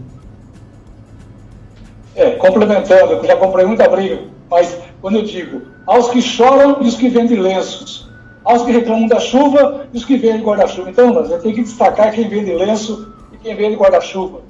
É, 2.16 2.32
complementando, 2.32 3.14
eu 3.14 3.24
já 3.24 3.38
comprei 3.38 3.66
muita 3.66 3.88
briga, 3.88 4.24
mas 4.50 4.78
quando 5.02 5.18
eu 5.18 5.24
digo, 5.24 5.62
aos 5.86 6.10
que 6.10 6.22
choram 6.22 6.82
e 6.82 6.88
os 6.88 6.96
que 6.96 7.08
vendem 7.08 7.40
lenços, 7.40 8.10
aos 8.44 8.64
que 8.64 8.72
reclamam 8.72 9.08
da 9.08 9.20
chuva 9.20 9.88
e 9.94 9.98
os 9.98 10.04
que 10.04 10.18
vendem 10.18 10.42
guarda-chuva. 10.42 10.90
Então, 10.90 11.14
nós 11.14 11.42
tem 11.42 11.54
que 11.54 11.62
destacar 11.62 12.12
quem 12.12 12.28
vende 12.28 12.54
lenço 12.54 13.14
e 13.32 13.38
quem 13.38 13.56
vende 13.56 13.76
guarda-chuva, 13.76 14.42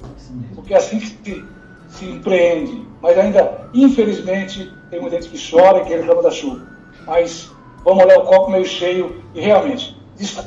porque 0.54 0.72
é 0.72 0.78
assim 0.78 0.98
que 0.98 1.06
se, 1.06 1.44
se 1.90 2.04
empreende 2.06 2.87
mas 3.00 3.18
ainda, 3.18 3.68
infelizmente, 3.72 4.72
tem 4.90 5.00
muita 5.00 5.20
gente 5.20 5.30
que 5.30 5.50
chora 5.50 5.78
e 5.78 5.84
que 5.84 5.94
reclama 5.94 6.22
da 6.22 6.30
chuva. 6.30 6.66
Mas 7.06 7.50
vamos 7.84 8.04
olhar 8.04 8.18
o 8.18 8.22
copo 8.22 8.50
meio 8.50 8.64
cheio 8.64 9.22
e 9.34 9.40
realmente, 9.40 9.96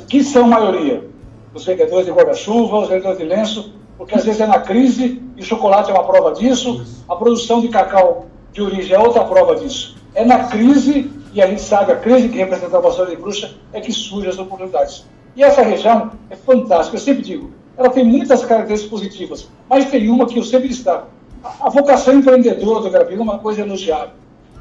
que 0.08 0.22
são 0.22 0.46
maioria? 0.46 1.08
Os 1.54 1.64
vendedores 1.64 2.06
de 2.06 2.12
guarda-chuva, 2.12 2.80
os 2.80 2.88
vendedores 2.88 3.18
de 3.18 3.24
lenço, 3.24 3.74
porque 3.96 4.14
às 4.14 4.24
vezes 4.24 4.40
é 4.40 4.46
na 4.46 4.58
crise 4.58 5.22
e 5.36 5.40
o 5.40 5.44
chocolate 5.44 5.90
é 5.90 5.94
uma 5.94 6.04
prova 6.04 6.32
disso, 6.32 6.84
a 7.08 7.16
produção 7.16 7.60
de 7.60 7.68
cacau 7.68 8.26
de 8.52 8.60
origem 8.60 8.94
é 8.94 8.98
outra 8.98 9.24
prova 9.24 9.56
disso. 9.56 9.96
É 10.14 10.24
na 10.24 10.44
crise, 10.44 11.10
e 11.32 11.40
a 11.40 11.46
gente 11.46 11.62
sabe, 11.62 11.92
a 11.92 11.96
crise 11.96 12.28
que 12.28 12.36
representa 12.36 12.76
a 12.76 12.80
vassoura 12.80 13.10
de 13.10 13.16
bruxa 13.16 13.54
é 13.72 13.80
que 13.80 13.92
surgem 13.92 14.30
as 14.30 14.38
oportunidades. 14.38 15.06
E 15.34 15.42
essa 15.42 15.62
região 15.62 16.12
é 16.28 16.36
fantástica, 16.36 16.96
eu 16.96 17.00
sempre 17.00 17.22
digo, 17.22 17.50
ela 17.76 17.88
tem 17.88 18.04
muitas 18.04 18.44
características 18.44 18.90
positivas, 18.90 19.48
mas 19.68 19.90
tem 19.90 20.10
uma 20.10 20.26
que 20.26 20.38
eu 20.38 20.42
sempre 20.42 20.68
destaco. 20.68 21.08
A, 21.42 21.66
a 21.66 21.70
vocação 21.70 22.14
empreendedora 22.14 22.80
do 22.80 22.90
Gravina 22.90 23.20
é 23.20 23.22
uma 23.22 23.38
coisa 23.38 23.62
elogiável. 23.62 24.14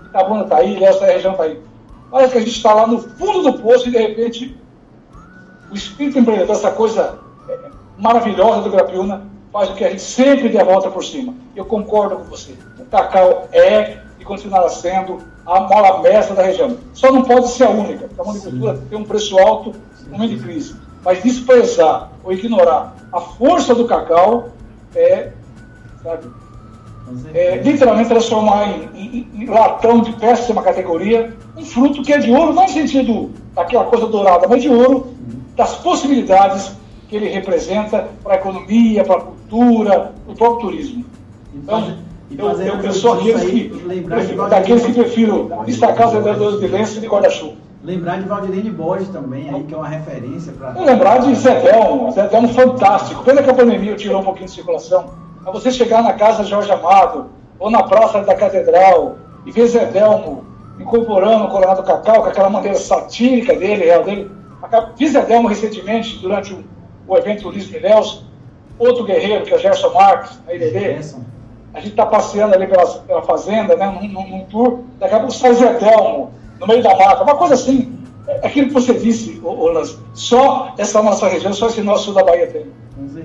Itabuna 0.06 0.44
está 0.44 0.58
aí, 0.58 0.84
essa 0.84 1.06
região 1.06 1.32
está 1.32 1.44
aí. 1.44 1.60
Parece 2.10 2.32
que 2.34 2.38
a 2.38 2.42
gente 2.42 2.56
está 2.56 2.74
lá 2.74 2.88
no 2.88 3.00
fundo 3.00 3.44
do 3.44 3.60
poço 3.60 3.88
e, 3.88 3.92
de 3.92 3.98
repente, 3.98 4.58
o 5.72 5.76
espírito 5.76 6.20
empreendedor, 6.20 6.56
essa 6.56 6.72
coisa 6.72 7.20
é, 7.48 7.58
maravilhosa 7.98 8.62
do 8.62 8.70
Grapiúna, 8.70 9.26
faz 9.52 9.70
com 9.70 9.76
que 9.76 9.86
a 9.86 9.90
gente 9.90 10.02
sempre 10.02 10.50
dê 10.50 10.60
a 10.60 10.64
volta 10.64 10.90
por 10.90 11.04
cima. 11.04 11.34
Eu 11.56 11.66
concordo 11.66 12.18
com 12.18 12.24
você. 12.24 12.54
O 12.78 12.86
cacau 12.86 13.48
é 13.54 14.00
e 14.20 14.26
continuará 14.26 14.70
sendo 14.70 15.20
a 15.46 15.62
mola 15.62 16.02
mestra 16.02 16.36
da 16.36 16.44
região. 16.44 16.78
Só 16.94 17.12
não 17.12 17.24
pode 17.24 17.48
ser 17.50 17.64
a 17.64 17.70
única, 17.70 18.08
porque 18.08 18.22
a 18.22 18.24
monocultura 18.24 18.78
tem 18.90 18.98
um 18.98 19.04
preço 19.04 19.38
alto 19.40 19.74
no 20.06 20.12
momento 20.12 20.36
de 20.36 20.44
crise. 20.44 20.76
Mas 21.04 21.24
desprezar 21.24 22.12
ou 22.24 22.32
ignorar 22.32 22.96
a 23.12 23.20
força 23.20 23.74
do 23.74 23.88
cacau 23.88 24.50
é, 24.94 25.32
sabe, 26.04 26.28
é 27.34 27.58
literalmente 27.58 28.10
transformar 28.10 28.68
em, 28.70 28.90
em, 28.96 29.28
em, 29.34 29.46
latão 29.46 30.02
de 30.02 30.14
péssima 30.14 30.62
categoria 30.62 31.34
um 31.58 31.64
fruto 31.66 32.02
que 32.02 32.14
é 32.14 32.18
de 32.18 32.32
ouro, 32.32 32.54
não 32.54 32.64
no 32.64 32.70
sentido 32.70 33.32
daquela 33.54 33.86
coisa 33.86 34.08
dourada, 34.08 34.48
mas 34.48 34.62
de 34.62 34.70
ouro, 34.70 35.14
das 35.56 35.76
possibilidades 35.76 36.72
que 37.10 37.16
ele 37.16 37.30
representa 37.30 38.08
para 38.24 38.34
a 38.34 38.38
economia, 38.38 39.04
para 39.04 39.18
a 39.18 39.22
cultura, 39.22 40.14
para 40.26 40.34
o 40.34 40.36
próprio 40.36 40.70
turismo. 40.70 41.06
Então, 41.54 41.98
eu, 42.32 42.52
eu, 42.62 42.82
eu 42.82 42.94
sou 42.94 43.14
aqueles 43.14 43.44
que, 43.44 43.72
daqueles 44.50 44.86
que 44.86 44.94
prefiro 44.94 45.52
destacar 45.66 46.08
os 46.08 46.14
vendedores 46.14 46.60
de 46.60 46.68
lenço 46.68 46.98
e 46.98 47.02
de 47.02 47.08
guarda-chuva. 47.08 47.54
Lembrar 47.84 48.22
de 48.22 48.28
Valdirene 48.28 48.70
Borges 48.70 49.10
também, 49.10 49.50
aí, 49.50 49.64
que 49.64 49.74
é 49.74 49.78
uma 49.78 49.88
referência 49.88 50.54
para. 50.54 50.80
Lembrar 50.80 51.18
de 51.18 51.34
Zedão, 51.34 52.12
Zedão 52.12 52.48
fantástico. 52.50 53.24
Pena 53.24 53.42
que 53.42 53.50
a 53.50 53.54
pandemia 53.54 53.96
tirou 53.96 54.22
um 54.22 54.24
pouquinho 54.24 54.46
de 54.46 54.52
circulação. 54.54 55.10
A 55.46 55.52
você 55.52 55.72
chegar 55.72 56.04
na 56.04 56.14
casa 56.14 56.44
Jorge 56.44 56.72
Amado, 56.72 57.30
ou 57.58 57.70
na 57.70 57.84
Praça 57.84 58.22
da 58.22 58.36
Catedral, 58.36 59.18
e 59.46 59.52
ver 59.52 59.68
Zedelmo 59.68 60.46
incorporando 60.80 61.46
o 61.46 61.50
Coronado 61.50 61.84
Cacau, 61.84 62.24
com 62.24 62.30
aquela 62.30 62.50
maneira 62.50 62.78
satírica 62.78 63.56
dele, 63.56 63.86
real 63.86 64.04
dele. 64.04 64.32
Vi 64.98 65.08
Zedelmo 65.08 65.48
recentemente, 65.48 66.18
durante 66.20 66.54
o, 66.54 66.64
o 67.08 67.18
evento 67.18 67.50
Luiz 67.50 67.70
Miléus, 67.70 68.26
outro 68.78 69.04
guerreiro, 69.04 69.44
que 69.44 69.54
é 69.54 69.58
Gerson 69.58 69.94
Marques, 69.94 70.40
na 70.46 70.54
Irerê. 70.54 71.00
A 71.74 71.80
gente 71.80 71.92
está 71.92 72.06
passeando 72.06 72.54
ali 72.54 72.68
pela, 72.68 72.86
pela 72.86 73.22
fazenda, 73.22 73.76
né, 73.76 73.86
num, 73.88 74.08
num, 74.08 74.28
num 74.28 74.46
tour, 74.46 74.82
daqui 75.00 75.16
a 75.16 75.20
pouco 75.20 75.34
sai 75.34 75.54
Zedelmo 75.54 76.32
no 76.60 76.68
meio 76.68 76.84
da 76.84 76.96
mata, 76.96 77.24
uma 77.24 77.36
coisa 77.36 77.56
assim. 77.56 77.98
É 78.28 78.48
aquilo 78.48 78.68
que 78.68 78.74
você 78.74 78.94
disse, 78.94 79.42
Olas, 79.44 79.98
só 80.14 80.74
essa 80.78 81.02
nossa 81.02 81.28
região, 81.28 81.54
só 81.54 81.68
esse 81.68 81.82
nosso 81.82 82.06
sul 82.06 82.14
da 82.14 82.24
Bahia 82.24 82.48
tem. 82.48 82.68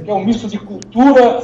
Que 0.03 0.11
é 0.11 0.15
um 0.15 0.25
misto 0.25 0.49
de 0.49 0.59
cultura, 0.59 1.43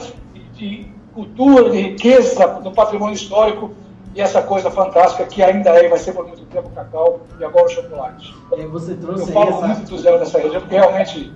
de 0.62 0.86
cultura, 1.12 1.70
de 1.70 1.80
riqueza 1.80 2.46
do 2.60 2.70
patrimônio 2.70 3.14
histórico 3.14 3.72
e 4.14 4.20
essa 4.20 4.42
coisa 4.42 4.70
fantástica 4.70 5.24
que 5.24 5.42
ainda 5.42 5.70
é 5.70 5.86
e 5.86 5.88
vai 5.88 5.98
ser 5.98 6.12
por 6.12 6.26
muito 6.26 6.44
tempo 6.46 6.68
o 6.68 6.70
cacau 6.70 7.20
e 7.38 7.44
agora 7.44 7.66
o 7.66 7.68
chocolate. 7.68 8.34
É, 8.52 8.66
você 8.66 8.94
trouxe 8.94 9.24
Eu 9.24 9.26
falo 9.28 9.50
essa... 9.50 9.66
muito 9.66 9.90
do 9.90 9.98
zero 9.98 10.18
dessa 10.18 10.38
região, 10.38 10.60
porque 10.60 10.74
realmente 10.74 11.32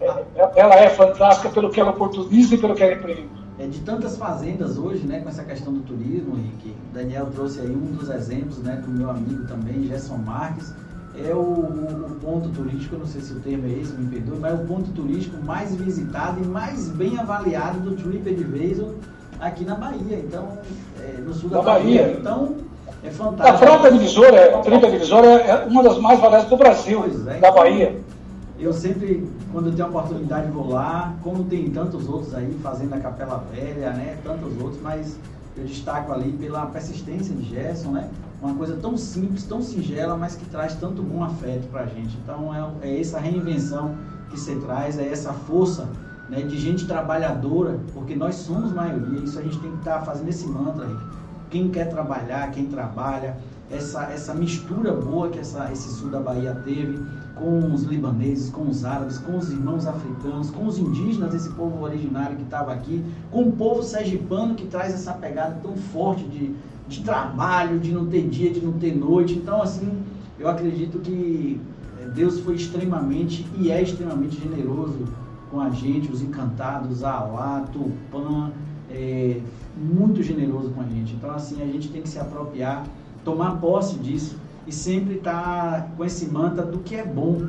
é, 0.00 0.50
ela 0.56 0.74
é 0.74 0.90
fantástica 0.90 1.48
pelo 1.50 1.70
que 1.70 1.80
ela 1.80 1.90
oportuniza 1.90 2.54
e 2.54 2.58
pelo 2.58 2.74
que 2.74 2.82
ela 2.82 2.94
empreende 2.94 3.46
é, 3.58 3.66
de 3.66 3.80
tantas 3.80 4.18
fazendas 4.18 4.76
hoje, 4.76 5.06
né, 5.06 5.20
com 5.20 5.28
essa 5.28 5.42
questão 5.42 5.72
do 5.72 5.80
turismo, 5.80 6.36
Henrique. 6.36 6.74
Daniel 6.92 7.26
trouxe 7.34 7.60
aí 7.60 7.70
um 7.70 7.92
dos 7.92 8.10
exemplos, 8.10 8.58
né, 8.58 8.82
do 8.84 8.90
meu 8.90 9.10
amigo 9.10 9.46
também, 9.46 9.84
Gerson 9.84 10.18
Marques. 10.18 10.74
É 11.24 11.32
o, 11.32 11.38
o, 11.38 12.18
ponto 12.20 12.48
turístico, 12.50 12.96
não 12.96 13.06
sei 13.06 13.20
se 13.20 13.32
o 13.32 13.40
termo 13.40 13.66
é 13.66 13.70
esse, 13.80 13.92
me 13.94 14.06
perdoe, 14.06 14.38
mas 14.38 14.52
é 14.52 14.54
o 14.54 14.66
ponto 14.66 14.90
turístico 14.90 15.42
mais 15.42 15.74
visitado 15.74 16.42
e 16.42 16.46
mais 16.46 16.88
bem 16.88 17.18
avaliado 17.18 17.80
do 17.80 17.96
TripAdvisor 17.96 18.94
aqui 19.40 19.64
na 19.64 19.74
Bahia, 19.74 20.18
então, 20.18 20.58
é, 21.00 21.20
no 21.20 21.32
sul 21.32 21.48
da, 21.48 21.58
da 21.58 21.62
Bahia. 21.62 22.02
Bahia. 22.02 22.16
Então, 22.18 22.56
é 23.02 23.10
fantástico. 23.10 23.56
A 23.56 23.66
própria 23.66 23.92
divisora, 23.92 24.56
a 24.56 24.60
TripAdvisor 24.60 25.24
é 25.24 25.66
uma 25.66 25.82
das 25.82 25.98
mais 25.98 26.20
valiosas 26.20 26.48
do 26.48 26.56
Brasil, 26.56 27.04
é, 27.28 27.38
da 27.38 27.50
Bahia. 27.50 27.96
Eu 28.58 28.72
sempre, 28.72 29.26
quando 29.52 29.68
eu 29.68 29.72
tenho 29.74 29.86
a 29.86 29.90
oportunidade, 29.90 30.50
vou 30.50 30.68
lá, 30.68 31.14
como 31.22 31.44
tem 31.44 31.70
tantos 31.70 32.08
outros 32.08 32.34
aí, 32.34 32.56
fazendo 32.62 32.94
a 32.94 32.98
Capela 32.98 33.44
Velha, 33.52 33.90
né? 33.90 34.16
Tantos 34.24 34.50
outros, 34.60 34.80
mas 34.82 35.18
eu 35.56 35.64
destaco 35.64 36.12
ali 36.12 36.32
pela 36.32 36.66
persistência 36.66 37.34
de 37.34 37.50
Gerson, 37.50 37.90
né? 37.90 38.08
Uma 38.40 38.54
coisa 38.54 38.76
tão 38.76 38.96
simples, 38.96 39.44
tão 39.44 39.62
singela, 39.62 40.16
mas 40.16 40.36
que 40.36 40.44
traz 40.46 40.74
tanto 40.74 41.02
bom 41.02 41.24
afeto 41.24 41.68
pra 41.68 41.86
gente. 41.86 42.16
Então 42.22 42.54
é, 42.54 42.88
é 42.88 43.00
essa 43.00 43.18
reinvenção 43.18 43.94
que 44.30 44.38
você 44.38 44.56
traz, 44.56 44.98
é 44.98 45.08
essa 45.08 45.32
força 45.32 45.88
né, 46.28 46.42
de 46.42 46.58
gente 46.58 46.86
trabalhadora, 46.86 47.78
porque 47.94 48.14
nós 48.14 48.34
somos 48.36 48.72
maioria, 48.72 49.20
isso 49.20 49.38
a 49.38 49.42
gente 49.42 49.58
tem 49.60 49.70
que 49.70 49.78
estar 49.78 50.00
tá 50.00 50.04
fazendo 50.04 50.28
esse 50.28 50.46
mantra. 50.46 50.88
Quem 51.50 51.70
quer 51.70 51.88
trabalhar, 51.88 52.50
quem 52.50 52.66
trabalha, 52.66 53.36
essa, 53.70 54.04
essa 54.04 54.34
mistura 54.34 54.92
boa 54.92 55.28
que 55.28 55.38
essa, 55.38 55.70
esse 55.72 55.88
sul 55.90 56.10
da 56.10 56.20
Bahia 56.20 56.54
teve 56.64 57.04
com 57.34 57.72
os 57.72 57.82
libaneses, 57.82 58.50
com 58.50 58.68
os 58.68 58.84
árabes, 58.84 59.18
com 59.18 59.36
os 59.36 59.50
irmãos 59.50 59.86
africanos, 59.86 60.50
com 60.50 60.66
os 60.66 60.78
indígenas, 60.78 61.34
esse 61.34 61.50
povo 61.50 61.82
originário 61.82 62.36
que 62.36 62.42
estava 62.42 62.72
aqui, 62.72 63.04
com 63.30 63.42
o 63.42 63.52
povo 63.52 63.82
sergipano 63.82 64.54
que 64.54 64.66
traz 64.66 64.94
essa 64.94 65.12
pegada 65.12 65.58
tão 65.62 65.76
forte 65.76 66.24
de, 66.24 66.54
de 66.88 67.02
trabalho, 67.02 67.78
de 67.78 67.92
não 67.92 68.06
ter 68.06 68.28
dia, 68.28 68.50
de 68.50 68.60
não 68.60 68.72
ter 68.72 68.96
noite. 68.96 69.34
Então, 69.34 69.60
assim, 69.62 70.02
eu 70.38 70.48
acredito 70.48 70.98
que 70.98 71.60
é, 72.00 72.08
Deus 72.08 72.40
foi 72.40 72.54
extremamente 72.54 73.46
e 73.58 73.70
é 73.70 73.82
extremamente 73.82 74.40
generoso 74.40 75.06
com 75.50 75.60
a 75.60 75.70
gente, 75.70 76.10
os 76.10 76.22
encantados, 76.22 77.02
Alá, 77.04 77.64
Tupã, 77.72 78.50
é, 78.90 79.40
muito 79.76 80.22
generoso 80.22 80.70
com 80.70 80.80
a 80.80 80.84
gente. 80.84 81.14
Então, 81.14 81.30
assim, 81.30 81.62
a 81.62 81.66
gente 81.66 81.88
tem 81.88 82.02
que 82.02 82.08
se 82.08 82.18
apropriar 82.18 82.84
tomar 83.26 83.56
posse 83.56 83.98
disso 83.98 84.36
e 84.66 84.72
sempre 84.72 85.16
estar 85.16 85.82
tá 85.82 85.88
com 85.96 86.04
esse 86.04 86.26
mantra 86.26 86.64
do 86.64 86.78
que 86.78 86.94
é 86.94 87.04
bom, 87.04 87.46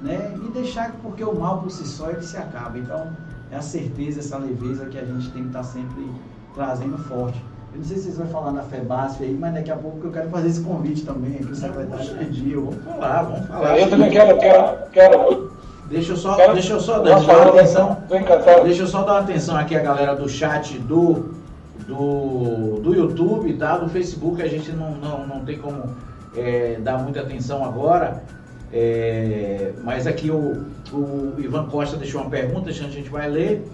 né? 0.00 0.34
E 0.42 0.50
deixar 0.50 0.92
porque 1.02 1.22
o 1.22 1.38
mal 1.38 1.60
por 1.60 1.70
si 1.70 1.86
só 1.86 2.10
ele 2.10 2.22
se 2.22 2.36
acaba. 2.36 2.78
Então, 2.78 3.12
é 3.50 3.56
a 3.56 3.62
certeza, 3.62 4.20
essa 4.20 4.38
leveza 4.38 4.86
que 4.86 4.98
a 4.98 5.04
gente 5.04 5.30
tem 5.30 5.42
que 5.42 5.48
estar 5.48 5.60
tá 5.60 5.64
sempre 5.64 6.10
trazendo 6.54 6.96
forte. 6.96 7.42
Eu 7.72 7.78
não 7.78 7.84
sei 7.84 7.96
se 7.96 8.04
vocês 8.04 8.16
vão 8.16 8.26
falar 8.28 8.52
na 8.52 8.62
FEBASF 8.62 9.22
aí, 9.22 9.36
mas 9.38 9.54
daqui 9.54 9.70
a 9.70 9.76
pouco 9.76 10.06
eu 10.06 10.10
quero 10.10 10.28
fazer 10.30 10.48
esse 10.48 10.60
convite 10.62 11.04
também, 11.04 11.34
que 11.34 11.52
o 11.52 11.54
secretário 11.54 12.16
pediu. 12.16 12.64
Vamos 12.64 12.84
falar, 12.84 13.22
vamos 13.22 13.46
falar. 13.46 13.78
Eu 13.78 13.90
também 13.90 14.10
quero, 14.10 14.38
quero, 14.38 14.90
quero. 14.90 15.52
Deixa 15.88 16.12
eu 16.12 16.16
só, 16.16 16.34
quero, 16.34 16.54
deixa 16.54 16.72
eu 16.72 16.80
só 16.80 16.98
dar, 16.98 17.20
dar 17.20 17.36
uma 17.36 17.50
atenção. 17.50 17.96
Deixa 18.64 18.82
eu 18.82 18.86
só 18.86 19.02
dar 19.02 19.12
uma 19.12 19.20
atenção 19.20 19.56
aqui 19.56 19.76
a 19.76 19.80
galera 19.80 20.14
do 20.14 20.28
chat 20.28 20.78
do 20.78 21.38
do, 21.88 22.80
do 22.82 22.94
YouTube, 22.94 23.54
tá? 23.54 23.78
Do 23.78 23.88
Facebook 23.88 24.42
a 24.42 24.46
gente 24.46 24.70
não, 24.72 24.92
não, 24.96 25.26
não 25.26 25.44
tem 25.44 25.56
como 25.56 25.82
é, 26.36 26.78
dar 26.80 26.98
muita 26.98 27.20
atenção 27.20 27.64
agora. 27.64 28.22
É, 28.70 29.72
mas 29.82 30.06
aqui 30.06 30.30
o, 30.30 30.66
o 30.92 31.34
Ivan 31.38 31.66
Costa 31.66 31.96
deixou 31.96 32.20
uma 32.20 32.30
pergunta, 32.30 32.68
a 32.68 32.72
gente 32.72 33.08
vai 33.08 33.28
ler. 33.28 33.66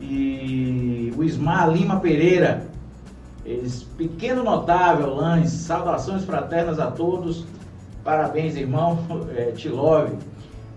E 0.00 1.12
o 1.16 1.24
Ismar 1.24 1.68
Lima 1.72 1.98
Pereira, 1.98 2.62
eles, 3.48 3.82
pequeno 3.82 4.44
notável, 4.44 5.14
Lance, 5.14 5.56
saudações 5.56 6.22
fraternas 6.22 6.78
a 6.78 6.90
todos. 6.90 7.46
Parabéns, 8.04 8.56
irmão, 8.56 8.98
é, 9.34 9.52
te 9.52 9.70
love. 9.70 10.16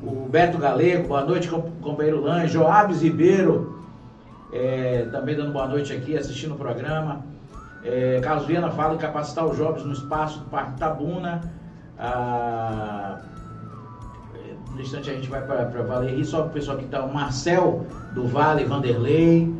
O 0.01 0.27
Beto 0.29 0.57
Galego, 0.57 1.09
boa 1.09 1.23
noite, 1.25 1.49
companheiro 1.49 2.21
Lange. 2.21 2.53
Joabes 2.53 3.01
Ribeiro, 3.01 3.83
é, 4.53 5.05
também 5.11 5.35
dando 5.35 5.51
boa 5.51 5.67
noite 5.67 5.91
aqui, 5.91 6.17
assistindo 6.17 6.53
o 6.53 6.57
programa. 6.57 7.23
É, 7.83 8.21
Carlos 8.23 8.47
Viana 8.47 8.71
fala 8.71 8.95
em 8.95 8.97
capacitar 8.97 9.45
os 9.45 9.57
jovens 9.57 9.83
no 9.83 9.91
espaço 9.91 10.39
do 10.39 10.45
Parque 10.45 10.79
Tabuna. 10.79 11.41
Ah, 11.99 13.19
no 14.73 14.81
instante 14.81 15.09
a 15.09 15.13
gente 15.13 15.29
vai 15.29 15.41
para 15.41 15.65
Valeri, 15.83 16.23
só 16.23 16.39
para 16.39 16.47
o 16.47 16.53
pessoal 16.53 16.77
que 16.77 16.85
está, 16.85 17.03
o 17.03 17.13
Marcel 17.13 17.85
do 18.13 18.25
Vale, 18.25 18.63
Vanderlei. 18.63 19.53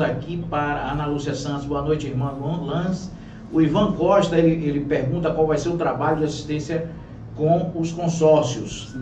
Aqui 0.00 0.36
para 0.50 0.80
a 0.80 0.92
Ana 0.92 1.06
Lúcia 1.06 1.34
Santos. 1.34 1.64
Boa 1.66 1.82
noite, 1.82 2.06
irmã 2.06 2.32
Lance. 2.32 3.10
O 3.52 3.60
Ivan 3.60 3.92
Costa 3.92 4.36
ele, 4.36 4.66
ele 4.66 4.80
pergunta 4.80 5.30
qual 5.30 5.46
vai 5.46 5.58
ser 5.58 5.68
o 5.68 5.76
trabalho 5.76 6.18
de 6.18 6.24
assistência 6.24 6.90
com 7.36 7.70
os 7.74 7.92
consórcios. 7.92 8.94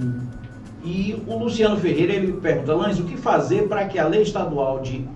E 0.84 1.22
o 1.26 1.38
Luciano 1.38 1.76
Ferreira 1.76 2.12
ele 2.12 2.32
pergunta, 2.34 2.74
Lãs, 2.74 2.98
o 2.98 3.04
que 3.04 3.16
fazer 3.16 3.68
para 3.68 3.86
que 3.86 3.98
a 3.98 4.06
lei 4.06 4.22
estadual 4.22 4.80
de 4.80 5.06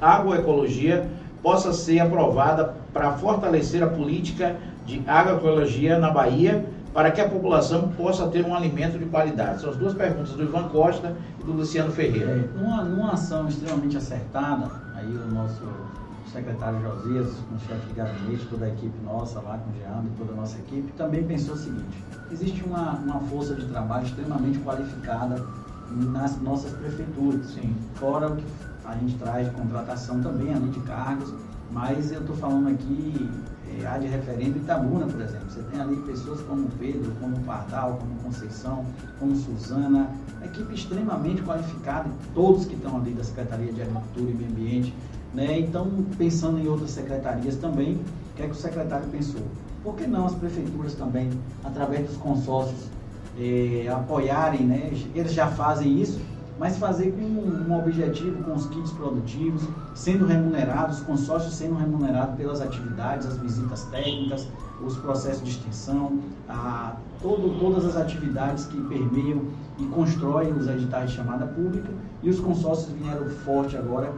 agroecologia 0.00 1.06
possa 1.42 1.72
ser 1.72 2.00
aprovada 2.00 2.74
para 2.92 3.12
fortalecer 3.12 3.82
a 3.82 3.86
política 3.86 4.56
de 4.86 5.02
agroecologia 5.06 5.98
na 5.98 6.10
Bahia, 6.10 6.64
para 6.92 7.10
que 7.10 7.20
a 7.20 7.28
população 7.28 7.88
possa 7.88 8.28
ter 8.28 8.44
um 8.44 8.54
alimento 8.54 8.98
de 8.98 9.04
qualidade? 9.04 9.60
São 9.60 9.70
as 9.70 9.76
duas 9.76 9.94
perguntas 9.94 10.30
do 10.30 10.42
Ivan 10.42 10.68
Costa 10.68 11.14
e 11.40 11.44
do 11.44 11.52
Luciano 11.52 11.90
Ferreira. 11.92 12.30
É, 12.30 12.58
numa, 12.58 12.82
numa 12.84 13.12
ação 13.12 13.46
extremamente 13.48 13.96
acertada, 13.96 14.83
aí 15.04 15.16
o 15.16 15.34
nosso 15.34 15.62
secretário 16.32 16.80
Josias, 16.80 17.36
com 17.48 17.54
o 17.54 17.60
chefe 17.60 17.86
de 17.88 17.94
gabinete, 17.94 18.46
toda 18.46 18.64
a 18.64 18.68
equipe 18.68 18.94
nossa 19.04 19.40
lá, 19.40 19.58
com 19.58 19.70
o 19.70 19.74
Jean 19.74 20.04
e 20.04 20.18
toda 20.18 20.32
a 20.32 20.36
nossa 20.36 20.58
equipe, 20.58 20.92
também 20.92 21.22
pensou 21.24 21.54
o 21.54 21.58
seguinte, 21.58 22.02
existe 22.32 22.64
uma, 22.64 22.92
uma 22.92 23.20
força 23.20 23.54
de 23.54 23.66
trabalho 23.66 24.06
extremamente 24.06 24.58
qualificada 24.60 25.44
nas 25.90 26.40
nossas 26.40 26.72
prefeituras, 26.72 27.46
Sim. 27.46 27.76
fora 27.94 28.32
o 28.32 28.36
que 28.36 28.44
a 28.84 28.94
gente 28.96 29.16
traz 29.18 29.48
de 29.48 29.54
contratação 29.54 30.20
também, 30.20 30.52
além 30.52 30.70
de 30.70 30.80
cargos, 30.80 31.32
mas 31.70 32.10
eu 32.10 32.20
estou 32.20 32.36
falando 32.36 32.68
aqui 32.68 33.30
de 33.74 34.06
referendo 34.06 34.58
Itabuna, 34.58 35.06
por 35.06 35.20
exemplo. 35.20 35.50
Você 35.50 35.62
tem 35.62 35.80
ali 35.80 35.96
pessoas 35.96 36.40
como 36.42 36.68
Pedro, 36.78 37.12
como 37.20 37.38
Pardal, 37.40 37.98
como 38.00 38.14
Conceição, 38.22 38.84
como 39.18 39.34
Suzana, 39.36 40.10
equipe 40.44 40.74
extremamente 40.74 41.42
qualificada, 41.42 42.08
todos 42.34 42.66
que 42.66 42.74
estão 42.74 42.96
ali 42.96 43.12
da 43.12 43.24
Secretaria 43.24 43.72
de 43.72 43.82
Agricultura 43.82 44.30
e 44.30 44.34
Meio 44.34 44.50
Ambiente. 44.50 44.94
Né? 45.32 45.58
Então, 45.58 45.90
pensando 46.16 46.58
em 46.58 46.68
outras 46.68 46.90
secretarias 46.90 47.56
também, 47.56 47.94
o 47.94 48.36
que 48.36 48.42
é 48.42 48.46
que 48.46 48.52
o 48.52 48.56
secretário 48.56 49.06
pensou? 49.08 49.42
Por 49.82 49.96
que 49.96 50.06
não 50.06 50.26
as 50.26 50.34
prefeituras 50.34 50.94
também, 50.94 51.30
através 51.64 52.06
dos 52.06 52.16
consórcios, 52.16 52.88
é, 53.38 53.88
apoiarem, 53.88 54.64
né? 54.64 54.92
eles 55.14 55.32
já 55.32 55.48
fazem 55.48 56.00
isso, 56.00 56.20
mas 56.58 56.78
fazer 56.78 57.12
com 57.12 57.24
um 57.24 57.78
objetivo, 57.78 58.42
com 58.44 58.54
os 58.54 58.66
kits 58.66 58.92
produtivos, 58.92 59.62
sendo 59.94 60.26
remunerados, 60.26 60.98
os 60.98 61.04
consórcios 61.04 61.54
sendo 61.54 61.74
remunerados 61.74 62.36
pelas 62.36 62.60
atividades, 62.60 63.26
as 63.26 63.36
visitas 63.38 63.84
técnicas, 63.84 64.46
os 64.84 64.96
processos 64.98 65.42
de 65.42 65.50
extensão, 65.50 66.20
a, 66.48 66.94
todo, 67.20 67.58
todas 67.58 67.84
as 67.84 67.96
atividades 67.96 68.66
que 68.66 68.80
permeiam 68.82 69.42
e 69.78 69.84
constroem 69.86 70.52
os 70.52 70.68
editais 70.68 71.10
de 71.10 71.16
chamada 71.16 71.46
pública, 71.46 71.90
e 72.22 72.30
os 72.30 72.38
consórcios 72.38 72.92
vieram 72.92 73.28
forte 73.28 73.76
agora, 73.76 74.12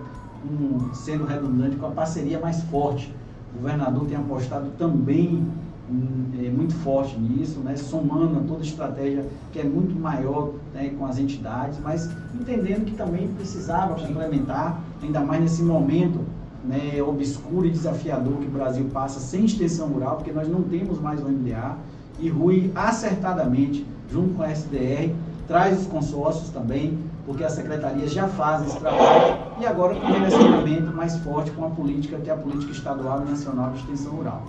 um, 0.45 0.93
sendo 0.93 1.25
redundante, 1.25 1.77
com 1.77 1.87
a 1.87 1.91
parceria 1.91 2.39
mais 2.39 2.63
forte. 2.65 3.15
O 3.55 3.63
governador 3.63 4.07
tem 4.07 4.17
apostado 4.17 4.71
também 4.77 5.51
é, 5.89 6.51
muito 6.51 6.75
forte 6.75 7.19
nisso, 7.19 7.61
né, 7.61 7.77
somando 7.77 8.39
a 8.39 8.43
toda 8.43 8.61
a 8.61 8.67
estratégia 8.67 9.25
que 9.53 9.61
é 9.61 9.65
muito 9.65 9.95
maior 9.95 10.53
né, 10.75 10.93
com 10.99 11.07
as 11.07 11.19
entidades, 11.19 11.79
mas 11.83 12.11
entendendo 12.35 12.85
que 12.85 12.97
também 12.97 13.29
precisava 13.29 13.95
complementar, 13.95 14.83
ainda 15.03 15.21
mais 15.21 15.41
nesse 15.43 15.63
momento 15.63 16.21
né, 16.65 17.01
obscuro 17.01 17.67
e 17.67 17.71
desafiador 17.71 18.39
que 18.39 18.47
o 18.47 18.51
Brasil 18.51 18.87
passa 18.93 19.21
sem 19.21 19.45
extensão 19.45 19.89
rural, 19.89 20.17
porque 20.17 20.33
nós 20.33 20.49
não 20.49 20.63
temos 20.63 21.01
mais 21.01 21.21
o 21.23 21.29
MDA, 21.29 21.77
e 22.19 22.29
Rui 22.29 22.73
acertadamente, 22.75 23.87
junto 24.11 24.35
com 24.35 24.43
a 24.43 24.51
SDR, 24.51 25.15
traz 25.47 25.81
os 25.81 25.87
consórcios 25.87 26.49
também, 26.49 26.99
porque 27.25 27.45
as 27.45 27.53
secretarias 27.53 28.13
já 28.13 28.27
fazem 28.27 28.67
esse 28.67 28.79
trabalho, 28.79 29.37
e 29.61 29.67
agora 29.67 29.95
com 29.95 30.07
um 30.07 30.13
direcionamento 30.13 30.93
mais 30.93 31.17
forte 31.19 31.51
com 31.53 31.65
a 31.65 31.71
política, 31.71 32.19
que 32.19 32.29
é 32.29 32.33
a 32.33 32.37
política 32.37 32.73
estadual 32.73 33.23
e 33.23 33.31
nacional 33.31 33.71
de 33.71 33.79
extensão 33.79 34.13
rural. 34.13 34.43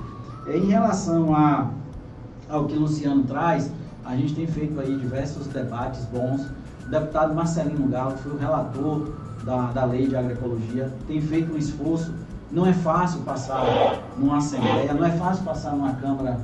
Em 0.47 0.65
relação 0.67 1.35
a, 1.35 1.69
ao 2.49 2.65
que 2.65 2.75
o 2.77 2.79
Luciano 2.79 3.23
traz, 3.23 3.69
a 4.05 4.15
gente 4.15 4.33
tem 4.33 4.47
feito 4.47 4.79
aí 4.79 4.95
diversos 4.95 5.45
debates 5.47 6.05
bons. 6.05 6.41
O 6.85 6.89
deputado 6.89 7.35
Marcelino 7.35 7.85
Galo, 7.89 8.13
que 8.13 8.23
foi 8.23 8.31
o 8.31 8.37
relator 8.37 9.11
da, 9.43 9.71
da 9.71 9.83
lei 9.83 10.07
de 10.07 10.15
agroecologia, 10.15 10.89
tem 11.05 11.19
feito 11.21 11.53
um 11.53 11.57
esforço. 11.57 12.13
Não 12.49 12.65
é 12.65 12.71
fácil 12.71 13.19
passar 13.21 13.61
numa 14.17 14.37
Assembleia, 14.37 14.93
não 14.93 15.05
é 15.05 15.11
fácil 15.11 15.43
passar 15.43 15.71
numa 15.71 15.93
Câmara, 15.95 16.39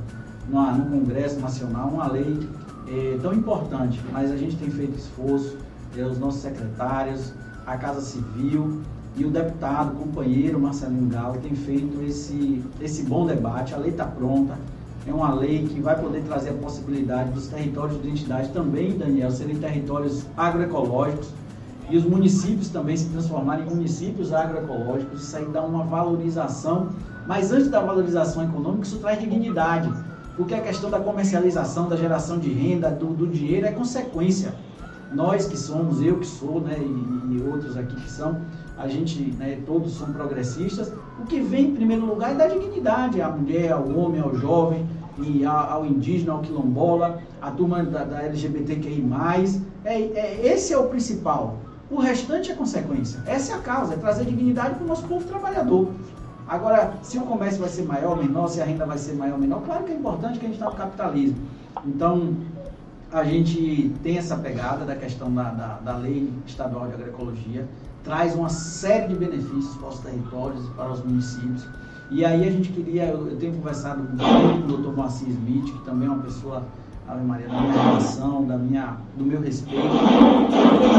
numa, 0.50 0.74
no 0.74 0.86
Congresso 0.86 1.40
Nacional, 1.40 1.88
uma 1.88 2.12
lei 2.12 2.50
é, 2.90 3.18
tão 3.22 3.34
importante, 3.34 4.02
mas 4.12 4.30
a 4.30 4.36
gente 4.36 4.58
tem 4.58 4.70
feito 4.70 4.98
esforço, 4.98 5.58
é, 5.98 6.04
os 6.04 6.20
nossos 6.20 6.42
secretários, 6.42 7.32
a 7.66 7.78
Casa 7.78 8.02
Civil, 8.02 8.82
e 9.16 9.26
o 9.26 9.30
deputado, 9.30 9.96
companheiro 9.96 10.60
Marcelino 10.60 11.08
Galo, 11.08 11.38
tem 11.40 11.54
feito 11.56 12.02
esse, 12.04 12.64
esse 12.82 13.04
bom 13.04 13.26
debate. 13.26 13.74
A 13.74 13.78
lei 13.78 13.92
está 13.92 14.06
pronta. 14.06 14.58
É 15.06 15.14
uma 15.14 15.34
lei 15.34 15.68
que 15.68 15.80
vai 15.80 16.00
poder 16.00 16.24
trazer 16.24 16.50
a 16.50 16.54
possibilidade 16.54 17.32
dos 17.32 17.48
territórios 17.48 18.02
de 18.02 18.08
identidade 18.08 18.50
também, 18.50 18.98
Daniel, 18.98 19.30
serem 19.32 19.58
territórios 19.58 20.26
agroecológicos 20.36 21.30
e 21.90 21.98
os 21.98 22.06
municípios 22.06 22.70
também 22.70 22.96
se 22.96 23.10
transformarem 23.10 23.66
em 23.66 23.70
municípios 23.70 24.34
agroecológicos. 24.34 25.22
Isso 25.22 25.36
aí 25.36 25.46
dá 25.46 25.62
uma 25.62 25.84
valorização, 25.84 26.90
mas 27.28 27.52
antes 27.52 27.70
da 27.70 27.82
valorização 27.82 28.44
econômica, 28.44 28.86
isso 28.86 28.98
traz 29.00 29.20
dignidade, 29.20 29.92
porque 30.38 30.56
a 30.56 30.62
questão 30.62 30.90
da 30.90 31.00
comercialização, 31.00 31.90
da 31.90 31.98
geração 31.98 32.40
de 32.40 32.52
renda, 32.52 32.90
do, 32.90 33.08
do 33.08 33.28
dinheiro 33.28 33.68
é 33.68 33.72
consequência. 33.72 34.54
Nós 35.14 35.46
que 35.46 35.58
somos, 35.58 36.02
eu 36.02 36.18
que 36.18 36.26
sou, 36.26 36.62
né, 36.62 36.78
e, 36.80 37.36
e 37.36 37.44
outros 37.44 37.78
aqui 37.78 37.96
que 37.96 38.10
são, 38.10 38.42
a 38.78 38.88
gente, 38.88 39.20
né, 39.38 39.60
todos 39.66 39.94
são 39.94 40.12
progressistas, 40.12 40.92
o 41.22 41.26
que 41.26 41.40
vem 41.40 41.68
em 41.68 41.76
primeiro 41.76 42.06
lugar 42.06 42.32
é 42.32 42.36
dar 42.36 42.48
dignidade 42.48 43.22
à 43.22 43.30
mulher, 43.30 43.72
ao 43.72 43.88
homem, 43.90 44.22
ao 44.22 44.36
jovem, 44.36 44.86
e 45.20 45.46
ao 45.46 45.86
indígena, 45.86 46.34
ao 46.34 46.40
quilombola, 46.40 47.22
à 47.42 47.52
turma 47.52 47.84
da, 47.84 48.04
da 48.04 48.24
LGBTQI+. 48.24 49.04
É, 49.86 50.02
é, 50.02 50.48
esse 50.48 50.74
é 50.74 50.78
o 50.78 50.88
principal. 50.88 51.58
O 51.92 52.00
restante 52.00 52.52
é 52.52 52.56
consequência. 52.56 53.22
Essa 53.28 53.54
é 53.54 53.56
a 53.56 53.60
causa, 53.60 53.94
é 53.94 53.98
trazer 53.98 54.26
dignidade 54.26 54.76
para 54.76 54.84
o 54.84 54.88
nosso 54.88 55.04
povo 55.04 55.26
trabalhador. 55.28 55.90
Agora, 56.48 56.94
se 57.02 57.18
o 57.18 57.22
comércio 57.22 57.60
vai 57.60 57.70
ser 57.70 57.84
maior 57.84 58.18
ou 58.18 58.24
menor, 58.24 58.48
se 58.48 58.60
a 58.62 58.66
renda 58.66 58.86
vai 58.86 58.98
ser 58.98 59.14
maior 59.14 59.36
ou 59.36 59.40
menor, 59.40 59.62
claro 59.62 59.84
que 59.84 59.92
é 59.92 59.96
importante 59.96 60.40
que 60.40 60.46
a 60.46 60.50
gente 60.50 60.58
está 60.58 60.70
no 60.70 60.76
capitalismo. 60.76 61.38
Então, 61.86 62.34
a 63.12 63.24
gente 63.24 63.94
tem 64.02 64.18
essa 64.18 64.36
pegada 64.36 64.86
da 64.86 64.96
questão 64.96 65.34
da, 65.34 65.52
da, 65.52 65.68
da 65.80 65.98
lei 65.98 66.34
estadual 66.46 66.88
de 66.88 66.94
agroecologia, 66.94 67.68
traz 68.04 68.36
uma 68.36 68.50
série 68.50 69.08
de 69.08 69.16
benefícios 69.16 69.76
para 69.78 69.90
os 69.90 70.00
territórios 70.00 70.66
e 70.66 70.72
para 70.72 70.92
os 70.92 71.04
municípios. 71.04 71.66
E 72.12 72.24
aí 72.24 72.48
a 72.48 72.52
gente 72.52 72.70
queria, 72.70 73.06
eu, 73.06 73.28
eu 73.28 73.38
tenho 73.38 73.54
conversado 73.54 74.04
com 74.04 74.14
o 74.14 74.68
doutor 74.68 74.96
Moacir 74.96 75.30
Smith, 75.30 75.66
que 75.66 75.86
também 75.86 76.08
é 76.08 76.12
uma 76.12 76.22
pessoa, 76.22 76.64
Ave 77.08 77.24
Maria, 77.24 77.48
da 77.48 77.62
minha 77.62 77.74
relação, 77.74 78.46
da 78.46 78.58
minha, 78.58 78.98
do 79.18 79.26
meu 79.26 79.42
respeito, 79.42 79.88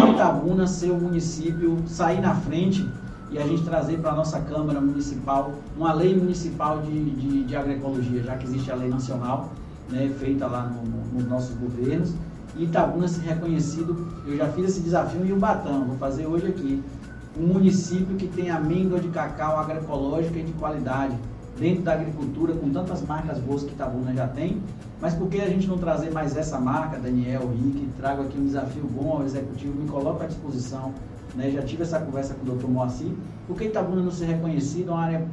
para 0.01 0.11
Itabuna 0.11 0.67
ser 0.67 0.91
o 0.91 0.97
município, 0.97 1.77
sair 1.87 2.21
na 2.21 2.35
frente 2.35 2.89
e 3.31 3.39
a 3.39 3.47
gente 3.47 3.63
trazer 3.65 3.99
para 3.99 4.13
a 4.13 4.15
nossa 4.15 4.41
Câmara 4.41 4.81
Municipal 4.81 5.53
uma 5.77 5.93
lei 5.93 6.17
municipal 6.17 6.81
de, 6.83 7.11
de, 7.11 7.45
de 7.45 7.57
agroecologia, 7.57 8.23
já 8.23 8.37
que 8.37 8.45
existe 8.45 8.71
a 8.71 8.75
lei 8.75 8.89
nacional, 8.89 9.51
né, 9.91 10.11
feita 10.19 10.47
lá 10.47 10.67
no, 10.67 10.83
no, 10.83 11.05
nos 11.13 11.29
nossos 11.29 11.55
governos, 11.57 12.15
Itabuna 12.57 13.09
ser 13.09 13.23
reconhecido, 13.23 14.07
eu 14.27 14.37
já 14.37 14.47
fiz 14.49 14.71
esse 14.71 14.81
desafio 14.81 15.25
em 15.27 15.33
Ubatão, 15.33 15.85
vou 15.87 15.97
fazer 15.97 16.27
hoje 16.27 16.47
aqui, 16.47 16.83
um 17.37 17.47
município 17.49 18.17
que 18.17 18.29
tem 18.29 18.51
amêndoa 18.51 19.01
de 19.01 19.09
cacau 19.09 19.59
agroecológica 19.59 20.39
e 20.39 20.45
de 20.45 20.53
qualidade, 20.53 21.17
dentro 21.59 21.83
da 21.83 21.93
agricultura, 21.93 22.55
com 22.55 22.71
tantas 22.71 23.03
marcas 23.03 23.39
boas 23.39 23.63
que 23.63 23.73
Itabuna 23.73 24.13
já 24.15 24.27
tem, 24.29 24.61
mas 25.01 25.15
por 25.15 25.29
que 25.29 25.41
a 25.41 25.49
gente 25.49 25.67
não 25.67 25.79
trazer 25.79 26.11
mais 26.13 26.37
essa 26.37 26.59
marca, 26.59 26.99
Daniel, 26.99 27.51
Rick, 27.51 27.89
trago 27.97 28.23
aqui 28.23 28.39
um 28.39 28.47
desafio 28.47 28.85
bom 28.85 29.19
ao 29.19 29.25
executivo, 29.25 29.81
me 29.81 29.89
coloco 29.89 30.23
à 30.23 30.27
disposição, 30.27 30.95
né? 31.35 31.51
já 31.51 31.63
tive 31.63 31.83
essa 31.83 31.99
conversa 31.99 32.35
com 32.35 32.51
o 32.51 32.55
Dr. 32.55 32.67
Moacir, 32.69 33.13
por 33.47 33.57
que 33.57 33.65
Itabuna 33.65 34.03
não 34.03 34.11
ser 34.11 34.27
reconhecido, 34.27 34.91
uma 34.91 35.01
área 35.01 35.27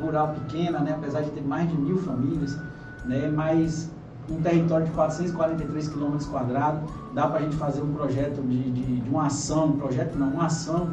rural 0.00 0.34
pequena, 0.34 0.78
né? 0.80 0.94
apesar 0.96 1.22
de 1.22 1.30
ter 1.30 1.42
mais 1.42 1.68
de 1.68 1.76
mil 1.76 1.98
famílias, 1.98 2.56
né? 3.04 3.28
mas 3.28 3.90
um 4.30 4.40
território 4.42 4.86
de 4.86 4.92
443 4.92 5.88
quilômetros 5.88 6.28
quadrados, 6.28 6.80
dá 7.14 7.26
para 7.26 7.38
a 7.38 7.42
gente 7.42 7.56
fazer 7.56 7.82
um 7.82 7.92
projeto 7.92 8.42
de, 8.42 8.70
de, 8.70 9.00
de, 9.00 9.10
uma 9.10 9.26
ação, 9.26 9.66
um 9.66 9.78
projeto 9.78 10.18
não, 10.18 10.28
uma 10.28 10.46
ação 10.46 10.90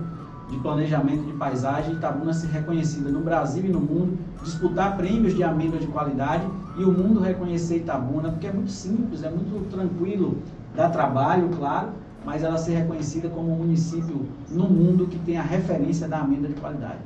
de 0.49 0.57
planejamento 0.59 1.23
de 1.23 1.33
paisagem, 1.33 1.95
Itabuna 1.95 2.33
ser 2.33 2.47
reconhecida 2.47 3.09
no 3.09 3.19
Brasil 3.19 3.65
e 3.65 3.69
no 3.69 3.79
mundo, 3.79 4.17
disputar 4.43 4.95
prêmios 4.95 5.35
de 5.35 5.43
amêndoa 5.43 5.79
de 5.79 5.87
qualidade 5.87 6.47
e 6.77 6.83
o 6.83 6.91
mundo 6.91 7.19
reconhecer 7.19 7.77
Itabuna, 7.77 8.29
porque 8.29 8.47
é 8.47 8.53
muito 8.53 8.71
simples, 8.71 9.23
é 9.23 9.29
muito 9.29 9.69
tranquilo, 9.69 10.37
dá 10.75 10.89
trabalho, 10.89 11.49
claro, 11.49 11.89
mas 12.23 12.43
ela 12.43 12.57
ser 12.57 12.75
reconhecida 12.75 13.29
como 13.29 13.51
um 13.51 13.57
município 13.57 14.25
no 14.49 14.67
mundo 14.67 15.07
que 15.07 15.19
tem 15.19 15.37
a 15.37 15.43
referência 15.43 16.07
da 16.07 16.19
amêndoa 16.19 16.49
de 16.49 16.59
qualidade. 16.59 16.99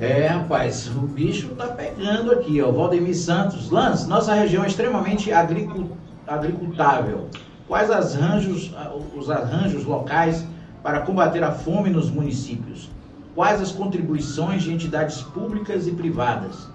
É, 0.00 0.28
rapaz, 0.28 0.86
o 0.94 1.00
bicho 1.00 1.48
tá 1.56 1.66
pegando 1.66 2.30
aqui, 2.30 2.62
ó. 2.62 2.70
Valdemir 2.70 3.16
Santos. 3.16 3.68
Lance, 3.68 4.08
nossa 4.08 4.32
região 4.32 4.62
é 4.62 4.68
extremamente 4.68 5.32
agricultável. 5.32 7.28
Quais 7.66 7.90
arranjos, 7.90 8.72
os 9.16 9.28
arranjos 9.28 9.84
locais 9.84 10.46
para 10.84 11.00
combater 11.00 11.42
a 11.42 11.50
fome 11.50 11.90
nos 11.90 12.08
municípios? 12.10 12.88
Quais 13.34 13.60
as 13.60 13.72
contribuições 13.72 14.62
de 14.62 14.72
entidades 14.72 15.20
públicas 15.20 15.88
e 15.88 15.90
privadas? 15.90 16.68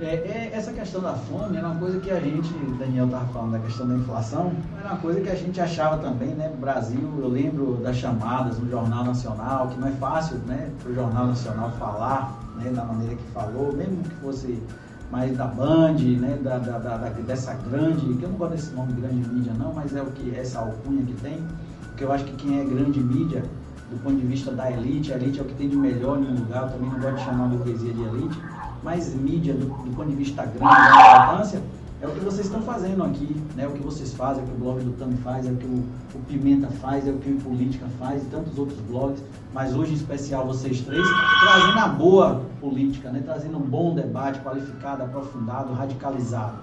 É, 0.00 0.04
é, 0.04 0.50
essa 0.52 0.72
questão 0.72 1.00
da 1.00 1.12
fome 1.12 1.56
era 1.56 1.66
uma 1.66 1.76
coisa 1.76 1.98
que 1.98 2.08
a 2.08 2.20
gente, 2.20 2.48
Daniel 2.78 3.06
estava 3.06 3.26
falando 3.32 3.52
da 3.52 3.58
questão 3.58 3.88
da 3.88 3.94
inflação, 3.94 4.52
era 4.78 4.90
uma 4.90 5.00
coisa 5.00 5.20
que 5.20 5.28
a 5.28 5.34
gente 5.34 5.60
achava 5.60 5.98
também, 5.98 6.28
né? 6.28 6.52
Brasil, 6.60 7.18
eu 7.18 7.26
lembro 7.26 7.74
das 7.82 7.96
chamadas 7.96 8.60
no 8.60 8.70
Jornal 8.70 9.04
Nacional, 9.04 9.66
que 9.66 9.80
não 9.80 9.88
é 9.88 9.92
fácil, 9.92 10.36
né, 10.46 10.70
para 10.80 10.92
o 10.92 10.94
Jornal 10.94 11.26
Nacional 11.26 11.72
falar, 11.80 12.38
né, 12.58 12.70
da 12.70 12.84
maneira 12.84 13.16
que 13.16 13.24
falou, 13.32 13.72
mesmo 13.72 13.96
que 14.04 14.10
fosse 14.16 14.62
mais 15.10 15.36
da 15.36 15.46
Band, 15.46 15.94
né, 15.94 16.38
da, 16.42 16.58
da, 16.58 16.78
da, 16.78 16.96
dessa 17.08 17.54
grande, 17.54 18.14
que 18.14 18.22
eu 18.22 18.28
não 18.28 18.38
gosto 18.38 18.52
desse 18.52 18.72
nome 18.74 18.92
grande 18.92 19.28
mídia 19.28 19.52
não, 19.58 19.72
mas 19.72 19.96
é 19.96 20.02
o 20.02 20.06
que 20.06 20.32
essa 20.36 20.60
alcunha 20.60 21.02
que 21.02 21.14
tem, 21.14 21.44
porque 21.88 22.04
eu 22.04 22.12
acho 22.12 22.24
que 22.24 22.36
quem 22.36 22.60
é 22.60 22.64
grande 22.64 23.00
mídia 23.00 23.42
do 23.90 24.00
ponto 24.02 24.16
de 24.16 24.26
vista 24.26 24.52
da 24.52 24.70
elite, 24.70 25.12
a 25.12 25.16
elite 25.16 25.40
é 25.40 25.42
o 25.42 25.46
que 25.46 25.54
tem 25.54 25.68
de 25.68 25.76
melhor 25.76 26.18
em 26.18 26.26
um 26.26 26.34
lugar, 26.34 26.64
eu 26.64 26.68
também 26.68 26.90
não 26.90 27.00
gosto 27.00 27.16
de 27.16 27.24
chamar 27.24 27.44
a 27.46 27.48
burguesia 27.48 27.92
de 27.92 28.02
elite, 28.02 28.38
mas 28.82 29.14
mídia, 29.14 29.54
do, 29.54 29.66
do 29.66 29.96
ponto 29.96 30.08
de 30.08 30.16
vista 30.16 30.44
grande 30.44 30.60
da 30.60 31.24
importância, 31.24 31.62
é 32.00 32.06
o 32.06 32.12
que 32.12 32.20
vocês 32.20 32.46
estão 32.46 32.62
fazendo 32.62 33.02
aqui, 33.02 33.36
né? 33.56 33.66
o 33.66 33.72
que 33.72 33.82
vocês 33.82 34.14
fazem, 34.14 34.42
é 34.42 34.46
o 34.46 34.48
que 34.48 34.54
o 34.54 34.58
blog 34.58 34.80
do 34.84 34.92
Tami 34.92 35.16
faz, 35.16 35.46
é 35.46 35.50
o 35.50 35.56
que 35.56 35.66
o, 35.66 35.84
o, 36.14 36.18
Pimenta 36.28 36.68
faz, 36.68 37.08
é 37.08 37.10
o 37.10 37.18
que 37.18 37.28
o 37.30 37.36
Política 37.40 37.86
faz 37.98 38.22
e 38.22 38.26
tantos 38.26 38.56
outros 38.56 38.78
blogs, 38.82 39.20
mas 39.52 39.74
hoje 39.74 39.92
em 39.92 39.96
especial 39.96 40.46
vocês 40.46 40.80
três, 40.82 41.04
trazendo 41.40 41.78
a 41.80 41.88
boa 41.88 42.42
política, 42.60 43.10
né? 43.10 43.20
trazendo 43.24 43.58
um 43.58 43.62
bom 43.62 43.96
debate 43.96 44.38
qualificado, 44.40 45.02
aprofundado, 45.02 45.72
radicalizado. 45.72 46.58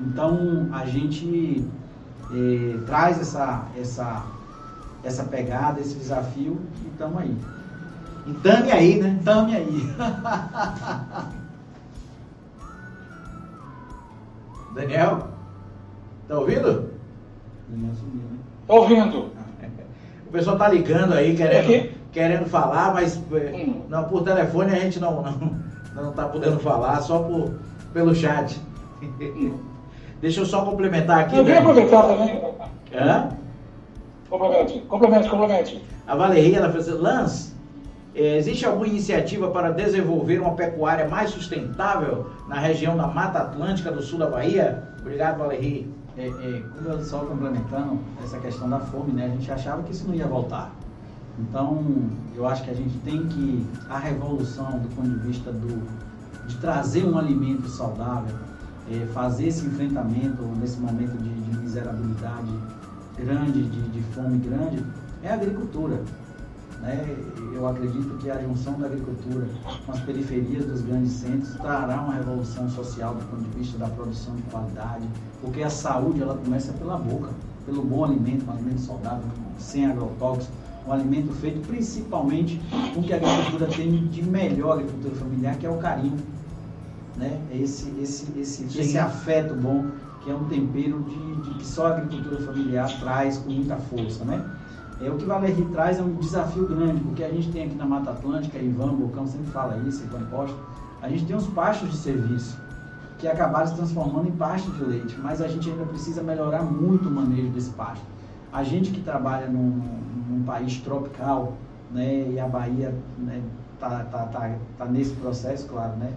Então 0.00 0.68
a 0.72 0.84
gente 0.84 1.64
eh, 2.32 2.78
traz 2.84 3.20
essa, 3.20 3.66
essa, 3.78 4.24
essa 5.04 5.22
pegada, 5.24 5.80
esse 5.80 5.94
desafio 5.94 6.58
e 6.84 6.88
estamos 6.88 7.18
aí. 7.18 7.36
E 8.26 8.32
tame 8.34 8.72
aí, 8.72 9.00
né? 9.00 9.20
Tame 9.24 9.54
aí. 9.54 9.94
Daniel, 14.74 15.18
tá 16.28 16.38
ouvindo? 16.38 16.90
Daniel 17.68 17.94
sumiu, 17.94 18.22
né? 18.30 18.38
Tô 18.66 18.74
ouvindo. 18.76 19.32
O 20.26 20.32
pessoal 20.32 20.56
tá 20.56 20.66
ligando 20.66 21.12
aí, 21.12 21.36
querendo, 21.36 21.90
querendo 22.10 22.46
falar, 22.46 22.94
mas 22.94 23.20
é, 23.32 23.52
Hum. 23.54 23.82
não, 23.86 24.04
por 24.04 24.22
telefone 24.24 24.72
a 24.72 24.78
gente 24.78 24.98
não, 24.98 25.22
não, 25.22 25.56
não 25.94 26.12
tá 26.12 26.24
podendo 26.26 26.58
falar, 26.58 27.02
só 27.02 27.18
por, 27.18 27.52
pelo 27.92 28.14
chat. 28.14 28.58
Deixa 30.22 30.40
eu 30.40 30.46
só 30.46 30.64
complementar 30.64 31.18
aqui. 31.20 31.36
Eu 31.36 31.44
queria 31.44 31.60
Dani. 31.60 31.70
aproveitar 31.70 32.02
também. 32.04 32.42
Hã? 32.94 33.28
Complemente, 34.30 34.78
complemente, 34.88 35.28
complemente. 35.28 35.84
A 36.06 36.16
Valeria, 36.16 36.56
ela 36.60 36.72
fez 36.72 36.88
assim, 36.88 36.98
Lance, 36.98 37.51
eh, 38.14 38.36
existe 38.36 38.66
alguma 38.66 38.86
iniciativa 38.86 39.50
para 39.50 39.70
desenvolver 39.70 40.40
uma 40.40 40.54
pecuária 40.54 41.08
mais 41.08 41.30
sustentável 41.30 42.30
na 42.48 42.58
região 42.58 42.96
da 42.96 43.06
Mata 43.06 43.40
Atlântica 43.40 43.90
do 43.90 44.02
sul 44.02 44.18
da 44.18 44.28
Bahia? 44.28 44.82
Obrigado, 45.00 45.38
Valeria. 45.38 45.86
É, 46.16 46.26
é, 46.26 46.62
como 46.74 46.88
eu 46.90 47.02
só 47.02 47.20
complementando 47.20 47.98
essa 48.22 48.38
questão 48.38 48.68
da 48.68 48.78
fome, 48.78 49.12
né? 49.12 49.26
A 49.26 49.28
gente 49.28 49.50
achava 49.50 49.82
que 49.82 49.92
isso 49.92 50.06
não 50.06 50.14
ia 50.14 50.26
voltar. 50.26 50.70
Então, 51.38 51.82
eu 52.36 52.46
acho 52.46 52.62
que 52.62 52.70
a 52.70 52.74
gente 52.74 52.98
tem 52.98 53.26
que 53.26 53.66
a 53.88 53.98
revolução 53.98 54.78
do 54.78 54.94
ponto 54.94 55.08
de 55.08 55.26
vista 55.26 55.50
do 55.50 55.82
de 56.46 56.56
trazer 56.56 57.04
um 57.04 57.16
alimento 57.16 57.68
saudável, 57.68 58.34
é, 58.90 59.06
fazer 59.06 59.46
esse 59.46 59.64
enfrentamento 59.64 60.42
nesse 60.60 60.78
momento 60.78 61.16
de, 61.18 61.30
de 61.32 61.58
miserabilidade 61.58 62.52
grande, 63.16 63.62
de, 63.62 63.80
de 63.90 64.02
fome 64.12 64.38
grande, 64.38 64.84
é 65.22 65.30
a 65.30 65.34
agricultura. 65.34 66.00
Né? 66.82 67.16
Eu 67.54 67.68
acredito 67.68 68.18
que 68.18 68.28
a 68.28 68.42
junção 68.42 68.78
da 68.78 68.86
agricultura 68.86 69.46
com 69.86 69.92
as 69.92 70.00
periferias 70.00 70.66
dos 70.66 70.82
grandes 70.82 71.12
centros 71.12 71.54
trará 71.54 72.00
uma 72.00 72.14
revolução 72.14 72.68
social 72.68 73.14
do 73.14 73.24
ponto 73.26 73.48
de 73.48 73.58
vista 73.58 73.78
da 73.78 73.86
produção 73.86 74.34
de 74.34 74.42
qualidade, 74.42 75.06
porque 75.40 75.62
a 75.62 75.70
saúde 75.70 76.20
ela 76.20 76.34
começa 76.34 76.72
pela 76.72 76.98
boca, 76.98 77.30
pelo 77.64 77.82
bom 77.82 78.04
alimento, 78.04 78.44
um 78.48 78.52
alimento 78.52 78.80
saudável, 78.80 79.22
sem 79.58 79.86
agrotóxicos, 79.86 80.48
um 80.84 80.92
alimento 80.92 81.32
feito 81.34 81.64
principalmente 81.68 82.60
com 82.92 83.00
o 83.00 83.02
que 83.04 83.12
a 83.12 83.16
agricultura 83.16 83.66
tem 83.68 84.08
de 84.08 84.22
melhor, 84.24 84.72
a 84.72 84.74
agricultura 84.80 85.14
familiar, 85.14 85.56
que 85.56 85.64
é 85.64 85.70
o 85.70 85.78
carinho. 85.78 86.18
Né? 87.16 87.40
É 87.52 87.58
Esse, 87.58 87.92
esse, 88.00 88.26
esse, 88.36 88.68
Sim. 88.68 88.80
esse 88.80 88.98
afeto 88.98 89.54
bom, 89.54 89.86
que 90.24 90.30
é 90.32 90.34
um 90.34 90.44
tempero 90.48 91.00
de, 91.04 91.42
de 91.42 91.54
que 91.58 91.64
só 91.64 91.86
a 91.86 91.96
agricultura 91.96 92.40
familiar 92.40 92.88
traz 92.98 93.38
com 93.38 93.50
muita 93.50 93.76
força. 93.76 94.24
Né? 94.24 94.44
É, 95.02 95.10
o 95.10 95.16
que 95.16 95.24
Valeri 95.24 95.64
traz 95.72 95.98
é 95.98 96.02
um 96.02 96.14
desafio 96.14 96.66
grande, 96.68 97.00
porque 97.00 97.24
a 97.24 97.28
gente 97.28 97.50
tem 97.50 97.64
aqui 97.64 97.74
na 97.74 97.84
Mata 97.84 98.12
Atlântica, 98.12 98.56
Ivan 98.58 98.94
Bocão 98.94 99.26
sempre 99.26 99.50
fala 99.50 99.76
isso, 99.88 100.04
Ivan 100.04 100.24
Costa, 100.26 100.56
a 101.02 101.08
gente 101.08 101.24
tem 101.26 101.34
uns 101.34 101.48
pastos 101.48 101.90
de 101.90 101.96
serviço 101.96 102.56
que 103.18 103.26
acabaram 103.26 103.66
se 103.66 103.74
transformando 103.74 104.28
em 104.28 104.32
pastos 104.32 104.76
de 104.76 104.84
leite, 104.84 105.16
mas 105.20 105.42
a 105.42 105.48
gente 105.48 105.68
ainda 105.68 105.84
precisa 105.86 106.22
melhorar 106.22 106.62
muito 106.62 107.08
o 107.08 107.10
manejo 107.10 107.48
desse 107.48 107.70
pasto. 107.70 108.04
A 108.52 108.62
gente 108.62 108.92
que 108.92 109.00
trabalha 109.00 109.48
num, 109.48 109.82
num 110.30 110.44
país 110.44 110.78
tropical, 110.78 111.54
né, 111.90 112.28
e 112.30 112.38
a 112.38 112.46
Bahia 112.46 112.94
né, 113.18 113.42
tá, 113.80 114.04
tá, 114.04 114.26
tá, 114.26 114.54
tá 114.78 114.84
nesse 114.84 115.14
processo, 115.14 115.66
claro, 115.66 115.96
né, 115.96 116.12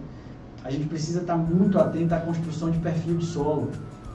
a 0.62 0.70
gente 0.70 0.86
precisa 0.86 1.22
estar 1.22 1.36
muito 1.36 1.76
atento 1.78 2.14
à 2.14 2.20
construção 2.20 2.70
de 2.70 2.78
perfil 2.78 3.16
de 3.16 3.24
solo. 3.24 3.70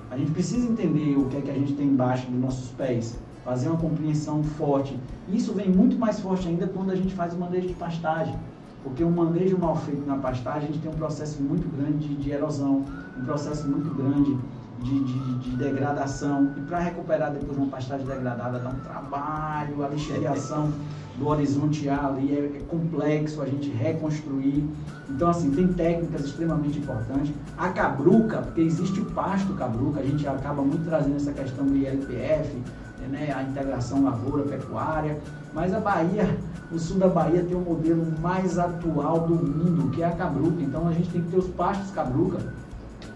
A 0.10 0.18
gente 0.18 0.32
precisa 0.32 0.66
entender 0.66 1.18
o 1.18 1.26
que 1.26 1.38
é 1.38 1.42
que 1.42 1.52
a 1.52 1.54
gente 1.54 1.74
tem 1.74 1.88
embaixo 1.88 2.30
dos 2.30 2.40
nossos 2.40 2.70
pés, 2.72 3.18
fazer 3.44 3.70
uma 3.70 3.78
compreensão 3.78 4.44
forte. 4.44 4.98
Isso 5.30 5.54
vem 5.54 5.70
muito 5.70 5.98
mais 5.98 6.20
forte 6.20 6.48
ainda 6.48 6.68
quando 6.68 6.92
a 6.92 6.96
gente 6.96 7.14
faz 7.14 7.34
o 7.34 7.38
manejo 7.38 7.68
de 7.68 7.74
pastagem. 7.74 8.36
Porque 8.84 9.04
o 9.04 9.12
manejo 9.12 9.58
mal 9.58 9.76
feito 9.76 10.06
na 10.08 10.18
pastagem, 10.18 10.64
a 10.64 10.72
gente 10.72 10.80
tem 10.80 10.92
um 10.92 10.96
processo 10.96 11.42
muito 11.42 11.68
grande 11.76 12.08
de, 12.08 12.16
de 12.16 12.32
erosão, 12.32 12.84
um 13.18 13.26
processo 13.26 13.68
muito 13.68 13.94
grande 13.94 14.36
de, 14.82 15.04
de, 15.04 15.40
de 15.40 15.56
degradação. 15.56 16.52
E 16.58 16.62
para 16.62 16.80
recuperar 16.80 17.32
depois 17.32 17.58
uma 17.58 17.68
pastagem 17.68 18.06
degradada 18.06 18.60
dá 18.60 18.70
um 18.70 18.80
trabalho, 18.80 19.84
a 19.84 19.88
lixiviação 19.88 20.72
do 21.18 21.28
horizonte 21.28 21.88
A 21.90 22.08
ali 22.08 22.34
é, 22.36 22.58
é 22.58 22.62
complexo 22.68 23.42
a 23.42 23.46
gente 23.46 23.70
reconstruir. 23.70 24.68
Então, 25.10 25.30
assim, 25.30 25.52
tem 25.52 25.68
técnicas 25.74 26.26
extremamente 26.26 26.80
importantes. 26.80 27.32
A 27.58 27.70
cabruca, 27.70 28.42
porque 28.42 28.62
existe 28.62 29.00
o 29.00 29.06
pasto 29.06 29.54
cabruca, 29.54 30.00
a 30.00 30.04
gente 30.04 30.28
acaba 30.28 30.64
muito 30.64 30.86
trazendo 30.86 31.18
essa 31.18 31.32
questão 31.34 31.66
do 31.66 31.76
ILPF, 31.76 32.62
né, 33.08 33.34
a 33.34 33.44
integração 33.44 34.04
lavoura-pecuária, 34.04 35.20
mas 35.54 35.74
a 35.74 35.80
Bahia, 35.80 36.38
o 36.72 36.80
sul 36.80 36.98
da 36.98 37.08
Bahia 37.08 37.44
tem 37.44 37.56
o 37.56 37.62
modelo 37.62 38.06
mais 38.22 38.58
atual 38.58 39.22
do 39.22 39.36
mundo, 39.36 39.92
que 39.92 40.02
é 40.02 40.06
a 40.06 40.12
cabruca. 40.12 40.62
Então 40.62 40.88
a 40.88 40.94
gente 40.94 41.10
tem 41.10 41.22
que 41.22 41.32
ter 41.32 41.38
os 41.38 41.48
pastos 41.48 41.92
cabruca 41.92 42.40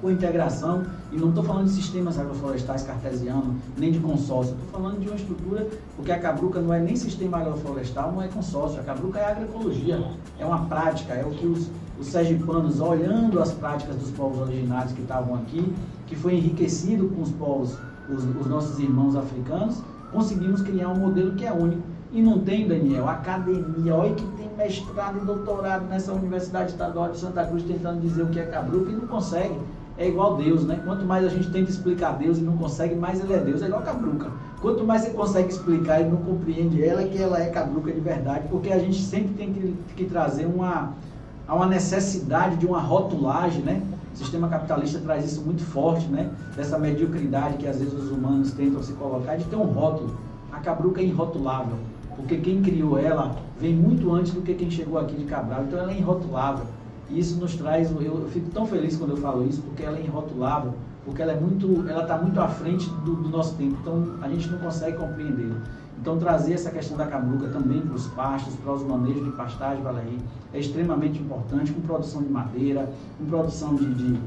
com 0.02 0.12
integração, 0.12 0.84
e 1.12 1.18
não 1.18 1.30
estou 1.30 1.44
falando 1.44 1.66
de 1.66 1.72
sistemas 1.72 2.20
agroflorestais 2.20 2.84
cartesianos, 2.84 3.56
nem 3.78 3.92
de 3.92 4.00
consórcio, 4.00 4.54
estou 4.54 4.82
falando 4.82 5.00
de 5.00 5.08
uma 5.08 5.16
estrutura, 5.16 5.68
porque 5.96 6.12
a 6.12 6.20
cabruca 6.20 6.60
não 6.60 6.74
é 6.74 6.80
nem 6.80 6.96
sistema 6.96 7.38
agroflorestal, 7.38 8.12
não 8.12 8.22
é 8.22 8.28
consórcio, 8.28 8.80
a 8.80 8.84
cabruca 8.84 9.20
é 9.20 9.32
agroecologia, 9.32 10.04
é 10.38 10.46
uma 10.46 10.66
prática, 10.66 11.14
é 11.14 11.26
o 11.26 11.32
que 11.32 11.48
os, 11.48 11.70
os 12.00 12.08
sergipanos, 12.08 12.80
olhando 12.80 13.40
as 13.40 13.52
práticas 13.52 13.96
dos 13.96 14.12
povos 14.12 14.40
originários 14.40 14.92
que 14.92 15.02
estavam 15.02 15.36
aqui, 15.36 15.74
que 16.08 16.16
foi 16.16 16.36
enriquecido 16.36 17.08
com 17.10 17.22
os 17.22 17.32
povos, 17.32 17.78
os, 18.10 18.24
os 18.24 18.48
nossos 18.48 18.80
irmãos 18.80 19.16
africanos, 19.16 19.82
conseguimos 20.12 20.62
criar 20.62 20.90
um 20.90 20.96
modelo 20.96 21.34
que 21.34 21.46
é 21.46 21.52
único. 21.52 21.82
E 22.12 22.22
não 22.22 22.40
tem, 22.40 22.68
Daniel, 22.68 23.10
academia, 23.10 23.94
olha 23.94 24.14
que 24.14 24.26
tem 24.38 24.50
mestrado 24.58 25.18
e 25.22 25.26
doutorado 25.26 25.86
nessa 25.88 26.14
Universidade 26.14 26.72
Estadual 26.72 27.12
de 27.12 27.18
Santa 27.18 27.46
Cruz 27.46 27.64
tentando 27.64 28.00
dizer 28.00 28.24
o 28.24 28.28
que 28.28 28.40
é 28.40 28.46
cabruca 28.46 28.90
e 28.90 28.96
não 28.96 29.08
consegue. 29.08 29.60
É 29.98 30.08
igual 30.08 30.36
Deus, 30.36 30.66
né? 30.66 30.82
Quanto 30.84 31.06
mais 31.06 31.26
a 31.26 31.30
gente 31.30 31.50
tenta 31.52 31.70
explicar 31.70 32.18
Deus 32.18 32.38
e 32.38 32.42
não 32.42 32.58
consegue, 32.58 32.96
mais 32.96 33.20
ele 33.22 33.34
é 33.34 33.40
Deus. 33.40 33.62
É 33.62 33.66
igual 33.66 33.82
cabruca. 33.82 34.30
Quanto 34.62 34.84
mais 34.84 35.04
você 35.04 35.10
consegue 35.12 35.50
explicar 35.50 36.02
e 36.02 36.06
não 36.06 36.18
compreende 36.18 36.84
ela, 36.84 37.04
que 37.04 37.22
ela 37.22 37.42
é 37.42 37.48
cabruca 37.48 37.92
de 37.92 38.00
verdade, 38.00 38.48
porque 38.50 38.72
a 38.72 38.80
gente 38.80 39.02
sempre 39.02 39.34
tem 39.34 39.54
que, 39.54 39.76
que 39.96 40.06
trazer 40.06 40.46
uma, 40.46 40.94
uma 41.48 41.66
necessidade 41.66 42.58
de 42.58 42.66
uma 42.66 42.80
rotulagem, 42.80 43.62
né? 43.62 43.82
O 44.16 44.18
sistema 44.18 44.48
capitalista 44.48 45.00
traz 45.00 45.26
isso 45.26 45.42
muito 45.42 45.62
forte, 45.62 46.08
né? 46.08 46.32
Dessa 46.56 46.80
mediocridade 46.80 47.58
que 47.58 47.68
às 47.68 47.80
vezes 47.80 47.94
os 47.94 48.10
humanos 48.10 48.52
tentam 48.54 48.82
se 48.82 48.94
colocar, 48.94 49.36
de 49.36 49.44
ter 49.44 49.58
um 49.58 49.66
rótulo. 49.66 50.16
A 50.54 50.60
cabruca 50.62 51.02
é 51.02 51.04
irrotulável, 51.04 51.76
porque 52.16 52.38
quem 52.38 52.62
criou 52.62 52.98
ela 52.98 53.36
vem 53.60 53.76
muito 53.76 54.10
antes 54.14 54.32
do 54.32 54.42
que 54.42 54.54
quem 54.54 54.72
chegou 54.72 54.98
aqui 54.98 55.18
de 55.18 55.26
Cabral, 55.26 55.66
então 55.66 55.78
ela 55.78 55.92
é 55.92 55.98
irrotulável. 55.98 56.66
E 57.10 57.20
isso 57.20 57.38
nos 57.42 57.56
traz, 57.56 57.92
eu, 57.92 58.02
eu 58.02 58.30
fico 58.30 58.50
tão 58.52 58.66
feliz 58.66 58.96
quando 58.96 59.12
eu 59.12 59.18
falo 59.18 59.46
isso, 59.46 59.62
porque 59.62 59.84
ela 59.84 59.98
é 59.98 60.02
irrotulável, 60.02 60.74
porque 61.04 61.22
ela 61.22 61.34
é 61.34 61.40
muito, 61.40 61.86
ela 61.90 62.04
está 62.04 62.18
muito 62.18 62.40
à 62.40 62.48
frente 62.48 62.90
do, 63.04 63.16
do 63.16 63.28
nosso 63.28 63.56
tempo, 63.56 63.76
então 63.82 64.16
a 64.22 64.30
gente 64.30 64.48
não 64.48 64.60
consegue 64.60 64.96
compreendê-la. 64.96 65.58
Então 66.06 66.20
trazer 66.20 66.54
essa 66.54 66.70
questão 66.70 66.96
da 66.96 67.08
cabruca 67.08 67.48
também 67.48 67.82
para 67.82 67.96
os 67.96 68.06
pastos, 68.10 68.54
para 68.58 68.74
os 68.74 68.84
manejos 68.84 69.26
de 69.26 69.32
pastagem, 69.32 69.82
Valerie, 69.82 70.20
é 70.54 70.60
extremamente 70.60 71.20
importante, 71.20 71.74
com 71.74 71.82
produção 71.82 72.22
de 72.22 72.30
madeira, 72.30 72.88
com 73.18 73.26
produção 73.26 73.74
de, 73.74 73.92
de, 73.92 74.20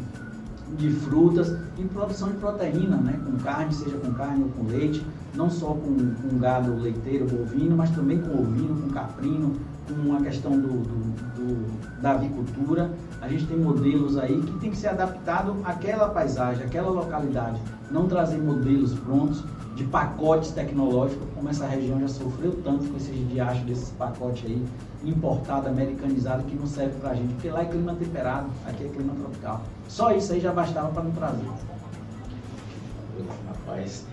de 0.76 0.90
frutas 0.90 1.56
e 1.78 1.84
produção 1.84 2.30
de 2.30 2.38
proteína, 2.38 2.96
né? 2.96 3.20
com 3.24 3.38
carne, 3.44 3.72
seja 3.72 3.96
com 3.96 4.12
carne 4.12 4.42
ou 4.42 4.48
com 4.48 4.68
leite, 4.68 5.06
não 5.38 5.48
só 5.48 5.68
com, 5.68 6.14
com 6.14 6.38
gado 6.38 6.74
leiteiro, 6.74 7.24
bovino, 7.24 7.76
mas 7.76 7.90
também 7.90 8.20
com 8.20 8.42
ovino, 8.42 8.82
com 8.82 8.90
caprino, 8.90 9.52
com 9.86 10.16
a 10.16 10.20
questão 10.20 10.50
do, 10.50 10.66
do, 10.66 10.98
do, 11.36 12.02
da 12.02 12.10
avicultura. 12.10 12.90
A 13.22 13.28
gente 13.28 13.46
tem 13.46 13.56
modelos 13.56 14.18
aí 14.18 14.42
que 14.42 14.58
tem 14.58 14.70
que 14.72 14.76
ser 14.76 14.88
adaptado 14.88 15.56
àquela 15.64 16.08
paisagem, 16.08 16.64
àquela 16.64 16.90
localidade. 16.90 17.60
Não 17.88 18.08
trazer 18.08 18.38
modelos 18.38 18.94
prontos 18.98 19.44
de 19.76 19.84
pacotes 19.84 20.50
tecnológicos, 20.50 21.24
como 21.36 21.48
essa 21.48 21.66
região 21.66 22.00
já 22.00 22.08
sofreu 22.08 22.60
tanto 22.64 22.88
com 22.88 22.96
esses 22.96 23.28
diachos 23.28 23.62
desses 23.62 23.90
pacotes 23.90 24.44
aí, 24.44 24.66
importado, 25.04 25.68
americanizado, 25.68 26.42
que 26.42 26.56
não 26.56 26.66
serve 26.66 26.98
pra 26.98 27.14
gente, 27.14 27.32
porque 27.34 27.48
lá 27.48 27.62
é 27.62 27.66
clima 27.66 27.94
temperado, 27.94 28.48
aqui 28.66 28.84
é 28.84 28.88
clima 28.88 29.14
tropical. 29.14 29.62
Só 29.86 30.10
isso 30.10 30.32
aí 30.32 30.40
já 30.40 30.52
bastava 30.52 30.88
para 30.88 31.04
não 31.04 31.12
trazer. 31.12 31.46
Rapaz. 33.46 34.04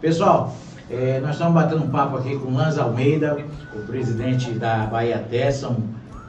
Pessoal, 0.00 0.52
É, 0.90 1.20
nós 1.20 1.32
estamos 1.32 1.54
batendo 1.54 1.84
um 1.84 1.88
papo 1.90 2.16
aqui 2.16 2.38
com 2.38 2.54
Lanz 2.54 2.78
Almeida, 2.78 3.38
o 3.74 3.80
presidente 3.86 4.50
da 4.52 4.86
Bahia 4.86 5.18
Té, 5.30 5.50
são 5.50 5.76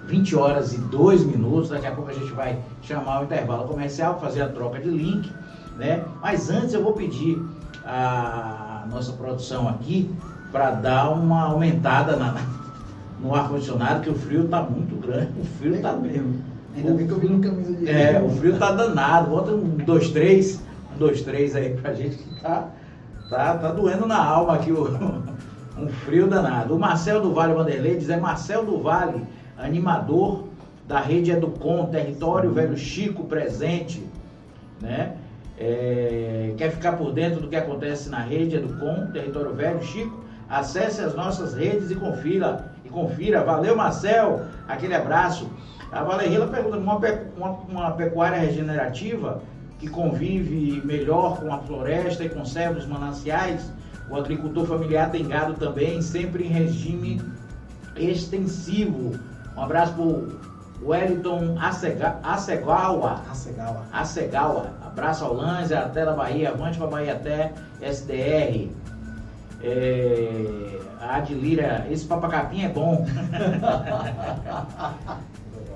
20 0.07 0.35
horas 0.35 0.73
e 0.73 0.77
2 0.77 1.23
minutos. 1.25 1.69
Daqui 1.69 1.87
a 1.87 1.91
pouco 1.91 2.09
a 2.09 2.13
gente 2.13 2.31
vai 2.33 2.57
chamar 2.81 3.21
o 3.21 3.23
intervalo 3.25 3.67
comercial, 3.67 4.19
fazer 4.19 4.41
a 4.41 4.47
troca 4.47 4.79
de 4.79 4.89
link, 4.89 5.31
né? 5.77 6.03
Mas 6.21 6.49
antes 6.49 6.73
eu 6.73 6.83
vou 6.83 6.93
pedir 6.93 7.41
a 7.85 8.85
nossa 8.89 9.11
produção 9.13 9.67
aqui 9.67 10.09
para 10.51 10.71
dar 10.71 11.09
uma 11.09 11.45
aumentada 11.45 12.15
na, 12.15 12.35
no 13.19 13.33
ar-condicionado, 13.33 14.01
que 14.01 14.09
o 14.09 14.15
frio 14.15 14.45
está 14.45 14.61
muito 14.61 14.95
grande. 14.95 15.31
O 15.39 15.43
frio 15.43 15.75
está 15.75 15.93
mesmo. 15.93 16.41
Ainda 16.75 16.93
bem 16.93 17.05
que 17.05 17.13
eu 17.13 17.19
vi 17.19 17.27
no 17.27 17.39
camisa 17.39 17.73
de. 17.73 17.89
É, 17.89 18.21
o 18.21 18.29
frio 18.29 18.57
tá 18.57 18.71
danado. 18.71 19.29
Bota 19.29 19.51
um, 19.51 19.77
dois, 19.77 20.09
três, 20.09 20.61
um, 20.93 20.97
dois, 20.97 21.21
três 21.21 21.55
aí 21.55 21.75
pra 21.75 21.93
gente 21.93 22.17
que 22.17 22.41
tá, 22.41 22.69
tá, 23.33 23.57
tá 23.57 23.71
doendo 23.71 24.05
na 24.05 24.23
alma 24.23 24.53
aqui 24.53 24.71
o, 24.71 24.85
um 25.77 25.87
frio 26.05 26.27
danado. 26.27 26.75
O 26.75 26.79
Marcel 26.79 27.19
do 27.19 27.33
Vale 27.33 27.53
Vanderlei 27.53 27.97
diz: 27.97 28.09
é 28.09 28.17
Marcel 28.17 28.63
do 28.63 28.79
Vale, 28.79 29.25
animador 29.57 30.45
da 30.87 30.99
rede 30.99 31.31
Educom, 31.31 31.87
território 31.87 32.51
Velho 32.51 32.77
Chico 32.77 33.23
presente, 33.23 34.05
né? 34.79 35.15
É, 35.57 36.53
quer 36.57 36.71
ficar 36.71 36.93
por 36.93 37.11
dentro 37.11 37.39
do 37.39 37.47
que 37.47 37.55
acontece 37.55 38.09
na 38.09 38.19
rede 38.19 38.55
Educom, 38.55 39.07
território 39.11 39.53
Velho 39.53 39.81
Chico? 39.81 40.23
Acesse 40.49 41.01
as 41.01 41.15
nossas 41.15 41.53
redes 41.53 41.89
e 41.89 41.95
confira. 41.95 42.71
E 42.85 42.89
confira. 42.89 43.43
Valeu, 43.43 43.75
Marcel. 43.75 44.41
Aquele 44.67 44.93
abraço. 44.93 45.49
A 45.91 46.03
Valerila 46.03 46.47
pergunta: 46.47 46.77
uma, 46.77 46.97
uma, 46.97 47.49
uma 47.67 47.91
pecuária 47.91 48.37
regenerativa 48.37 49.41
que 49.79 49.89
convive 49.89 50.81
melhor 50.85 51.39
com 51.39 51.53
a 51.53 51.59
floresta 51.59 52.23
e 52.23 52.29
conserva 52.29 52.79
os 52.79 52.85
mananciais, 52.85 53.71
o 54.09 54.15
agricultor 54.15 54.65
familiar 54.65 55.11
tem 55.11 55.27
gado 55.27 55.53
também, 55.53 56.01
sempre 56.01 56.45
em 56.45 56.49
regime 56.49 57.21
extensivo. 57.95 59.17
Um 59.55 59.61
abraço 59.61 59.93
para 59.93 60.03
o 60.03 60.39
Wellington 60.85 61.57
Acega, 61.59 62.17
Acegawa. 62.23 63.21
Acegawa. 63.29 63.83
Acegawa. 63.91 64.67
Abraço 64.85 65.25
ao 65.25 65.33
Lanza, 65.33 65.79
até 65.79 66.05
da 66.05 66.13
Bahia, 66.13 66.49
avante 66.49 66.77
para 66.77 66.87
Bahia 66.87 67.13
até 67.13 67.51
SDR. 67.81 68.69
É, 69.63 70.79
a 70.99 71.15
Adilira, 71.15 71.87
esse 71.89 72.05
papacapim 72.05 72.65
é 72.65 72.69
bom. 72.69 73.05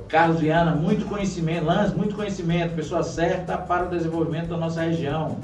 Carlos 0.08 0.40
Viana, 0.40 0.72
muito 0.72 1.06
conhecimento, 1.06 1.66
Lance, 1.66 1.94
muito 1.94 2.16
conhecimento, 2.16 2.76
pessoa 2.76 3.04
certa 3.04 3.58
para 3.58 3.86
o 3.86 3.90
desenvolvimento 3.90 4.48
da 4.48 4.58
nossa 4.58 4.82
região. 4.82 5.38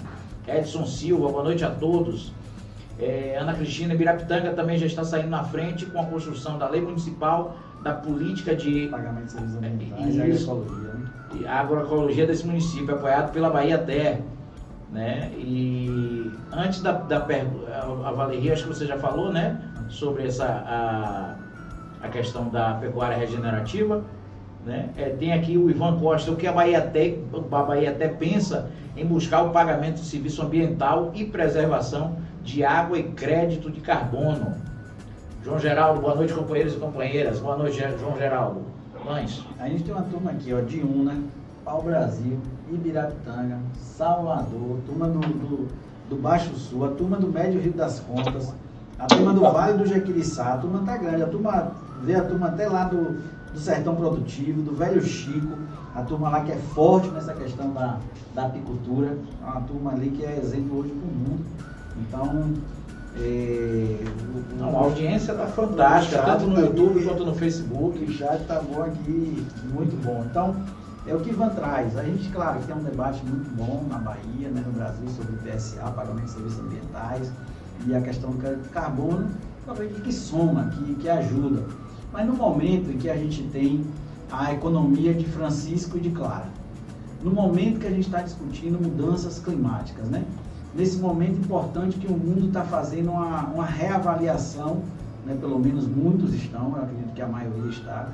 Edson 0.48 0.86
Silva, 0.86 1.30
boa 1.30 1.44
noite 1.44 1.66
a 1.66 1.70
todos. 1.70 2.32
É, 3.00 3.38
Ana 3.40 3.54
Cristina 3.54 3.94
Birapitanga 3.96 4.52
também 4.54 4.78
já 4.78 4.86
está 4.86 5.04
saindo 5.04 5.30
na 5.30 5.44
frente 5.44 5.86
com 5.86 6.00
a 6.00 6.06
construção 6.06 6.58
da 6.58 6.70
lei 6.70 6.80
municipal 6.80 7.58
da 7.82 7.94
política 7.94 8.56
de 8.56 8.88
pagamento 8.88 9.26
de 9.26 9.32
serviços 9.34 9.58
ambientais 9.58 10.16
e 10.16 10.22
agroecologia. 10.22 10.94
Né? 10.94 11.48
agroecologia 11.48 12.28
desse 12.28 12.46
município, 12.46 12.96
apoiado 12.96 13.34
pela 13.34 13.50
Bahia 13.50 13.78
Terra. 13.78 14.22
Né? 14.92 15.32
E 15.38 16.32
antes 16.52 16.82
da, 16.82 16.92
da 16.92 17.18
a 17.18 18.12
Valeria, 18.12 18.54
acho 18.54 18.64
que 18.64 18.70
você 18.70 18.86
já 18.86 18.98
falou, 18.98 19.34
né? 19.34 19.60
Sobre 19.90 20.28
essa 20.28 20.46
a, 20.46 22.06
a 22.06 22.10
questão 22.10 22.48
da 22.50 22.76
pecuária 22.76 23.18
regenerativa. 23.18 24.04
Né? 24.66 24.90
É, 24.98 25.10
tem 25.10 25.34
aqui 25.34 25.58
o 25.58 25.70
Ivan 25.70 26.00
Costa, 26.00 26.32
o 26.32 26.36
que 26.36 26.48
a 26.48 26.54
Bahia, 26.54 26.78
até, 26.80 27.18
a 27.52 27.64
Bahia 27.64 27.92
até 27.92 28.08
pensa 28.08 28.70
em 28.96 29.06
buscar 29.06 29.42
o 29.44 29.50
pagamento 29.50 29.96
de 29.96 30.06
serviço 30.06 30.42
ambiental 30.42 31.12
e 31.14 31.26
preservação 31.26 32.16
de 32.44 32.64
água 32.64 32.98
e 32.98 33.04
crédito 33.04 33.70
de 33.70 33.82
carbono. 33.82 34.56
João 35.44 35.60
Geraldo, 35.60 36.02
boa 36.02 36.16
noite, 36.16 36.34
companheiros 36.34 36.74
e 36.74 36.78
companheiras. 36.78 37.40
Boa 37.40 37.58
noite, 37.58 37.84
João 38.00 38.18
Geraldo. 38.18 38.62
Mães. 39.04 39.44
A 39.60 39.68
gente 39.68 39.84
tem 39.84 39.94
uma 39.94 40.04
turma 40.04 40.32
aqui, 40.32 40.54
ó, 40.54 40.62
de 40.62 40.80
Una, 40.80 41.16
Pau 41.66 41.82
Brasil, 41.82 42.40
Ibirapitanga, 42.72 43.60
Salvador, 43.78 44.80
turma 44.86 45.08
do, 45.08 45.20
do, 45.20 45.68
do, 46.10 46.16
Baixo 46.16 46.56
Sul, 46.56 46.86
a 46.86 46.90
turma 46.90 47.18
do 47.18 47.28
Médio 47.28 47.60
Rio 47.60 47.74
das 47.74 48.00
Contas, 48.00 48.54
a 48.98 49.06
turma 49.08 49.34
do 49.34 49.42
Vale 49.42 49.78
do 49.78 49.86
Jequiriçá, 49.86 50.54
a 50.54 50.58
turma 50.58 50.84
tá 50.86 50.96
grande, 50.96 51.24
a 51.24 51.28
turma 51.28 51.72
vê 52.02 52.16
a 52.16 52.24
turma 52.24 52.48
até 52.48 52.68
lá 52.68 52.86
do, 52.86 53.22
do 53.54 53.60
Sertão 53.60 53.96
Produtivo, 53.96 54.62
do 54.62 54.76
Velho 54.76 55.02
Chico, 55.04 55.58
a 55.96 56.02
turma 56.02 56.30
lá 56.30 56.42
que 56.42 56.52
é 56.52 56.58
forte 56.58 57.08
nessa 57.10 57.34
questão 57.34 57.72
da, 57.72 58.00
da 58.34 58.48
apicultura, 58.48 59.18
é 59.42 59.46
uma 59.46 59.62
turma 59.62 59.92
ali 59.92 60.10
que 60.10 60.26
é 60.26 60.40
exemplo 60.42 60.80
hoje 60.80 60.90
para 60.90 61.08
o 61.08 61.14
mundo. 61.14 61.46
Então, 61.98 62.54
é, 63.16 64.04
Não, 64.58 64.76
a 64.76 64.82
audiência 64.82 65.34
está 65.34 65.46
fantástica, 65.46 66.24
tanto 66.24 66.48
no 66.48 66.56
tá 66.56 66.62
YouTube 66.62 66.98
aqui, 66.98 67.08
quanto 67.08 67.26
no 67.26 67.36
Facebook. 67.36 68.04
O 68.04 68.12
chat 68.12 68.42
está 68.42 68.60
bom 68.60 68.82
aqui, 68.82 69.46
muito 69.72 70.04
bom. 70.04 70.26
Então, 70.30 70.56
é 71.06 71.14
o 71.14 71.20
que 71.20 71.30
Ivan 71.30 71.50
traz. 71.50 71.96
A 71.96 72.04
gente, 72.04 72.30
claro, 72.30 72.60
tem 72.66 72.76
um 72.76 72.84
debate 72.84 73.24
muito 73.26 73.56
bom 73.56 73.86
na 73.88 74.00
Bahia, 74.00 74.50
né, 74.50 74.64
no 74.66 74.72
Brasil, 74.72 75.08
sobre 75.10 75.36
PSA, 75.48 75.82
pagamento 75.92 76.26
de 76.26 76.32
serviços 76.32 76.60
ambientais, 76.60 77.32
e 77.86 77.94
a 77.94 78.02
questão 78.02 78.32
do 78.32 78.70
carbono, 78.70 79.30
que 80.04 80.12
soma, 80.12 80.72
que, 80.72 80.96
que 80.96 81.10
ajuda. 81.10 81.64
Mas 82.14 82.28
no 82.28 82.34
momento 82.36 82.92
em 82.92 82.98
que 82.98 83.10
a 83.10 83.18
gente 83.18 83.42
tem 83.52 83.84
a 84.32 84.54
economia 84.54 85.14
de 85.14 85.26
Francisco 85.26 85.98
e 85.98 86.00
de 86.00 86.12
Clara, 86.12 86.48
no 87.24 87.32
momento 87.32 87.80
que 87.80 87.88
a 87.88 87.90
gente 87.90 88.06
está 88.06 88.22
discutindo 88.22 88.80
mudanças 88.80 89.40
climáticas, 89.40 90.08
né? 90.08 90.24
nesse 90.76 90.98
momento 90.98 91.40
importante 91.40 91.98
que 91.98 92.08
o 92.08 92.16
mundo 92.16 92.48
está 92.48 92.64
fazendo 92.64 93.12
uma, 93.12 93.46
uma 93.46 93.66
reavaliação, 93.66 94.84
né? 95.26 95.36
pelo 95.40 95.58
menos 95.58 95.88
muitos 95.88 96.34
estão, 96.36 96.76
eu 96.76 96.84
acredito 96.84 97.14
que 97.14 97.22
a 97.22 97.28
maioria 97.28 97.70
está. 97.70 98.10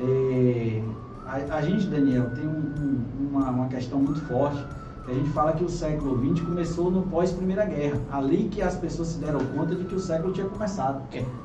É, 0.00 0.82
a, 1.26 1.56
a, 1.56 1.62
gente, 1.62 1.86
Daniel, 1.86 2.30
tem 2.30 2.46
um, 2.46 2.50
um, 2.50 3.28
uma, 3.30 3.50
uma 3.50 3.68
questão 3.68 3.98
muito 3.98 4.20
forte 4.22 4.64
a 5.06 5.12
gente 5.12 5.30
fala 5.30 5.52
que 5.52 5.64
o 5.64 5.68
século 5.68 6.16
XX 6.16 6.46
começou 6.46 6.90
no 6.90 7.02
pós-Primeira 7.02 7.64
Guerra, 7.64 8.00
ali 8.10 8.48
que 8.48 8.62
as 8.62 8.76
pessoas 8.76 9.08
se 9.08 9.18
deram 9.18 9.40
conta 9.46 9.74
de 9.74 9.84
que 9.84 9.94
o 9.94 10.00
século 10.00 10.32
tinha 10.32 10.46
começado. 10.46 11.02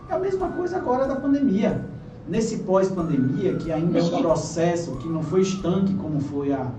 É 0.09 0.13
a 0.13 0.19
mesma 0.19 0.49
coisa 0.49 0.77
agora 0.77 1.07
da 1.07 1.15
pandemia. 1.15 1.83
Nesse 2.27 2.59
pós-pandemia, 2.59 3.55
que 3.55 3.71
ainda 3.71 3.99
é 3.99 4.03
um 4.03 4.21
processo 4.21 4.97
que 4.97 5.07
não 5.07 5.23
foi 5.23 5.41
estanque 5.41 5.93
como 5.95 6.19
foi 6.19 6.51
a, 6.53 6.69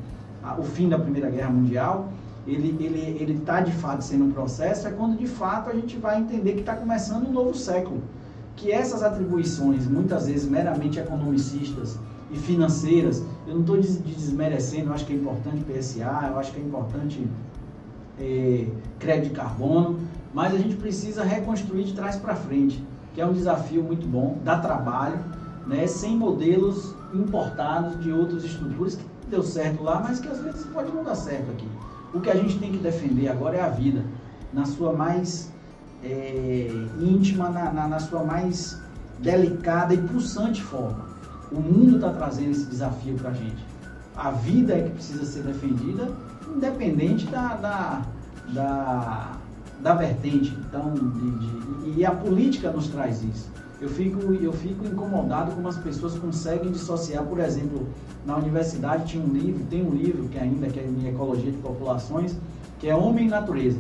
a, 0.42 0.58
o 0.58 0.62
fim 0.62 0.88
da 0.88 0.98
Primeira 0.98 1.28
Guerra 1.30 1.50
Mundial, 1.50 2.12
ele 2.46 2.70
está 2.70 2.84
ele, 2.84 3.18
ele 3.20 3.40
tá, 3.40 3.60
de 3.60 3.72
fato 3.72 4.04
sendo 4.04 4.26
um 4.26 4.32
processo, 4.32 4.86
é 4.86 4.90
quando 4.90 5.16
de 5.18 5.26
fato 5.26 5.70
a 5.70 5.74
gente 5.74 5.96
vai 5.96 6.20
entender 6.20 6.52
que 6.52 6.60
está 6.60 6.76
começando 6.76 7.26
um 7.26 7.32
novo 7.32 7.54
século. 7.54 8.02
Que 8.54 8.70
essas 8.70 9.02
atribuições, 9.02 9.86
muitas 9.86 10.26
vezes 10.26 10.48
meramente 10.48 10.98
economicistas, 10.98 11.98
e 12.30 12.36
financeiras. 12.36 13.22
Eu 13.48 13.54
não 13.54 13.60
estou 13.62 13.76
desmerecendo, 13.78 14.90
eu 14.90 14.92
acho 14.92 15.06
que 15.06 15.12
é 15.14 15.16
importante 15.16 15.64
PSA, 15.64 16.28
eu 16.30 16.38
acho 16.38 16.52
que 16.52 16.60
é 16.60 16.62
importante 16.62 17.26
é, 18.20 18.66
crédito 18.98 19.30
de 19.30 19.34
carbono, 19.34 20.00
mas 20.34 20.52
a 20.52 20.58
gente 20.58 20.76
precisa 20.76 21.24
reconstruir 21.24 21.84
de 21.84 21.94
trás 21.94 22.16
para 22.16 22.34
frente, 22.34 22.84
que 23.14 23.22
é 23.22 23.26
um 23.26 23.32
desafio 23.32 23.82
muito 23.82 24.06
bom, 24.06 24.38
dá 24.44 24.58
trabalho, 24.58 25.18
né, 25.66 25.86
sem 25.86 26.14
modelos 26.14 26.94
importados 27.14 27.98
de 28.02 28.12
outras 28.12 28.44
estruturas 28.44 28.96
que 28.96 29.04
deu 29.30 29.42
certo 29.42 29.82
lá, 29.82 29.98
mas 30.06 30.20
que 30.20 30.28
às 30.28 30.40
vezes 30.40 30.66
pode 30.66 30.92
não 30.92 31.02
dar 31.02 31.14
certo 31.14 31.50
aqui. 31.50 31.68
O 32.12 32.20
que 32.20 32.28
a 32.28 32.34
gente 32.34 32.58
tem 32.58 32.70
que 32.70 32.78
defender 32.78 33.28
agora 33.28 33.56
é 33.56 33.62
a 33.62 33.70
vida, 33.70 34.04
na 34.52 34.66
sua 34.66 34.92
mais 34.92 35.50
é, 36.04 36.70
íntima, 37.00 37.48
na, 37.48 37.72
na, 37.72 37.88
na 37.88 37.98
sua 37.98 38.22
mais 38.22 38.78
delicada 39.18 39.94
e 39.94 39.98
pulsante 39.98 40.62
forma. 40.62 41.08
O 41.50 41.60
mundo 41.60 41.96
está 41.96 42.10
trazendo 42.10 42.50
esse 42.50 42.66
desafio 42.66 43.14
para 43.14 43.30
a 43.30 43.34
gente. 43.34 43.64
A 44.16 44.30
vida 44.30 44.74
é 44.74 44.82
que 44.82 44.90
precisa 44.90 45.24
ser 45.24 45.42
defendida, 45.42 46.08
independente 46.54 47.26
da, 47.26 47.54
da, 47.54 48.02
da, 48.52 49.32
da 49.80 49.94
vertente. 49.94 50.56
Então, 50.68 50.92
de, 50.92 51.30
de, 51.30 51.98
e 52.00 52.04
a 52.04 52.10
política 52.10 52.70
nos 52.70 52.88
traz 52.88 53.22
isso. 53.22 53.50
Eu 53.80 53.88
fico, 53.88 54.32
eu 54.34 54.52
fico 54.52 54.84
incomodado 54.84 55.52
como 55.52 55.68
as 55.68 55.76
pessoas 55.76 56.18
conseguem 56.18 56.72
dissociar, 56.72 57.24
por 57.24 57.38
exemplo, 57.38 57.86
na 58.26 58.36
universidade 58.36 59.06
tinha 59.06 59.24
um 59.24 59.28
livro, 59.28 59.64
tem 59.70 59.86
um 59.86 59.94
livro 59.94 60.28
que 60.28 60.38
ainda 60.38 60.66
que 60.66 60.80
é 60.80 60.84
em 60.84 61.08
Ecologia 61.08 61.52
de 61.52 61.58
Populações, 61.58 62.36
que 62.80 62.88
é 62.88 62.94
Homem 62.94 63.26
e 63.26 63.28
Natureza. 63.28 63.78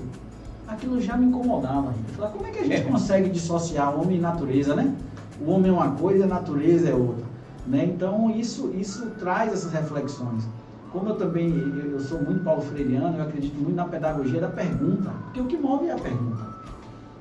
Aquilo 0.68 1.00
já 1.00 1.16
me 1.16 1.26
incomodava. 1.26 1.92
Eu 2.08 2.14
falei, 2.14 2.30
como 2.30 2.46
é 2.46 2.50
que 2.50 2.58
a 2.60 2.64
gente 2.64 2.88
consegue 2.88 3.30
dissociar 3.30 3.98
homem 3.98 4.18
e 4.18 4.20
natureza, 4.20 4.76
né? 4.76 4.94
O 5.40 5.50
homem 5.50 5.70
é 5.70 5.74
uma 5.74 5.92
coisa, 5.92 6.24
a 6.24 6.28
natureza 6.28 6.90
é 6.90 6.94
outra. 6.94 7.24
Né? 7.68 7.84
Então, 7.84 8.30
isso, 8.30 8.72
isso 8.74 9.10
traz 9.18 9.52
essas 9.52 9.72
reflexões. 9.72 10.48
Como 10.90 11.10
eu 11.10 11.16
também 11.16 11.50
eu 11.92 12.00
sou 12.00 12.22
muito 12.22 12.42
paulo 12.42 12.62
freireano, 12.62 13.18
eu 13.18 13.22
acredito 13.22 13.54
muito 13.56 13.76
na 13.76 13.84
pedagogia 13.84 14.40
da 14.40 14.48
pergunta, 14.48 15.10
porque 15.24 15.40
o 15.40 15.44
que 15.44 15.58
move 15.58 15.86
é 15.86 15.92
a 15.92 15.98
pergunta. 15.98 16.48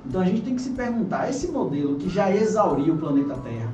Então, 0.05 0.21
a 0.21 0.25
gente 0.25 0.41
tem 0.41 0.55
que 0.55 0.61
se 0.61 0.69
perguntar, 0.69 1.29
esse 1.29 1.51
modelo 1.51 1.95
que 1.95 2.09
já 2.09 2.33
exauriu 2.33 2.93
o 2.93 2.97
planeta 2.97 3.35
Terra, 3.35 3.69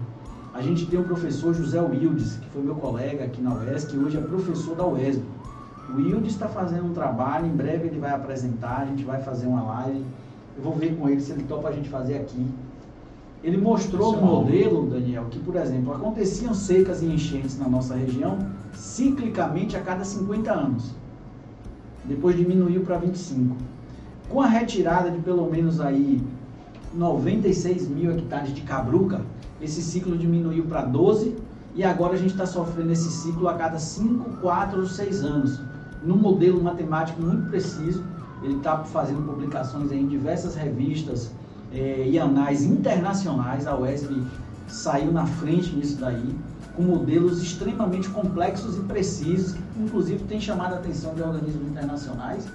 a 0.53 0.61
gente 0.61 0.88
tem 0.88 0.99
o 0.99 1.03
professor 1.03 1.53
José 1.53 1.80
Wildes, 1.80 2.38
que 2.38 2.49
foi 2.49 2.63
meu 2.63 2.76
colega 2.76 3.26
aqui 3.26 3.41
na 3.41 3.53
UES, 3.53 3.86
que 3.86 3.97
hoje 3.97 4.17
é 4.17 4.21
professor 4.21 4.76
da 4.76 4.86
UESB. 4.86 5.24
O 5.89 5.97
Wildes 5.97 6.34
está 6.34 6.47
fazendo 6.47 6.86
um 6.86 6.93
trabalho, 6.93 7.45
em 7.45 7.55
breve 7.55 7.88
ele 7.88 7.99
vai 7.99 8.11
apresentar, 8.11 8.82
a 8.82 8.86
gente 8.86 9.03
vai 9.03 9.21
fazer 9.21 9.47
uma 9.47 9.61
live 9.63 10.03
Eu 10.55 10.63
vou 10.63 10.74
ver 10.74 10.95
com 10.95 11.09
ele 11.09 11.21
se 11.21 11.32
ele 11.32 11.43
topa 11.43 11.69
a 11.69 11.71
gente 11.71 11.89
fazer 11.89 12.17
aqui. 12.17 12.47
Ele 13.43 13.57
mostrou 13.57 14.15
no 14.15 14.21
modelo, 14.21 14.89
Daniel, 14.89 15.25
que, 15.29 15.37
por 15.37 15.57
exemplo, 15.57 15.93
aconteciam 15.93 16.53
secas 16.53 17.01
e 17.01 17.07
enchentes 17.07 17.59
na 17.59 17.67
nossa 17.67 17.93
região 17.93 18.37
ciclicamente 18.71 19.75
a 19.75 19.81
cada 19.81 20.05
50 20.05 20.51
anos. 20.51 20.91
Depois 22.05 22.37
diminuiu 22.37 22.81
para 22.81 22.97
25. 22.97 23.57
Com 24.29 24.41
a 24.41 24.47
retirada 24.47 25.11
de 25.11 25.19
pelo 25.19 25.49
menos 25.51 25.81
aí 25.81 26.21
96 26.93 27.89
mil 27.89 28.11
hectares 28.11 28.53
de 28.53 28.61
cabruca, 28.61 29.21
esse 29.61 29.81
ciclo 29.81 30.17
diminuiu 30.17 30.63
para 30.63 30.81
12 30.81 31.35
e 31.75 31.83
agora 31.83 32.13
a 32.13 32.17
gente 32.17 32.31
está 32.31 32.45
sofrendo 32.45 32.93
esse 32.93 33.11
ciclo 33.11 33.49
a 33.49 33.55
cada 33.55 33.77
5, 33.77 34.37
4 34.41 34.79
ou 34.79 34.87
6 34.87 35.23
anos. 35.23 35.59
Num 36.01 36.17
modelo 36.17 36.63
matemático 36.63 37.21
muito 37.21 37.49
preciso, 37.49 38.03
ele 38.41 38.55
está 38.55 38.79
fazendo 38.85 39.25
publicações 39.25 39.91
em 39.91 40.07
diversas 40.07 40.55
revistas 40.55 41.31
eh, 41.74 42.07
e 42.09 42.19
anais 42.19 42.63
internacionais. 42.63 43.65
A 43.67 43.76
UESB 43.76 44.24
saiu 44.67 45.11
na 45.11 45.26
frente 45.26 45.76
nisso 45.76 45.97
daí, 45.97 46.36
com 46.76 46.84
modelos 46.84 47.41
extremamente 47.41 48.09
complexos 48.09 48.78
e 48.78 48.82
precisos, 48.82 49.53
que 49.53 49.82
inclusive 49.82 50.24
tem 50.26 50.39
chamado 50.39 50.74
a 50.74 50.78
atenção 50.78 51.13
de 51.13 51.21
organismos 51.21 51.67
internacionais. 51.69 52.45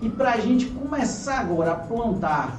E 0.00 0.08
para 0.08 0.32
a 0.32 0.40
gente 0.40 0.66
começar 0.66 1.40
agora 1.40 1.72
a 1.72 1.76
plantar, 1.76 2.58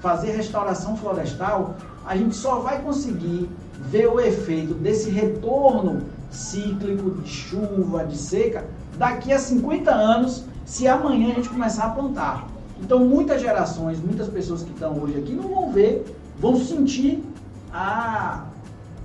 fazer 0.00 0.32
restauração 0.32 0.96
florestal, 0.96 1.76
a 2.04 2.16
gente 2.16 2.34
só 2.34 2.58
vai 2.60 2.82
conseguir 2.82 3.48
ver 3.88 4.08
o 4.08 4.20
efeito 4.20 4.74
desse 4.74 5.08
retorno 5.08 6.02
cíclico 6.30 7.10
de 7.10 7.28
chuva, 7.28 8.04
de 8.04 8.16
seca, 8.16 8.64
daqui 8.98 9.32
a 9.32 9.38
50 9.38 9.90
anos, 9.90 10.44
se 10.64 10.86
amanhã 10.88 11.32
a 11.32 11.34
gente 11.34 11.48
começar 11.48 11.86
a 11.86 11.90
plantar. 11.90 12.51
Então, 12.82 12.98
muitas 12.98 13.40
gerações, 13.40 14.00
muitas 14.00 14.28
pessoas 14.28 14.62
que 14.62 14.70
estão 14.72 14.98
hoje 14.98 15.16
aqui 15.16 15.32
não 15.32 15.48
vão 15.48 15.72
ver, 15.72 16.04
vão 16.38 16.56
sentir 16.56 17.22
a 17.72 18.44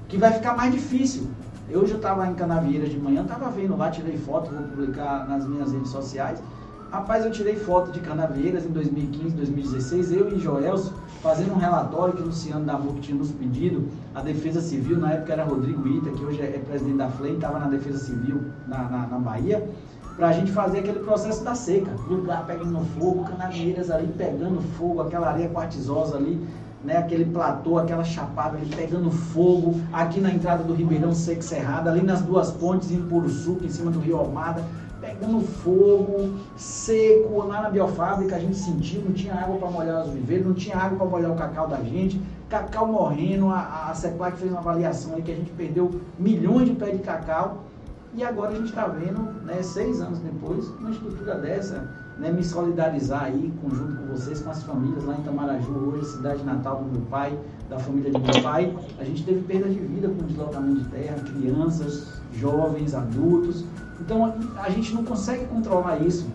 que 0.09 0.17
vai 0.17 0.33
ficar 0.33 0.55
mais 0.55 0.73
difícil. 0.73 1.27
Eu 1.69 1.85
eu 1.85 1.97
estava 1.97 2.25
em 2.27 2.33
Canavieira 2.33 2.87
de 2.87 2.97
manhã, 2.97 3.21
estava 3.21 3.49
vendo 3.49 3.77
lá, 3.77 3.91
tirei 3.91 4.17
foto, 4.17 4.49
vou 4.49 4.63
publicar 4.63 5.27
nas 5.27 5.45
minhas 5.45 5.71
redes 5.71 5.89
sociais. 5.89 6.41
Rapaz, 6.89 7.25
eu 7.25 7.31
tirei 7.31 7.57
foto 7.57 7.91
de 7.91 7.99
Canavieiras 7.99 8.65
em 8.65 8.69
2015, 8.69 9.35
2016, 9.35 10.11
eu 10.13 10.33
e 10.33 10.39
Joelso, 10.39 10.93
fazendo 11.21 11.51
um 11.51 11.57
relatório 11.57 12.13
que 12.13 12.23
o 12.23 12.27
Luciano 12.27 12.65
Damu 12.65 12.97
tinha 13.01 13.17
nos 13.17 13.29
pedido, 13.31 13.89
a 14.15 14.21
Defesa 14.21 14.61
Civil, 14.61 14.97
na 14.97 15.11
época 15.11 15.33
era 15.33 15.43
Rodrigo 15.43 15.85
Ita, 15.85 16.11
que 16.11 16.23
hoje 16.23 16.41
é 16.41 16.61
presidente 16.65 16.97
da 16.97 17.09
FLEM, 17.09 17.35
estava 17.35 17.59
na 17.59 17.67
Defesa 17.67 17.97
Civil 17.97 18.41
na, 18.65 18.83
na, 18.83 19.07
na 19.07 19.19
Bahia, 19.19 19.69
para 20.17 20.29
a 20.29 20.33
gente 20.33 20.51
fazer 20.51 20.79
aquele 20.79 20.99
processo 20.99 21.43
da 21.43 21.53
seca. 21.53 21.91
Lugar 22.09 22.43
pegando 22.45 22.79
fogo, 22.99 23.23
Canavieiras 23.23 23.91
ali 23.91 24.07
pegando 24.17 24.59
fogo, 24.77 25.01
aquela 25.01 25.29
areia 25.29 25.47
quartzosa 25.49 26.17
ali, 26.17 26.41
né, 26.83 26.97
aquele 26.97 27.25
platô, 27.25 27.77
aquela 27.77 28.03
chapada 28.03 28.57
ali 28.57 28.67
pegando 28.75 29.11
fogo, 29.11 29.79
aqui 29.93 30.19
na 30.19 30.31
entrada 30.31 30.63
do 30.63 30.73
Ribeirão 30.73 31.13
Seco 31.13 31.43
Cerrado, 31.43 31.87
ali 31.87 32.01
nas 32.01 32.21
duas 32.21 32.51
pontes 32.51 32.91
em 32.91 33.01
Puruçuca, 33.03 33.63
em 33.65 33.69
cima 33.69 33.91
do 33.91 33.99
Rio 33.99 34.17
Almada, 34.17 34.63
pegando 34.99 35.39
fogo, 35.41 36.33
seco, 36.55 37.45
lá 37.45 37.61
na 37.61 37.69
biofábrica 37.69 38.35
a 38.35 38.39
gente 38.39 38.57
sentiu, 38.57 39.01
não 39.01 39.13
tinha 39.13 39.35
água 39.35 39.57
para 39.57 39.69
molhar 39.69 40.03
os 40.03 40.11
viveiros, 40.11 40.47
não 40.47 40.53
tinha 40.55 40.75
água 40.75 40.97
para 40.97 41.07
molhar 41.07 41.31
o 41.31 41.35
cacau 41.35 41.67
da 41.67 41.77
gente, 41.77 42.19
cacau 42.49 42.87
morrendo, 42.87 43.49
a, 43.49 43.91
a 43.91 43.95
fez 44.31 44.51
uma 44.51 44.59
avaliação 44.59 45.15
aí 45.15 45.21
que 45.21 45.31
a 45.31 45.35
gente 45.35 45.51
perdeu 45.51 46.01
milhões 46.17 46.67
de 46.67 46.75
pés 46.75 46.97
de 46.97 47.03
cacau, 47.03 47.66
e 48.15 48.23
agora 48.23 48.51
a 48.51 48.55
gente 48.55 48.69
está 48.69 48.87
vendo, 48.87 49.21
né, 49.43 49.61
seis 49.61 50.01
anos 50.01 50.19
depois, 50.19 50.67
uma 50.79 50.89
estrutura 50.89 51.35
dessa, 51.35 51.87
né, 52.17 52.31
me 52.31 52.43
solidarizar 52.43 53.25
aí, 53.25 53.53
junto 53.71 53.95
com 53.95 54.07
vocês, 54.07 54.41
com 54.41 54.49
as 54.49 54.63
famílias 54.63 55.03
lá 55.03 55.15
em 55.15 55.21
Tamaraju, 55.21 55.71
hoje, 55.71 56.05
cidade 56.05 56.43
natal 56.43 56.83
do 56.83 56.91
meu 56.91 57.01
pai, 57.07 57.37
da 57.69 57.77
família 57.77 58.11
do 58.11 58.19
meu 58.19 58.41
pai, 58.41 58.75
a 58.99 59.03
gente 59.03 59.23
teve 59.23 59.41
perda 59.41 59.69
de 59.69 59.79
vida 59.79 60.07
com 60.07 60.25
deslocamento 60.25 60.81
de 60.81 60.89
terra, 60.89 61.15
crianças, 61.19 62.21
jovens, 62.33 62.95
adultos, 62.95 63.65
então 63.99 64.33
a 64.57 64.69
gente 64.69 64.93
não 64.93 65.03
consegue 65.03 65.45
controlar 65.45 65.97
isso. 65.97 66.27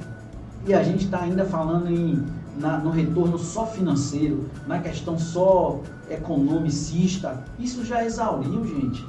E 0.67 0.75
a 0.75 0.83
gente 0.83 1.07
está 1.07 1.23
ainda 1.23 1.45
falando 1.45 1.91
em, 1.91 2.25
na, 2.57 2.79
no 2.79 2.91
retorno 2.91 3.39
só 3.39 3.67
financeiro, 3.67 4.49
na 4.67 4.79
questão 4.79 5.19
só 5.19 5.81
economicista. 6.09 7.43
Isso 7.59 7.85
já 7.85 8.05
exauriu, 8.05 8.65
gente. 8.65 9.05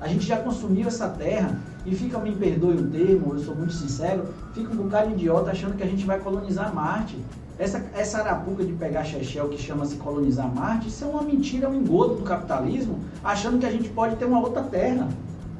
A 0.00 0.08
gente 0.08 0.26
já 0.26 0.38
consumiu 0.38 0.88
essa 0.88 1.08
terra 1.08 1.56
e 1.86 1.94
fica, 1.94 2.18
me 2.18 2.34
perdoe 2.34 2.74
o 2.74 2.90
termo, 2.90 3.34
eu 3.34 3.38
sou 3.38 3.54
muito 3.54 3.72
sincero, 3.72 4.24
fica 4.52 4.72
um 4.72 4.76
bocado 4.76 5.12
idiota 5.12 5.52
achando 5.52 5.76
que 5.76 5.84
a 5.84 5.86
gente 5.86 6.04
vai 6.04 6.18
colonizar 6.18 6.74
Marte. 6.74 7.16
Essa, 7.58 7.86
essa 7.94 8.18
arapuca 8.18 8.64
de 8.64 8.72
pegar 8.72 9.04
Chechel 9.04 9.48
que 9.48 9.56
chama-se 9.56 9.96
colonizar 9.96 10.52
Marte, 10.52 10.88
isso 10.88 11.04
é 11.04 11.06
uma 11.06 11.22
mentira, 11.22 11.66
é 11.66 11.70
um 11.70 11.76
engodo 11.76 12.16
do 12.16 12.22
capitalismo, 12.22 12.98
achando 13.22 13.58
que 13.58 13.64
a 13.64 13.70
gente 13.70 13.88
pode 13.88 14.16
ter 14.16 14.24
uma 14.24 14.40
outra 14.40 14.62
terra. 14.64 15.08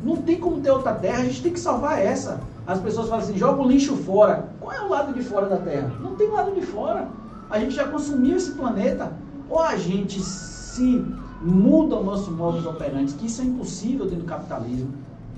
Não 0.03 0.17
tem 0.17 0.39
como 0.39 0.61
ter 0.61 0.71
outra 0.71 0.93
terra, 0.95 1.23
a 1.23 1.25
gente 1.25 1.43
tem 1.43 1.53
que 1.53 1.61
salvar 1.61 1.99
essa. 1.99 2.41
As 2.67 2.81
pessoas 2.81 3.09
falam 3.09 3.25
assim, 3.25 3.39
joga 3.39 3.63
o 3.63 3.69
lixo 3.69 3.97
fora. 3.97 4.49
Qual 4.61 4.73
é 4.73 4.81
o 4.81 4.89
lado 4.89 5.15
de 5.15 5.23
fora 5.23 5.47
da 5.47 5.57
terra? 5.57 5.93
Não 6.01 6.17
tem 6.17 6.29
lado 6.29 6.53
de 6.53 6.67
fora. 6.67 7.09
A 7.49 7.59
gente 7.61 7.75
já 7.75 7.87
consumiu 7.87 8.37
esse 8.37 8.51
planeta. 8.53 9.13
Ou 9.49 9.61
a 9.61 9.77
gente 9.77 10.21
se 10.21 11.05
muda 11.41 11.97
o 11.97 12.05
nosso 12.05 12.31
modo 12.33 12.69
operante, 12.69 13.15
que 13.15 13.27
isso 13.27 13.41
é 13.41 13.45
impossível 13.45 14.05
dentro 14.07 14.25
do 14.25 14.29
capitalismo, 14.29 14.93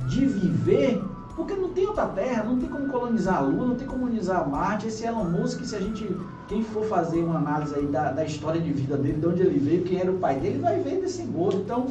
de 0.09 0.27
viver, 0.27 1.03
porque 1.37 1.55
não 1.55 1.69
tem 1.69 1.87
outra 1.87 2.07
terra, 2.07 2.43
não 2.43 2.59
tem 2.59 2.69
como 2.69 2.89
colonizar 2.89 3.37
a 3.37 3.41
Lua, 3.41 3.67
não 3.67 3.77
tem 3.77 3.87
como 3.87 4.01
colonizar 4.01 4.49
Marte. 4.49 4.89
Esse 4.89 5.07
Elon 5.07 5.25
Musk, 5.25 5.63
se 5.65 5.77
a 5.77 5.81
gente, 5.81 6.11
quem 6.49 6.63
for 6.65 6.85
fazer 6.87 7.21
uma 7.21 7.39
análise 7.39 7.75
aí 7.75 7.87
da, 7.87 8.11
da 8.11 8.25
história 8.25 8.61
de 8.61 8.73
vida 8.73 8.97
dele, 8.97 9.19
de 9.19 9.27
onde 9.27 9.43
ele 9.43 9.59
veio, 9.59 9.85
quem 9.85 10.01
era 10.01 10.11
o 10.11 10.19
pai 10.19 10.41
dele, 10.41 10.59
vai 10.59 10.81
ver 10.81 11.01
desse 11.01 11.23
gosto. 11.23 11.61
Então, 11.61 11.87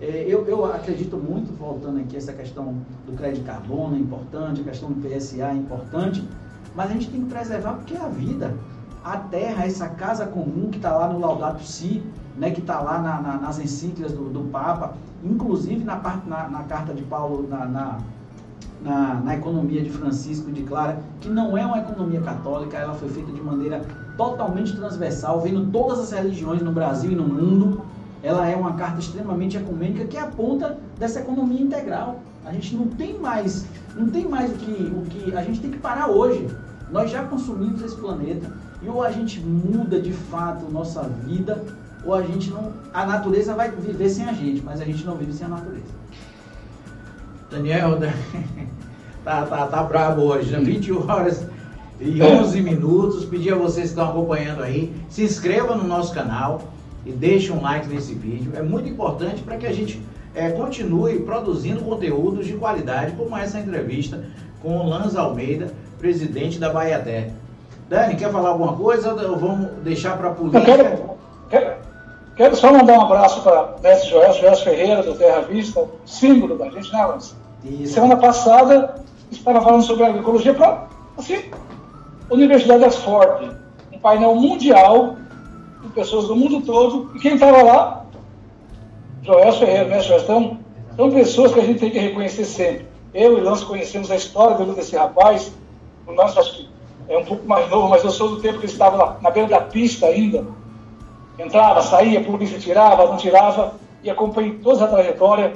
é, 0.00 0.24
eu, 0.28 0.46
eu, 0.46 0.64
acredito 0.66 1.16
muito, 1.16 1.52
voltando 1.58 2.00
aqui, 2.00 2.16
essa 2.16 2.32
questão 2.32 2.76
do 3.06 3.12
crédito 3.16 3.44
carbono 3.44 3.96
é 3.96 3.98
importante, 3.98 4.60
a 4.60 4.64
questão 4.64 4.90
do 4.90 5.00
PSA 5.00 5.50
é 5.50 5.54
importante, 5.54 6.26
mas 6.74 6.90
a 6.90 6.92
gente 6.92 7.10
tem 7.10 7.22
que 7.22 7.28
preservar 7.28 7.74
porque 7.74 7.94
é 7.94 8.00
a 8.00 8.08
vida. 8.08 8.54
A 9.02 9.16
terra, 9.18 9.66
essa 9.66 9.88
casa 9.88 10.26
comum 10.26 10.70
que 10.70 10.78
está 10.78 10.96
lá 10.96 11.08
no 11.12 11.20
Laudato 11.20 11.62
Si, 11.62 12.02
né, 12.36 12.50
que 12.50 12.60
está 12.60 12.80
lá 12.80 12.98
na, 13.00 13.20
na, 13.20 13.36
nas 13.38 13.58
encíclicas 13.58 14.12
do, 14.12 14.28
do, 14.30 14.40
Papa, 14.50 14.94
inclusive 15.24 15.84
na, 15.84 15.96
parte, 15.96 16.28
na, 16.28 16.48
na 16.48 16.64
carta 16.64 16.92
de 16.92 17.02
Paulo, 17.02 17.48
na, 17.48 17.64
na, 18.82 19.14
na, 19.24 19.34
economia 19.34 19.82
de 19.82 19.90
Francisco 19.90 20.50
declara 20.50 20.98
que 21.20 21.28
não 21.28 21.56
é 21.56 21.64
uma 21.64 21.78
economia 21.78 22.20
católica, 22.20 22.76
ela 22.76 22.94
foi 22.94 23.08
feita 23.08 23.32
de 23.32 23.40
maneira 23.40 23.80
totalmente 24.16 24.76
transversal, 24.76 25.40
vendo 25.40 25.70
todas 25.72 25.98
as 26.00 26.12
religiões 26.12 26.60
no 26.62 26.70
Brasil 26.70 27.10
e 27.10 27.14
no 27.14 27.24
mundo, 27.24 27.82
ela 28.22 28.46
é 28.46 28.54
uma 28.54 28.74
carta 28.74 29.00
extremamente 29.00 29.56
ecumênica 29.56 30.04
que 30.04 30.16
aponta 30.16 30.78
dessa 30.98 31.20
economia 31.20 31.60
integral. 31.60 32.20
A 32.44 32.52
gente 32.52 32.74
não 32.74 32.86
tem 32.88 33.18
mais, 33.18 33.66
não 33.94 34.08
tem 34.08 34.28
mais 34.28 34.50
o 34.50 34.54
que, 34.54 34.70
o 34.70 35.02
que 35.02 35.36
a 35.36 35.42
gente 35.42 35.60
tem 35.60 35.70
que 35.70 35.78
parar 35.78 36.08
hoje. 36.08 36.48
Nós 36.90 37.10
já 37.10 37.24
consumimos 37.24 37.82
esse 37.82 37.96
planeta 37.96 38.50
e 38.82 38.88
ou 38.88 39.02
a 39.02 39.10
gente 39.10 39.40
muda 39.40 40.00
de 40.00 40.12
fato 40.12 40.70
nossa 40.70 41.02
vida 41.02 41.64
ou 42.04 42.14
a 42.14 42.22
gente 42.22 42.50
não, 42.50 42.72
a 42.92 43.06
natureza 43.06 43.54
vai 43.54 43.70
viver 43.70 44.08
sem 44.08 44.26
a 44.26 44.32
gente, 44.32 44.62
mas 44.62 44.80
a 44.80 44.84
gente 44.84 45.04
não 45.04 45.16
vive 45.16 45.32
sem 45.32 45.46
a 45.46 45.50
natureza. 45.50 45.92
Daniel, 47.50 47.98
tá, 49.24 49.46
tá, 49.46 49.66
tá 49.66 49.82
bravo 49.82 50.22
hoje, 50.22 50.50
né? 50.50 50.58
21 50.58 51.10
horas 51.10 51.46
e 52.00 52.22
11 52.22 52.60
minutos. 52.60 53.24
Pedir 53.24 53.54
a 53.54 53.56
vocês 53.56 53.86
que 53.86 53.90
estão 53.90 54.10
acompanhando 54.10 54.62
aí, 54.62 54.94
se 55.08 55.22
inscreva 55.22 55.74
no 55.74 55.84
nosso 55.84 56.12
canal 56.12 56.62
e 57.06 57.12
deixe 57.12 57.52
um 57.52 57.62
like 57.62 57.88
nesse 57.88 58.14
vídeo. 58.14 58.52
É 58.54 58.62
muito 58.62 58.88
importante 58.88 59.42
para 59.42 59.56
que 59.56 59.66
a 59.66 59.72
gente 59.72 60.02
é, 60.34 60.50
continue 60.50 61.20
produzindo 61.20 61.80
conteúdos 61.82 62.46
de 62.46 62.54
qualidade, 62.54 63.12
como 63.12 63.36
essa 63.36 63.58
entrevista 63.58 64.24
com 64.60 64.78
o 64.78 64.88
Lanz 64.88 65.14
Almeida, 65.14 65.72
presidente 65.98 66.58
da 66.58 66.72
Bahia 66.72 66.98
Terra. 66.98 67.32
Dani, 67.88 68.16
quer 68.16 68.32
falar 68.32 68.48
alguma 68.48 68.74
coisa 68.74 69.14
ou 69.14 69.38
vamos 69.38 69.70
deixar 69.84 70.16
para 70.16 70.28
a 70.28 70.32
polícia? 70.32 71.13
Quero, 72.36 72.56
só 72.56 72.72
mandar 72.72 72.98
um 72.98 73.02
abraço 73.02 73.42
para 73.42 73.76
o 73.76 73.82
mestre 73.82 74.10
Joel, 74.10 74.32
Joel 74.32 74.56
Ferreira, 74.56 75.02
do 75.02 75.14
Terra 75.14 75.40
Vista, 75.42 75.86
símbolo 76.04 76.58
da 76.58 76.68
gente, 76.68 76.92
né, 76.92 77.04
Lanz? 77.04 77.36
Semana 77.86 78.16
passada, 78.16 78.96
estava 79.30 79.60
falando 79.60 79.82
sobre 79.84 80.04
agroecologia 80.04 80.52
para, 80.52 80.86
assim, 81.16 81.44
Universidade 82.30 82.80
de 82.80 82.86
Oxford, 82.86 83.56
um 83.92 83.98
painel 83.98 84.34
mundial 84.34 85.16
com 85.80 85.88
pessoas 85.90 86.26
do 86.26 86.34
mundo 86.34 86.60
todo. 86.62 87.12
E 87.14 87.20
quem 87.20 87.34
estava 87.34 87.62
lá? 87.62 88.04
Joel 89.22 89.52
Ferreira, 89.52 89.84
né, 89.84 90.00
Joel? 90.00 90.20
Então, 90.20 90.58
são 90.96 91.10
pessoas 91.10 91.52
que 91.52 91.60
a 91.60 91.64
gente 91.64 91.80
tem 91.80 91.90
que 91.90 91.98
reconhecer 91.98 92.44
sempre. 92.44 92.86
Eu 93.12 93.38
e 93.38 93.40
nós 93.42 93.62
conhecemos 93.62 94.10
a 94.10 94.16
história 94.16 94.56
desse 94.66 94.96
rapaz. 94.96 95.52
O 96.06 96.12
nosso, 96.12 96.40
acho 96.40 96.56
que 96.56 96.68
é 97.08 97.16
um 97.16 97.24
pouco 97.24 97.46
mais 97.46 97.70
novo, 97.70 97.88
mas 97.88 98.02
eu 98.02 98.10
sou 98.10 98.30
do 98.30 98.40
tempo 98.40 98.58
que 98.58 98.66
ele 98.66 98.72
estava 98.72 98.96
na, 98.96 99.16
na 99.20 99.30
beira 99.30 99.48
da 99.48 99.60
pista 99.60 100.06
ainda. 100.06 100.44
Entrava, 101.38 101.82
saía, 101.82 102.22
polícia 102.22 102.58
tirava, 102.58 103.06
não 103.06 103.16
tirava, 103.16 103.74
e 104.02 104.10
acompanhei 104.10 104.52
toda 104.58 104.84
a 104.84 104.88
trajetória. 104.88 105.52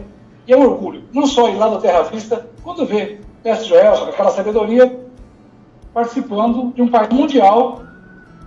E 0.47 0.53
é 0.53 0.57
um 0.57 0.62
orgulho, 0.62 1.05
não 1.12 1.26
só 1.26 1.49
ir 1.49 1.57
lá 1.57 1.68
no 1.70 1.81
Terra 1.81 2.03
Vista, 2.03 2.47
quando 2.62 2.87
vê 2.87 3.20
Mestre 3.45 3.68
Joel, 3.68 3.99
com 3.99 4.05
aquela 4.07 4.31
sabedoria, 4.31 5.01
participando 5.93 6.72
de 6.74 6.83
um 6.83 6.89
país 6.89 7.09
mundial 7.11 7.83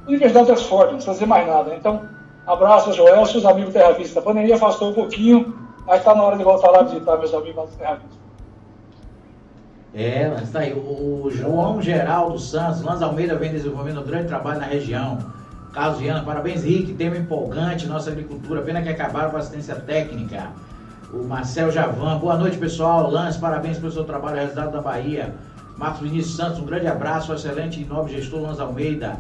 Universidade 0.08 0.48
de 0.48 0.52
Oxford, 0.54 0.86
não 0.86 0.94
precisa 0.94 1.14
dizer 1.14 1.26
mais 1.26 1.48
nada. 1.48 1.76
Então, 1.76 2.02
abraço, 2.46 2.92
Joel, 2.94 3.26
seus 3.26 3.46
amigos 3.46 3.74
Terra 3.74 3.92
Vista. 3.92 4.20
A 4.20 4.24
pandemia 4.24 4.56
afastou 4.56 4.90
um 4.90 4.94
pouquinho, 4.94 5.56
mas 5.86 6.00
está 6.00 6.16
na 6.16 6.24
hora 6.24 6.38
de 6.38 6.44
voltar 6.44 6.72
lá 6.72 6.84
visitar 6.84 7.18
meus 7.18 7.34
amigos 7.34 7.70
do 7.70 7.78
Terra 7.78 7.96
Vista. 7.96 8.22
É, 9.94 10.28
mas 10.30 10.52
tá 10.52 10.60
aí. 10.60 10.74
O 10.74 11.30
João 11.30 11.82
Geraldo 11.82 12.40
Santos, 12.40 12.82
Lanz 12.82 13.02
Almeida 13.02 13.36
vem 13.36 13.52
desenvolvendo 13.52 14.02
um 14.02 14.04
grande 14.04 14.28
trabalho 14.28 14.60
na 14.60 14.66
região. 14.66 15.20
Carlos 15.74 16.00
Viana, 16.00 16.22
parabéns, 16.24 16.64
Rick. 16.64 16.94
Tema 16.94 17.18
empolgante, 17.18 17.88
nossa 17.88 18.10
agricultura. 18.10 18.62
Pena 18.62 18.82
que 18.82 18.90
acabaram 18.90 19.32
com 19.32 19.38
a 19.38 19.40
assistência 19.40 19.76
técnica. 19.76 20.50
O 21.14 21.24
Marcel 21.24 21.72
Javan, 21.72 22.18
boa 22.18 22.38
noite, 22.38 22.58
pessoal. 22.58 23.10
Lance, 23.10 23.40
parabéns 23.40 23.78
pelo 23.78 23.92
seu 23.92 24.04
trabalho, 24.04 24.38
resultado 24.38 24.72
da 24.72 24.82
Bahia. 24.82 25.34
Marcos 25.78 26.02
Vinícius 26.02 26.36
Santos, 26.36 26.60
um 26.60 26.66
grande 26.66 26.88
abraço, 26.88 27.34
excelente 27.34 27.82
e 27.82 27.86
nobre 27.86 28.14
gestor 28.14 28.42
Lanz 28.42 28.60
Almeida. 28.60 29.18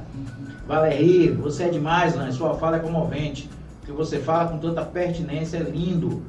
Valerie, 0.68 1.32
você 1.32 1.64
é 1.64 1.70
demais, 1.70 2.16
Lance. 2.16 2.38
Sua 2.38 2.54
fala 2.56 2.78
é 2.78 2.80
comovente. 2.80 3.49
O 3.82 3.86
que 3.86 3.91
você 3.93 4.20
fala 4.20 4.49
com 4.49 4.58
tanta 4.58 4.84
pertinência 4.84 5.58
é 5.58 5.62
lindo. 5.62 6.22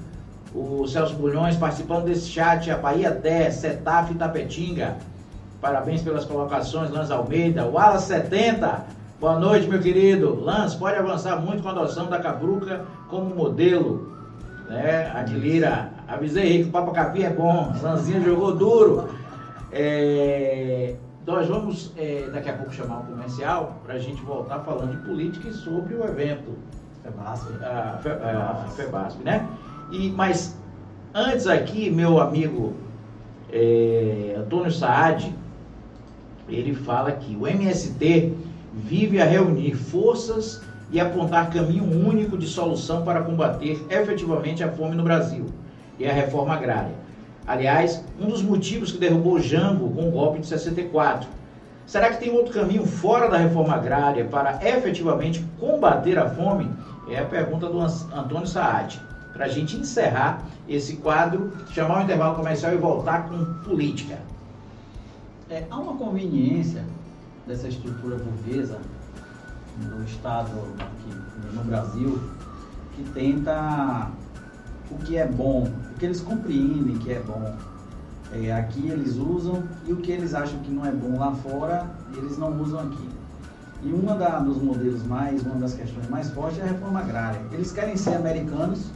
O 0.55 0.87
Celso 0.87 1.15
Bulhões 1.15 1.57
participando 1.57 2.05
desse 2.05 2.29
chat, 2.29 2.71
a 2.71 2.77
Bahia 2.77 3.11
10, 3.11 3.55
Setaf 3.55 4.13
e 4.13 4.17
Tapetinga. 4.17 4.99
Parabéns 5.61 6.01
pelas 6.01 6.25
colocações, 6.25 6.91
Lance 6.91 7.13
Almeida. 7.13 7.67
O 7.67 7.77
Alas 7.77 8.03
70. 8.03 9.02
Boa 9.23 9.39
noite, 9.39 9.69
meu 9.69 9.79
querido. 9.79 10.41
Lance, 10.43 10.77
pode 10.77 10.97
avançar 10.97 11.41
muito 11.41 11.63
com 11.63 11.69
a 11.69 11.71
adoção 11.71 12.07
da 12.07 12.19
Cabruca 12.19 12.85
como 13.09 13.33
modelo. 13.33 14.13
Né? 14.69 15.13
Adilira, 15.15 15.93
avisei 16.09 16.43
aí 16.43 16.63
que 16.65 16.69
o 16.69 16.73
Papacapi 16.73 17.23
é 17.23 17.31
bom. 17.31 17.73
Lanzinho 17.81 18.25
jogou 18.25 18.57
duro. 18.57 19.09
É... 19.71 20.97
Nós 21.25 21.47
vamos 21.47 21.93
é, 21.97 22.29
daqui 22.33 22.51
a 22.51 22.55
pouco 22.55 22.73
chamar 22.73 22.99
um 22.99 23.03
comercial 23.03 23.81
para 23.85 23.95
a 23.95 23.99
gente 24.01 24.21
voltar 24.23 24.59
falando 24.59 24.91
de 24.91 25.07
política 25.07 25.47
e 25.47 25.53
sobre 25.53 25.95
o 25.95 26.05
evento. 26.05 26.59
FEBASP. 27.05 27.63
A, 27.63 28.01
a, 28.25 28.51
a 28.51 28.69
FEBASP, 28.71 29.23
né? 29.23 29.49
E, 29.93 30.11
mas 30.11 30.59
antes 31.15 31.47
aqui, 31.47 31.89
meu 31.93 32.21
amigo 32.21 32.75
é, 33.53 34.35
Antônio 34.37 34.73
Saad, 34.73 35.33
ele 36.49 36.75
fala 36.75 37.13
que 37.13 37.37
o 37.37 37.47
MST 37.47 38.51
vive 38.73 39.21
a 39.21 39.25
reunir 39.25 39.75
forças 39.75 40.63
e 40.91 41.01
apontar 41.01 41.51
caminho 41.51 41.85
único 41.85 42.37
de 42.37 42.47
solução 42.47 43.05
para 43.05 43.23
combater 43.23 43.85
efetivamente 43.89 44.63
a 44.63 44.71
fome 44.71 44.95
no 44.95 45.03
Brasil 45.03 45.47
e 45.99 46.07
a 46.07 46.13
reforma 46.13 46.55
agrária. 46.55 46.95
Aliás, 47.47 48.05
um 48.21 48.27
dos 48.27 48.43
motivos 48.43 48.93
que 48.93 48.99
derrubou 48.99 49.41
Jango 49.41 49.91
com 49.91 50.09
o 50.09 50.13
golpe 50.13 50.41
de 50.41 50.47
64. 50.47 51.29
Será 51.87 52.11
que 52.11 52.21
tem 52.21 52.31
outro 52.31 52.53
caminho 52.53 52.87
fora 52.87 53.29
da 53.29 53.37
reforma 53.37 53.75
agrária 53.75 54.25
para 54.25 54.61
efetivamente 54.63 55.45
combater 55.59 56.19
a 56.19 56.31
fome? 56.31 56.71
É 57.09 57.19
a 57.19 57.25
pergunta 57.25 57.69
do 57.69 57.81
Antônio 57.81 58.47
Saad. 58.47 59.01
Para 59.33 59.47
a 59.47 59.49
gente 59.49 59.77
encerrar 59.77 60.43
esse 60.69 60.97
quadro, 60.97 61.53
chamar 61.73 62.01
o 62.01 62.03
intervalo 62.05 62.37
comercial 62.37 62.73
e 62.73 62.77
voltar 62.77 63.29
com 63.29 63.45
política. 63.65 64.19
É, 65.51 65.65
há 65.69 65.77
uma 65.77 65.95
conveniência 65.95 66.85
dessa 67.47 67.69
estrutura 67.69 68.17
burguesa 68.17 68.79
no 69.79 70.05
Estado, 70.05 70.51
aqui 70.79 71.55
no 71.55 71.65
Brasil, 71.65 72.21
que 72.95 73.03
tenta 73.13 74.11
o 74.91 74.97
que 74.97 75.17
é 75.17 75.27
bom, 75.27 75.69
o 75.95 75.99
que 75.99 76.05
eles 76.05 76.21
compreendem 76.21 76.99
que 76.99 77.13
é 77.13 77.21
bom. 77.21 77.55
É, 78.33 78.53
aqui 78.53 78.89
eles 78.89 79.17
usam 79.17 79.63
e 79.87 79.93
o 79.93 79.97
que 79.97 80.11
eles 80.11 80.35
acham 80.35 80.59
que 80.61 80.71
não 80.71 80.87
é 80.87 80.91
bom 80.91 81.19
lá 81.19 81.33
fora, 81.33 81.91
eles 82.17 82.39
não 82.39 82.61
usam 82.61 82.81
aqui. 82.81 83.09
E 83.85 83.93
uma 83.93 84.15
dos 84.41 84.63
modelos 84.63 85.03
mais, 85.03 85.43
uma 85.43 85.57
das 85.57 85.75
questões 85.75 86.09
mais 86.09 86.31
fortes 86.31 86.59
é 86.61 86.63
a 86.63 86.67
reforma 86.67 87.01
agrária. 87.01 87.41
Eles 87.51 87.73
querem 87.73 87.97
ser 87.97 88.15
americanos, 88.15 88.91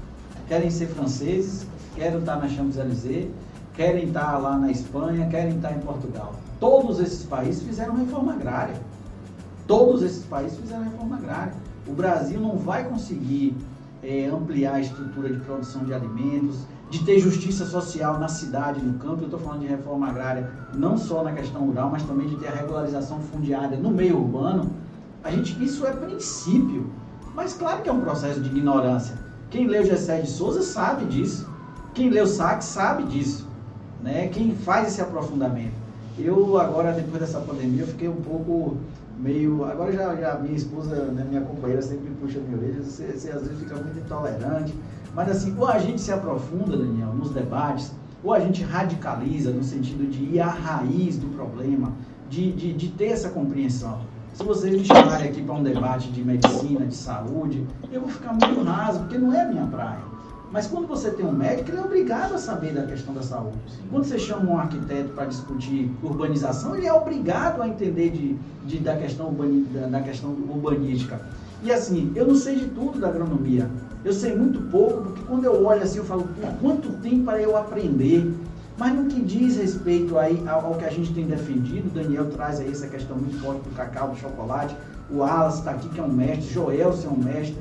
querem 0.46 0.70
ser 0.70 0.86
franceses, 0.86 1.66
querem 1.94 2.18
estar 2.18 2.36
na 2.36 2.48
Champs-Élysées, 2.48 3.28
querem 3.74 4.04
estar 4.04 4.38
lá 4.38 4.56
na 4.56 4.70
Espanha, 4.70 5.28
querem 5.28 5.56
estar 5.56 5.72
em 5.72 5.80
Portugal. 5.80 6.34
Todos 6.58 7.00
esses 7.00 7.24
países 7.24 7.62
fizeram 7.62 7.94
reforma 7.96 8.32
agrária. 8.32 8.80
Todos 9.66 10.02
esses 10.02 10.24
países 10.24 10.58
fizeram 10.58 10.84
reforma 10.84 11.16
agrária. 11.16 11.52
O 11.86 11.92
Brasil 11.92 12.40
não 12.40 12.56
vai 12.56 12.84
conseguir 12.84 13.56
é, 14.02 14.26
ampliar 14.26 14.74
a 14.74 14.80
estrutura 14.80 15.28
de 15.28 15.38
produção 15.40 15.84
de 15.84 15.92
alimentos, 15.92 16.60
de 16.90 17.04
ter 17.04 17.18
justiça 17.18 17.66
social 17.66 18.18
na 18.18 18.28
cidade, 18.28 18.80
no 18.80 18.98
campo. 18.98 19.22
Eu 19.22 19.24
estou 19.24 19.40
falando 19.40 19.60
de 19.60 19.66
reforma 19.66 20.08
agrária 20.08 20.50
não 20.74 20.96
só 20.96 21.22
na 21.22 21.32
questão 21.32 21.62
rural, 21.66 21.90
mas 21.90 22.02
também 22.04 22.28
de 22.28 22.36
ter 22.36 22.48
a 22.48 22.54
regularização 22.54 23.20
fundiária 23.20 23.76
no 23.76 23.90
meio 23.90 24.18
urbano. 24.18 24.70
A 25.22 25.30
gente, 25.30 25.62
isso 25.62 25.86
é 25.86 25.92
princípio. 25.92 26.90
Mas 27.34 27.52
claro 27.52 27.82
que 27.82 27.88
é 27.88 27.92
um 27.92 28.00
processo 28.00 28.40
de 28.40 28.48
ignorância. 28.48 29.16
Quem 29.50 29.66
leu 29.66 29.84
Gessé 29.84 30.20
de 30.20 30.30
Souza 30.30 30.62
sabe 30.62 31.04
disso. 31.06 31.48
Quem 31.92 32.08
leu 32.08 32.26
Sachs 32.26 32.66
sabe 32.66 33.04
disso. 33.04 33.46
Né? 34.02 34.28
Quem 34.28 34.54
faz 34.54 34.88
esse 34.88 35.00
aprofundamento. 35.00 35.85
Eu 36.18 36.58
agora, 36.58 36.92
depois 36.92 37.20
dessa 37.20 37.40
pandemia, 37.40 37.82
eu 37.82 37.86
fiquei 37.86 38.08
um 38.08 38.22
pouco 38.22 38.78
meio. 39.18 39.64
Agora 39.64 39.92
já, 39.92 40.14
já 40.16 40.38
minha 40.38 40.56
esposa, 40.56 40.96
né, 41.06 41.26
minha 41.28 41.42
companheira 41.42 41.82
sempre 41.82 42.10
puxa 42.20 42.38
minha 42.38 42.56
orelha, 42.56 42.82
você, 42.82 43.12
você 43.12 43.30
às 43.30 43.42
vezes 43.42 43.58
fica 43.58 43.74
muito 43.74 43.98
intolerante. 43.98 44.74
Mas 45.14 45.30
assim, 45.30 45.54
ou 45.58 45.66
a 45.66 45.78
gente 45.78 46.00
se 46.00 46.12
aprofunda, 46.12 46.76
Daniel, 46.76 47.12
nos 47.14 47.30
debates, 47.30 47.92
ou 48.24 48.32
a 48.32 48.40
gente 48.40 48.62
radicaliza 48.62 49.50
no 49.50 49.62
sentido 49.62 50.08
de 50.10 50.24
ir 50.24 50.40
à 50.40 50.48
raiz 50.48 51.18
do 51.18 51.28
problema, 51.28 51.92
de, 52.30 52.50
de, 52.52 52.72
de 52.72 52.88
ter 52.88 53.08
essa 53.08 53.28
compreensão. 53.28 54.00
Se 54.32 54.42
vocês 54.42 54.74
me 54.74 54.84
chamarem 54.84 55.30
aqui 55.30 55.42
para 55.42 55.54
um 55.54 55.62
debate 55.62 56.10
de 56.10 56.22
medicina, 56.22 56.86
de 56.86 56.94
saúde, 56.94 57.66
eu 57.90 58.02
vou 58.02 58.10
ficar 58.10 58.32
muito 58.32 58.62
raso, 58.62 59.00
porque 59.00 59.16
não 59.16 59.32
é 59.32 59.42
a 59.42 59.48
minha 59.48 59.66
praia. 59.66 60.15
Mas 60.56 60.66
quando 60.68 60.86
você 60.86 61.10
tem 61.10 61.26
um 61.26 61.32
médico, 61.32 61.70
ele 61.70 61.76
é 61.76 61.82
obrigado 61.82 62.32
a 62.32 62.38
saber 62.38 62.72
da 62.72 62.86
questão 62.86 63.12
da 63.12 63.20
saúde. 63.20 63.58
Quando 63.90 64.04
você 64.04 64.18
chama 64.18 64.52
um 64.52 64.58
arquiteto 64.58 65.10
para 65.10 65.26
discutir 65.26 65.92
urbanização, 66.02 66.74
ele 66.74 66.86
é 66.86 66.92
obrigado 66.94 67.60
a 67.60 67.68
entender 67.68 68.08
de, 68.08 68.38
de 68.64 68.78
da, 68.78 68.96
questão 68.96 69.26
urbani, 69.26 69.64
da, 69.64 69.86
da 69.86 70.00
questão 70.00 70.30
urbanística. 70.30 71.20
E 71.62 71.70
assim, 71.70 72.10
eu 72.14 72.26
não 72.26 72.34
sei 72.34 72.56
de 72.56 72.68
tudo 72.68 72.98
da 72.98 73.08
agronomia. 73.08 73.68
Eu 74.02 74.14
sei 74.14 74.34
muito 74.34 74.58
pouco, 74.70 75.02
porque 75.02 75.20
quando 75.28 75.44
eu 75.44 75.62
olho 75.62 75.82
assim, 75.82 75.98
eu 75.98 76.06
falo, 76.06 76.26
quanto 76.62 76.90
tempo 77.02 77.24
para 77.24 77.38
eu 77.38 77.54
aprender? 77.54 78.34
Mas 78.78 78.94
no 78.94 79.08
que 79.08 79.20
diz 79.20 79.58
respeito 79.58 80.16
aí 80.16 80.42
ao, 80.48 80.74
que 80.76 80.86
a 80.86 80.90
gente 80.90 81.12
tem 81.12 81.26
defendido, 81.26 81.92
Daniel 81.92 82.30
traz 82.30 82.60
aí 82.60 82.70
essa 82.70 82.86
questão 82.86 83.18
muito 83.18 83.38
forte 83.42 83.60
do 83.60 83.74
cacau, 83.74 84.08
do 84.08 84.16
chocolate, 84.16 84.74
o 85.10 85.22
Alas 85.22 85.58
está 85.58 85.72
aqui 85.72 85.88
que 85.90 86.00
é 86.00 86.02
um 86.02 86.08
mestre, 86.08 86.50
Joel 86.50 86.94
é 87.04 87.08
um 87.08 87.22
mestre, 87.22 87.58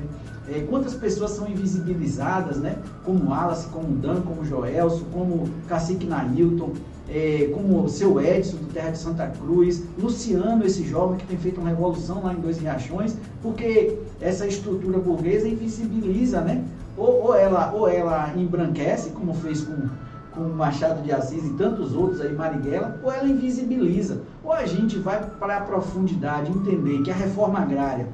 é, 0.48 0.60
quantas 0.60 0.94
pessoas 0.94 1.32
são 1.32 1.48
invisibilizadas, 1.48 2.58
né? 2.58 2.78
Como 3.04 3.30
Wallace, 3.30 3.66
como 3.68 3.96
Dan, 3.96 4.20
como 4.22 4.44
Joelso, 4.44 5.04
como 5.12 5.48
Cacique 5.68 6.06
Nailton, 6.06 6.70
é, 7.08 7.50
como 7.52 7.82
o 7.82 7.88
seu 7.88 8.20
Edson, 8.20 8.56
do 8.56 8.72
Terra 8.72 8.90
de 8.90 8.98
Santa 8.98 9.26
Cruz, 9.26 9.82
Luciano, 9.98 10.64
esse 10.64 10.84
jovem 10.84 11.18
que 11.18 11.26
tem 11.26 11.36
feito 11.36 11.60
uma 11.60 11.70
revolução 11.70 12.22
lá 12.22 12.32
em 12.32 12.40
Dois 12.40 12.58
Riachões, 12.58 13.16
porque 13.42 13.98
essa 14.20 14.46
estrutura 14.46 14.98
burguesa 14.98 15.48
invisibiliza, 15.48 16.40
né? 16.40 16.64
Ou, 16.96 17.24
ou, 17.24 17.34
ela, 17.34 17.72
ou 17.72 17.88
ela 17.88 18.32
embranquece, 18.36 19.10
como 19.10 19.34
fez 19.34 19.62
com, 19.62 19.88
com 20.32 20.48
Machado 20.48 21.02
de 21.02 21.12
Assis 21.12 21.44
e 21.44 21.50
tantos 21.54 21.92
outros 21.94 22.20
aí, 22.20 22.32
Marighella, 22.32 22.98
ou 23.02 23.12
ela 23.12 23.28
invisibiliza. 23.28 24.22
Ou 24.42 24.52
a 24.52 24.64
gente 24.64 24.96
vai 24.98 25.22
para 25.38 25.58
a 25.58 25.60
profundidade 25.60 26.50
entender 26.50 27.02
que 27.02 27.10
a 27.10 27.14
reforma 27.14 27.58
agrária 27.58 28.08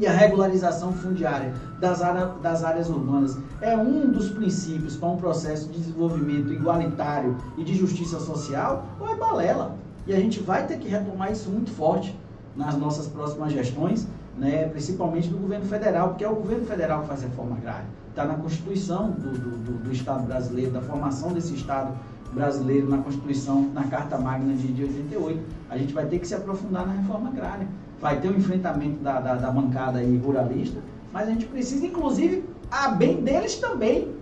e 0.00 0.06
a 0.06 0.12
regularização 0.12 0.92
fundiária 0.94 1.52
das, 1.78 2.00
área, 2.00 2.26
das 2.42 2.64
áreas 2.64 2.88
urbanas 2.88 3.36
é 3.60 3.76
um 3.76 4.10
dos 4.10 4.30
princípios 4.30 4.96
para 4.96 5.10
um 5.10 5.16
processo 5.18 5.68
de 5.68 5.78
desenvolvimento 5.78 6.50
igualitário 6.50 7.36
e 7.58 7.62
de 7.62 7.74
justiça 7.74 8.18
social, 8.18 8.86
ou 8.98 9.06
é 9.06 9.14
balela? 9.14 9.76
E 10.06 10.14
a 10.14 10.16
gente 10.16 10.40
vai 10.40 10.66
ter 10.66 10.78
que 10.78 10.88
retomar 10.88 11.30
isso 11.30 11.50
muito 11.50 11.70
forte 11.70 12.18
nas 12.56 12.76
nossas 12.78 13.06
próximas 13.06 13.52
gestões, 13.52 14.08
né, 14.38 14.66
principalmente 14.68 15.28
do 15.28 15.36
governo 15.36 15.66
federal, 15.66 16.08
porque 16.08 16.24
é 16.24 16.28
o 16.28 16.34
governo 16.34 16.64
federal 16.64 17.02
que 17.02 17.08
faz 17.08 17.22
reforma 17.22 17.56
agrária. 17.56 17.84
Está 18.08 18.24
na 18.24 18.34
Constituição 18.34 19.10
do, 19.10 19.38
do, 19.38 19.84
do, 19.84 19.92
Estado 19.92 20.26
brasileiro, 20.26 20.72
da 20.72 20.80
formação 20.80 21.32
desse 21.32 21.54
Estado 21.54 21.92
brasileiro, 22.32 22.88
na 22.88 22.98
Constituição, 22.98 23.70
na 23.74 23.84
Carta 23.84 24.16
Magna 24.16 24.54
de 24.54 24.82
88. 24.82 25.40
A 25.68 25.76
gente 25.76 25.92
vai 25.92 26.06
ter 26.06 26.18
que 26.18 26.26
se 26.26 26.34
aprofundar 26.34 26.86
na 26.86 26.94
reforma 26.94 27.28
agrária 27.28 27.68
vai 28.00 28.20
ter 28.20 28.28
um 28.28 28.36
enfrentamento 28.36 28.98
da, 29.00 29.20
da, 29.20 29.34
da 29.34 29.50
bancada 29.50 29.98
aí 29.98 30.16
ruralista, 30.16 30.80
mas 31.12 31.28
a 31.28 31.32
gente 31.32 31.46
precisa, 31.46 31.86
inclusive, 31.86 32.44
a 32.70 32.88
bem 32.88 33.22
deles 33.22 33.56
também. 33.56 34.14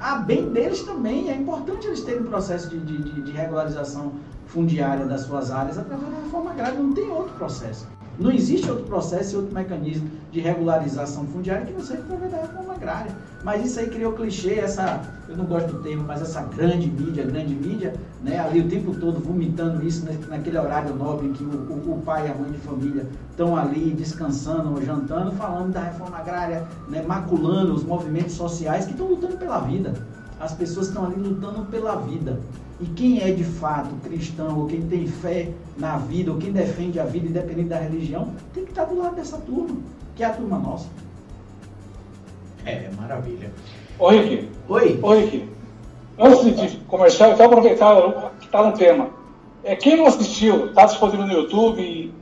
A 0.00 0.16
bem 0.16 0.50
deles 0.50 0.82
também. 0.82 1.28
É 1.28 1.34
importante 1.34 1.86
eles 1.86 2.00
terem 2.00 2.22
um 2.22 2.26
processo 2.26 2.70
de, 2.70 2.78
de, 2.78 3.22
de 3.22 3.32
regularização 3.32 4.12
fundiária 4.46 5.04
das 5.04 5.22
suas 5.22 5.50
áreas 5.50 5.78
através 5.78 6.10
da 6.10 6.22
reforma 6.22 6.50
agrária. 6.52 6.78
Não 6.78 6.92
tem 6.94 7.10
outro 7.10 7.34
processo. 7.34 7.86
Não 8.20 8.30
existe 8.30 8.70
outro 8.70 8.84
processo 8.84 9.32
e 9.32 9.36
outro 9.38 9.54
mecanismo 9.54 10.10
de 10.30 10.40
regularização 10.40 11.26
fundiária 11.28 11.64
que 11.64 11.72
não 11.72 11.80
seja 11.80 12.02
da 12.02 12.36
reforma 12.36 12.74
agrária. 12.74 13.10
Mas 13.42 13.64
isso 13.64 13.80
aí 13.80 13.88
criou 13.88 14.12
clichê, 14.12 14.60
essa, 14.60 15.00
eu 15.26 15.38
não 15.38 15.46
gosto 15.46 15.72
do 15.72 15.82
termo, 15.82 16.04
mas 16.06 16.20
essa 16.20 16.42
grande 16.42 16.86
mídia, 16.86 17.24
grande 17.24 17.54
mídia, 17.54 17.94
né, 18.22 18.38
ali 18.38 18.60
o 18.60 18.68
tempo 18.68 18.94
todo 18.94 19.18
vomitando 19.18 19.82
isso 19.86 20.06
naquele 20.28 20.58
horário 20.58 20.94
nobre 20.94 21.28
em 21.28 21.32
que 21.32 21.42
o, 21.42 21.48
o, 21.48 21.94
o 21.94 22.02
pai 22.02 22.28
e 22.28 22.30
a 22.30 22.34
mãe 22.34 22.52
de 22.52 22.58
família 22.58 23.06
estão 23.30 23.56
ali 23.56 23.90
descansando 23.92 24.70
ou 24.70 24.84
jantando, 24.84 25.32
falando 25.32 25.72
da 25.72 25.80
reforma 25.80 26.18
agrária, 26.18 26.68
né, 26.90 27.00
maculando 27.00 27.72
os 27.72 27.82
movimentos 27.82 28.34
sociais 28.34 28.84
que 28.84 28.90
estão 28.90 29.06
lutando 29.06 29.38
pela 29.38 29.60
vida. 29.60 29.94
As 30.38 30.52
pessoas 30.52 30.88
estão 30.88 31.06
ali 31.06 31.16
lutando 31.16 31.64
pela 31.70 31.96
vida. 31.96 32.38
E 32.80 32.86
quem 32.86 33.20
é 33.22 33.30
de 33.30 33.44
fato 33.44 33.90
cristão, 34.02 34.58
ou 34.58 34.66
quem 34.66 34.80
tem 34.80 35.06
fé 35.06 35.48
na 35.76 35.98
vida, 35.98 36.32
ou 36.32 36.38
quem 36.38 36.50
defende 36.50 36.98
a 36.98 37.04
vida, 37.04 37.28
independente 37.28 37.68
da 37.68 37.76
religião, 37.76 38.32
tem 38.54 38.64
que 38.64 38.70
estar 38.70 38.84
do 38.84 38.98
lado 38.98 39.16
dessa 39.16 39.36
turma, 39.36 39.76
que 40.16 40.22
é 40.22 40.26
a 40.26 40.30
turma 40.30 40.58
nossa. 40.58 40.88
É, 42.64 42.88
maravilha. 42.98 43.52
Oi, 43.98 44.18
Rick. 44.18 44.48
Oi. 44.68 44.98
Oi, 45.02 45.24
Rick. 45.24 45.48
Antes 46.18 46.56
de 46.56 46.76
começar, 46.86 47.28
eu 47.28 47.36
quero 47.36 47.50
aproveitar 47.50 48.30
que 48.38 48.46
está 48.46 48.62
no 48.62 48.72
tema. 48.72 49.10
É, 49.62 49.76
quem 49.76 49.96
não 49.96 50.06
assistiu, 50.06 50.66
está 50.66 50.86
disponível 50.86 51.26
no 51.26 51.32
YouTube 51.32 51.82
e 51.82 52.14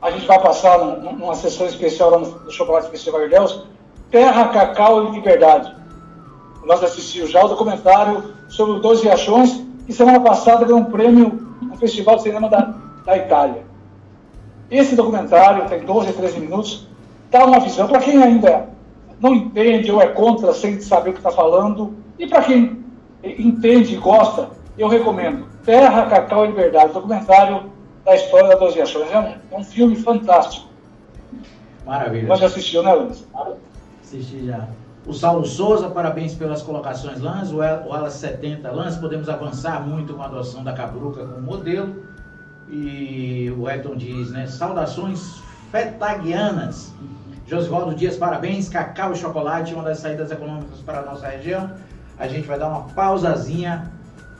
a 0.00 0.10
gente 0.12 0.26
vai 0.26 0.40
passar 0.40 0.78
num, 0.78 1.16
numa 1.16 1.34
sessão 1.34 1.66
especial 1.66 2.10
lá 2.10 2.18
no, 2.18 2.26
no 2.26 2.50
Chocolate 2.50 2.90
Festival 2.90 3.22
de 3.22 3.28
Deus, 3.28 3.66
Terra, 4.10 4.48
Cacau 4.48 5.08
e 5.08 5.10
Liberdade. 5.16 5.74
Nós 6.64 6.82
assistimos 6.82 7.30
já 7.30 7.44
o 7.44 7.48
documentário 7.48 8.34
sobre 8.48 8.74
os 8.74 8.82
dois 8.82 9.02
riachões 9.02 9.69
e 9.90 9.92
semana 9.92 10.20
passada 10.20 10.64
ganhou 10.64 10.78
um 10.78 10.84
prêmio 10.84 11.48
no 11.60 11.76
Festival 11.76 12.14
de 12.14 12.22
Cinema 12.22 12.48
da, 12.48 12.76
da 13.04 13.16
Itália. 13.16 13.64
Esse 14.70 14.94
documentário 14.94 15.68
tem 15.68 15.80
12 15.80 16.10
a 16.10 16.12
13 16.12 16.38
minutos, 16.38 16.86
dá 17.28 17.44
uma 17.44 17.58
visão 17.58 17.88
para 17.88 17.98
quem 17.98 18.22
ainda 18.22 18.68
não 19.18 19.34
entende 19.34 19.90
ou 19.90 20.00
é 20.00 20.06
contra 20.06 20.54
sem 20.54 20.80
saber 20.80 21.10
o 21.10 21.12
que 21.12 21.18
está 21.18 21.32
falando, 21.32 21.92
e 22.20 22.28
para 22.28 22.40
quem 22.40 22.84
entende 23.24 23.94
e 23.94 23.96
gosta, 23.96 24.50
eu 24.78 24.86
recomendo 24.86 25.46
Terra, 25.64 26.06
Cacau 26.06 26.44
e 26.44 26.48
Liberdade, 26.50 26.92
documentário 26.92 27.64
da 28.04 28.14
história 28.14 28.48
das 28.50 28.60
Doze 28.60 28.80
Ações. 28.80 29.10
É 29.10 29.18
um, 29.18 29.56
é 29.56 29.58
um 29.58 29.64
filme 29.64 29.96
fantástico. 29.96 30.68
Maravilha. 31.84 32.36
Já 32.36 32.46
assistiu, 32.46 32.84
né, 32.84 32.92
Luiz? 32.92 33.26
Assisti 34.00 34.46
já. 34.46 34.68
O 35.06 35.14
Saulo 35.14 35.46
Souza, 35.46 35.88
parabéns 35.88 36.34
pelas 36.34 36.60
colocações, 36.62 37.20
Lance. 37.20 37.54
O 37.54 37.62
Alas 37.62 38.12
70, 38.14 38.70
Lance. 38.70 38.98
Podemos 39.00 39.30
avançar 39.30 39.86
muito 39.86 40.12
com 40.12 40.22
a 40.22 40.26
adoção 40.26 40.62
da 40.62 40.74
Cabruca 40.74 41.24
como 41.24 41.40
modelo. 41.40 42.04
E 42.68 43.50
o 43.56 43.68
Elton 43.68 43.96
diz, 43.96 44.30
né? 44.30 44.46
Saudações 44.46 45.40
fetaguianas. 45.72 46.92
Josvaldo 47.46 47.94
Dias, 47.94 48.16
parabéns. 48.16 48.68
Cacau 48.68 49.12
e 49.12 49.16
chocolate, 49.16 49.72
uma 49.72 49.84
das 49.84 49.98
saídas 49.98 50.30
econômicas 50.30 50.80
para 50.80 51.00
a 51.00 51.02
nossa 51.02 51.26
região. 51.26 51.70
A 52.18 52.28
gente 52.28 52.46
vai 52.46 52.58
dar 52.58 52.68
uma 52.68 52.82
pausazinha, 52.90 53.90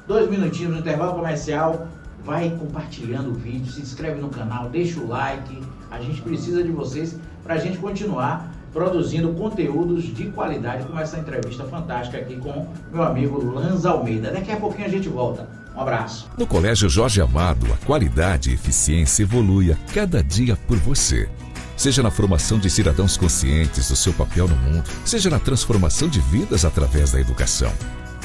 dois 0.06 0.28
minutinhos 0.28 0.74
no 0.74 0.80
intervalo 0.80 1.14
comercial. 1.14 1.86
Vai 2.22 2.50
compartilhando 2.50 3.30
o 3.30 3.34
vídeo, 3.34 3.72
se 3.72 3.80
inscreve 3.80 4.20
no 4.20 4.28
canal, 4.28 4.68
deixa 4.68 5.00
o 5.00 5.08
like. 5.08 5.62
A 5.90 5.98
gente 6.00 6.20
precisa 6.20 6.62
de 6.62 6.70
vocês 6.70 7.18
para 7.42 7.54
a 7.54 7.58
gente 7.58 7.78
continuar 7.78 8.59
produzindo 8.72 9.32
conteúdos 9.32 10.04
de 10.14 10.26
qualidade, 10.26 10.84
como 10.84 10.98
essa 10.98 11.18
entrevista 11.18 11.64
fantástica 11.64 12.18
aqui 12.18 12.36
com 12.36 12.66
meu 12.92 13.02
amigo 13.02 13.42
Lanza 13.44 13.90
Almeida. 13.90 14.30
Daqui 14.30 14.52
a 14.52 14.56
pouquinho 14.56 14.86
a 14.86 14.90
gente 14.90 15.08
volta. 15.08 15.48
Um 15.74 15.80
abraço. 15.80 16.28
No 16.36 16.46
Colégio 16.46 16.88
Jorge 16.88 17.20
Amado, 17.20 17.66
a 17.72 17.86
qualidade 17.86 18.50
e 18.50 18.54
eficiência 18.54 19.22
evolui 19.22 19.72
a 19.72 19.76
cada 19.92 20.22
dia 20.22 20.56
por 20.56 20.76
você. 20.78 21.28
Seja 21.76 22.02
na 22.02 22.10
formação 22.10 22.58
de 22.58 22.68
cidadãos 22.68 23.16
conscientes 23.16 23.88
do 23.88 23.96
seu 23.96 24.12
papel 24.12 24.46
no 24.46 24.56
mundo, 24.56 24.84
seja 25.04 25.30
na 25.30 25.38
transformação 25.38 26.08
de 26.08 26.20
vidas 26.20 26.64
através 26.64 27.12
da 27.12 27.20
educação, 27.20 27.72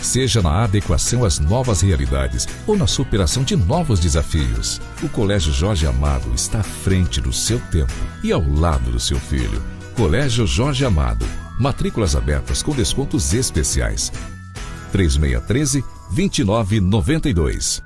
seja 0.02 0.42
na 0.42 0.66
adequação 0.66 1.24
às 1.24 1.40
novas 1.40 1.80
realidades 1.80 2.46
ou 2.68 2.76
na 2.78 2.86
superação 2.86 3.44
de 3.44 3.56
novos 3.56 4.02
desafios. 4.02 4.82
O 5.02 5.08
Colégio 5.08 5.54
Jorge 5.54 5.88
Amado 5.88 6.34
está 6.36 6.60
à 6.60 6.64
frente 6.64 7.22
do 7.22 7.32
seu 7.32 7.58
tempo 7.72 7.94
e 8.22 8.34
ao 8.34 8.46
lado 8.46 8.92
do 8.92 9.00
seu 9.00 9.18
filho 9.18 9.75
Colégio 9.96 10.46
Jorge 10.46 10.84
Amado. 10.84 11.26
Matrículas 11.58 12.18
abertas 12.18 12.62
com 12.62 12.74
descontos 12.74 13.34
especiais. 13.34 14.12
3613 14.92 15.82
2992. 16.14 17.82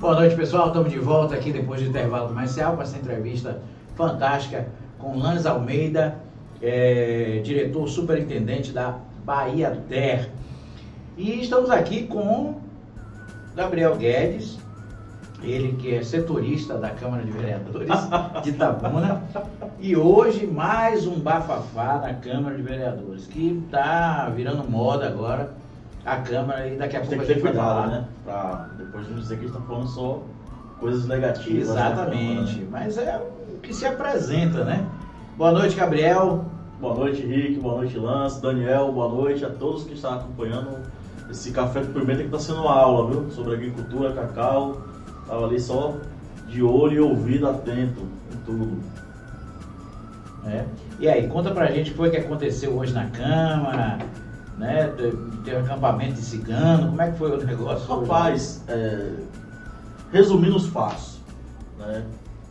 Boa 0.00 0.16
noite, 0.16 0.34
pessoal. 0.34 0.66
Estamos 0.66 0.90
de 0.90 0.98
volta 0.98 1.36
aqui 1.36 1.52
depois 1.52 1.80
do 1.80 1.88
intervalo 1.88 2.26
comercial 2.26 2.74
com 2.74 2.82
essa 2.82 2.96
entrevista 2.96 3.62
fantástica 3.94 4.66
com 4.98 5.16
Lanz 5.16 5.46
Almeida, 5.46 6.18
é, 6.60 7.40
diretor 7.44 7.88
superintendente 7.88 8.72
da 8.72 8.98
Bahia 9.24 9.80
Ter. 9.88 10.28
E 11.16 11.40
estamos 11.40 11.70
aqui 11.70 12.08
com 12.08 12.60
Gabriel 13.54 13.96
Guedes, 13.96 14.58
ele 15.42 15.72
que 15.76 15.94
é 15.94 16.02
setorista 16.02 16.76
da 16.76 16.90
Câmara 16.90 17.22
de 17.22 17.30
Vereadores 17.30 17.88
de 18.42 18.50
Itabuna. 18.50 19.22
e 19.78 19.96
hoje 19.96 20.46
mais 20.46 21.06
um 21.06 21.18
bafafá 21.18 21.98
na 21.98 22.14
Câmara 22.14 22.56
de 22.56 22.62
Vereadores, 22.62 23.26
que 23.26 23.62
está 23.64 24.28
virando 24.28 24.68
moda 24.68 25.06
agora 25.06 25.50
a 26.04 26.16
Câmara 26.16 26.68
e 26.68 26.76
daqui 26.76 26.96
a 26.96 27.00
pouco 27.00 27.16
Tem 27.16 27.26
que 27.26 27.34
ter 27.34 27.40
cuidado, 27.40 27.90
né? 27.90 28.04
Pra 28.24 28.68
depois 28.76 29.08
não 29.08 29.18
dizer 29.18 29.38
que 29.38 29.44
a 29.44 29.48
gente 29.48 29.56
está 29.56 29.66
falando 29.66 29.88
só 29.88 30.22
coisas 30.78 31.06
negativas. 31.06 31.68
Né? 31.68 31.74
Exatamente, 31.74 32.58
né? 32.58 32.68
mas 32.70 32.98
é 32.98 33.20
o 33.54 33.58
que 33.58 33.74
se 33.74 33.86
apresenta, 33.86 34.64
né? 34.64 34.86
Boa 35.36 35.52
noite, 35.52 35.76
Gabriel. 35.76 36.44
Boa 36.80 36.94
noite, 36.94 37.24
Rick. 37.24 37.60
Boa 37.60 37.76
noite, 37.76 37.98
Lance. 37.98 38.40
Daniel, 38.40 38.92
boa 38.92 39.08
noite 39.08 39.44
a 39.44 39.50
todos 39.50 39.84
que 39.84 39.94
estão 39.94 40.14
acompanhando 40.14 40.78
esse 41.30 41.50
café 41.52 41.80
de 41.80 41.88
pimenta 41.88 42.20
que 42.20 42.24
está 42.24 42.38
sendo 42.38 42.62
uma 42.62 42.74
aula, 42.74 43.10
viu? 43.10 43.30
Sobre 43.30 43.54
agricultura, 43.54 44.12
cacau 44.12 44.89
Tava 45.30 45.46
ali 45.46 45.60
só 45.60 45.94
de 46.48 46.60
olho 46.60 46.92
e 46.92 46.98
ouvido 46.98 47.48
atento 47.48 48.00
em 48.32 48.36
tudo. 48.44 48.80
É. 50.44 50.64
E 50.98 51.08
aí, 51.08 51.28
conta 51.28 51.52
pra 51.52 51.70
gente 51.70 51.90
o 51.90 51.92
que 51.92 51.96
foi 51.96 52.10
que 52.10 52.16
aconteceu 52.16 52.76
hoje 52.76 52.92
na 52.92 53.06
Câmara, 53.06 53.98
né? 54.58 54.92
Teve 55.44 55.56
um 55.56 55.60
acampamento 55.60 56.14
de 56.14 56.22
cigano, 56.22 56.88
como 56.88 57.00
é 57.00 57.12
que 57.12 57.16
foi 57.16 57.30
o 57.30 57.46
negócio? 57.46 57.86
Rapaz, 57.86 58.64
é, 58.66 59.12
resumindo 60.10 60.56
os 60.56 60.66
fatos, 60.66 61.20
né? 61.78 62.02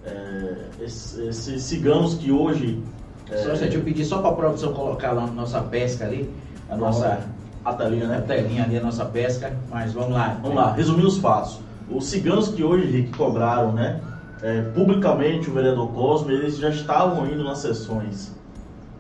É, 0.06 0.56
esses, 0.80 1.18
esses, 1.18 1.62
ciganos 1.64 2.14
que 2.14 2.32
hoje. 2.32 2.82
É... 3.30 3.38
Só, 3.40 3.50
deixa 3.56 3.78
eu 3.78 3.84
pedir 3.84 4.06
só 4.06 4.20
para 4.22 4.30
a 4.30 4.34
produção 4.34 4.72
colocar 4.72 5.12
lá 5.12 5.28
na 5.28 5.34
nossa 5.34 5.60
pesca 5.64 6.06
ali, 6.06 6.34
a 6.70 6.78
nossa. 6.78 7.28
A 7.66 7.74
telinha, 7.74 8.08
né? 8.08 8.20
A 8.20 8.22
telinha 8.22 8.64
ali, 8.64 8.78
a 8.78 8.82
nossa 8.82 9.04
pesca, 9.04 9.54
mas 9.70 9.92
vamos 9.92 10.12
lá. 10.12 10.40
Vamos 10.42 10.56
lá, 10.56 10.72
resumindo 10.72 11.10
os 11.10 11.18
fatos 11.18 11.60
os 11.92 12.06
ciganos 12.06 12.50
que 12.50 12.64
hoje, 12.64 13.10
cobraram, 13.18 13.72
né, 13.72 14.00
é, 14.42 14.62
publicamente 14.62 15.50
o 15.50 15.54
vereador 15.54 15.90
Cosme, 15.90 16.34
eles 16.34 16.58
já 16.58 16.70
estavam 16.70 17.26
indo 17.26 17.44
nas 17.44 17.60
sessões, 17.60 18.34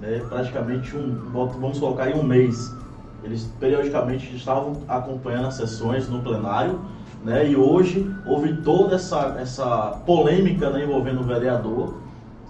né, 0.01 0.21
praticamente 0.27 0.95
um, 0.97 1.29
vamos 1.31 1.79
colocar 1.79 2.05
aí 2.05 2.13
um 2.13 2.23
mês. 2.23 2.73
Eles 3.23 3.51
periodicamente 3.59 4.33
estavam 4.35 4.81
acompanhando 4.87 5.47
as 5.47 5.55
sessões 5.55 6.09
no 6.09 6.21
plenário, 6.21 6.79
né, 7.23 7.49
e 7.49 7.55
hoje 7.55 8.09
houve 8.25 8.57
toda 8.57 8.95
essa, 8.95 9.37
essa 9.39 10.01
polêmica 10.05 10.69
né, 10.69 10.83
envolvendo 10.83 11.21
o 11.21 11.23
vereador, 11.23 11.95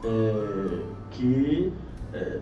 é, 0.03 0.79
que 1.11 1.73
é, 2.13 2.37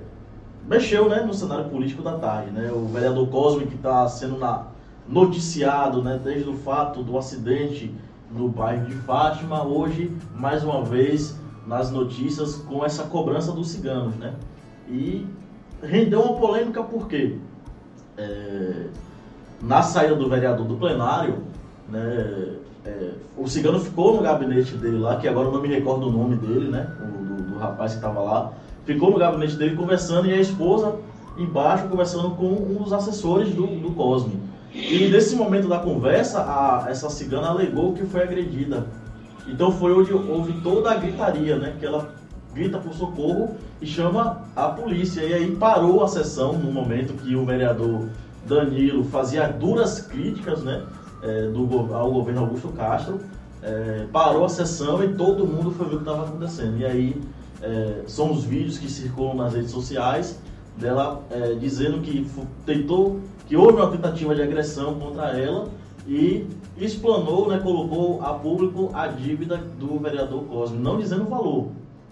mexeu 0.67 1.07
né, 1.07 1.21
no 1.21 1.33
cenário 1.33 1.65
político 1.65 2.03
da 2.03 2.17
tarde. 2.17 2.51
Né, 2.51 2.69
o 2.71 2.85
vereador 2.87 3.27
Cosme, 3.29 3.65
que 3.65 3.75
está 3.75 4.07
sendo 4.09 4.37
na, 4.37 4.67
noticiado, 5.07 6.03
né, 6.03 6.19
desde 6.21 6.49
o 6.49 6.53
fato 6.53 7.01
do 7.01 7.17
acidente 7.17 7.93
no 8.31 8.49
bairro 8.49 8.85
de 8.85 8.93
Fátima, 8.93 9.63
hoje, 9.63 10.11
mais 10.35 10.63
uma 10.63 10.83
vez, 10.83 11.39
nas 11.65 11.91
notícias 11.91 12.55
com 12.55 12.83
essa 12.83 13.03
cobrança 13.03 13.51
dos 13.51 13.69
ciganos, 13.69 14.15
né? 14.15 14.33
E 14.89 15.25
rendeu 15.81 16.21
uma 16.21 16.37
polêmica 16.37 16.83
porque 16.83 17.37
é, 18.17 18.87
na 19.61 19.81
saída 19.81 20.15
do 20.15 20.29
vereador 20.29 20.65
do 20.65 20.75
plenário, 20.75 21.43
né, 21.89 22.55
é, 22.85 23.11
o 23.37 23.47
cigano 23.47 23.79
ficou 23.79 24.15
no 24.15 24.21
gabinete 24.21 24.75
dele 24.75 24.97
lá, 24.97 25.17
que 25.17 25.27
agora 25.27 25.47
eu 25.47 25.53
não 25.53 25.61
me 25.61 25.67
recordo 25.67 26.07
o 26.07 26.11
nome 26.11 26.35
dele, 26.35 26.69
né? 26.69 26.89
O, 27.01 27.25
do, 27.25 27.43
do 27.51 27.57
rapaz 27.57 27.91
que 27.91 27.97
estava 27.97 28.21
lá, 28.21 28.53
ficou 28.85 29.11
no 29.11 29.17
gabinete 29.17 29.55
dele 29.55 29.75
conversando 29.75 30.27
e 30.27 30.33
a 30.33 30.39
esposa 30.39 30.95
embaixo 31.37 31.87
conversando 31.87 32.31
com 32.31 32.47
um 32.47 32.81
dos 32.81 32.91
assessores 32.91 33.53
do, 33.53 33.67
do 33.67 33.91
Cosme. 33.91 34.39
E 34.77 35.09
nesse 35.09 35.35
momento 35.35 35.67
da 35.67 35.79
conversa, 35.79 36.39
a, 36.41 36.85
essa 36.87 37.09
cigana 37.09 37.47
alegou 37.47 37.93
que 37.93 38.05
foi 38.05 38.21
agredida. 38.21 38.85
Então 39.47 39.71
foi 39.71 39.91
onde 39.91 40.13
houve 40.13 40.53
toda 40.61 40.91
a 40.91 40.95
gritaria, 40.95 41.57
né? 41.57 41.73
Que 41.79 41.85
ela 41.85 42.13
grita 42.53 42.77
por 42.77 42.93
socorro 42.93 43.55
e 43.81 43.87
chama 43.87 44.43
a 44.55 44.67
polícia. 44.67 45.21
E 45.21 45.33
aí 45.33 45.55
parou 45.55 46.03
a 46.03 46.07
sessão 46.07 46.53
no 46.53 46.71
momento 46.71 47.13
que 47.13 47.35
o 47.35 47.43
vereador 47.43 48.07
Danilo 48.45 49.03
fazia 49.05 49.47
duras 49.47 49.99
críticas, 49.99 50.63
né? 50.63 50.83
É, 51.23 51.47
do, 51.47 51.93
ao 51.95 52.11
governo 52.11 52.41
Augusto 52.41 52.67
Castro. 52.69 53.19
é, 53.63 54.05
parou 54.11 54.45
a 54.45 54.49
sessão 54.49 55.03
e 55.03 55.15
todo 55.15 55.47
mundo 55.47 55.71
foi 55.71 55.87
ver 55.87 55.95
o 55.95 55.97
que 55.97 56.03
estava 56.03 56.27
acontecendo. 56.27 56.77
E 56.77 56.85
aí 56.85 57.21
é, 57.63 58.03
são 58.05 58.31
os 58.31 58.43
vídeos 58.43 58.77
que 58.77 58.89
circulam 58.89 59.35
nas 59.35 59.53
redes 59.55 59.71
sociais 59.71 60.39
dela 60.77 61.23
é, 61.29 61.53
dizendo 61.53 62.01
que 62.01 62.29
tentou, 62.65 63.19
que 63.47 63.55
houve 63.55 63.77
uma 63.77 63.89
tentativa 63.91 64.35
de 64.35 64.41
agressão 64.41 64.95
contra 64.95 65.37
ela 65.37 65.69
e 66.07 66.47
explanou, 66.77 67.49
né, 67.49 67.59
colocou 67.59 68.21
a 68.23 68.33
público 68.33 68.91
a 68.93 69.07
dívida 69.07 69.57
do 69.57 69.99
vereador 69.99 70.43
Cosme, 70.43 70.77
não 70.77 70.97
dizendo 70.97 71.23
o 71.23 71.29
valor, 71.29 71.67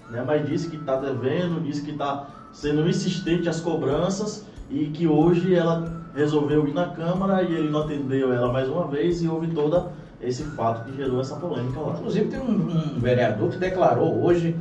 né, 0.09 0.23
mas 0.25 0.47
disse 0.47 0.69
que 0.69 0.77
está 0.77 0.95
devendo, 0.97 1.63
disse 1.63 1.81
que 1.81 1.91
está 1.91 2.27
sendo 2.51 2.87
insistente 2.87 3.47
as 3.47 3.61
cobranças 3.61 4.45
e 4.69 4.87
que 4.87 5.07
hoje 5.07 5.53
ela 5.53 6.05
resolveu 6.15 6.67
ir 6.67 6.73
na 6.73 6.87
Câmara 6.87 7.43
e 7.43 7.53
ele 7.53 7.69
não 7.69 7.81
atendeu 7.81 8.33
ela 8.33 8.51
mais 8.51 8.67
uma 8.67 8.87
vez 8.87 9.21
e 9.21 9.27
houve 9.27 9.47
toda 9.47 9.91
esse 10.21 10.43
fato 10.43 10.85
que 10.85 10.95
gerou 10.95 11.19
essa 11.19 11.35
polêmica 11.35 11.79
lá. 11.79 11.93
Inclusive 11.93 12.29
tem 12.29 12.39
um, 12.39 12.95
um 12.95 12.99
vereador 12.99 13.49
que 13.49 13.57
declarou 13.57 14.23
hoje, 14.23 14.55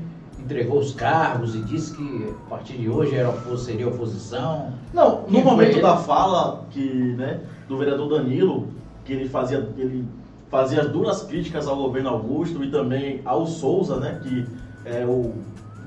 entregou 0.45 0.79
os 0.79 0.93
cargos 0.93 1.55
e 1.55 1.61
disse 1.61 1.97
que 1.97 2.35
a 2.47 2.51
partir 2.51 2.75
de 2.75 2.89
hoje 2.89 3.17
era, 3.17 3.33
seria 3.57 3.89
oposição. 3.89 4.73
Não, 4.93 5.23
no 5.29 5.41
momento 5.41 5.81
da 5.81 5.97
fala 5.97 6.65
que, 6.71 7.15
né, 7.17 7.41
do 7.67 7.79
vereador 7.79 8.09
Danilo, 8.09 8.69
que 9.05 9.13
ele 9.13 9.29
fazia, 9.29 9.69
ele 9.79 10.05
fazia 10.51 10.85
duras 10.85 11.23
críticas 11.23 11.67
ao 11.67 11.77
governo 11.77 12.11
Augusto 12.11 12.63
e 12.63 12.71
também 12.71 13.23
ao 13.25 13.47
Souza, 13.47 13.97
né, 13.97 14.21
que 14.23 14.47
é 14.85 15.05
o, 15.07 15.33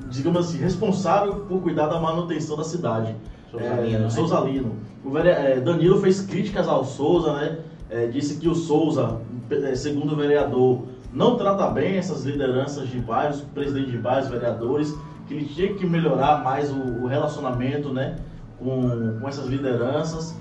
digamos 0.09 0.47
assim, 0.47 0.57
responsável 0.57 1.35
por 1.47 1.61
cuidar 1.61 1.87
da 1.87 1.99
manutenção 1.99 2.57
da 2.57 2.63
cidade. 2.63 3.15
Sousalino. 3.51 3.95
É, 3.95 3.99
né? 3.99 4.09
Sousalino. 4.09 4.75
O 5.05 5.11
vereador, 5.11 5.45
é, 5.45 5.59
Danilo 5.59 6.01
fez 6.01 6.21
críticas 6.21 6.67
ao 6.67 6.83
Souza, 6.83 7.33
né? 7.33 7.59
É, 7.89 8.07
disse 8.07 8.37
que 8.37 8.49
o 8.49 8.55
Souza, 8.55 9.21
é, 9.49 9.73
segundo 9.73 10.11
o 10.11 10.15
vereador, 10.17 10.81
não 11.13 11.37
trata 11.37 11.67
bem 11.67 11.97
essas 11.97 12.23
lideranças 12.23 12.87
de 12.89 12.99
bairros, 12.99 13.41
presidente 13.41 13.91
de 13.91 13.97
bairros, 13.97 14.29
vereadores, 14.29 14.93
que 15.27 15.33
ele 15.33 15.45
tinha 15.45 15.73
que 15.73 15.85
melhorar 15.85 16.43
mais 16.43 16.71
o, 16.71 17.03
o 17.03 17.07
relacionamento, 17.07 17.93
né? 17.93 18.17
Com, 18.59 19.19
com 19.19 19.27
essas 19.27 19.47
lideranças. 19.47 20.35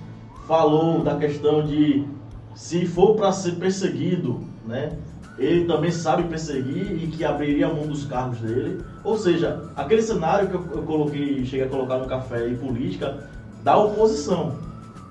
Falou 0.47 1.03
da 1.03 1.17
questão 1.17 1.65
de 1.65 2.07
se 2.55 2.87
for 2.87 3.17
para 3.17 3.33
ser 3.33 3.57
perseguido, 3.57 4.41
né? 4.67 4.97
ele 5.39 5.67
também 5.67 5.91
sabe 5.91 6.25
perseguir 6.25 7.03
e 7.03 7.07
que 7.09 7.25
abriria 7.25 7.69
mão 7.69 7.87
dos 7.87 8.07
cargos 8.07 8.39
dele. 8.39 8.81
Ou 9.05 9.19
seja, 9.19 9.65
aquele 9.77 10.03
cenário 10.03 10.49
que 10.49 10.55
eu, 10.55 10.67
eu 10.77 10.83
coloquei, 10.83 11.45
cheguei 11.45 11.67
a 11.67 11.69
colocar 11.69 11.99
no 11.99 12.07
café 12.07 12.49
e 12.49 12.57
política 12.57 13.29
da 13.63 13.77
oposição, 13.77 14.55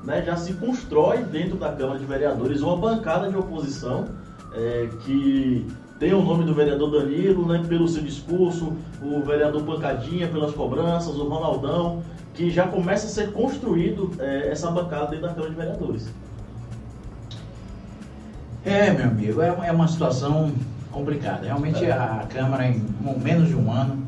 né, 0.04 0.24
já 0.24 0.36
se 0.36 0.54
constrói 0.54 1.24
dentro 1.24 1.58
da 1.58 1.72
Câmara 1.72 2.00
de 2.00 2.06
Vereadores 2.06 2.62
uma 2.62 2.78
bancada 2.78 3.30
de 3.30 3.38
oposição 3.38 4.06
é, 4.56 4.90
que 5.02 5.68
tem 6.00 6.14
o 6.14 6.22
nome 6.22 6.44
do 6.44 6.54
vereador 6.54 6.92
Danilo, 6.92 7.48
né, 7.48 7.64
pelo 7.68 7.88
seu 7.88 8.04
discurso, 8.04 8.74
o 9.02 9.22
vereador 9.22 9.64
Pancadinha 9.64 10.28
pelas 10.28 10.54
cobranças, 10.54 11.16
o 11.16 11.28
Ronaldão, 11.28 12.04
que 12.34 12.50
já 12.50 12.68
começa 12.68 13.08
a 13.08 13.10
ser 13.10 13.32
construído 13.32 14.12
é, 14.20 14.50
essa 14.50 14.70
bancada 14.70 15.08
dentro 15.08 15.28
da 15.28 15.34
Câmara 15.34 15.50
de 15.50 15.56
Vereadores. 15.56 16.14
É, 18.66 18.92
meu 18.92 19.06
amigo, 19.06 19.42
é, 19.42 19.48
é 19.48 19.72
uma 19.72 19.88
situação 19.88 20.52
complicada. 20.92 21.46
Realmente 21.46 21.86
é. 21.86 21.92
a 21.92 22.26
Câmara, 22.28 22.68
em 22.68 22.84
menos 23.24 23.48
de 23.48 23.56
um 23.56 23.72
ano, 23.72 24.06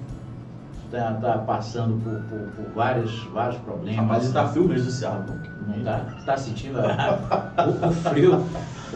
está 0.85 1.13
tá 1.13 1.37
passando 1.37 2.01
por, 2.01 2.19
por, 2.23 2.49
por, 2.51 2.73
vários, 2.73 3.23
vários 3.25 3.59
problemas. 3.61 4.05
Mas 4.05 4.25
está 4.25 4.43
mesmo 4.51 4.73
esse 4.73 5.05
ar, 5.05 5.25
não? 5.67 6.17
Está 6.17 6.37
sentindo 6.37 6.79
o, 6.79 7.87
o, 7.89 7.91
frio? 7.91 8.43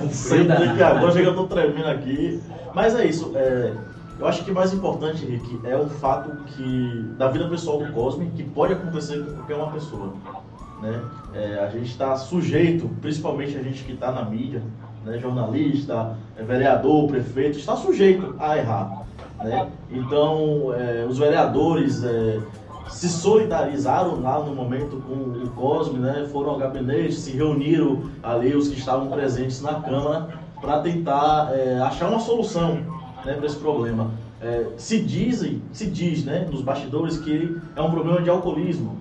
O 0.01 0.09
frio 0.09 0.47
da... 0.47 0.55
que 0.73 0.83
agora 0.83 1.11
chega, 1.11 1.27
eu 1.27 1.31
estou 1.31 1.47
tremendo 1.47 1.87
aqui. 1.87 2.41
Mas 2.73 2.95
é 2.95 3.05
isso. 3.05 3.31
É, 3.35 3.73
eu 4.19 4.27
acho 4.27 4.43
que 4.43 4.51
o 4.51 4.53
mais 4.53 4.73
importante, 4.73 5.25
Rick, 5.25 5.59
é 5.63 5.75
o 5.75 5.87
fato 5.87 6.31
que 6.45 7.13
da 7.17 7.27
vida 7.27 7.47
pessoal 7.47 7.79
do 7.79 7.91
Cosme, 7.91 8.31
que 8.35 8.43
pode 8.43 8.73
acontecer 8.73 9.25
com 9.25 9.33
qualquer 9.33 9.55
uma 9.55 9.71
pessoa. 9.71 10.13
Né? 10.81 11.01
É, 11.33 11.59
a 11.59 11.69
gente 11.69 11.91
está 11.91 12.15
sujeito, 12.15 12.89
principalmente 13.01 13.57
a 13.57 13.63
gente 13.63 13.83
que 13.83 13.93
está 13.93 14.11
na 14.11 14.23
mídia, 14.23 14.61
né, 15.05 15.17
jornalista, 15.17 16.15
é, 16.37 16.43
vereador, 16.43 17.07
prefeito, 17.07 17.57
está 17.57 17.75
sujeito 17.75 18.35
a 18.39 18.57
errar. 18.57 19.05
Né? 19.43 19.67
Então, 19.89 20.73
é, 20.73 21.05
os 21.07 21.17
vereadores 21.17 22.03
é, 22.03 22.39
se 22.91 23.09
solidarizaram 23.09 24.21
lá 24.21 24.39
no 24.39 24.53
momento 24.53 25.01
com 25.07 25.13
o 25.13 25.49
Cosme, 25.51 25.99
né? 25.99 26.27
foram 26.31 26.51
ao 26.51 26.57
gabinete, 26.57 27.13
se 27.13 27.31
reuniram 27.31 28.03
ali 28.21 28.55
os 28.55 28.67
que 28.67 28.77
estavam 28.77 29.07
presentes 29.07 29.61
na 29.61 29.75
Câmara 29.75 30.29
para 30.59 30.79
tentar 30.81 31.49
é, 31.53 31.79
achar 31.79 32.09
uma 32.09 32.19
solução 32.19 32.75
né, 33.25 33.33
para 33.33 33.45
esse 33.45 33.57
problema. 33.57 34.11
É, 34.41 34.67
se 34.77 34.99
dizem, 35.01 35.61
se 35.71 35.87
diz 35.87 36.23
né, 36.25 36.47
nos 36.51 36.61
bastidores 36.61 37.17
que 37.17 37.57
é 37.75 37.81
um 37.81 37.91
problema 37.91 38.21
de 38.21 38.29
alcoolismo, 38.29 38.97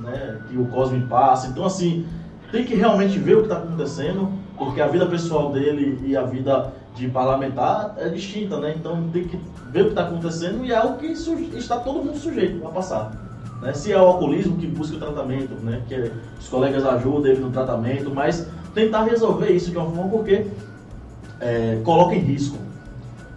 né, 0.00 0.40
que 0.48 0.56
o 0.56 0.66
Cosme 0.66 1.06
passa. 1.06 1.48
Então, 1.48 1.64
assim, 1.64 2.06
tem 2.50 2.64
que 2.64 2.74
realmente 2.74 3.18
ver 3.18 3.34
o 3.34 3.38
que 3.38 3.44
está 3.44 3.58
acontecendo, 3.58 4.30
porque 4.56 4.80
a 4.80 4.86
vida 4.86 5.06
pessoal 5.06 5.52
dele 5.52 6.00
e 6.04 6.16
a 6.16 6.22
vida 6.22 6.72
de 6.94 7.08
parlamentar 7.08 7.94
é 7.98 8.08
distinta, 8.08 8.58
né? 8.58 8.74
Então 8.76 9.08
tem 9.12 9.24
que 9.24 9.36
ver 9.70 9.80
o 9.80 9.84
que 9.86 9.90
está 9.90 10.02
acontecendo 10.04 10.64
e 10.64 10.70
é 10.70 10.76
algo 10.76 10.98
que 10.98 11.06
está 11.06 11.78
todo 11.78 12.04
mundo 12.04 12.16
sujeito 12.16 12.64
a 12.64 12.70
passar. 12.70 13.23
Né? 13.64 13.72
Se 13.72 13.90
é 13.90 13.96
o 13.96 14.04
alcoolismo 14.04 14.58
que 14.58 14.66
busca 14.66 14.96
o 14.96 14.98
tratamento, 14.98 15.54
né? 15.62 15.80
que 15.88 16.12
os 16.38 16.46
colegas 16.48 16.84
ajudam 16.84 17.32
ele 17.32 17.40
no 17.40 17.50
tratamento, 17.50 18.14
mas 18.14 18.46
tentar 18.74 19.04
resolver 19.04 19.50
isso 19.50 19.70
de 19.70 19.78
uma 19.78 19.90
forma 19.90 20.10
porque 20.10 20.46
é, 21.40 21.80
coloca 21.82 22.14
em 22.14 22.18
risco. 22.18 22.58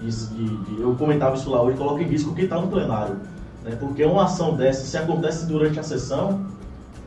De, 0.01 0.11
de, 0.11 0.81
eu 0.81 0.93
comentava 0.95 1.35
isso 1.35 1.49
lá 1.49 1.61
hoje, 1.61 1.77
coloca 1.77 2.03
em 2.03 2.07
risco 2.07 2.35
quem 2.35 2.43
está 2.43 2.59
no 2.59 2.67
plenário. 2.67 3.15
Né? 3.63 3.77
Porque 3.79 4.03
uma 4.03 4.25
ação 4.25 4.53
dessa, 4.53 4.85
se 4.85 4.97
acontece 4.97 5.45
durante 5.45 5.79
a 5.79 5.83
sessão, 5.83 6.45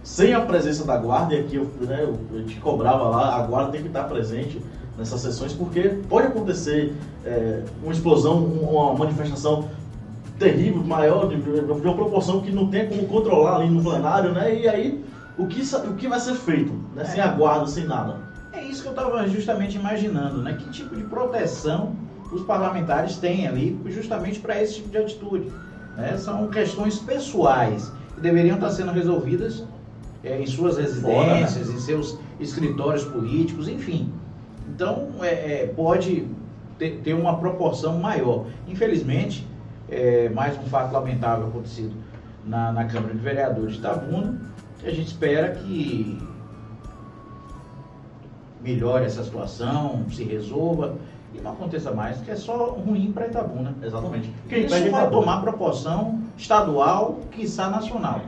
sem 0.03 0.33
a 0.33 0.41
presença 0.41 0.85
da 0.87 0.97
guarda, 0.97 1.35
e 1.35 1.41
aqui 1.41 1.57
eu, 1.57 1.71
né, 1.83 2.09
eu 2.33 2.47
te 2.47 2.59
cobrava 2.59 3.05
lá, 3.05 3.37
a 3.37 3.43
guarda 3.43 3.73
tem 3.73 3.83
que 3.83 3.89
estar 3.89 4.05
presente 4.05 4.63
nessas 4.97 5.21
sessões, 5.21 5.53
porque 5.53 5.83
pode 6.09 6.29
acontecer 6.29 6.95
é, 7.25 7.63
uma 7.83 7.93
explosão, 7.93 8.43
uma 8.43 8.95
manifestação 8.95 9.69
terrível, 10.41 10.83
maior, 10.83 11.29
de, 11.29 11.37
de, 11.37 11.61
uma 11.61 11.95
proporção 11.95 12.41
que 12.41 12.51
não 12.51 12.69
tem 12.69 12.89
como 12.89 13.07
controlar 13.07 13.57
ali 13.57 13.69
no 13.69 13.83
plenário, 13.83 14.33
né? 14.33 14.59
E 14.59 14.67
aí, 14.67 15.05
o 15.37 15.47
que, 15.47 15.63
o 15.63 15.95
que 15.95 16.09
vai 16.09 16.19
ser 16.19 16.35
feito, 16.35 16.73
né? 16.97 17.05
Sem 17.05 17.21
a 17.21 17.29
guarda, 17.29 17.67
sem 17.67 17.85
nada. 17.85 18.17
É 18.53 18.65
isso 18.65 18.83
que 18.83 18.89
eu 18.89 18.93
estava 18.93 19.29
justamente 19.29 19.77
imaginando, 19.77 20.43
né? 20.43 20.55
Que 20.59 20.69
tipo 20.71 20.97
de 20.97 21.03
proteção 21.05 21.95
os 22.33 22.43
parlamentares 22.43 23.17
têm 23.17 23.47
ali 23.47 23.79
justamente 23.87 24.41
para 24.41 24.61
esse 24.63 24.77
tipo 24.77 24.89
de 24.89 24.99
atitude. 24.99 25.53
Né? 25.97 26.17
São 26.17 26.49
questões 26.49 26.99
pessoais 26.99 27.93
que 28.15 28.21
deveriam 28.21 28.55
estar 28.55 28.71
sendo 28.71 28.93
resolvidas 28.93 29.65
é, 30.23 30.41
em 30.41 30.47
suas 30.47 30.79
residências, 30.79 31.03
Fora, 31.03 31.35
né? 31.35 31.77
em 31.77 31.81
seus 31.81 32.19
escritórios 32.39 33.05
políticos, 33.05 33.69
enfim. 33.69 34.13
Então, 34.69 35.09
é, 35.23 35.63
é, 35.63 35.73
pode 35.75 36.27
ter, 36.79 37.01
ter, 37.03 37.15
uma 37.15 37.39
proporção 37.39 37.99
maior. 37.99 38.47
Infelizmente, 38.69 39.47
é, 39.91 40.29
mais 40.29 40.57
um 40.59 40.63
fato 40.63 40.93
lamentável 40.93 41.49
acontecido 41.49 41.95
na, 42.45 42.73
na 42.73 42.85
Câmara 42.85 43.13
de 43.13 43.21
Vereadores 43.21 43.75
de 43.75 43.79
Itabuna, 43.79 44.41
que 44.79 44.89
a 44.89 44.95
gente 44.95 45.09
espera 45.09 45.51
que 45.53 46.19
melhore 48.63 49.05
essa 49.05 49.25
situação, 49.25 50.05
se 50.11 50.25
resolva 50.25 50.95
e 51.35 51.41
não 51.41 51.53
aconteça 51.53 51.93
mais, 51.93 52.21
que 52.21 52.31
é 52.31 52.37
só 52.37 52.71
ruim 52.71 53.13
para 53.13 53.27
Itabuna. 53.27 53.75
Exatamente. 53.83 54.33
Quem 54.49 54.67
Isso 54.67 54.91
vai 54.91 55.11
tomar 55.11 55.41
proporção 55.41 56.21
estadual, 56.37 57.21
quiçá 57.31 57.69
nacional. 57.69 58.21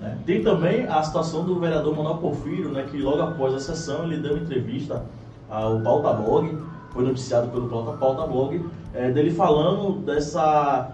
Né? 0.00 0.18
Tem 0.26 0.42
também 0.42 0.86
a 0.86 1.02
situação 1.02 1.44
do 1.44 1.58
vereador 1.58 1.96
Manuel 1.96 2.18
Porfírio, 2.18 2.70
né, 2.70 2.86
que 2.90 2.98
logo 2.98 3.22
após 3.22 3.54
a 3.54 3.60
sessão 3.60 4.04
ele 4.04 4.18
deu 4.18 4.36
entrevista 4.36 5.04
ao 5.48 5.80
Pauta 5.80 6.12
Blog, 6.12 6.58
foi 6.90 7.04
noticiado 7.04 7.48
pelo 7.48 7.68
Pauta 7.68 8.26
Blog, 8.26 8.64
é, 8.94 9.10
dele 9.10 9.30
falando 9.30 10.00
dessa, 10.04 10.90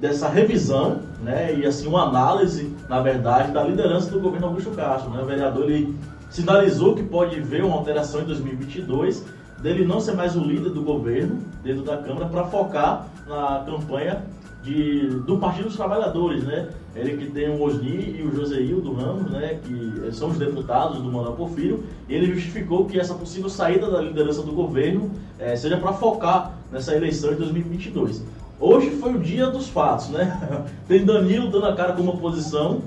dessa 0.00 0.28
revisão 0.28 1.00
né, 1.22 1.54
e 1.54 1.66
assim 1.66 1.86
uma 1.86 2.08
análise, 2.08 2.74
na 2.88 3.00
verdade, 3.00 3.52
da 3.52 3.62
liderança 3.62 4.10
do 4.10 4.20
governo 4.20 4.48
Augusto 4.48 4.70
Castro. 4.70 5.10
Né? 5.10 5.22
O 5.22 5.26
vereador 5.26 5.64
ele 5.64 5.96
sinalizou 6.30 6.94
que 6.94 7.02
pode 7.02 7.40
ver 7.40 7.64
uma 7.64 7.76
alteração 7.76 8.20
em 8.20 8.24
2022 8.24 9.24
dele 9.62 9.84
não 9.84 10.00
ser 10.00 10.12
mais 10.12 10.36
o 10.36 10.40
líder 10.40 10.70
do 10.70 10.82
governo 10.82 11.38
dentro 11.62 11.82
da 11.82 11.96
Câmara 11.96 12.26
para 12.26 12.44
focar 12.44 13.06
na 13.26 13.64
campanha 13.64 14.22
de, 14.62 15.06
do 15.20 15.38
Partido 15.38 15.66
dos 15.66 15.76
Trabalhadores, 15.76 16.42
né? 16.42 16.68
Ele 16.94 17.16
que 17.16 17.30
tem 17.30 17.48
o 17.48 17.62
Osni 17.62 18.18
e 18.18 18.22
o 18.22 18.34
Joseildo 18.34 18.92
Ramos, 18.92 19.30
né? 19.30 19.60
Que 19.62 20.12
são 20.12 20.28
os 20.28 20.38
deputados 20.38 20.98
do 20.98 21.04
Manuel 21.04 21.34
Porfírio, 21.34 21.84
e 22.08 22.14
ele 22.14 22.34
justificou 22.34 22.84
que 22.84 22.98
essa 22.98 23.14
possível 23.14 23.48
saída 23.48 23.88
da 23.90 24.00
liderança 24.00 24.42
do 24.42 24.52
governo 24.52 25.10
é, 25.38 25.54
seja 25.54 25.76
para 25.76 25.92
focar 25.92 26.58
nessa 26.72 26.94
eleição 26.94 27.30
de 27.30 27.36
2022. 27.36 28.22
Hoje 28.58 28.90
foi 28.90 29.14
o 29.14 29.18
dia 29.18 29.48
dos 29.48 29.68
fatos, 29.68 30.08
né? 30.08 30.64
Tem 30.88 31.04
Danilo 31.04 31.50
dando 31.50 31.66
a 31.66 31.76
cara 31.76 31.92
como 31.92 32.12
oposição, 32.12 32.82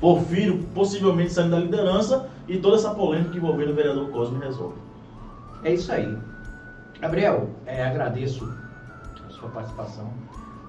Porfírio 0.00 0.62
possivelmente 0.74 1.32
saindo 1.32 1.52
da 1.52 1.58
liderança 1.58 2.28
e 2.46 2.58
toda 2.58 2.76
essa 2.76 2.90
polêmica 2.90 3.36
envolvendo 3.36 3.70
o 3.70 3.74
vereador 3.74 4.08
Cosme 4.10 4.38
resolve. 4.38 4.76
É 5.62 5.72
isso 5.72 5.90
aí. 5.90 6.16
Gabriel, 7.00 7.48
é, 7.66 7.84
agradeço 7.84 8.52
a 9.26 9.30
sua 9.30 9.48
participação 9.48 10.10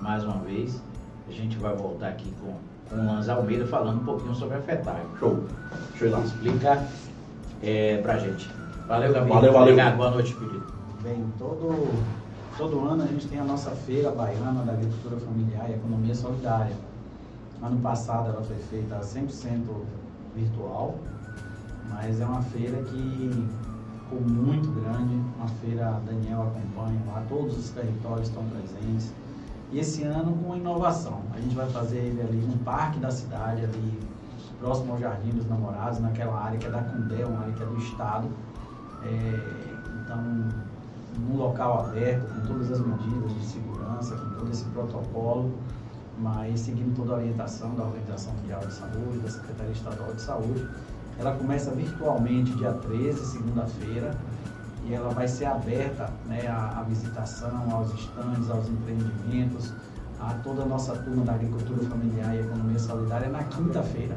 mais 0.01 0.23
uma 0.23 0.37
vez. 0.39 0.81
A 1.27 1.31
gente 1.31 1.57
vai 1.57 1.75
voltar 1.75 2.07
aqui 2.07 2.31
com, 2.39 2.53
com 2.89 3.01
o 3.01 3.05
Lanz 3.05 3.27
Almeida 3.29 3.65
falando 3.67 4.01
um 4.01 4.05
pouquinho 4.05 4.33
sobre 4.33 4.57
a 4.57 4.61
FETAG. 4.61 5.01
Show. 5.19 5.43
Show 5.97 6.09
lá. 6.09 6.19
Explica 6.19 6.87
é, 7.61 7.97
pra 7.97 8.17
gente. 8.17 8.49
Valeu, 8.87 9.11
Gabriel. 9.11 9.35
Valeu, 9.35 9.53
valeu. 9.53 9.73
Obrigado, 9.73 9.97
boa 9.97 10.11
noite, 10.11 10.33
querido. 10.33 10.65
Bem, 11.01 11.25
todo, 11.37 11.89
todo 12.57 12.79
ano 12.85 13.03
a 13.03 13.07
gente 13.07 13.27
tem 13.27 13.39
a 13.39 13.43
nossa 13.43 13.71
feira 13.71 14.11
baiana 14.11 14.63
da 14.63 14.73
agricultura 14.73 15.17
familiar 15.17 15.69
e 15.69 15.73
economia 15.73 16.15
solidária. 16.15 16.75
Ano 17.61 17.79
passado 17.79 18.29
ela 18.29 18.41
foi 18.41 18.57
feita 18.57 18.99
100% 18.99 19.63
virtual, 20.35 20.95
mas 21.89 22.19
é 22.19 22.25
uma 22.25 22.41
feira 22.41 22.81
que 22.83 23.47
ficou 23.99 24.21
muito 24.21 24.69
grande, 24.71 25.15
uma 25.37 25.47
feira 25.47 25.99
Daniel 26.05 26.43
acompanha 26.43 26.99
lá, 27.07 27.23
todos 27.27 27.57
os 27.57 27.69
territórios 27.71 28.27
estão 28.27 28.43
presentes. 28.45 29.13
E 29.71 29.79
esse 29.79 30.03
ano 30.03 30.37
com 30.37 30.55
inovação, 30.55 31.21
a 31.33 31.39
gente 31.39 31.55
vai 31.55 31.67
fazer 31.69 31.97
ele 31.97 32.21
ali 32.21 32.37
no 32.37 32.57
parque 32.59 32.99
da 32.99 33.11
cidade, 33.11 33.63
ali 33.63 33.99
próximo 34.59 34.93
ao 34.93 34.99
Jardim 34.99 35.31
dos 35.31 35.47
Namorados, 35.47 35.99
naquela 35.99 36.39
área 36.39 36.57
que 36.57 36.65
é 36.65 36.69
da 36.69 36.81
Cundé, 36.81 37.25
uma 37.25 37.41
área 37.41 37.53
que 37.53 37.63
é 37.63 37.65
do 37.65 37.77
Estado. 37.77 38.27
É, 39.03 39.73
então, 40.03 40.49
num 41.19 41.37
local 41.37 41.85
aberto, 41.85 42.27
com 42.33 42.47
todas 42.47 42.71
as 42.71 42.79
medidas 42.79 43.33
de 43.33 43.45
segurança, 43.45 44.15
com 44.15 44.29
todo 44.39 44.51
esse 44.51 44.65
protocolo, 44.65 45.51
mas 46.17 46.59
seguindo 46.59 46.95
toda 46.95 47.13
a 47.13 47.17
orientação 47.17 47.75
da 47.75 47.83
Organização 47.83 48.33
Mundial 48.33 48.61
de 48.61 48.73
Saúde, 48.73 49.19
da 49.19 49.29
Secretaria 49.29 49.71
Estadual 49.71 50.13
de 50.13 50.21
Saúde. 50.21 50.67
Ela 51.17 51.33
começa 51.33 51.71
virtualmente 51.71 52.51
dia 52.55 52.73
13, 52.73 53.25
segunda-feira, 53.25 54.15
e 54.85 54.93
ela 54.93 55.09
vai 55.09 55.27
ser 55.27 55.45
aberta 55.45 56.11
né, 56.27 56.47
à, 56.47 56.79
à 56.79 56.83
visitação, 56.83 57.71
aos 57.71 57.93
estandes, 57.93 58.49
aos 58.49 58.67
empreendimentos, 58.69 59.73
a 60.19 60.33
toda 60.43 60.63
a 60.63 60.65
nossa 60.65 60.95
turma 60.95 61.23
da 61.23 61.33
agricultura 61.33 61.83
familiar 61.89 62.35
e 62.35 62.39
economia 62.39 62.79
solidária 62.79 63.29
na 63.29 63.43
quinta-feira. 63.43 64.15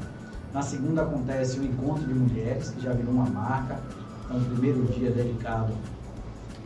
Na 0.52 0.62
segunda 0.62 1.02
acontece 1.02 1.58
o 1.58 1.64
encontro 1.64 2.06
de 2.06 2.14
mulheres, 2.14 2.70
que 2.70 2.82
já 2.82 2.92
virou 2.92 3.12
uma 3.12 3.26
marca. 3.26 3.78
Então, 4.24 4.38
o 4.38 4.44
primeiro 4.44 4.84
dia 4.86 5.10
dedicado 5.10 5.72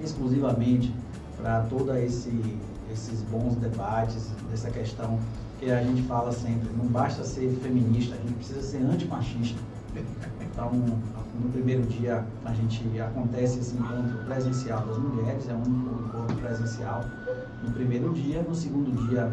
exclusivamente 0.02 0.94
para 1.36 1.60
todos 1.62 1.94
esse, 1.96 2.58
esses 2.92 3.22
bons 3.22 3.56
debates 3.56 4.30
dessa 4.50 4.70
questão 4.70 5.18
que 5.58 5.70
a 5.70 5.82
gente 5.82 6.02
fala 6.02 6.32
sempre, 6.32 6.68
não 6.76 6.86
basta 6.86 7.24
ser 7.24 7.48
feminista, 7.62 8.14
a 8.14 8.18
gente 8.18 8.34
precisa 8.34 8.62
ser 8.62 8.78
antimachista. 8.78 9.60
Então, 10.40 10.70
no 10.72 11.50
primeiro 11.52 11.82
dia 11.82 12.24
a 12.44 12.52
gente 12.52 13.00
acontece 13.00 13.60
esse 13.60 13.74
encontro 13.74 14.18
presencial 14.24 14.86
das 14.86 14.98
mulheres, 14.98 15.48
é 15.48 15.54
um 15.54 16.06
encontro 16.06 16.36
presencial 16.36 17.04
no 17.62 17.70
primeiro 17.72 18.12
dia, 18.12 18.42
no 18.42 18.54
segundo 18.54 18.90
dia 19.08 19.32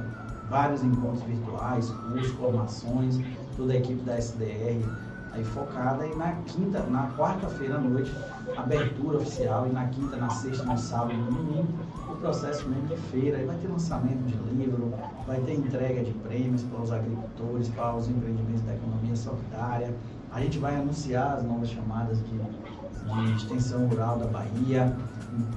vários 0.49 0.83
encontros 0.83 1.23
virtuais, 1.23 1.89
cursos, 1.89 2.31
formações, 2.31 3.19
toda 3.55 3.73
a 3.73 3.77
equipe 3.77 4.01
da 4.03 4.17
SDR 4.17 4.83
aí 5.31 5.43
focada 5.43 6.05
e 6.05 6.15
na 6.15 6.33
quinta, 6.45 6.79
na 6.83 7.07
quarta-feira 7.17 7.75
à 7.75 7.79
noite, 7.79 8.11
abertura 8.57 9.17
oficial 9.17 9.67
e 9.67 9.71
na 9.71 9.87
quinta, 9.87 10.17
na 10.17 10.29
sexta, 10.29 10.63
no 10.63 10.77
sábado 10.77 11.13
e 11.13 11.17
no 11.17 11.31
domingo, 11.31 11.67
o 12.09 12.15
processo 12.15 12.67
mesmo 12.67 12.87
de 12.87 12.97
feira, 12.97 13.37
aí 13.37 13.45
vai 13.45 13.55
ter 13.57 13.67
lançamento 13.67 14.25
de 14.25 14.35
livro, 14.55 14.93
vai 15.27 15.39
ter 15.41 15.53
entrega 15.53 16.03
de 16.03 16.11
prêmios 16.11 16.63
para 16.63 16.81
os 16.81 16.91
agricultores, 16.91 17.69
para 17.69 17.95
os 17.95 18.07
empreendimentos 18.07 18.61
da 18.61 18.73
economia 18.73 19.15
solidária, 19.15 19.93
a 20.31 20.41
gente 20.41 20.59
vai 20.59 20.75
anunciar 20.75 21.37
as 21.37 21.43
novas 21.43 21.69
chamadas 21.69 22.17
de, 22.19 22.37
de 22.37 23.35
extensão 23.35 23.87
rural 23.87 24.17
da 24.17 24.25
Bahia, 24.27 24.95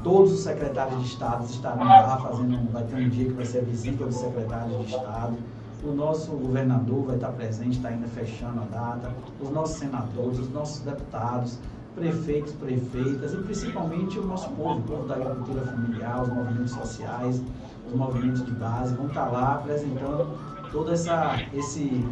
todos 0.03 0.33
os 0.33 0.41
secretários 0.41 1.01
de 1.01 1.07
Estado 1.09 1.45
estarão 1.45 1.85
lá 1.85 2.19
fazendo, 2.19 2.73
vai 2.73 2.85
ter 2.85 2.97
um 2.97 3.09
dia 3.09 3.27
que 3.27 3.33
vai 3.33 3.45
ser 3.45 3.59
a 3.59 3.63
visita 3.63 4.05
dos 4.05 4.17
secretários 4.17 4.79
de 4.79 4.95
Estado, 4.95 5.37
o 5.85 5.93
nosso 5.93 6.31
governador 6.33 7.07
vai 7.07 7.17
estar 7.17 7.33
presente, 7.33 7.77
está 7.77 7.89
ainda 7.89 8.07
fechando 8.09 8.61
a 8.61 8.65
data, 8.65 9.13
os 9.41 9.51
nossos 9.51 9.77
senadores, 9.77 10.39
os 10.39 10.51
nossos 10.51 10.81
deputados, 10.81 11.59
prefeitos, 11.95 12.53
prefeitas 12.53 13.35
e 13.35 13.37
principalmente 13.39 14.19
o 14.19 14.27
nosso 14.27 14.49
povo, 14.51 14.79
o 14.79 14.83
povo 14.83 15.09
da 15.09 15.17
agricultura 15.17 15.63
familiar, 15.63 16.23
os 16.23 16.29
movimentos 16.29 16.73
sociais, 16.73 17.43
os 17.87 17.95
movimentos 17.95 18.45
de 18.45 18.53
base, 18.53 18.95
vão 18.95 19.09
estar 19.09 19.27
lá 19.27 19.55
apresentando 19.55 20.39
toda 20.71 20.93
essa, 20.93 21.37
esse, 21.53 22.07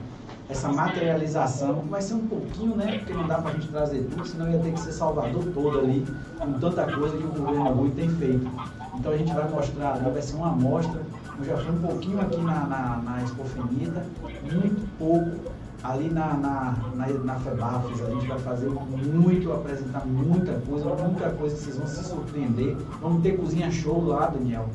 essa 0.48 0.70
materialização, 0.70 1.76
vai 1.88 2.02
ser 2.02 2.14
um 2.14 2.26
pouquinho, 2.26 2.76
né? 2.76 2.98
Porque 2.98 3.14
não 3.14 3.26
dá 3.26 3.38
para 3.38 3.52
a 3.52 3.54
gente 3.54 3.68
trazer 3.68 4.02
tudo, 4.10 4.26
senão 4.26 4.50
ia 4.50 4.58
ter 4.58 4.72
que 4.72 4.80
ser 4.80 4.92
Salvador 4.92 5.44
todo 5.54 5.78
ali, 5.78 6.04
com 6.38 6.52
tanta 6.54 6.84
coisa 6.92 7.16
que 7.16 7.24
o 7.24 7.28
governo 7.28 7.72
Rui 7.72 7.90
tem 7.92 8.08
feito. 8.10 8.50
Então 8.98 9.12
a 9.12 9.16
gente 9.16 9.32
vai 9.32 9.48
mostrar, 9.48 9.92
vai 9.98 10.20
ser 10.20 10.36
uma 10.36 10.48
amostra 10.48 11.00
eu 11.40 11.46
já 11.46 11.56
fui 11.56 11.74
um 11.74 11.80
pouquinho 11.80 12.20
aqui 12.20 12.40
na, 12.40 12.66
na, 12.66 12.96
na 13.02 13.18
muito 14.52 14.98
pouco. 14.98 15.60
Ali 15.82 16.10
na, 16.10 16.34
na, 16.34 16.76
na, 16.94 17.06
na 17.08 17.34
FEBAFES 17.36 18.02
a 18.02 18.10
gente 18.10 18.26
vai 18.26 18.38
fazer 18.40 18.68
muito, 18.68 19.50
apresentar 19.50 20.04
muita 20.06 20.60
coisa, 20.60 20.94
muita 20.94 21.30
coisa 21.30 21.56
que 21.56 21.62
vocês 21.62 21.76
vão 21.78 21.86
se 21.86 22.04
surpreender. 22.04 22.76
Vamos 23.00 23.22
ter 23.22 23.38
cozinha 23.38 23.70
show 23.70 24.04
lá, 24.04 24.26
Daniel, 24.26 24.68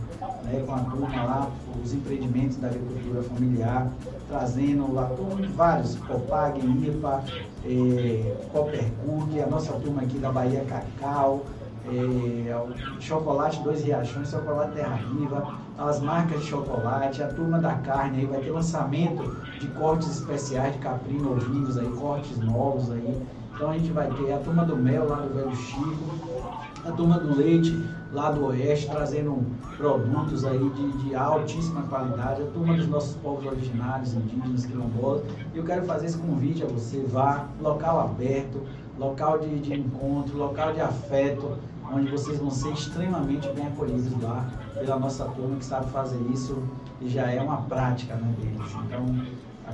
né, 0.46 0.64
com 0.66 0.74
a 0.74 0.80
turma 0.80 1.24
lá, 1.24 1.52
os 1.84 1.94
empreendimentos 1.94 2.58
da 2.58 2.70
agricultura 2.70 3.22
familiar, 3.22 3.88
trazendo 4.28 4.92
lá 4.92 5.12
vários, 5.56 5.96
Copag, 5.96 6.60
IPA, 6.60 7.24
eh, 7.66 8.36
Coppercook, 8.52 9.40
a 9.40 9.46
nossa 9.46 9.74
turma 9.74 10.02
aqui 10.02 10.18
da 10.18 10.32
Bahia 10.32 10.66
Cacau, 10.66 11.46
é, 11.92 13.00
chocolate 13.00 13.62
Dois 13.62 13.84
Riachões, 13.84 14.30
chocolate 14.30 14.74
Terra 14.74 15.00
Viva, 15.12 15.56
as 15.78 16.02
marcas 16.02 16.42
de 16.42 16.48
chocolate, 16.48 17.22
a 17.22 17.28
turma 17.28 17.60
da 17.60 17.76
carne 17.76 18.20
aí 18.20 18.26
vai 18.26 18.40
ter 18.40 18.52
lançamento 18.52 19.36
de 19.60 19.68
cortes 19.70 20.10
especiais 20.10 20.74
de 20.74 20.80
caprino 20.80 21.34
ovinos 21.34 21.78
aí, 21.78 21.88
cortes 21.90 22.38
novos 22.40 22.92
aí. 22.92 23.22
Então 23.54 23.70
a 23.70 23.78
gente 23.78 23.92
vai 23.92 24.08
ter 24.08 24.34
a 24.34 24.38
turma 24.40 24.66
do 24.66 24.76
mel 24.76 25.08
lá 25.08 25.18
do 25.18 25.34
Velho 25.34 25.56
Chico, 25.56 26.46
a 26.86 26.92
turma 26.92 27.20
do 27.20 27.36
leite 27.36 27.72
lá 28.12 28.32
do 28.32 28.46
Oeste, 28.48 28.90
trazendo 28.90 29.46
produtos 29.78 30.46
aí 30.46 30.70
de, 30.70 30.92
de 31.04 31.16
altíssima 31.16 31.82
qualidade, 31.84 32.42
a 32.42 32.46
turma 32.46 32.76
dos 32.76 32.88
nossos 32.88 33.16
povos 33.18 33.46
originários, 33.46 34.14
indígenas, 34.14 34.66
quilombolas. 34.66 35.24
E 35.54 35.58
eu 35.58 35.64
quero 35.64 35.86
fazer 35.86 36.08
esse 36.08 36.18
convite 36.18 36.64
a 36.64 36.68
você, 36.68 37.04
vá, 37.08 37.48
local 37.62 38.00
aberto, 38.00 38.62
local 38.98 39.40
de, 39.40 39.60
de 39.60 39.74
encontro, 39.74 40.38
local 40.38 40.74
de 40.74 40.82
afeto, 40.82 41.58
onde 41.92 42.12
vocês 42.12 42.40
vão 42.40 42.50
ser 42.50 42.72
extremamente 42.72 43.48
bem 43.50 43.68
acolhidos 43.68 44.22
lá 44.22 44.46
pela 44.74 45.00
nossa 45.00 45.26
turma 45.26 45.58
que 45.58 45.66
sabe 45.66 45.90
fazer 45.92 46.20
isso 46.32 46.58
e 47.02 47.10
já 47.10 47.30
é 47.32 47.42
uma 47.42 47.58
prática 47.64 48.16
né, 48.16 48.34
deles. 48.40 48.76
Então, 48.86 49.06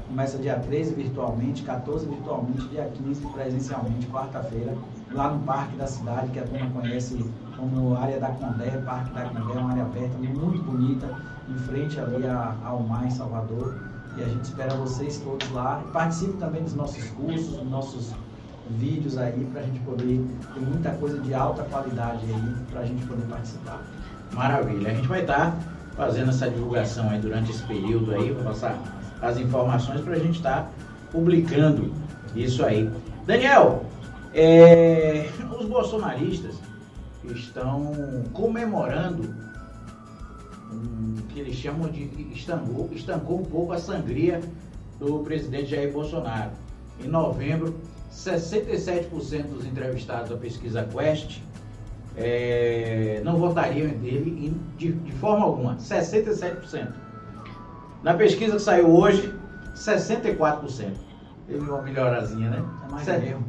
começa 0.07 0.37
dia 0.37 0.57
13 0.59 0.93
virtualmente, 0.95 1.63
14 1.63 2.05
virtualmente, 2.07 2.67
dia 2.69 2.89
15 2.93 3.25
presencialmente, 3.27 4.07
quarta-feira, 4.07 4.75
lá 5.11 5.31
no 5.31 5.39
Parque 5.43 5.75
da 5.75 5.87
Cidade, 5.87 6.29
que 6.29 6.39
a 6.39 6.43
turma 6.43 6.69
conhece 6.69 7.25
como 7.57 7.95
área 7.95 8.19
da 8.19 8.29
Condé, 8.29 8.71
Parque 8.85 9.13
da 9.13 9.25
Condé, 9.25 9.59
uma 9.59 9.71
área 9.71 9.83
aberta 9.83 10.17
muito 10.17 10.63
bonita, 10.63 11.07
em 11.49 11.55
frente 11.55 11.99
ali 11.99 12.23
ao 12.63 12.79
mar 12.81 13.05
em 13.05 13.11
Salvador. 13.11 13.75
E 14.17 14.23
a 14.23 14.25
gente 14.27 14.43
espera 14.43 14.73
vocês 14.75 15.19
todos 15.19 15.49
lá. 15.51 15.81
Participe 15.93 16.33
também 16.33 16.63
dos 16.63 16.73
nossos 16.73 17.03
cursos, 17.11 17.57
dos 17.57 17.69
nossos 17.69 18.13
vídeos 18.77 19.17
aí 19.17 19.47
para 19.51 19.61
a 19.61 19.63
gente 19.63 19.79
poder 19.81 20.25
ter 20.53 20.59
muita 20.59 20.91
coisa 20.91 21.19
de 21.19 21.33
alta 21.33 21.63
qualidade 21.63 22.25
aí 22.25 22.55
para 22.71 22.81
a 22.81 22.85
gente 22.85 23.05
poder 23.05 23.25
participar. 23.27 23.81
Maravilha. 24.33 24.91
A 24.91 24.93
gente 24.93 25.07
vai 25.07 25.21
estar 25.21 25.51
tá 25.51 25.57
fazendo 25.95 26.29
essa 26.29 26.49
divulgação 26.49 27.09
aí 27.09 27.19
durante 27.19 27.51
esse 27.51 27.63
período 27.63 28.13
aí, 28.13 28.33
para 28.33 28.43
passar 28.43 28.81
as 29.21 29.37
informações 29.37 30.01
para 30.01 30.13
a 30.13 30.19
gente 30.19 30.37
estar 30.37 30.63
tá 30.63 30.69
publicando 31.11 31.91
isso 32.35 32.63
aí. 32.63 32.89
Daniel, 33.25 33.85
é, 34.33 35.29
os 35.59 35.65
bolsonaristas 35.65 36.55
estão 37.23 38.23
comemorando 38.33 39.35
um, 40.71 41.15
que 41.29 41.39
eles 41.39 41.55
chamam 41.55 41.89
de 41.89 42.09
estancou, 42.33 42.89
estancou 42.93 43.41
um 43.41 43.45
pouco 43.45 43.73
a 43.73 43.77
sangria 43.77 44.41
do 44.99 45.19
presidente 45.19 45.71
Jair 45.71 45.91
Bolsonaro. 45.91 46.51
Em 47.03 47.07
novembro, 47.07 47.75
67% 48.11 49.43
dos 49.43 49.65
entrevistados 49.65 50.29
da 50.29 50.37
pesquisa 50.37 50.83
Quest 50.83 51.41
é, 52.17 53.21
não 53.23 53.37
votariam 53.37 53.87
dele 53.89 54.53
de, 54.77 54.91
de 54.91 55.11
forma 55.13 55.45
alguma. 55.45 55.75
67%. 55.77 56.91
Na 58.03 58.13
pesquisa 58.13 58.53
que 58.53 58.61
saiu 58.61 58.89
hoje, 58.89 59.33
64%. 59.75 60.93
Teve 61.47 61.69
uma 61.69 61.81
melhorazinha, 61.81 62.49
né? 62.49 62.65
É 62.87 62.91
mais 62.91 63.05
de 63.05 63.11
erro. 63.11 63.45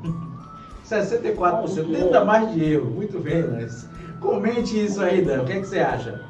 64%. 0.89 1.91
Dentro 1.91 2.13
da 2.13 2.25
mais 2.25 2.53
de 2.53 2.65
erro. 2.65 2.91
Muito 2.91 3.19
bem, 3.19 3.43
mas 3.49 3.89
comente 4.21 4.85
isso 4.85 5.03
aí, 5.03 5.25
Dan. 5.25 5.43
O 5.43 5.45
que, 5.45 5.53
é 5.53 5.61
que 5.61 5.67
você 5.67 5.81
acha? 5.81 6.25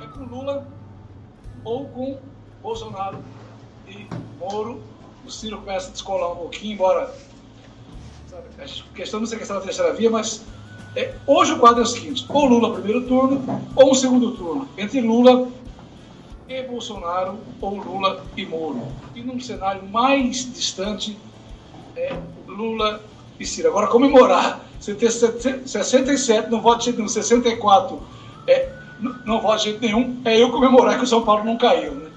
É 0.00 0.06
com 0.06 0.24
Lula 0.24 0.66
ou 1.64 1.86
com 1.88 2.18
Bolsonaro 2.62 3.18
Moro. 4.38 4.80
O 5.26 5.30
Ciro 5.30 5.58
começa 5.58 5.88
a 5.88 5.92
descolar 5.92 6.32
um 6.32 6.36
pouquinho, 6.36 6.74
embora 6.74 7.14
a 8.58 8.94
questão 8.94 9.20
não 9.20 9.30
é 9.30 9.34
a 9.34 9.38
questão 9.38 9.56
da 9.56 9.62
terceira 9.62 9.92
via, 9.92 10.10
mas 10.10 10.42
é, 10.96 11.14
hoje 11.26 11.52
o 11.52 11.58
quadro 11.58 11.80
é 11.80 11.82
o 11.82 11.86
seguinte: 11.86 12.24
ou 12.28 12.46
Lula 12.46 12.72
primeiro 12.72 13.06
turno, 13.06 13.42
ou 13.76 13.90
um 13.90 13.94
segundo 13.94 14.32
turno, 14.32 14.68
entre 14.76 15.00
Lula 15.00 15.48
e 16.48 16.62
Bolsonaro, 16.62 17.38
ou 17.60 17.76
Lula 17.76 18.24
e 18.36 18.46
Moro. 18.46 18.82
E 19.14 19.20
num 19.20 19.38
cenário 19.38 19.86
mais 19.88 20.52
distante, 20.52 21.18
é 21.96 22.16
Lula 22.46 23.02
e 23.38 23.46
Ciro. 23.46 23.68
Agora, 23.68 23.86
comemorar, 23.86 24.64
você 24.80 24.94
ter 24.94 25.10
67 25.10 26.50
não 26.50 26.60
voto 26.60 26.78
de 26.78 26.84
jeito 26.86 26.96
nenhum, 26.96 27.08
64 27.08 28.00
é, 28.46 28.72
não 29.24 29.40
voto 29.40 29.58
de 29.58 29.64
jeito 29.64 29.80
nenhum, 29.80 30.20
é 30.24 30.40
eu 30.40 30.50
comemorar 30.50 30.96
que 30.96 31.04
o 31.04 31.06
São 31.06 31.22
Paulo 31.22 31.44
não 31.44 31.58
caiu. 31.58 31.94
Né? 31.94 32.07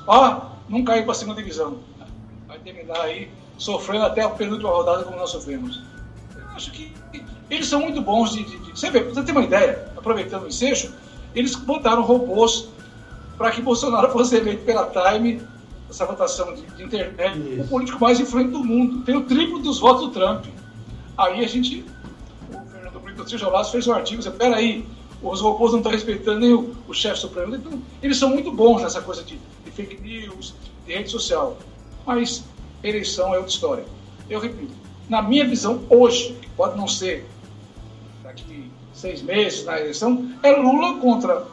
Isso. 0.00 0.10
Ah, 0.10 0.50
não 0.68 0.84
caiu 0.84 1.02
para 1.02 1.12
a 1.12 1.14
segunda 1.14 1.40
divisão. 1.40 1.78
Vai 2.46 2.58
terminar 2.58 3.00
aí 3.02 3.30
sofrendo 3.58 4.06
até 4.06 4.22
a 4.22 4.28
penúltima 4.30 4.70
rodada 4.70 5.04
como 5.04 5.16
nós 5.16 5.30
sofremos. 5.30 5.82
Eu 6.34 6.48
acho 6.50 6.70
que 6.72 6.92
eles 7.50 7.66
são 7.66 7.80
muito 7.80 8.00
bons 8.00 8.32
de. 8.32 8.44
de, 8.44 8.58
de 8.58 8.70
você, 8.70 8.90
vê, 8.90 9.02
você 9.02 9.22
tem 9.22 9.34
uma 9.34 9.44
ideia, 9.44 9.92
aproveitando 9.96 10.44
o 10.44 10.48
ensejo, 10.48 10.94
eles 11.34 11.54
botaram 11.56 12.02
robôs 12.02 12.68
para 13.36 13.50
que 13.50 13.60
Bolsonaro 13.60 14.10
fosse 14.12 14.36
eleito 14.36 14.64
pela 14.64 14.86
Time, 14.86 15.42
essa 15.88 16.06
votação 16.06 16.54
de, 16.54 16.62
de 16.62 16.84
internet, 16.84 17.38
Isso. 17.38 17.62
o 17.62 17.68
político 17.68 18.00
mais 18.00 18.20
influente 18.20 18.52
do 18.52 18.64
mundo. 18.64 19.02
Tem 19.04 19.16
o 19.16 19.24
triplo 19.24 19.58
dos 19.58 19.80
votos 19.80 20.06
do 20.06 20.10
Trump. 20.12 20.46
Aí 21.18 21.44
a 21.44 21.48
gente. 21.48 21.84
O 22.50 22.70
Fernando 22.70 23.00
Brito 23.00 23.24
Tijolasso 23.24 23.72
fez 23.72 23.86
um 23.86 23.92
artigo, 23.92 24.22
você, 24.22 24.30
peraí, 24.30 24.86
os 25.22 25.40
robôs 25.40 25.72
não 25.72 25.80
estão 25.80 25.92
respeitando 25.92 26.40
nem 26.40 26.54
o, 26.54 26.74
o 26.88 26.94
chefe 26.94 27.20
supremo. 27.20 27.54
Então, 27.54 27.80
eles 28.02 28.18
são 28.18 28.30
muito 28.30 28.50
bons 28.50 28.82
nessa 28.82 29.02
coisa 29.02 29.22
de, 29.22 29.38
de 29.64 29.70
fake 29.70 30.00
news, 30.00 30.54
de 30.86 30.94
rede 30.94 31.10
social. 31.10 31.58
Mas 32.06 32.44
eleição 32.82 33.34
é 33.34 33.36
outra 33.36 33.52
história. 33.52 33.84
Eu 34.28 34.40
repito, 34.40 34.72
na 35.08 35.20
minha 35.20 35.46
visão, 35.46 35.82
hoje, 35.90 36.38
pode 36.56 36.76
não 36.76 36.86
ser 36.86 37.28
daqui 38.22 38.70
seis 38.92 39.22
meses 39.22 39.64
na 39.64 39.80
eleição, 39.80 40.30
é 40.42 40.52
Lula 40.52 40.98
contra 41.00 41.46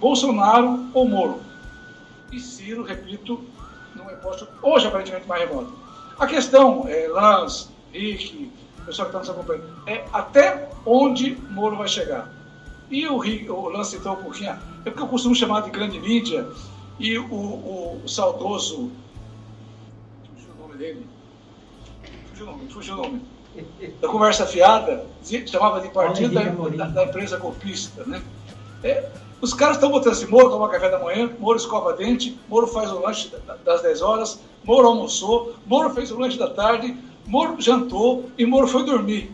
Bolsonaro 0.00 0.86
ou 0.92 1.08
Moro. 1.08 1.40
E 2.32 2.40
Ciro, 2.40 2.82
repito, 2.82 3.42
não 3.94 4.10
é 4.10 4.14
posto 4.14 4.48
hoje 4.62 4.86
aparentemente 4.86 5.28
mais 5.28 5.48
remoto. 5.48 5.72
A 6.18 6.26
questão, 6.26 6.86
é, 6.88 7.06
Lance, 7.08 7.68
Rick, 7.92 8.50
o 8.80 8.84
pessoal 8.86 9.08
que 9.08 9.16
está 9.16 9.18
nos 9.20 9.30
acompanhando, 9.30 9.68
é 9.86 10.04
até 10.12 10.68
onde 10.84 11.36
Moro 11.50 11.76
vai 11.76 11.88
chegar. 11.88 12.33
E 12.90 13.06
o, 13.08 13.16
o 13.16 13.68
Lance 13.68 13.96
então 13.96 14.14
um 14.14 14.22
pouquinho, 14.22 14.50
é 14.50 14.90
porque 14.90 15.02
eu 15.02 15.08
costumo 15.08 15.34
chamar 15.34 15.62
de 15.62 15.70
grande 15.70 15.98
mídia, 15.98 16.46
e 16.98 17.18
o, 17.18 17.24
o, 17.24 18.00
o 18.04 18.08
saudoso, 18.08 18.90
fugiu 20.34 20.50
o 20.56 20.62
nome 20.62 20.76
dele, 20.76 21.06
fugiu 22.30 22.46
o 22.46 22.50
nome, 22.50 22.68
fugiu 22.68 22.94
o 22.94 22.96
nome, 22.98 23.22
da 24.00 24.08
conversa 24.08 24.46
fiada, 24.46 25.06
chamava 25.46 25.80
de 25.80 25.88
partido 25.88 26.34
da, 26.34 26.42
da, 26.42 26.86
da, 26.86 27.04
empresa 27.04 27.38
golpista, 27.38 28.04
né? 28.04 28.22
É, 28.82 29.08
os 29.40 29.52
caras 29.52 29.76
estão 29.76 29.90
botando 29.90 30.12
assim, 30.12 30.26
Moro 30.26 30.50
toma 30.50 30.68
café 30.68 30.90
da 30.90 30.98
manhã, 30.98 31.30
Moro 31.38 31.56
escova 31.56 31.92
dente, 31.92 32.38
Moro 32.48 32.66
faz 32.66 32.90
o 32.90 33.00
lanche 33.00 33.30
das 33.64 33.82
10 33.82 34.02
horas, 34.02 34.40
Moro 34.64 34.88
almoçou, 34.88 35.54
Moro 35.66 35.90
fez 35.90 36.10
o 36.10 36.18
lanche 36.18 36.38
da 36.38 36.50
tarde, 36.50 36.96
Moro 37.26 37.60
jantou 37.60 38.30
e 38.38 38.46
Moro 38.46 38.66
foi 38.66 38.84
dormir. 38.84 39.30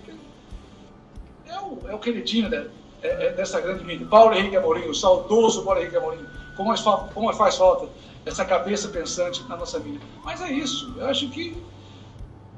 É 1.47 1.59
o, 1.59 1.79
é 1.89 1.95
o 1.95 1.99
queridinho 1.99 2.49
né, 2.49 2.67
é, 3.03 3.27
é 3.27 3.33
dessa 3.33 3.61
grande 3.61 3.85
mídia. 3.85 4.07
Paulo 4.07 4.35
Henrique 4.35 4.57
Amorim, 4.57 4.89
o 4.89 4.95
saudoso 4.95 5.65
Paulo 5.65 5.81
Henrique 5.81 5.97
Amorim. 5.97 6.25
Como, 6.57 6.75
como 7.15 7.33
faz 7.33 7.57
falta 7.57 7.89
essa 8.27 8.45
cabeça 8.45 8.89
pensante 8.89 9.43
na 9.49 9.57
nossa 9.57 9.79
vida. 9.79 10.01
Mas 10.25 10.41
é 10.41 10.51
isso. 10.51 10.95
Eu 10.97 11.07
acho 11.07 11.29
que 11.31 11.57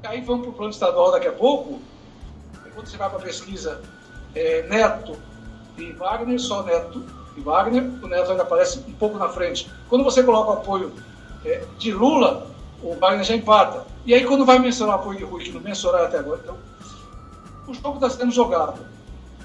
aí 0.03 0.21
vamos 0.21 0.41
para 0.41 0.51
o 0.51 0.53
plano 0.53 0.71
estadual 0.71 1.11
daqui 1.11 1.27
a 1.27 1.31
pouco. 1.31 1.79
Quando 2.73 2.87
você 2.87 2.97
vai 2.97 3.09
para 3.09 3.19
a 3.19 3.21
pesquisa 3.21 3.81
é, 4.35 4.63
Neto 4.63 5.15
e 5.77 5.91
Wagner, 5.93 6.39
só 6.39 6.63
Neto 6.63 7.03
e 7.37 7.41
Wagner, 7.41 7.83
o 8.03 8.07
Neto 8.07 8.31
ainda 8.31 8.43
aparece 8.43 8.79
um 8.79 8.93
pouco 8.93 9.17
na 9.17 9.29
frente. 9.29 9.71
Quando 9.89 10.03
você 10.03 10.23
coloca 10.23 10.49
o 10.49 10.53
apoio 10.53 10.91
é, 11.45 11.63
de 11.77 11.91
Lula, 11.93 12.47
o 12.81 12.95
Wagner 12.95 13.23
já 13.23 13.35
empata. 13.35 13.85
E 14.05 14.13
aí 14.13 14.25
quando 14.25 14.45
vai 14.45 14.59
mencionar 14.59 14.97
o 14.97 14.99
apoio 14.99 15.17
de 15.17 15.23
Rui, 15.23 15.43
que 15.43 15.51
não 15.51 15.61
mencionaram 15.61 16.05
até 16.05 16.17
agora, 16.19 16.41
então 16.43 16.57
o 17.67 17.73
jogo 17.73 17.95
está 17.95 18.09
sendo 18.09 18.31
jogado. 18.31 18.85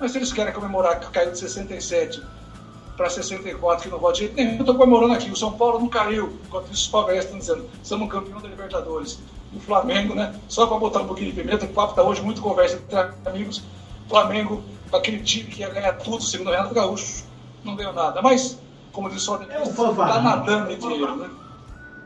Mas 0.00 0.12
se 0.12 0.18
eles 0.18 0.32
querem 0.32 0.52
comemorar 0.52 1.00
que 1.00 1.10
caiu 1.10 1.32
de 1.32 1.38
67 1.38 2.22
para 2.96 3.08
64, 3.08 3.84
que 3.84 3.88
não 3.88 3.98
voto 3.98 4.14
de 4.14 4.20
jeito 4.20 4.36
nenhum, 4.36 4.54
eu 4.54 4.60
estou 4.60 4.74
comemorando 4.74 5.14
aqui. 5.14 5.30
O 5.30 5.36
São 5.36 5.52
Paulo 5.52 5.78
não 5.78 5.88
caiu, 5.88 6.38
enquanto 6.46 6.66
isso 6.66 6.84
os 6.84 6.88
palmeiras 6.88 7.24
estão 7.24 7.38
dizendo, 7.38 7.68
somos 7.82 8.10
campeão 8.10 8.40
da 8.40 8.48
Libertadores. 8.48 9.18
O 9.54 9.60
Flamengo, 9.60 10.14
né? 10.14 10.34
Só 10.48 10.66
para 10.66 10.78
botar 10.78 11.00
um 11.00 11.06
pouquinho 11.06 11.32
de 11.32 11.40
pimenta, 11.40 11.64
o 11.64 11.68
papo 11.68 11.90
está 11.90 12.02
hoje 12.02 12.20
muito 12.20 12.40
conversa 12.42 12.76
entre 12.76 12.96
amigos. 13.24 13.62
Flamengo, 14.08 14.62
aquele 14.92 15.22
time 15.22 15.48
que 15.48 15.60
ia 15.60 15.70
ganhar 15.70 15.92
tudo, 15.94 16.22
segundo 16.22 16.48
o 16.48 16.50
Renato 16.50 16.74
Gaúcho, 16.74 17.24
não 17.64 17.76
ganhou 17.76 17.92
nada. 17.92 18.20
Mas, 18.20 18.58
como 18.92 19.08
disse 19.08 19.28
o 19.30 19.34
Odemir, 19.34 19.62
está 19.62 20.20
nadando 20.20 20.70
em 20.70 20.78
dinheiro, 20.78 21.16
né? 21.16 21.30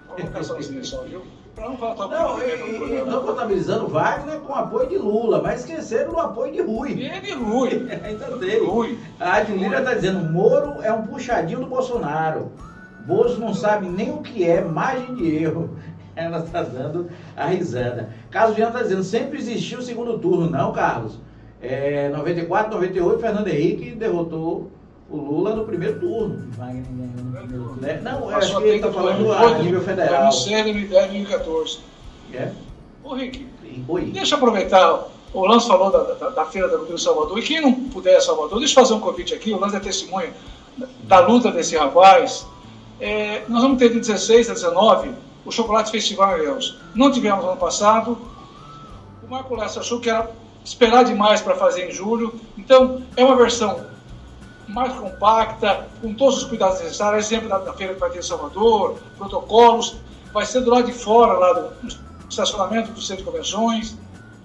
Colocaçãozinha 0.08 0.84
só, 0.84 1.02
viu? 1.02 1.22
Para 1.54 1.68
não 1.68 1.76
falar 1.76 2.08
não, 2.08 2.42
e, 2.42 3.00
e 3.00 3.04
não 3.04 3.22
contabilizando 3.22 3.88
Wagner 3.88 4.40
com 4.40 4.54
apoio 4.54 4.88
de 4.88 4.96
Lula, 4.96 5.42
mas 5.42 5.60
esqueceram 5.60 6.14
o 6.14 6.18
apoio 6.18 6.52
de 6.52 6.62
Rui. 6.62 6.92
E 6.92 7.20
de 7.20 7.32
Rui. 7.32 7.88
Ainda 8.02 8.30
dele. 8.38 8.64
Rui. 8.64 8.98
A 9.20 9.34
Adilira 9.34 9.78
está 9.78 9.94
dizendo, 9.94 10.32
Moro 10.32 10.80
é 10.82 10.92
um 10.92 11.06
puxadinho 11.06 11.60
do 11.60 11.66
Bolsonaro. 11.66 12.52
Bozo 13.06 13.40
não 13.40 13.52
sabe 13.52 13.86
nem 13.86 14.10
o 14.12 14.18
que 14.18 14.48
é 14.48 14.62
margem 14.62 15.14
de 15.14 15.36
erro. 15.42 15.76
Ela 16.16 16.38
está 16.38 16.62
dando 16.62 17.10
a 17.36 17.46
risada. 17.46 18.10
Carlos 18.30 18.56
Viana 18.56 18.72
está 18.72 18.82
dizendo, 18.82 19.02
sempre 19.02 19.38
existiu 19.38 19.78
o 19.78 19.82
segundo 19.82 20.18
turno. 20.18 20.48
Não, 20.48 20.72
Carlos. 20.72 21.18
É, 21.60 22.08
94, 22.08 22.72
98, 22.72 23.20
Fernando 23.20 23.48
Henrique 23.48 23.94
derrotou 23.94 24.70
o 25.12 25.16
Lula 25.16 25.54
no 25.54 25.64
primeiro 25.64 26.00
turno. 26.00 26.42
Wagner 26.56 26.82
ganhou 26.84 27.10
no 27.16 27.32
primeiro 27.32 27.48
turno. 27.48 27.86
É, 27.86 28.00
não, 28.00 28.30
eu 28.30 28.36
acho 28.36 28.56
que 28.56 28.64
ele 28.64 28.76
está 28.76 28.90
falando 28.90 29.30
a 29.30 29.58
nível 29.58 29.82
federal. 29.82 30.24
Não 30.24 30.32
sei, 30.32 30.62
2010, 30.62 30.90
2014. 30.90 31.78
É? 32.32 32.50
Ô, 33.04 33.14
Rick, 33.14 33.46
Oi. 33.86 34.04
deixa 34.06 34.34
eu 34.34 34.38
aproveitar. 34.38 35.08
O 35.34 35.46
Lance 35.46 35.66
falou 35.66 35.90
da, 35.90 36.02
da, 36.14 36.28
da 36.30 36.44
Feira 36.46 36.68
da 36.68 36.76
Cultura 36.76 36.96
de 36.96 37.02
Salvador. 37.02 37.38
E 37.38 37.42
quem 37.42 37.60
não 37.60 37.72
puder 37.72 38.20
Salvador, 38.20 38.58
deixa 38.58 38.72
eu 38.72 38.82
fazer 38.82 38.94
um 38.94 39.00
convite 39.00 39.34
aqui. 39.34 39.52
O 39.52 39.58
Lance 39.58 39.76
é 39.76 39.80
testemunha 39.80 40.32
da 41.04 41.20
luta 41.20 41.50
desse 41.50 41.76
rapaz. 41.76 42.46
É, 42.98 43.42
nós 43.48 43.62
vamos 43.62 43.78
ter 43.78 43.90
de 43.90 44.00
16 44.00 44.50
a 44.50 44.54
19 44.54 45.10
o 45.44 45.50
Chocolate 45.50 45.90
Festival 45.90 46.38
em 46.38 46.42
Ilhéus. 46.42 46.78
Não 46.94 47.10
tivemos 47.10 47.44
ano 47.44 47.56
passado. 47.56 48.16
O 49.22 49.30
Marco 49.30 49.54
Lessa 49.56 49.80
achou 49.80 50.00
que 50.00 50.08
era 50.08 50.30
esperar 50.64 51.04
demais 51.04 51.40
para 51.40 51.54
fazer 51.54 51.88
em 51.88 51.92
julho. 51.92 52.34
Então, 52.56 53.02
é 53.16 53.24
uma 53.24 53.36
versão 53.36 53.91
mais 54.68 54.92
compacta, 54.94 55.86
com 56.00 56.14
todos 56.14 56.38
os 56.38 56.44
cuidados 56.44 56.80
necessários, 56.80 57.26
exemplo 57.26 57.48
da, 57.48 57.58
da 57.58 57.72
feira 57.72 57.94
que 57.94 58.00
vai 58.00 58.10
ter 58.10 58.20
em 58.20 58.22
Salvador, 58.22 58.96
protocolos, 59.18 59.96
vai 60.32 60.46
ser 60.46 60.60
do 60.60 60.70
lado 60.70 60.86
de 60.86 60.92
fora, 60.92 61.34
lá 61.34 61.52
do 61.52 61.72
estacionamento 62.28 62.92
do 62.92 63.00
centro 63.00 63.24
de 63.24 63.30
convenções, 63.30 63.96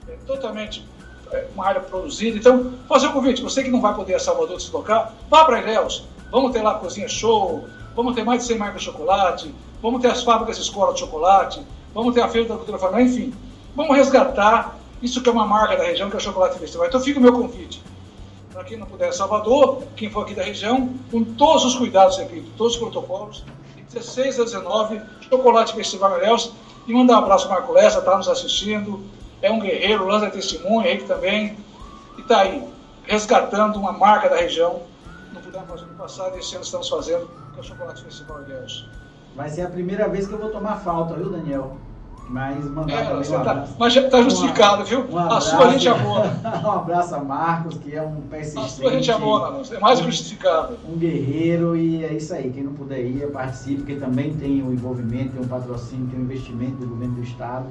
é, 0.07 0.13
totalmente 0.25 0.85
é, 1.31 1.47
uma 1.53 1.65
área 1.65 1.81
produzida. 1.81 2.37
Então, 2.37 2.73
fazer 2.87 3.07
um 3.07 3.13
convite, 3.13 3.41
você 3.41 3.63
que 3.63 3.69
não 3.69 3.81
vai 3.81 3.93
poder 3.93 4.15
a 4.15 4.19
Salvador 4.19 4.57
deslocar, 4.57 5.13
vá 5.29 5.45
para 5.45 5.61
Ilhéus, 5.61 6.03
vamos 6.31 6.51
ter 6.51 6.61
lá 6.61 6.75
cozinha 6.75 7.07
show, 7.07 7.67
vamos 7.95 8.15
ter 8.15 8.23
mais 8.23 8.41
de 8.41 8.47
100 8.47 8.57
marcas 8.57 8.81
de 8.81 8.85
chocolate, 8.85 9.53
vamos 9.81 10.01
ter 10.01 10.09
as 10.09 10.23
fábricas 10.23 10.57
de 10.57 10.63
escola 10.63 10.93
de 10.93 10.99
chocolate, 10.99 11.61
vamos 11.93 12.13
ter 12.13 12.21
a 12.21 12.27
feira 12.27 12.47
da 12.47 12.55
cultura 12.55 12.77
familiar, 12.77 13.03
enfim, 13.03 13.33
vamos 13.75 13.95
resgatar 13.95 14.77
isso 15.01 15.21
que 15.21 15.29
é 15.29 15.31
uma 15.31 15.45
marca 15.45 15.77
da 15.77 15.83
região, 15.83 16.09
que 16.09 16.15
é 16.15 16.19
o 16.19 16.21
Chocolate 16.21 16.57
Festival. 16.57 16.87
Então 16.87 16.99
fica 16.99 17.19
o 17.19 17.21
meu 17.21 17.31
convite 17.31 17.81
para 18.57 18.65
quem 18.65 18.75
não 18.75 18.87
puder 18.87 19.13
Salvador, 19.13 19.83
quem 19.95 20.09
for 20.09 20.21
aqui 20.21 20.33
da 20.33 20.41
região, 20.41 20.91
com 21.11 21.23
todos 21.23 21.63
os 21.63 21.75
cuidados, 21.75 22.17
repito, 22.17 22.49
todos 22.57 22.73
os 22.73 22.79
protocolos, 22.79 23.45
de 23.75 23.83
16 23.83 24.39
a 24.39 24.43
19, 24.45 24.99
Chocolate 25.29 25.75
Festival 25.75 26.17
Ilhéus, 26.17 26.51
e 26.87 26.91
mandar 26.91 27.13
um 27.13 27.17
abraço 27.19 27.45
ao 27.45 27.51
Marco 27.51 27.71
Lessa, 27.71 27.99
está 27.99 28.17
nos 28.17 28.27
assistindo, 28.27 29.03
é 29.43 29.51
um 29.51 29.59
guerreiro, 29.59 30.07
lança 30.07 30.31
testemunho, 30.31 30.87
Henrique 30.87 31.05
também, 31.05 31.55
e 32.17 32.21
está 32.21 32.41
aí, 32.41 32.67
resgatando 33.03 33.77
uma 33.77 33.91
marca 33.91 34.27
da 34.27 34.37
região, 34.37 34.81
não 35.31 35.39
pudemos 35.39 35.69
fazer 35.69 35.85
no 35.85 35.93
passado, 35.93 36.35
esse 36.39 36.55
ano 36.55 36.63
estamos 36.63 36.89
fazendo, 36.89 37.29
que 37.53 37.59
é 37.59 37.61
o 37.61 37.63
Chocolate 37.63 38.01
Festival 38.01 38.41
Ilhéus. 38.41 38.89
Vai 39.35 39.49
ser 39.49 39.67
a 39.67 39.69
primeira 39.69 40.09
vez 40.09 40.27
que 40.27 40.33
eu 40.33 40.39
vou 40.39 40.49
tomar 40.49 40.77
falta, 40.77 41.13
viu, 41.13 41.29
Daniel? 41.29 41.77
Mas 42.29 42.69
mandar 42.69 42.93
é, 42.93 43.05
também 43.05 43.29
um 43.29 43.43
tá, 43.43 43.67
Mas 43.79 43.93
já 43.93 44.01
está 44.01 44.21
justificado, 44.21 44.83
viu? 44.83 45.05
Um 45.09 45.17
a 45.17 45.39
sua 45.39 45.71
gente 45.71 45.87
abona. 45.87 46.33
um 46.63 46.71
abraço 46.71 47.15
a 47.15 47.23
Marcos, 47.23 47.77
que 47.77 47.95
é 47.95 48.01
um 48.01 48.21
persistente. 48.21 48.65
A 48.65 48.69
sua 48.69 48.91
gente 48.91 49.11
abona, 49.11 49.61
é 49.71 49.79
mais 49.79 49.99
justificado. 49.99 50.77
Um 50.87 50.97
guerreiro 50.97 51.75
e 51.77 52.03
é 52.03 52.13
isso 52.13 52.33
aí. 52.33 52.51
Quem 52.51 52.63
não 52.63 52.73
puder 52.73 52.99
ir, 52.99 53.31
participe, 53.31 53.77
porque 53.77 53.95
também 53.95 54.33
tem 54.33 54.61
o 54.61 54.67
um 54.67 54.73
envolvimento, 54.73 55.31
tem 55.33 55.41
um 55.41 55.47
patrocínio, 55.47 56.07
tem 56.07 56.19
um 56.19 56.23
investimento 56.23 56.75
do 56.77 56.87
governo 56.87 57.15
do 57.15 57.23
Estado. 57.23 57.67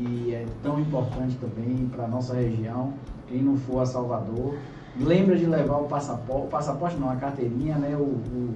E 0.00 0.32
é 0.32 0.46
tão 0.62 0.80
importante 0.80 1.36
também 1.36 1.86
para 1.94 2.04
a 2.04 2.08
nossa 2.08 2.34
região. 2.34 2.94
Quem 3.28 3.42
não 3.42 3.56
for 3.58 3.80
a 3.80 3.86
Salvador, 3.86 4.54
lembra 4.98 5.36
de 5.36 5.44
levar 5.44 5.76
o 5.76 5.84
passaporte, 5.84 6.46
o 6.46 6.48
passaporte 6.48 6.96
não, 6.96 7.10
a 7.10 7.16
carteirinha, 7.16 7.76
né? 7.76 7.94
o, 7.94 8.02
o 8.02 8.54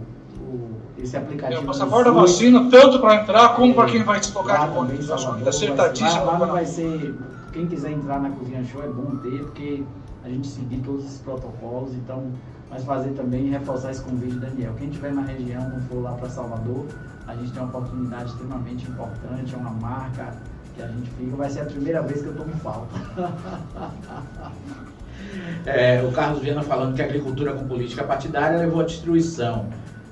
esse 0.98 1.16
aplicativo. 1.16 1.60
É, 1.60 1.64
o 1.64 1.66
passaporte 1.66 2.05
da 2.05 2.10
vacina, 2.10 2.68
tanto 2.70 2.98
para 3.01 3.22
entrar 3.22 3.51
como 3.51 3.72
é, 3.72 3.74
para 3.74 3.90
quem 3.90 4.02
vai 4.02 4.22
se 4.22 4.32
tocar 4.32 4.68
de 4.68 4.74
ponto. 4.74 5.48
Acertadíssimo. 5.48 6.24
Lá, 6.24 6.32
lá 6.32 6.39
não 6.39 6.52
vai 6.52 6.66
ser 6.66 7.14
quem 7.52 7.66
quiser 7.66 7.93
entrar 7.93 8.20
na 8.20 8.31
Cozinha 8.31 8.64
Show 8.64 8.82
é 8.82 8.89
bom 8.89 9.16
ter, 9.16 9.39
porque 9.40 9.82
a 10.24 10.28
gente 10.28 10.47
seguir 10.47 10.78
todos 10.78 11.05
os 11.05 11.18
protocolos, 11.18 11.94
então, 11.94 12.31
mas 12.70 12.85
fazer 12.85 13.10
também 13.10 13.51
reforçar 13.51 13.90
esse 13.90 14.02
convite, 14.02 14.36
Daniel. 14.36 14.72
Quem 14.78 14.89
estiver 14.89 15.12
na 15.12 15.22
região, 15.22 15.68
não 15.68 15.81
for 15.82 16.02
lá 16.02 16.12
para 16.12 16.28
Salvador, 16.28 16.86
a 17.27 17.35
gente 17.35 17.52
tem 17.52 17.62
uma 17.62 17.68
oportunidade 17.68 18.31
extremamente 18.31 18.89
importante, 18.89 19.55
é 19.55 19.56
uma 19.59 19.70
marca 19.70 20.36
que 20.77 20.82
a 20.82 20.86
gente 20.86 21.10
fica. 21.10 21.36
Vai 21.36 21.51
ser 21.51 21.60
a 21.60 21.64
primeira 21.64 22.02
vez 22.02 22.22
que 22.22 22.28
eu 22.28 22.35
tomo 22.35 22.52
falta. 22.56 22.94
É, 25.66 26.02
o 26.02 26.10
Carlos 26.10 26.40
Viana 26.40 26.62
falando 26.62 26.94
que 26.94 27.02
a 27.02 27.05
agricultura 27.05 27.52
com 27.52 27.68
política 27.68 28.02
partidária 28.02 28.59
levou 28.59 28.81
à 28.81 28.85
destruição. 28.85 29.66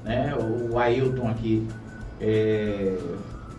Né? 0.08 0.34
O 0.34 0.78
Ailton 0.78 1.28
aqui 1.28 1.68
é, 2.18 2.96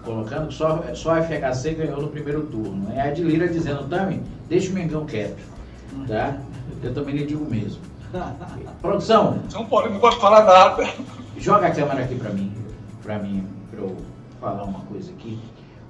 colocando 0.03 0.47
que 0.47 0.55
só, 0.55 0.83
só 0.95 1.11
a 1.11 1.21
FHC 1.21 1.75
ganhou 1.75 2.01
no 2.01 2.07
primeiro 2.07 2.41
turno. 2.47 2.89
Né? 2.89 2.99
A 2.99 3.09
Edilira 3.09 3.47
dizendo, 3.47 3.87
também, 3.87 4.23
deixa 4.49 4.71
o 4.71 4.73
Mengão 4.73 5.05
quieto. 5.05 5.37
Tá? 6.07 6.37
Eu 6.81 6.91
também 6.91 7.15
lhe 7.15 7.25
digo 7.27 7.45
mesmo. 7.45 7.81
Produção. 8.81 9.37
Não 9.53 9.65
pode, 9.65 9.93
não 9.93 9.99
pode 9.99 10.19
falar 10.19 10.43
nada. 10.43 10.91
Joga 11.37 11.67
a 11.67 11.71
câmera 11.71 12.03
aqui 12.03 12.15
para 12.15 12.31
mim, 12.31 12.51
para 13.03 13.19
mim, 13.19 13.47
para 13.69 13.81
eu 13.81 13.95
falar 14.41 14.63
uma 14.63 14.79
coisa 14.81 15.11
aqui. 15.11 15.37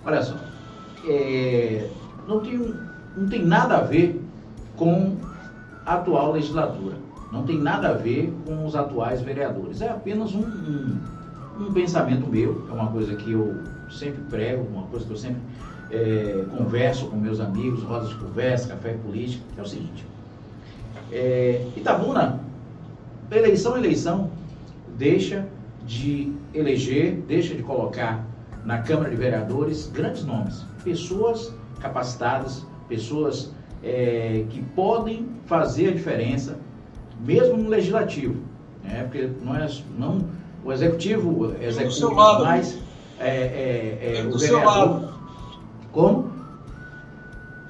Olha 0.06 0.22
só, 0.22 0.36
é, 1.07 1.90
não, 2.27 2.41
tem, 2.41 2.76
não 3.15 3.30
tem 3.30 3.45
nada 3.45 3.77
a 3.77 3.81
ver 3.81 4.22
com 4.76 5.15
a 5.86 5.94
atual 5.94 6.34
legislatura. 6.34 6.98
Não 7.31 7.43
tem 7.43 7.60
nada 7.60 7.89
a 7.89 7.93
ver 7.93 8.34
com 8.45 8.65
os 8.65 8.76
atuais 8.76 9.22
vereadores. 9.22 9.81
É 9.81 9.89
apenas 9.89 10.34
um, 10.34 10.41
um, 10.41 10.97
um 11.60 11.73
pensamento 11.73 12.27
meu, 12.27 12.65
é 12.69 12.73
uma 12.73 12.91
coisa 12.91 13.15
que 13.15 13.31
eu 13.31 13.56
sempre 13.89 14.22
prego, 14.30 14.65
uma 14.72 14.84
coisa 14.84 15.06
que 15.06 15.11
eu 15.11 15.18
sempre 15.18 15.41
é, 15.91 16.45
converso 16.56 17.07
com 17.07 17.18
meus 17.18 17.39
amigos, 17.39 17.84
rodas 17.84 18.10
de 18.10 18.15
conversa, 18.15 18.69
café 18.69 18.93
político, 18.93 19.43
é 19.57 19.61
o 19.61 19.65
seguinte. 19.65 20.06
É, 21.11 21.65
Itabuna, 21.76 22.39
eleição 23.31 23.77
eleição, 23.77 24.30
deixa 24.97 25.47
de 25.85 26.31
eleger, 26.53 27.15
deixa 27.27 27.56
de 27.56 27.64
colocar 27.64 28.26
na 28.64 28.80
Câmara 28.80 29.10
de 29.10 29.15
Vereadores 29.15 29.89
grandes 29.91 30.23
nomes, 30.23 30.64
pessoas 30.84 31.53
capacitadas, 31.80 32.65
pessoas 32.88 33.51
é, 33.84 34.45
que 34.49 34.61
podem 34.76 35.27
fazer 35.45 35.89
a 35.89 35.91
diferença, 35.91 36.60
mesmo 37.20 37.58
no 37.58 37.70
legislativo. 37.70 38.36
Né? 38.84 39.04
Porque 39.04 39.30
não 39.44 39.56
é, 39.56 39.70
não, 39.98 40.26
o 40.64 40.72
executivo, 40.72 41.56
executivo 41.62 42.14
mais 42.14 42.78
é, 43.20 43.28
é, 43.28 44.18
é, 44.20 44.22
o 44.24 44.32
do 44.32 44.40
vereador. 44.40 44.40
Seu 44.40 44.64
lado. 44.64 45.14
Como? 45.91 46.32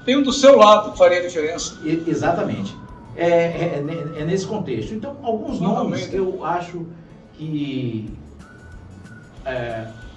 Tem 0.04 0.16
um 0.16 0.22
do 0.22 0.32
seu 0.32 0.56
lado 0.56 0.92
que 0.92 0.98
faria 0.98 1.18
a 1.18 1.22
diferença. 1.22 1.78
E, 1.82 2.04
exatamente. 2.08 2.76
É, 3.16 3.26
é, 3.26 3.84
é, 4.16 4.24
nesse 4.24 4.46
contexto. 4.46 4.94
Então, 4.94 5.16
alguns 5.22 5.60
nomes 5.60 6.12
eu 6.12 6.44
acho 6.44 6.86
que 7.34 8.08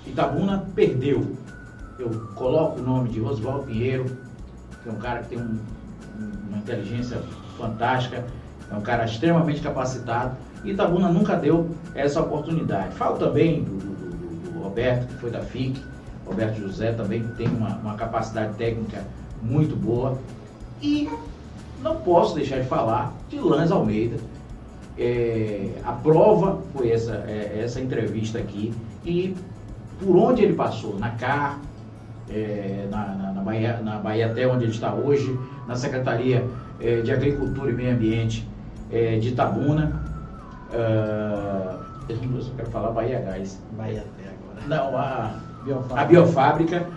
Itabuna 0.05 0.65
perdeu. 0.75 1.35
Eu 1.99 2.09
coloco 2.35 2.79
o 2.79 2.83
nome 2.83 3.09
de 3.09 3.21
Oswaldo 3.21 3.65
Pinheiro, 3.65 4.05
que 4.81 4.89
é 4.89 4.91
um 4.91 4.97
cara 4.97 5.23
que 5.23 5.29
tem 5.29 5.39
um, 5.39 5.59
uma 6.49 6.57
inteligência 6.57 7.21
fantástica, 7.57 8.25
é 8.73 8.77
um 8.77 8.81
cara 8.81 9.05
extremamente 9.05 9.61
capacitado. 9.61 10.35
E 10.63 10.71
Itabuna 10.71 11.09
nunca 11.09 11.35
deu 11.35 11.69
essa 11.93 12.21
oportunidade. 12.21 12.95
Falo 12.95 13.17
também 13.17 13.63
do, 13.63 13.77
do, 13.77 14.51
do 14.51 14.59
Roberto, 14.59 15.07
que 15.07 15.13
foi 15.15 15.29
da 15.29 15.41
FIC, 15.41 15.79
Roberto 16.25 16.59
José 16.59 16.91
também 16.93 17.23
tem 17.37 17.47
uma, 17.47 17.75
uma 17.77 17.95
capacidade 17.95 18.55
técnica 18.55 19.05
muito 19.41 19.75
boa. 19.75 20.17
E 20.81 21.09
não 21.81 21.97
posso 21.97 22.35
deixar 22.35 22.59
de 22.59 22.67
falar 22.67 23.13
de 23.29 23.37
Lanz 23.39 23.71
Almeida. 23.71 24.17
É, 24.97 25.69
a 25.83 25.91
prova 25.91 26.61
foi 26.73 26.91
essa, 26.91 27.23
é, 27.27 27.61
essa 27.63 27.79
entrevista 27.81 28.39
aqui. 28.39 28.73
E 29.05 29.35
por 29.99 30.15
onde 30.15 30.43
ele 30.43 30.53
passou, 30.53 30.97
na 30.97 31.11
CAR, 31.11 31.59
é, 32.29 32.87
na, 32.89 33.07
na, 33.07 33.31
na, 33.33 33.41
Bahia, 33.41 33.81
na 33.83 33.97
Bahia 33.97 34.27
até 34.27 34.47
onde 34.47 34.63
ele 34.63 34.71
está 34.71 34.93
hoje, 34.93 35.37
na 35.67 35.75
Secretaria 35.75 36.47
é, 36.79 37.01
de 37.01 37.11
Agricultura 37.11 37.69
e 37.69 37.73
Meio 37.73 37.93
Ambiente 37.93 38.47
é, 38.91 39.17
de 39.17 39.29
Itabuna. 39.29 40.01
Uh, 40.71 41.83
eu 42.09 42.41
só 42.41 42.51
quero 42.55 42.69
falar 42.69 42.91
Bahia 42.91 43.19
Gás. 43.19 43.59
Bahia 43.77 44.01
até 44.01 44.29
agora. 44.29 44.67
Não, 44.67 44.97
a 44.97 45.39
biofábrica. 45.63 46.01
A 46.01 46.05
biofábrica 46.05 46.87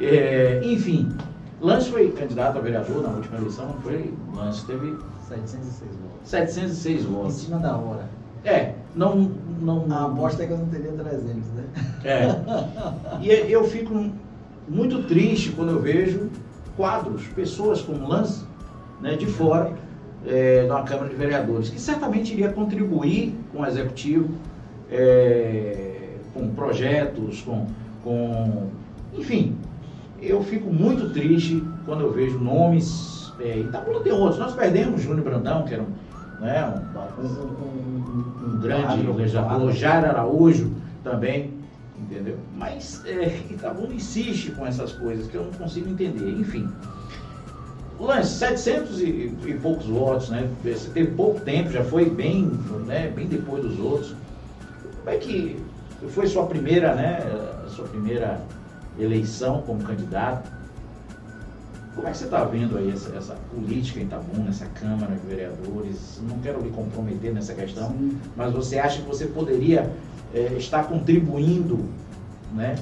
é, 0.00 0.60
enfim, 0.64 1.16
Lance 1.60 1.90
foi 1.90 2.10
candidato 2.10 2.58
a 2.58 2.60
vereador 2.60 3.02
na 3.02 3.10
última 3.10 3.38
eleição, 3.38 3.66
não 3.66 3.80
foi? 3.80 4.12
Lance 4.34 4.66
teve 4.66 4.96
706 5.28 5.96
votos. 5.96 6.28
706 6.28 7.04
votos. 7.04 7.34
Em 7.34 7.44
cima 7.44 7.58
da 7.58 7.76
hora. 7.76 8.08
É, 8.44 8.74
não. 8.94 9.30
não 9.60 9.86
a 9.90 10.06
aposta 10.06 10.42
é 10.42 10.46
que 10.46 10.52
eu 10.52 10.58
não 10.58 10.66
teria 10.66 10.92
300, 10.92 11.26
né? 11.26 11.64
É. 12.04 12.26
E 13.22 13.50
eu 13.50 13.64
fico 13.64 14.10
muito 14.68 15.02
triste 15.04 15.52
quando 15.52 15.70
eu 15.70 15.80
vejo 15.80 16.30
quadros, 16.76 17.26
pessoas 17.28 17.80
como 17.80 18.06
Lance, 18.06 18.44
né, 19.00 19.16
de 19.16 19.26
fora 19.26 19.72
é, 20.26 20.66
da 20.66 20.82
Câmara 20.82 21.08
de 21.08 21.16
Vereadores, 21.16 21.70
que 21.70 21.80
certamente 21.80 22.32
iria 22.32 22.50
contribuir 22.52 23.34
com 23.52 23.60
o 23.60 23.66
Executivo, 23.66 24.28
é, 24.90 26.16
com 26.32 26.48
projetos, 26.50 27.42
com, 27.42 27.66
com. 28.02 28.68
Enfim, 29.14 29.56
eu 30.20 30.42
fico 30.42 30.72
muito 30.72 31.10
triste 31.10 31.62
quando 31.84 32.02
eu 32.02 32.12
vejo 32.12 32.38
nomes. 32.38 33.32
É, 33.40 33.58
Itabuna 33.58 34.00
tem 34.00 34.12
outros. 34.12 34.38
Nós 34.38 34.54
perdemos 34.54 35.02
Júnior 35.02 35.24
Brandão, 35.24 35.64
que 35.64 35.74
era 35.74 35.82
um, 35.82 36.40
né, 36.40 36.74
um, 37.18 37.24
um, 37.24 38.54
um 38.54 38.60
grande 38.60 39.06
legislador, 39.06 39.72
Jair 39.72 40.04
Araújo 40.04 40.70
também, 41.02 41.52
entendeu? 41.98 42.38
Mas 42.56 43.04
é, 43.04 43.40
Itabuna 43.50 43.94
insiste 43.94 44.52
com 44.52 44.66
essas 44.66 44.92
coisas 44.92 45.26
que 45.26 45.36
eu 45.36 45.44
não 45.44 45.52
consigo 45.52 45.90
entender. 45.90 46.30
Enfim. 46.30 46.68
Lance, 47.98 48.38
700 48.38 49.00
e, 49.00 49.04
e, 49.46 49.58
poucos 49.62 49.86
votos, 49.86 50.28
né? 50.28 50.48
Você 50.64 50.90
teve 50.90 51.12
pouco 51.12 51.40
tempo, 51.40 51.70
já 51.70 51.84
foi 51.84 52.10
bem, 52.10 52.46
né, 52.86 53.12
bem 53.14 53.26
depois 53.26 53.62
dos 53.62 53.78
outros. 53.78 54.14
Como 54.98 55.10
é 55.10 55.18
que 55.18 55.56
foi 56.08 56.26
sua 56.26 56.46
primeira, 56.46 56.94
né? 56.94 57.20
Sua 57.68 57.86
primeira 57.86 58.40
eleição 58.98 59.62
como 59.62 59.82
candidato. 59.82 60.50
Como 61.94 62.08
é 62.08 62.10
que 62.10 62.18
você 62.18 62.24
está 62.24 62.44
vendo 62.44 62.76
aí 62.76 62.90
essa, 62.90 63.14
essa, 63.16 63.36
política 63.54 64.00
em 64.00 64.04
Itabuna, 64.04 64.50
essa 64.50 64.66
Câmara 64.66 65.14
de 65.14 65.26
Vereadores? 65.26 66.20
Não 66.28 66.38
quero 66.40 66.60
lhe 66.60 66.70
comprometer 66.70 67.32
nessa 67.32 67.54
questão, 67.54 67.90
Sim. 67.90 68.18
mas 68.36 68.52
você 68.52 68.78
acha 68.78 69.00
que 69.00 69.06
você 69.06 69.26
poderia 69.26 69.92
é, 70.34 70.54
estar 70.58 70.88
contribuindo, 70.88 71.84
né, 72.52 72.74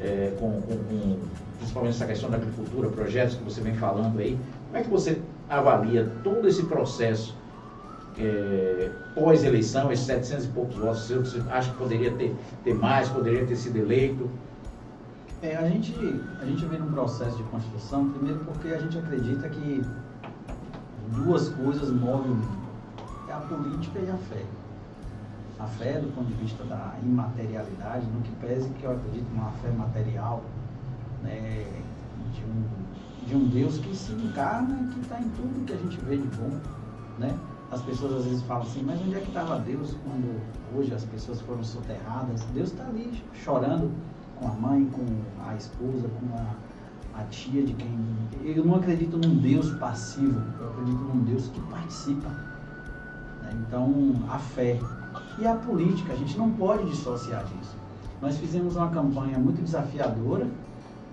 é, 0.00 0.32
com, 0.40 0.60
com, 0.60 0.76
com, 0.76 1.16
principalmente 1.58 1.94
essa 1.94 2.06
questão 2.06 2.30
da 2.30 2.36
agricultura, 2.36 2.88
projetos 2.88 3.36
que 3.36 3.44
você 3.44 3.60
vem 3.60 3.74
falando 3.74 4.18
aí? 4.18 4.38
Como 4.66 4.76
é 4.76 4.82
que 4.82 4.90
você 4.90 5.20
avalia 5.48 6.10
todo 6.22 6.48
esse 6.48 6.64
processo 6.64 7.36
é, 8.18 8.90
pós-eleição, 9.14 9.92
esses 9.92 10.06
700 10.06 10.44
e 10.44 10.48
poucos 10.48 10.76
votos 10.76 11.06
seus, 11.06 11.32
você 11.32 11.42
acha 11.50 11.70
que 11.70 11.76
poderia 11.76 12.12
ter, 12.12 12.34
ter 12.64 12.74
mais, 12.74 13.08
poderia 13.08 13.46
ter 13.46 13.56
sido 13.56 13.76
eleito? 13.76 14.28
É, 15.40 15.56
a, 15.56 15.68
gente, 15.68 15.94
a 16.40 16.44
gente 16.44 16.64
vem 16.66 16.80
num 16.80 16.90
processo 16.90 17.36
de 17.36 17.42
construção, 17.44 18.10
primeiro 18.10 18.40
porque 18.40 18.68
a 18.68 18.78
gente 18.78 18.98
acredita 18.98 19.48
que 19.48 19.84
duas 21.12 21.48
coisas 21.50 21.90
movem 21.90 22.32
o 22.32 22.34
mundo. 22.34 22.58
É 23.28 23.32
a 23.32 23.40
política 23.40 24.00
e 24.00 24.10
a 24.10 24.16
fé. 24.16 24.42
A 25.60 25.66
fé 25.66 26.00
do 26.00 26.12
ponto 26.14 26.26
de 26.26 26.34
vista 26.34 26.64
da 26.64 26.94
imaterialidade, 27.02 28.06
no 28.06 28.20
que 28.22 28.30
pese 28.36 28.68
que 28.70 28.84
eu 28.84 28.92
acredito 28.92 29.26
numa 29.34 29.50
fé 29.62 29.70
material, 29.70 30.42
né, 31.22 31.66
de, 32.34 32.44
um, 32.44 33.26
de 33.26 33.36
um 33.36 33.48
Deus 33.48 33.78
que 33.78 33.94
se 33.94 34.12
encarna, 34.12 34.90
que 34.92 35.00
está 35.00 35.20
em 35.20 35.28
tudo 35.30 35.64
que 35.66 35.72
a 35.72 35.76
gente 35.76 35.98
vê 36.04 36.16
de 36.16 36.28
bom. 36.36 36.58
Né? 37.18 37.36
As 37.70 37.82
pessoas 37.82 38.14
às 38.14 38.24
vezes 38.24 38.42
falam 38.42 38.62
assim, 38.62 38.82
mas 38.82 39.00
onde 39.00 39.16
é 39.16 39.20
que 39.20 39.28
estava 39.28 39.58
Deus 39.58 39.94
quando 40.04 40.40
hoje 40.76 40.94
as 40.94 41.04
pessoas 41.04 41.40
foram 41.42 41.62
soterradas? 41.62 42.42
Deus 42.54 42.70
está 42.70 42.84
ali 42.84 43.22
chorando 43.34 43.90
com 44.36 44.48
a 44.48 44.52
mãe, 44.52 44.86
com 44.86 45.04
a 45.46 45.54
esposa, 45.54 46.08
com 46.08 46.36
a, 46.36 47.20
a 47.20 47.24
tia 47.24 47.62
de 47.62 47.74
quem. 47.74 47.98
Eu 48.42 48.64
não 48.64 48.76
acredito 48.76 49.18
num 49.18 49.36
Deus 49.36 49.70
passivo, 49.72 50.40
eu 50.60 50.70
acredito 50.70 50.98
num 50.98 51.24
Deus 51.24 51.48
que 51.48 51.60
participa. 51.62 52.28
Né? 53.42 53.64
Então, 53.66 54.14
a 54.30 54.38
fé 54.38 54.78
e 55.38 55.46
a 55.46 55.54
política, 55.54 56.12
a 56.12 56.16
gente 56.16 56.38
não 56.38 56.50
pode 56.50 56.88
dissociar 56.88 57.44
disso. 57.44 57.76
Nós 58.20 58.36
fizemos 58.38 58.76
uma 58.76 58.88
campanha 58.88 59.38
muito 59.38 59.62
desafiadora, 59.62 60.48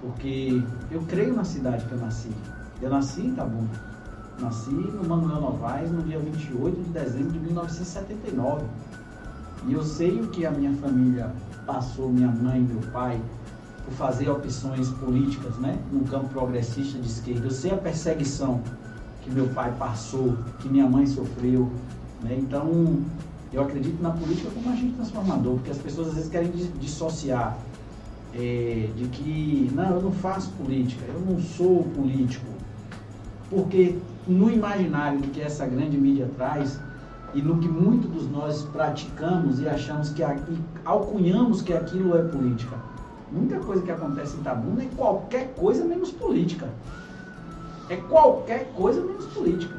porque 0.06 0.62
eu 0.92 1.02
creio 1.04 1.34
na 1.34 1.44
cidade 1.44 1.84
que 1.86 1.92
eu 1.92 2.00
nasci. 2.00 2.30
Eu 2.82 2.90
nasci 2.90 3.22
em 3.22 3.30
Itabuna. 3.30 3.70
Nasci 4.40 4.70
no 4.70 5.08
Manuel 5.08 5.42
Novaes 5.42 5.92
no 5.92 6.04
dia 6.04 6.20
28 6.20 6.84
de 6.84 6.90
dezembro 6.90 7.32
de 7.32 7.40
1979. 7.40 8.66
E 9.68 9.74
eu 9.74 9.84
sei 9.84 10.22
o 10.22 10.28
que 10.28 10.46
a 10.46 10.52
minha 10.52 10.74
família 10.74 11.32
passou, 11.66 12.10
minha 12.10 12.28
mãe, 12.28 12.62
meu 12.62 12.82
pai, 12.92 13.20
por 13.84 13.94
fazer 13.96 14.30
opções 14.30 14.90
políticas, 14.90 15.58
né? 15.58 15.80
No 15.92 16.04
campo 16.04 16.28
progressista 16.30 17.00
de 17.00 17.08
esquerda. 17.08 17.48
Eu 17.48 17.52
sei 17.52 17.72
a 17.72 17.78
perseguição 17.78 18.62
que 19.24 19.32
meu 19.32 19.48
pai 19.48 19.74
passou, 19.80 20.38
que 20.60 20.70
minha 20.70 20.88
mãe 20.88 21.08
sofreu, 21.08 21.72
né? 22.22 22.36
Então, 22.38 23.04
eu 23.52 23.64
acredito 23.64 24.02
na 24.04 24.12
política 24.12 24.52
como 24.54 24.70
agente 24.70 24.94
transformador, 24.94 25.56
porque 25.56 25.72
as 25.72 25.78
pessoas 25.78 26.10
às 26.10 26.14
vezes 26.16 26.30
querem 26.30 26.52
dissociar 26.80 27.58
é, 28.38 28.90
de 28.96 29.08
que, 29.08 29.72
não, 29.74 29.96
eu 29.96 30.02
não 30.02 30.12
faço 30.12 30.52
política, 30.52 31.04
eu 31.08 31.20
não 31.22 31.40
sou 31.40 31.84
político. 31.96 32.46
Porque 33.50 33.98
no 34.28 34.50
imaginário 34.50 35.22
que 35.22 35.42
essa 35.42 35.66
grande 35.66 35.98
mídia 35.98 36.30
traz, 36.36 36.80
e 37.34 37.42
no 37.42 37.58
que 37.60 37.68
muitos 37.68 38.10
dos 38.10 38.32
nós 38.32 38.64
praticamos 38.64 39.60
e 39.60 39.68
achamos 39.68 40.10
que 40.10 40.22
e 40.24 40.60
alcunhamos 40.86 41.62
que 41.62 41.74
aquilo 41.74 42.18
é 42.18 42.24
política. 42.24 42.78
Muita 43.32 43.60
coisa 43.60 43.82
que 43.82 43.92
acontece 43.92 44.38
em 44.38 44.44
Tabuna 44.44 44.84
é 44.84 44.88
qualquer 44.96 45.54
coisa 45.56 45.84
menos 45.84 46.12
política. 46.12 46.70
É 47.90 47.98
qualquer 47.98 48.72
coisa 48.74 49.02
menos 49.02 49.26
política. 49.26 49.76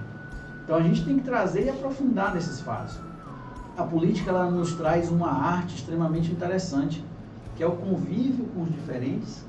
Então 0.62 0.76
a 0.76 0.82
gente 0.82 1.04
tem 1.04 1.18
que 1.18 1.24
trazer 1.24 1.64
e 1.64 1.70
aprofundar 1.70 2.34
nesses 2.34 2.60
fatos. 2.60 2.98
A 3.76 3.84
política 3.84 4.30
ela 4.30 4.50
nos 4.50 4.74
traz 4.74 5.10
uma 5.10 5.30
arte 5.30 5.76
extremamente 5.76 6.30
interessante, 6.30 7.02
que 7.56 7.62
é 7.62 7.66
o 7.66 7.72
convívio 7.72 8.44
com 8.54 8.62
os 8.62 8.70
diferentes 8.70 9.44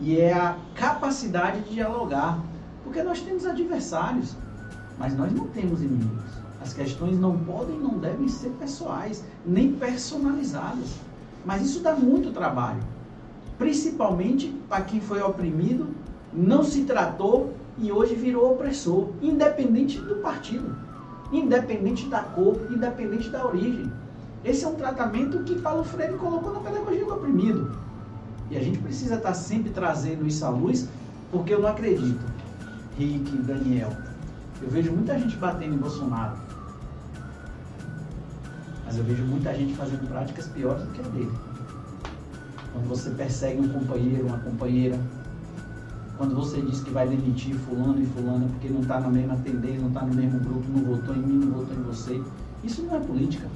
e 0.00 0.18
é 0.18 0.32
a 0.32 0.56
capacidade 0.74 1.60
de 1.60 1.74
dialogar, 1.74 2.40
porque 2.82 3.02
nós 3.02 3.20
temos 3.20 3.46
adversários, 3.46 4.34
mas 4.98 5.16
nós 5.16 5.32
não 5.32 5.46
temos 5.48 5.82
inimigos. 5.82 6.32
As 6.60 6.72
questões 6.72 7.18
não 7.18 7.38
podem 7.38 7.78
não 7.78 7.98
devem 7.98 8.28
ser 8.28 8.50
pessoais, 8.50 9.24
nem 9.44 9.72
personalizadas. 9.72 10.96
Mas 11.44 11.62
isso 11.62 11.80
dá 11.80 11.94
muito 11.94 12.32
trabalho. 12.32 12.80
Principalmente 13.58 14.48
para 14.68 14.82
quem 14.82 15.00
foi 15.00 15.20
oprimido, 15.20 15.88
não 16.32 16.62
se 16.62 16.84
tratou 16.84 17.54
e 17.78 17.90
hoje 17.92 18.14
virou 18.14 18.52
opressor, 18.52 19.08
independente 19.20 20.00
do 20.00 20.16
partido, 20.16 20.76
independente 21.32 22.06
da 22.06 22.22
cor, 22.22 22.56
independente 22.70 23.28
da 23.28 23.46
origem. 23.46 23.90
Esse 24.44 24.64
é 24.64 24.68
um 24.68 24.74
tratamento 24.74 25.42
que 25.44 25.60
Paulo 25.60 25.84
Freire 25.84 26.14
colocou 26.14 26.52
na 26.52 26.60
pedagogia 26.60 27.04
do 27.04 27.14
oprimido. 27.14 27.70
E 28.50 28.56
a 28.56 28.62
gente 28.62 28.78
precisa 28.78 29.14
estar 29.14 29.34
sempre 29.34 29.70
trazendo 29.70 30.26
isso 30.26 30.44
à 30.44 30.50
luz, 30.50 30.88
porque 31.30 31.54
eu 31.54 31.60
não 31.60 31.68
acredito, 31.68 32.20
Rick, 32.98 33.36
Daniel. 33.38 33.90
Eu 34.60 34.68
vejo 34.68 34.92
muita 34.92 35.18
gente 35.18 35.36
batendo 35.36 35.74
em 35.74 35.78
Bolsonaro 35.78 36.36
mas 38.92 38.98
eu 38.98 39.04
vejo 39.04 39.24
muita 39.24 39.54
gente 39.54 39.74
fazendo 39.74 40.06
práticas 40.06 40.46
piores 40.48 40.82
do 40.82 40.90
que 40.90 41.00
a 41.00 41.04
dele. 41.04 41.32
Quando 42.74 42.88
você 42.88 43.08
persegue 43.08 43.58
um 43.58 43.68
companheiro, 43.70 44.26
uma 44.26 44.36
companheira, 44.36 45.00
quando 46.18 46.34
você 46.34 46.60
diz 46.60 46.80
que 46.80 46.90
vai 46.90 47.08
demitir 47.08 47.54
fulano 47.54 48.02
e 48.02 48.04
fulana 48.04 48.46
porque 48.48 48.68
não 48.68 48.82
está 48.82 49.00
na 49.00 49.08
mesma 49.08 49.36
tendência, 49.36 49.80
não 49.80 49.88
está 49.88 50.02
no 50.02 50.12
mesmo 50.12 50.38
grupo, 50.40 50.66
não 50.68 50.84
votou 50.84 51.16
em 51.16 51.20
mim, 51.20 51.46
não 51.46 51.52
votou 51.52 51.74
em 51.74 51.82
você, 51.84 52.22
isso 52.62 52.82
não 52.82 52.96
é 52.96 53.00
política. 53.00 53.48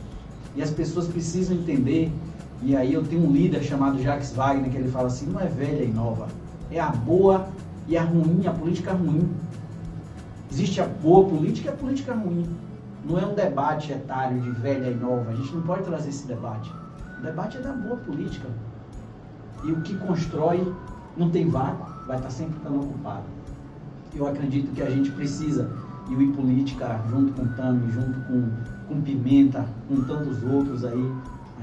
E 0.56 0.62
as 0.62 0.70
pessoas 0.70 1.06
precisam 1.06 1.56
entender, 1.56 2.10
e 2.62 2.74
aí 2.74 2.92
eu 2.92 3.04
tenho 3.04 3.28
um 3.28 3.32
líder 3.32 3.62
chamado 3.62 4.02
Jacques 4.02 4.32
Wagner, 4.32 4.70
que 4.70 4.76
ele 4.76 4.90
fala 4.90 5.06
assim, 5.08 5.26
não 5.26 5.38
é 5.38 5.46
velha 5.46 5.84
e 5.84 5.92
nova, 5.92 6.26
é 6.70 6.80
a 6.80 6.88
boa 6.88 7.48
e 7.86 7.96
a 7.96 8.02
ruim, 8.02 8.46
a 8.46 8.52
política 8.52 8.92
ruim. 8.92 9.30
Existe 10.50 10.80
a 10.80 10.86
boa 10.86 11.28
política 11.28 11.68
e 11.68 11.72
a 11.72 11.76
política 11.76 12.14
ruim. 12.14 12.46
Não 13.08 13.18
é 13.18 13.26
um 13.26 13.34
debate 13.34 13.92
etário 13.92 14.40
de 14.40 14.50
velha 14.50 14.90
e 14.90 14.94
nova. 14.94 15.30
A 15.30 15.34
gente 15.34 15.54
não 15.54 15.62
pode 15.62 15.84
trazer 15.84 16.08
esse 16.08 16.26
debate. 16.26 16.72
O 17.18 17.22
debate 17.22 17.58
é 17.58 17.60
da 17.60 17.72
boa 17.72 17.96
política. 17.96 18.48
E 19.64 19.70
o 19.70 19.80
que 19.82 19.96
constrói 19.98 20.72
não 21.16 21.30
tem 21.30 21.48
vácuo, 21.48 21.86
vai 22.06 22.16
estar 22.16 22.30
sempre 22.30 22.56
estando 22.56 22.80
ocupado. 22.80 23.24
Eu 24.14 24.26
acredito 24.26 24.72
que 24.72 24.82
a 24.82 24.90
gente 24.90 25.10
precisa, 25.12 25.70
e 26.08 26.14
o 26.14 26.22
iPolítica, 26.22 27.00
junto 27.10 27.32
com 27.32 27.42
o 27.42 27.48
Tami, 27.48 27.90
junto 27.92 28.18
com, 28.20 28.48
com 28.88 29.00
Pimenta, 29.00 29.66
com 29.88 30.02
tantos 30.02 30.42
outros 30.42 30.84
aí, 30.84 31.12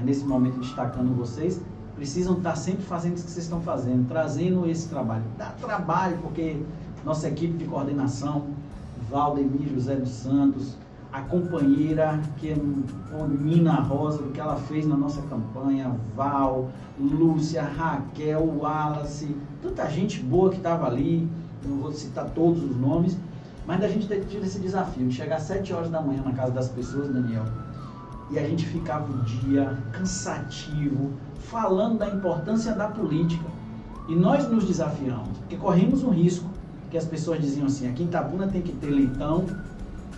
nesse 0.02 0.24
momento 0.24 0.58
destacando 0.58 1.16
vocês, 1.16 1.60
precisam 1.94 2.36
estar 2.38 2.56
sempre 2.56 2.82
fazendo 2.82 3.14
isso 3.14 3.24
que 3.24 3.30
vocês 3.30 3.44
estão 3.44 3.60
fazendo, 3.60 4.06
trazendo 4.08 4.68
esse 4.68 4.88
trabalho. 4.88 5.24
Dá 5.38 5.50
trabalho, 5.50 6.18
porque 6.18 6.60
nossa 7.04 7.28
equipe 7.28 7.56
de 7.56 7.64
coordenação, 7.64 8.46
Valdemir 9.10 9.68
José 9.68 9.96
dos 9.96 10.10
Santos, 10.10 10.76
a 11.12 11.20
companheira 11.20 12.20
que 12.38 12.48
é 12.48 12.56
Nina 13.40 13.74
Rosa, 13.74 14.22
o 14.22 14.32
que 14.32 14.40
ela 14.40 14.56
fez 14.56 14.84
na 14.84 14.96
nossa 14.96 15.22
campanha, 15.22 15.94
Val, 16.16 16.70
Lúcia, 16.98 17.62
Raquel, 17.62 18.42
Wallace, 18.60 19.36
tanta 19.62 19.88
gente 19.88 20.20
boa 20.20 20.50
que 20.50 20.56
estava 20.56 20.86
ali, 20.86 21.28
não 21.64 21.76
vou 21.78 21.92
citar 21.92 22.30
todos 22.30 22.62
os 22.64 22.76
nomes, 22.76 23.16
mas 23.66 23.82
a 23.82 23.88
gente 23.88 24.06
ter 24.06 24.24
tido 24.26 24.44
esse 24.44 24.58
desafio 24.58 25.08
de 25.08 25.14
chegar 25.14 25.36
às 25.36 25.42
7 25.42 25.72
horas 25.72 25.90
da 25.90 26.00
manhã 26.00 26.22
na 26.22 26.32
casa 26.32 26.52
das 26.52 26.68
pessoas, 26.68 27.08
Daniel, 27.08 27.44
e 28.30 28.38
a 28.38 28.42
gente 28.42 28.66
ficava 28.66 29.10
o 29.10 29.22
dia 29.22 29.78
cansativo, 29.92 31.12
falando 31.38 31.98
da 31.98 32.08
importância 32.08 32.74
da 32.74 32.88
política. 32.88 33.44
E 34.08 34.14
nós 34.14 34.48
nos 34.48 34.64
desafiamos, 34.64 35.38
porque 35.38 35.56
corremos 35.56 36.02
um 36.02 36.10
risco, 36.10 36.48
que 36.90 36.98
as 36.98 37.04
pessoas 37.04 37.40
diziam 37.40 37.66
assim, 37.66 37.88
aqui 37.88 38.02
em 38.02 38.06
Itabuna 38.06 38.46
tem 38.46 38.62
que 38.62 38.72
ter 38.72 38.90
leitão, 38.90 39.46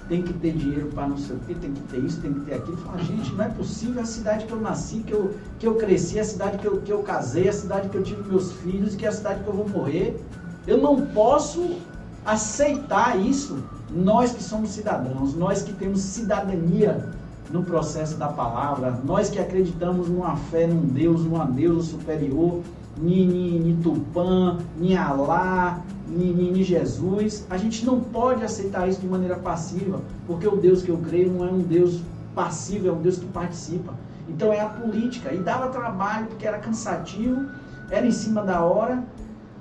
tem 0.08 0.22
que 0.22 0.32
ter 0.34 0.52
dinheiro 0.52 0.88
para 0.88 1.08
não 1.08 1.16
sei 1.16 1.36
o 1.36 1.38
quê, 1.40 1.54
tem 1.60 1.72
que 1.72 1.80
ter 1.82 1.98
isso, 1.98 2.20
tem 2.20 2.32
que 2.32 2.40
ter 2.40 2.54
aquilo. 2.54 2.76
Fala, 2.76 2.98
gente, 2.98 3.32
não 3.34 3.44
é 3.44 3.48
possível. 3.48 4.00
A 4.00 4.04
cidade 4.04 4.44
que 4.46 4.52
eu 4.52 4.60
nasci, 4.60 4.98
que 5.00 5.12
eu, 5.12 5.34
que 5.58 5.66
eu 5.66 5.74
cresci, 5.74 6.18
a 6.18 6.24
cidade 6.24 6.58
que 6.58 6.66
eu, 6.66 6.80
que 6.80 6.92
eu 6.92 7.02
casei, 7.02 7.48
a 7.48 7.52
cidade 7.52 7.88
que 7.88 7.96
eu 7.96 8.02
tive 8.02 8.22
meus 8.28 8.52
filhos, 8.52 8.94
que 8.94 9.04
é 9.04 9.08
a 9.08 9.12
cidade 9.12 9.42
que 9.42 9.48
eu 9.48 9.54
vou 9.54 9.68
morrer. 9.68 10.20
Eu 10.66 10.78
não 10.78 11.06
posso 11.06 11.76
aceitar 12.26 13.18
isso. 13.18 13.62
Nós 13.90 14.32
que 14.32 14.42
somos 14.42 14.70
cidadãos, 14.70 15.34
nós 15.34 15.62
que 15.62 15.72
temos 15.72 16.00
cidadania 16.00 17.08
no 17.50 17.62
processo 17.62 18.16
da 18.16 18.26
palavra, 18.26 19.00
nós 19.04 19.30
que 19.30 19.38
acreditamos 19.38 20.08
numa 20.08 20.36
fé, 20.36 20.66
num 20.66 20.80
Deus, 20.80 21.24
numa 21.24 21.44
deusa 21.44 21.92
superior, 21.92 22.62
ni, 22.98 23.24
ni, 23.24 23.58
ni 23.60 23.82
Tupã, 23.82 24.58
ni 24.76 24.96
Alá, 24.96 25.80
ni 26.08 26.62
Jesus. 26.64 27.46
A 27.48 27.56
gente 27.56 27.86
não 27.86 28.00
pode 28.00 28.44
aceitar 28.44 28.88
isso 28.88 29.00
de 29.00 29.06
maneira 29.06 29.36
passiva, 29.36 30.00
porque 30.26 30.48
o 30.48 30.56
Deus 30.56 30.82
que 30.82 30.90
eu 30.90 30.98
creio 30.98 31.32
não 31.32 31.46
é 31.46 31.50
um 31.50 31.60
Deus 31.60 32.00
passivo, 32.34 32.88
é 32.88 32.92
um 32.92 33.00
Deus 33.00 33.18
que 33.18 33.26
participa. 33.26 33.94
Então 34.28 34.52
é 34.52 34.60
a 34.60 34.66
política. 34.68 35.32
E 35.32 35.38
dava 35.38 35.68
trabalho, 35.68 36.26
porque 36.26 36.46
era 36.46 36.58
cansativo, 36.58 37.46
era 37.90 38.06
em 38.06 38.10
cima 38.10 38.42
da 38.42 38.62
hora. 38.62 39.04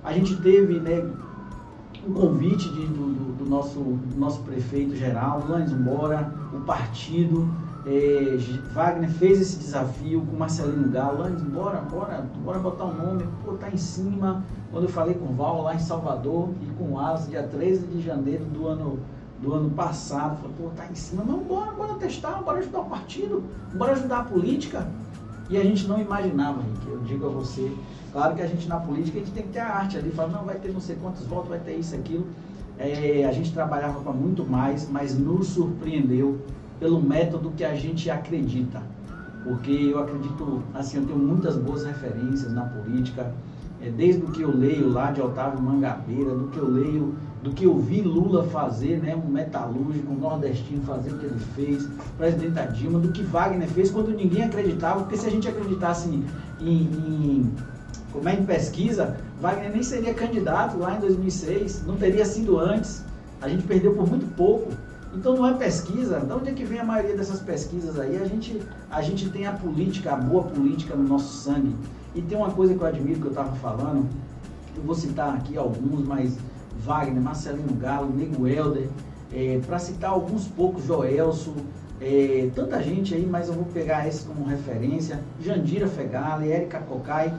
A 0.04 0.12
gente 0.14 0.36
teve 0.38 0.80
né, 0.80 1.04
um 2.08 2.14
convite 2.14 2.70
de, 2.70 2.86
do, 2.86 3.36
do, 3.38 3.46
nosso, 3.50 3.80
do 3.80 4.20
nosso 4.20 4.42
prefeito 4.42 4.96
geral, 4.96 5.44
vamos 5.48 5.72
embora, 5.72 6.32
o 6.54 6.62
partido 6.62 7.50
é, 7.86 8.38
Wagner 8.74 9.10
fez 9.12 9.40
esse 9.40 9.58
desafio 9.58 10.22
com 10.22 10.36
Marcelino 10.36 10.90
Galo, 10.90 11.24
antes, 11.24 11.44
bora, 11.44 11.82
bora, 11.82 12.28
bora 12.44 12.60
botar 12.60 12.86
um 12.86 12.94
nome, 12.94 13.24
pô, 13.44 13.54
tá 13.54 13.70
em 13.70 13.78
cima. 13.78 14.44
Quando 14.72 14.86
eu 14.86 14.90
falei 14.90 15.14
com 15.14 15.26
o 15.26 15.34
Val 15.34 15.62
lá 15.62 15.76
em 15.76 15.80
Salvador 15.80 16.50
e 16.62 16.66
com 16.78 16.94
o 16.94 17.00
Alas, 17.00 17.28
dia 17.30 17.44
13 17.44 17.88
de 17.88 18.02
janeiro 18.02 18.44
do 18.46 18.68
ano, 18.68 19.00
do 19.40 19.54
ano 19.54 19.70
passado, 19.70 20.38
falei, 20.38 20.56
pô, 20.58 20.70
tá 20.76 20.88
em 20.88 20.96
cima, 20.96 21.24
mas 21.26 21.42
bora, 21.46 21.72
bora 21.72 21.94
testar, 21.96 22.42
bora 22.42 22.60
ajudar 22.60 22.82
o 22.82 22.90
partido, 22.90 23.44
bora 23.76 23.92
ajudar 23.92 24.20
a 24.20 24.24
política. 24.24 24.88
E 25.48 25.58
a 25.58 25.64
gente 25.64 25.88
não 25.88 26.00
imaginava, 26.00 26.62
Henrique, 26.62 26.88
eu 26.88 27.00
digo 27.02 27.28
a 27.28 27.30
você, 27.30 27.72
claro 28.16 28.34
que 28.34 28.42
a 28.42 28.48
gente 28.48 28.66
na 28.70 28.80
política, 28.80 29.18
a 29.18 29.20
gente 29.20 29.34
tem 29.34 29.44
que 29.44 29.50
ter 29.50 29.60
a 29.60 29.76
arte 29.76 29.98
ali, 29.98 30.10
fala, 30.10 30.30
não, 30.30 30.46
vai 30.46 30.56
ter 30.56 30.72
não 30.72 30.80
sei 30.80 30.96
quantos 30.96 31.26
votos, 31.26 31.50
vai 31.50 31.60
ter 31.60 31.74
isso, 31.74 31.94
aquilo. 31.94 32.26
É, 32.80 33.26
a 33.28 33.32
gente 33.34 33.52
trabalhava 33.52 34.00
para 34.00 34.14
muito 34.14 34.46
mais, 34.46 34.90
mas 34.90 35.20
nos 35.20 35.48
surpreendeu 35.48 36.40
pelo 36.80 37.02
método 37.02 37.52
que 37.52 37.66
a 37.66 37.76
gente 37.76 38.10
acredita. 38.10 38.82
Porque 39.44 39.70
eu 39.70 40.00
acredito, 40.00 40.64
assim, 40.74 40.98
eu 40.98 41.06
tenho 41.06 41.20
muitas 41.20 41.58
boas 41.58 41.84
referências 41.84 42.54
na 42.54 42.64
política, 42.64 43.34
é, 43.82 43.90
desde 43.90 44.24
o 44.24 44.32
que 44.32 44.44
eu 44.44 44.56
leio 44.56 44.90
lá 44.90 45.12
de 45.12 45.22
Otávio 45.22 45.62
Mangabeira, 45.62 46.34
do 46.34 46.48
que 46.48 46.58
eu 46.58 46.70
leio, 46.70 47.16
do 47.44 47.52
que 47.52 47.66
eu 47.66 47.78
vi 47.78 48.02
Lula 48.02 48.46
fazer, 48.46 48.98
né, 48.98 49.14
um 49.14 49.30
metalúrgico, 49.30 50.14
um 50.14 50.18
nordestino 50.18 50.82
fazer 50.84 51.12
o 51.12 51.18
que 51.18 51.26
ele 51.26 51.40
fez, 51.54 51.86
presidente 52.18 52.74
Dilma, 52.78 52.98
do 52.98 53.10
que 53.10 53.24
Wagner 53.24 53.68
fez 53.68 53.92
quando 53.92 54.16
ninguém 54.16 54.44
acreditava, 54.44 55.02
porque 55.02 55.18
se 55.18 55.28
a 55.28 55.30
gente 55.30 55.50
acreditasse 55.50 56.08
em, 56.08 56.24
em, 56.62 57.52
em 58.16 58.20
como 58.20 58.30
é 58.30 58.34
em 58.34 58.46
pesquisa, 58.46 59.18
Wagner 59.42 59.72
nem 59.72 59.84
seria 59.84 60.14
candidato 60.14 60.78
lá 60.78 60.96
em 60.96 61.00
2006, 61.00 61.84
não 61.86 61.96
teria 61.98 62.26
sido 62.26 62.58
antes. 62.58 63.04
A 63.42 63.50
gente 63.50 63.64
perdeu 63.64 63.94
por 63.94 64.10
muito 64.10 64.26
pouco. 64.36 64.72
Então 65.14 65.36
não 65.36 65.48
é 65.48 65.54
pesquisa. 65.54 66.20
De 66.20 66.34
onde 66.34 66.50
é 66.50 66.54
que 66.54 66.64
vem 66.64 66.80
a 66.80 66.84
maioria 66.84 67.16
dessas 67.16 67.40
pesquisas 67.40 68.00
aí? 68.00 68.22
A 68.22 68.26
gente, 68.26 68.62
a 68.90 69.02
gente 69.02 69.30
tem 69.30 69.46
a 69.46 69.52
política, 69.52 70.14
a 70.14 70.16
boa 70.16 70.44
política 70.44 70.96
no 70.96 71.04
nosso 71.04 71.34
sangue. 71.44 71.76
E 72.14 72.22
tem 72.22 72.38
uma 72.38 72.52
coisa 72.52 72.74
que 72.74 72.82
eu 72.82 72.88
admiro 72.88 73.20
que 73.20 73.26
eu 73.26 73.32
estava 73.32 73.54
falando, 73.58 74.08
eu 74.76 74.84
vou 74.84 74.96
citar 74.96 75.36
aqui 75.36 75.58
alguns, 75.58 76.06
mas 76.06 76.38
Wagner, 76.84 77.22
Marcelino 77.22 77.74
Galo, 77.76 78.10
Nego 78.14 78.48
Helder, 78.48 78.88
é, 79.34 79.60
para 79.66 79.80
citar 79.80 80.12
alguns 80.12 80.48
poucos, 80.48 80.86
Joelso, 80.86 81.54
é, 82.00 82.50
tanta 82.54 82.82
gente 82.82 83.14
aí, 83.14 83.26
mas 83.26 83.48
eu 83.48 83.54
vou 83.54 83.66
pegar 83.66 84.08
esse 84.08 84.26
como 84.26 84.46
referência, 84.46 85.22
Jandira 85.42 85.88
Fegali, 85.88 86.52
Érica 86.52 86.80
Cocai, 86.80 87.34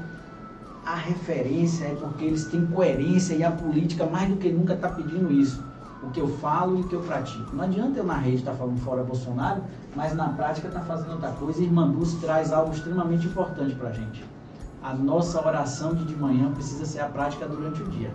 a 0.86 0.94
referência, 0.94 1.86
é 1.86 1.94
porque 1.96 2.24
eles 2.24 2.44
têm 2.44 2.64
coerência 2.64 3.34
e 3.34 3.42
a 3.42 3.50
política 3.50 4.06
mais 4.06 4.28
do 4.30 4.36
que 4.36 4.48
nunca 4.52 4.74
está 4.74 4.88
pedindo 4.88 5.32
isso. 5.32 5.60
O 6.00 6.10
que 6.10 6.20
eu 6.20 6.28
falo 6.38 6.78
e 6.78 6.82
o 6.82 6.88
que 6.88 6.94
eu 6.94 7.00
pratico. 7.00 7.56
Não 7.56 7.64
adianta 7.64 7.98
eu 7.98 8.04
na 8.04 8.16
rede 8.16 8.36
estar 8.36 8.52
tá 8.52 8.56
falando 8.56 8.78
fora 8.78 9.02
Bolsonaro, 9.02 9.62
mas 9.96 10.14
na 10.14 10.28
prática 10.28 10.68
está 10.68 10.80
fazendo 10.80 11.14
outra 11.14 11.32
coisa. 11.32 11.60
E 11.60 11.64
Irmã 11.64 11.88
Dulce 11.90 12.16
traz 12.18 12.52
algo 12.52 12.72
extremamente 12.72 13.26
importante 13.26 13.74
para 13.74 13.88
a 13.88 13.92
gente. 13.92 14.24
A 14.80 14.94
nossa 14.94 15.44
oração 15.44 15.92
de 15.92 16.04
de 16.04 16.14
manhã 16.14 16.52
precisa 16.52 16.86
ser 16.86 17.00
a 17.00 17.08
prática 17.08 17.48
durante 17.48 17.82
o 17.82 17.88
dia. 17.88 18.14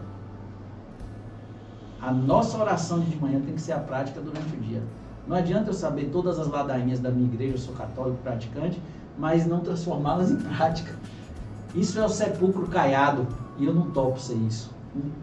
A 2.01 2.11
nossa 2.13 2.57
oração 2.57 3.01
de 3.01 3.17
manhã 3.17 3.41
tem 3.41 3.53
que 3.53 3.61
ser 3.61 3.73
a 3.73 3.79
prática 3.79 4.21
durante 4.21 4.55
o 4.55 4.59
dia. 4.61 4.81
Não 5.27 5.35
adianta 5.35 5.71
eu 5.71 5.73
saber 5.73 6.05
todas 6.05 6.39
as 6.39 6.47
ladainhas 6.47 7.01
da 7.01 7.11
minha 7.11 7.27
igreja, 7.27 7.55
eu 7.55 7.59
sou 7.59 7.75
católico 7.75 8.17
praticante, 8.23 8.81
mas 9.17 9.45
não 9.45 9.59
transformá-las 9.59 10.31
em 10.31 10.37
prática. 10.37 10.95
Isso 11.75 11.99
é 11.99 12.05
o 12.05 12.09
sepulcro 12.09 12.67
caiado 12.67 13.27
e 13.57 13.65
eu 13.65 13.73
não 13.73 13.91
topo 13.91 14.19
ser 14.19 14.35
isso. 14.35 14.71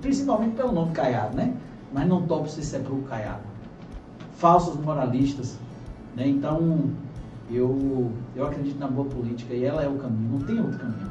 Principalmente 0.00 0.56
pelo 0.56 0.72
nome 0.72 0.92
caiado, 0.92 1.36
né? 1.36 1.54
Mas 1.92 2.06
não 2.06 2.22
topo 2.22 2.48
ser 2.48 2.62
sepulcro 2.62 3.06
caiado. 3.08 3.42
Falsos 4.36 4.76
moralistas. 4.76 5.58
Né? 6.16 6.28
Então, 6.28 6.90
eu, 7.50 8.10
eu 8.34 8.46
acredito 8.46 8.78
na 8.78 8.88
boa 8.88 9.08
política 9.08 9.54
e 9.54 9.64
ela 9.64 9.82
é 9.82 9.88
o 9.88 9.96
caminho. 9.96 10.32
Não 10.32 10.40
tem 10.40 10.60
outro 10.60 10.78
caminho. 10.78 11.08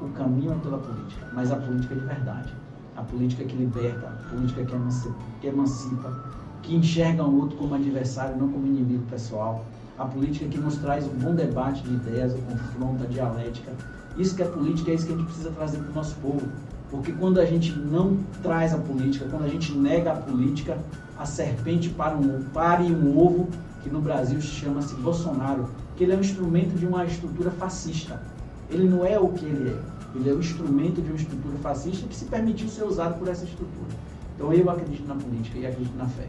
O 0.00 0.08
caminho 0.10 0.52
é 0.52 0.56
pela 0.56 0.78
política, 0.78 1.26
mas 1.32 1.50
a 1.50 1.56
política 1.56 1.94
é 1.94 1.98
de 1.98 2.04
verdade 2.04 2.52
a 2.96 3.02
política 3.02 3.44
que 3.44 3.56
liberta, 3.56 4.06
a 4.06 4.30
política 4.30 4.64
que 4.64 4.74
emancipa, 4.74 5.14
que, 5.40 5.46
emancipa, 5.46 6.20
que 6.62 6.76
enxerga 6.76 7.24
o 7.24 7.40
outro 7.40 7.56
como 7.56 7.74
adversário, 7.74 8.36
não 8.36 8.48
como 8.48 8.66
inimigo 8.66 9.04
pessoal, 9.06 9.64
a 9.98 10.04
política 10.04 10.46
que 10.48 10.58
nos 10.58 10.76
traz 10.76 11.06
um 11.06 11.16
bom 11.18 11.34
debate 11.34 11.82
de 11.82 11.94
ideias, 11.94 12.34
o 12.34 12.38
confronto, 12.38 13.04
a 13.04 13.06
dialética. 13.06 13.72
Isso 14.16 14.36
que 14.36 14.42
é 14.42 14.46
política, 14.46 14.90
é 14.90 14.94
isso 14.94 15.06
que 15.06 15.12
a 15.12 15.16
gente 15.16 15.26
precisa 15.26 15.50
trazer 15.50 15.78
para 15.78 15.90
o 15.90 15.94
nosso 15.94 16.14
povo. 16.16 16.42
Porque 16.90 17.12
quando 17.12 17.40
a 17.40 17.44
gente 17.46 17.72
não 17.72 18.18
traz 18.42 18.74
a 18.74 18.78
política, 18.78 19.26
quando 19.30 19.44
a 19.44 19.48
gente 19.48 19.72
nega 19.72 20.12
a 20.12 20.16
política, 20.16 20.78
a 21.18 21.24
serpente 21.24 21.88
para 21.88 22.16
um, 22.16 22.44
um 22.90 23.18
ovo, 23.18 23.48
que 23.82 23.88
no 23.88 24.00
Brasil 24.00 24.40
chama-se 24.40 24.94
Bolsonaro, 24.96 25.70
que 25.96 26.04
ele 26.04 26.12
é 26.12 26.16
um 26.16 26.20
instrumento 26.20 26.78
de 26.78 26.86
uma 26.86 27.04
estrutura 27.04 27.50
fascista. 27.50 28.22
Ele 28.70 28.88
não 28.88 29.04
é 29.04 29.18
o 29.18 29.28
que 29.28 29.44
ele 29.44 29.70
é. 29.70 29.78
Ele 30.14 30.28
é 30.28 30.32
o 30.32 30.38
instrumento 30.38 31.00
de 31.00 31.08
uma 31.08 31.16
estrutura 31.16 31.56
fascista 31.62 32.06
que 32.06 32.14
se 32.14 32.26
permitiu 32.26 32.68
ser 32.68 32.84
usado 32.84 33.18
por 33.18 33.28
essa 33.28 33.44
estrutura. 33.44 33.88
Então 34.34 34.52
eu 34.52 34.68
acredito 34.68 35.06
na 35.06 35.14
política 35.14 35.58
e 35.58 35.66
acredito 35.66 35.96
na 35.96 36.06
fé. 36.06 36.26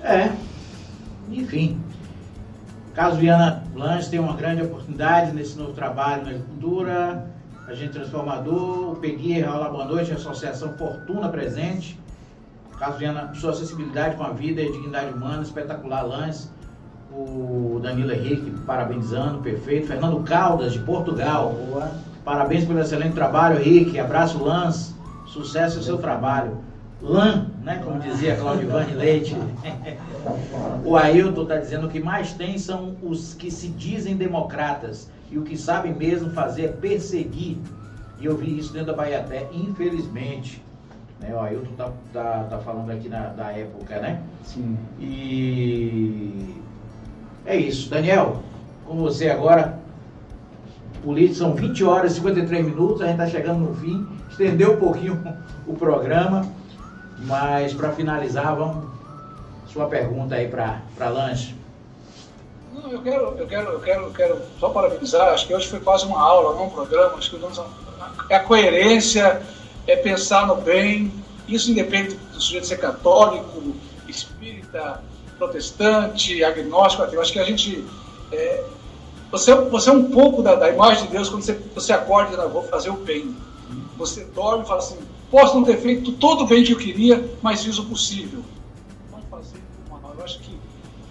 É, 0.00 0.32
enfim. 1.30 1.78
Caso 2.94 3.16
Viana 3.16 3.62
Lange 3.74 4.10
tenha 4.10 4.20
uma 4.20 4.36
grande 4.36 4.62
oportunidade 4.62 5.32
nesse 5.32 5.56
novo 5.56 5.72
trabalho 5.72 6.24
na 6.24 6.30
agricultura, 6.30 7.26
agente 7.66 7.92
transformador, 7.92 8.92
o 8.92 8.96
Pegui, 8.96 9.42
Olá, 9.42 9.70
boa 9.70 9.86
noite, 9.86 10.12
Associação 10.12 10.74
Fortuna 10.74 11.30
presente. 11.30 11.98
Caso 12.78 12.98
Viana, 12.98 13.32
sua 13.34 13.52
acessibilidade 13.52 14.16
com 14.16 14.24
a 14.24 14.30
vida 14.30 14.60
e 14.60 14.68
a 14.68 14.70
dignidade 14.70 15.14
humana, 15.14 15.42
espetacular 15.42 16.02
Lange 16.02 16.48
o 17.14 17.78
Danilo 17.82 18.12
Henrique 18.12 18.50
parabenizando, 18.66 19.38
perfeito. 19.38 19.86
Fernando 19.86 20.22
Caldas, 20.22 20.72
de 20.72 20.78
Portugal. 20.80 21.54
Boa. 21.68 21.90
Parabéns 22.24 22.64
pelo 22.64 22.80
excelente 22.80 23.14
trabalho, 23.14 23.58
Henrique. 23.58 23.98
Abraço, 23.98 24.42
Lans. 24.42 24.94
Sucesso 25.26 25.78
no 25.78 25.82
seu 25.82 25.98
trabalho. 25.98 26.58
Lan, 27.02 27.48
né? 27.64 27.80
Como 27.84 27.98
dizia 27.98 28.36
Claudivane 28.36 28.94
Leite. 28.94 29.36
o 30.84 30.96
Ailton 30.96 31.42
está 31.42 31.56
dizendo 31.56 31.88
que 31.88 31.98
mais 31.98 32.32
tem 32.32 32.56
são 32.58 32.96
os 33.02 33.34
que 33.34 33.50
se 33.50 33.68
dizem 33.68 34.16
democratas 34.16 35.10
e 35.30 35.36
o 35.36 35.42
que 35.42 35.56
sabem 35.56 35.92
mesmo 35.92 36.30
fazer 36.30 36.64
é 36.64 36.68
perseguir. 36.68 37.58
E 38.20 38.26
eu 38.26 38.36
vi 38.36 38.56
isso 38.56 38.72
dentro 38.72 38.88
da 38.88 38.92
Bahia 38.94 39.18
até, 39.18 39.48
infelizmente. 39.52 40.62
Né? 41.18 41.34
O 41.34 41.40
Ailton 41.40 41.72
tá, 41.76 41.90
tá, 42.12 42.46
tá 42.50 42.58
falando 42.58 42.90
aqui 42.90 43.08
na, 43.08 43.28
da 43.28 43.50
época, 43.50 43.98
né? 43.98 44.22
Sim. 44.44 44.78
E 45.00 46.54
é 47.44 47.56
isso. 47.56 47.90
Daniel, 47.90 48.42
com 48.86 48.96
você 48.96 49.28
agora. 49.28 49.80
Político, 51.02 51.34
são 51.34 51.52
20 51.52 51.82
horas 51.82 52.12
e 52.12 52.14
53 52.14 52.64
minutos, 52.64 53.02
a 53.02 53.06
gente 53.06 53.14
está 53.14 53.26
chegando 53.26 53.58
no 53.58 53.74
fim. 53.74 54.06
Estendeu 54.30 54.74
um 54.74 54.76
pouquinho 54.76 55.20
o 55.66 55.74
programa, 55.74 56.46
mas 57.22 57.72
para 57.72 57.92
finalizar, 57.92 58.54
vamos. 58.56 58.90
Sua 59.72 59.86
pergunta 59.86 60.34
aí 60.34 60.48
para 60.48 61.08
Lanche. 61.08 61.54
Não, 62.74 62.90
eu 62.90 63.02
quero, 63.02 63.24
eu 63.38 63.46
quero, 63.46 63.70
eu 63.70 63.80
quero, 63.80 64.02
eu 64.02 64.10
quero 64.10 64.40
só 64.58 64.68
parabenizar. 64.68 65.32
Acho 65.32 65.46
que 65.46 65.54
hoje 65.54 65.68
foi 65.68 65.80
quase 65.80 66.04
uma 66.04 66.20
aula, 66.20 66.54
não 66.54 66.66
um 66.66 66.70
programa. 66.70 67.16
Acho 67.16 67.30
que 67.30 67.44
é 68.28 68.36
a 68.36 68.40
coerência, 68.40 69.42
é 69.86 69.96
pensar 69.96 70.46
no 70.46 70.56
bem. 70.56 71.12
Isso 71.48 71.70
independe 71.70 72.14
do 72.14 72.40
sujeito 72.40 72.66
ser 72.66 72.78
católico, 72.78 73.74
espírita, 74.08 75.02
protestante, 75.38 76.44
agnóstico, 76.44 77.02
ateu. 77.02 77.20
Acho 77.20 77.32
que 77.32 77.38
a 77.38 77.44
gente. 77.44 77.84
É, 78.30 78.64
você, 79.30 79.54
você 79.54 79.90
é 79.90 79.92
um 79.92 80.10
pouco 80.10 80.42
da, 80.42 80.54
da, 80.54 80.68
imagem 80.68 81.06
de 81.06 81.12
Deus 81.12 81.28
quando 81.28 81.42
você, 81.42 81.54
você 81.74 81.92
acorda 81.92 82.34
e 82.34 82.36
diz, 82.36 82.52
vou 82.52 82.62
fazer 82.64 82.90
o 82.90 82.96
bem. 82.96 83.34
Você 83.96 84.24
dorme 84.24 84.64
e 84.64 84.66
fala 84.66 84.80
assim, 84.80 84.98
posso 85.32 85.56
não 85.56 85.64
ter 85.64 85.78
feito 85.78 86.12
todo 86.12 86.44
o 86.44 86.46
bem 86.46 86.62
que 86.62 86.72
eu 86.72 86.78
queria, 86.78 87.26
mas 87.40 87.64
fiz 87.64 87.78
o 87.78 87.86
possível. 87.86 88.44
Vamos 89.10 89.26
fazer 89.30 89.58
uma 89.88 89.98
nova. 89.98 90.14
Eu 90.18 90.24
acho 90.24 90.38
que 90.40 90.54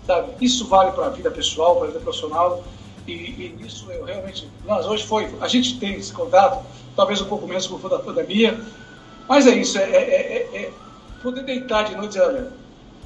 sabe, 0.06 0.34
isso 0.40 0.68
vale 0.68 0.92
para 0.92 1.08
a 1.08 1.10
vida 1.10 1.32
pessoal, 1.32 1.78
para 1.78 1.86
a 1.86 1.88
vida 1.88 2.00
profissional. 2.02 2.64
E, 3.08 3.12
e 3.12 3.56
isso 3.66 3.92
eu 3.92 4.06
realmente. 4.06 4.48
Nós 4.64 4.86
hoje 4.86 5.04
foi. 5.08 5.28
A 5.42 5.48
gente 5.48 5.80
tem 5.80 5.96
esse 5.96 6.14
contato, 6.14 6.64
talvez 6.96 7.20
um 7.20 7.26
pouco 7.26 7.48
menos 7.48 7.66
por 7.66 7.82
conta 7.82 7.98
da 7.98 8.04
pandemia, 8.04 8.64
mas 9.28 9.48
é 9.48 9.56
isso, 9.56 9.80
é, 9.80 9.90
é, 9.90 9.98
é, 9.98 10.58
é 10.58 10.72
poder 11.24 11.44
deitar 11.44 11.86
de 11.86 11.96
noite 11.96 12.18
e 12.18 12.20
dizer, 12.20 12.22
olha, 12.22 12.54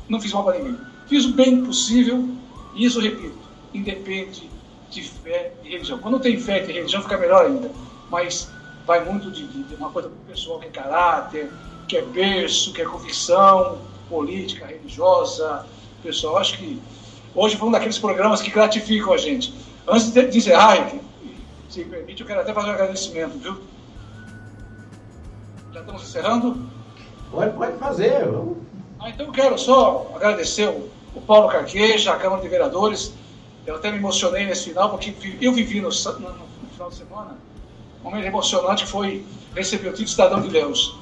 não 0.10 0.20
fiz 0.20 0.34
mal 0.34 0.44
para 0.44 0.58
ninguém 0.58 0.78
Fiz 1.08 1.24
o 1.26 1.34
bem 1.34 1.64
possível, 1.64 2.28
e 2.74 2.86
isso, 2.86 3.00
repito, 3.00 3.38
independe 3.74 4.50
de 4.90 5.04
fé 5.04 5.54
e 5.64 5.70
religião. 5.70 6.00
Quando 6.00 6.20
tem 6.20 6.38
fé 6.38 6.64
e 6.64 6.74
religião, 6.74 7.02
fica 7.02 7.18
melhor 7.18 7.46
ainda. 7.46 7.72
Mas 8.10 8.52
vai 8.86 9.04
muito 9.04 9.32
de, 9.32 9.46
de 9.46 9.76
uma 9.76 9.90
coisa 9.90 10.12
pessoal 10.28 10.60
que 10.60 10.68
é 10.68 10.70
caráter, 10.70 11.52
que 11.88 11.98
é 11.98 12.02
berço, 12.02 12.74
que 12.74 12.82
é 12.82 12.86
convicção 12.86 13.80
política, 14.10 14.66
religiosa. 14.66 15.66
Pessoal, 16.04 16.38
acho 16.38 16.58
que 16.58 16.82
hoje 17.34 17.58
foi 17.58 17.68
um 17.68 17.72
daqueles 17.72 17.98
programas 17.98 18.42
que 18.42 18.52
gratificam 18.52 19.14
a 19.14 19.18
gente. 19.18 19.54
Antes 19.88 20.12
de 20.12 20.38
encerrar, 20.38 20.92
se 21.70 21.84
permite, 21.84 22.22
eu 22.22 22.28
quero 22.28 22.42
até 22.42 22.54
fazer 22.54 22.70
um 22.70 22.74
agradecimento, 22.74 23.38
viu? 23.38 23.58
Já 25.74 25.82
estamos 25.82 26.04
encerrando? 26.04 26.70
Pode, 27.32 27.56
pode 27.56 27.78
fazer. 27.78 28.24
Ah, 29.00 29.10
então 29.10 29.26
eu 29.26 29.32
quero 29.32 29.58
só 29.58 30.12
agradecer 30.16 30.70
o 30.70 30.90
o 31.16 31.22
Paulo 31.22 31.48
Carqueja, 31.48 32.14
a 32.14 32.18
Câmara 32.18 32.42
de 32.42 32.50
Vereadores. 32.50 33.14
Eu 33.66 33.76
até 33.76 33.90
me 33.90 33.98
emocionei 33.98 34.46
nesse 34.46 34.66
final, 34.66 34.90
porque 34.90 35.16
eu 35.42 35.54
vivi 35.54 35.82
no, 35.82 35.90
no, 35.90 36.30
no 36.30 36.70
final 36.72 36.90
de 36.90 36.96
semana 36.96 37.38
momento 38.06 38.26
emocionante 38.26 38.86
foi 38.86 39.26
receber 39.56 39.90
o 39.90 39.92
título 39.92 40.06
de 40.06 40.12
cidadão 40.12 40.42
de 40.42 40.50
Leus. 40.50 40.96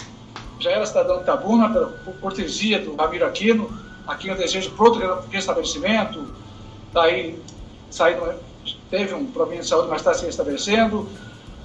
Já 0.60 0.72
era 0.72 0.86
cidadão 0.86 1.20
de 1.20 1.26
Tabuna 1.26 1.70
pela 1.70 1.88
cortesia 2.22 2.80
do 2.80 2.96
Ramiro 2.96 3.26
Aquino, 3.26 3.70
aqui 4.08 4.30
eu 4.30 4.36
desejo 4.36 4.72
para 4.72 4.86
outro 4.86 5.24
restabelecimento, 5.30 6.26
daí 6.94 7.38
saindo, 7.92 8.34
teve 8.90 9.14
um 9.14 9.26
problema 9.26 9.62
de 9.62 9.68
saúde, 9.68 9.90
mas 9.90 10.00
está 10.00 10.14
se 10.14 10.26
restabelecendo. 10.26 11.10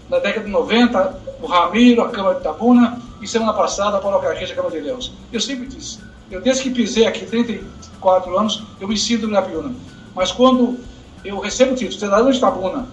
Na 0.09 0.19
década 0.19 0.47
de 0.47 0.51
90, 0.51 1.21
o 1.41 1.47
Ramiro, 1.47 2.03
a 2.03 2.09
Câmara 2.09 2.37
de 2.37 2.43
Tabuna 2.43 3.01
e 3.21 3.29
semana 3.29 3.53
passada 3.53 3.99
a 3.99 4.01
Paulo 4.01 4.19
Carqueja, 4.21 4.53
a 4.53 4.57
Câmara 4.57 4.75
de 4.75 4.81
Leus. 4.81 5.13
Eu 5.33 5.41
sempre 5.41 5.67
disse, 5.67 6.01
eu 6.31 6.41
desde 6.41 6.65
que 6.65 6.71
pisei 6.71 7.07
aqui, 7.07 7.25
34 7.27 8.37
anos, 8.37 8.65
eu 8.81 8.89
me 8.89 8.97
sinto 8.97 9.29
na 9.29 9.43
Piúna. 9.43 9.75
Mas 10.15 10.33
quando 10.33 10.79
eu 11.25 11.39
recebo 11.39 11.73
o 11.73 11.77
título, 11.77 12.01
cidadão 12.01 12.31
de 12.31 12.41
Tabuna 12.41 12.89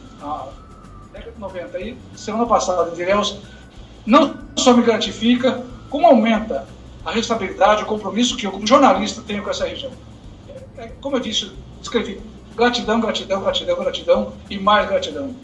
90 1.38 1.78
aí, 1.78 1.98
semana 2.16 2.45
passada, 2.45 2.91
diremos, 2.91 3.40
não 4.06 4.38
só 4.56 4.76
me 4.76 4.84
gratifica, 4.84 5.64
como 5.90 6.07
aumenta 6.07 6.68
a 7.06 7.12
responsabilidade, 7.12 7.84
o 7.84 7.86
compromisso 7.86 8.36
que 8.36 8.48
eu, 8.48 8.52
como 8.52 8.66
jornalista, 8.66 9.22
tenho 9.22 9.44
com 9.44 9.49
essa 9.49 9.68
região. 9.68 9.91
É, 10.48 10.84
é, 10.84 10.88
como 11.02 11.18
eu 11.18 11.20
disse, 11.20 11.52
escrevi 11.82 12.22
gratidão, 12.56 12.99
gratidão, 12.99 13.41
gratidão, 13.41 13.78
gratidão 13.78 14.34
e 14.49 14.57
mais 14.57 14.88
gratidão. 14.88 15.36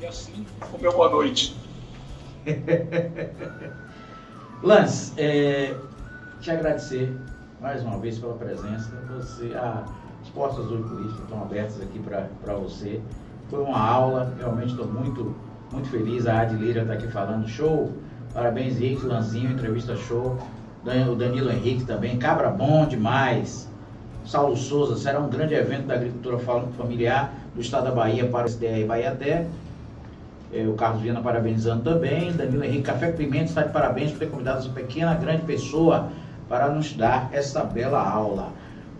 E 0.00 0.06
assim, 0.06 0.44
o 0.72 0.78
meu 0.78 0.92
boa 0.92 1.08
noite. 1.08 1.56
Lance, 4.62 5.12
é, 5.16 5.74
te 6.40 6.50
agradecer 6.50 7.16
mais 7.60 7.82
uma 7.82 7.98
vez 7.98 8.18
pela 8.18 8.34
presença. 8.34 8.90
Você, 9.16 9.54
a, 9.54 9.84
portas 10.34 10.66
do 10.66 10.78
Política 10.88 11.22
estão 11.22 11.42
abertas 11.42 11.80
aqui 11.80 11.98
para 11.98 12.54
você. 12.54 13.00
Foi 13.48 13.62
uma 13.62 13.78
aula, 13.78 14.32
realmente 14.38 14.70
estou 14.70 14.86
muito, 14.86 15.34
muito 15.70 15.88
feliz. 15.88 16.26
A 16.26 16.40
Adilira 16.40 16.82
está 16.82 16.94
aqui 16.94 17.08
falando, 17.08 17.46
show. 17.48 17.92
Parabéns, 18.32 18.80
Henrique, 18.80 19.04
Lanzinho, 19.04 19.52
entrevista 19.52 19.94
show. 19.96 20.36
O 21.10 21.14
Danilo 21.14 21.50
Henrique 21.50 21.84
também, 21.84 22.16
cabra 22.18 22.48
bom 22.50 22.86
demais. 22.86 23.68
Saulo 24.24 24.56
Souza, 24.56 24.96
será 24.96 25.20
um 25.20 25.28
grande 25.28 25.54
evento 25.54 25.86
da 25.86 25.94
agricultura 25.94 26.38
familiar 26.38 27.34
do 27.54 27.60
estado 27.60 27.84
da 27.84 27.90
Bahia 27.90 28.26
para 28.28 28.46
o 28.46 28.48
SDR 28.48 28.86
Bahia 28.86 29.10
Até. 29.10 29.46
É, 30.52 30.66
o 30.66 30.74
Carlos 30.74 31.02
Viana 31.02 31.20
parabenizando 31.20 31.82
também. 31.82 32.32
Danilo 32.32 32.64
Henrique 32.64 32.82
Café 32.82 33.10
Pimenta 33.12 33.44
está 33.44 33.62
de 33.62 33.72
parabéns 33.72 34.12
por 34.12 34.18
ter 34.18 34.30
convidado 34.30 34.60
essa 34.60 34.68
pequena, 34.68 35.14
grande 35.14 35.42
pessoa 35.42 36.08
para 36.48 36.68
nos 36.68 36.92
dar 36.94 37.30
essa 37.32 37.64
bela 37.64 38.02
aula. 38.02 38.50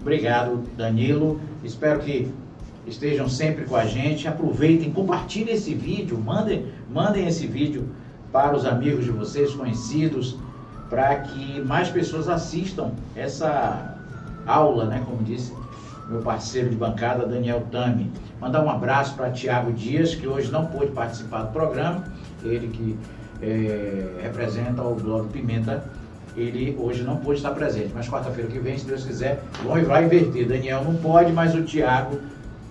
Obrigado, 0.03 0.65
Danilo. 0.77 1.41
Espero 1.65 2.01
que 2.01 2.29
estejam 2.87 3.29
sempre 3.29 3.65
com 3.65 3.77
a 3.77 3.85
gente. 3.85 4.27
Aproveitem, 4.27 4.93
compartilhem 4.93 5.55
esse 5.55 5.73
vídeo, 5.73 6.19
mandem, 6.19 6.67
mandem 6.91 7.27
esse 7.27 7.47
vídeo 7.47 7.89
para 8.33 8.55
os 8.55 8.67
amigos 8.67 9.05
de 9.05 9.13
vocês, 9.13 9.55
conhecidos, 9.55 10.37
para 10.91 11.21
que 11.21 11.61
mais 11.61 11.89
pessoas 11.89 12.29
assistam 12.29 12.91
essa 13.15 13.97
aula, 14.45 14.87
né? 14.87 15.03
Como 15.07 15.23
disse 15.23 15.53
meu 16.09 16.21
parceiro 16.21 16.69
de 16.69 16.77
bancada, 16.77 17.25
Daniel 17.25 17.65
Tami. 17.71 18.11
Mandar 18.41 18.65
um 18.65 18.71
abraço 18.71 19.15
para 19.15 19.31
Tiago 19.31 19.73
Dias, 19.73 20.15
que 20.17 20.27
hoje 20.27 20.51
não 20.51 20.67
pôde 20.67 20.91
participar 20.91 21.43
do 21.45 21.53
programa, 21.53 22.05
ele 22.43 22.69
que 22.69 22.99
é, 23.41 24.21
representa 24.21 24.83
o 24.83 24.97
blog 24.97 25.29
Pimenta, 25.29 25.85
ele 26.37 26.77
hoje 26.79 27.03
não 27.03 27.17
pôde 27.17 27.39
estar 27.39 27.51
presente, 27.51 27.93
mas 27.95 28.09
quarta-feira 28.09 28.51
que 28.51 28.59
vem, 28.59 28.79
se 28.79 28.87
Deus 28.87 29.05
quiser, 29.05 29.43
vão 29.63 29.83
vai 29.85 30.05
inverter. 30.05 30.47
Daniel 30.47 30.85
não 30.85 30.95
pode, 30.97 31.33
mas 31.33 31.55
o 31.55 31.63
Tiago, 31.63 32.19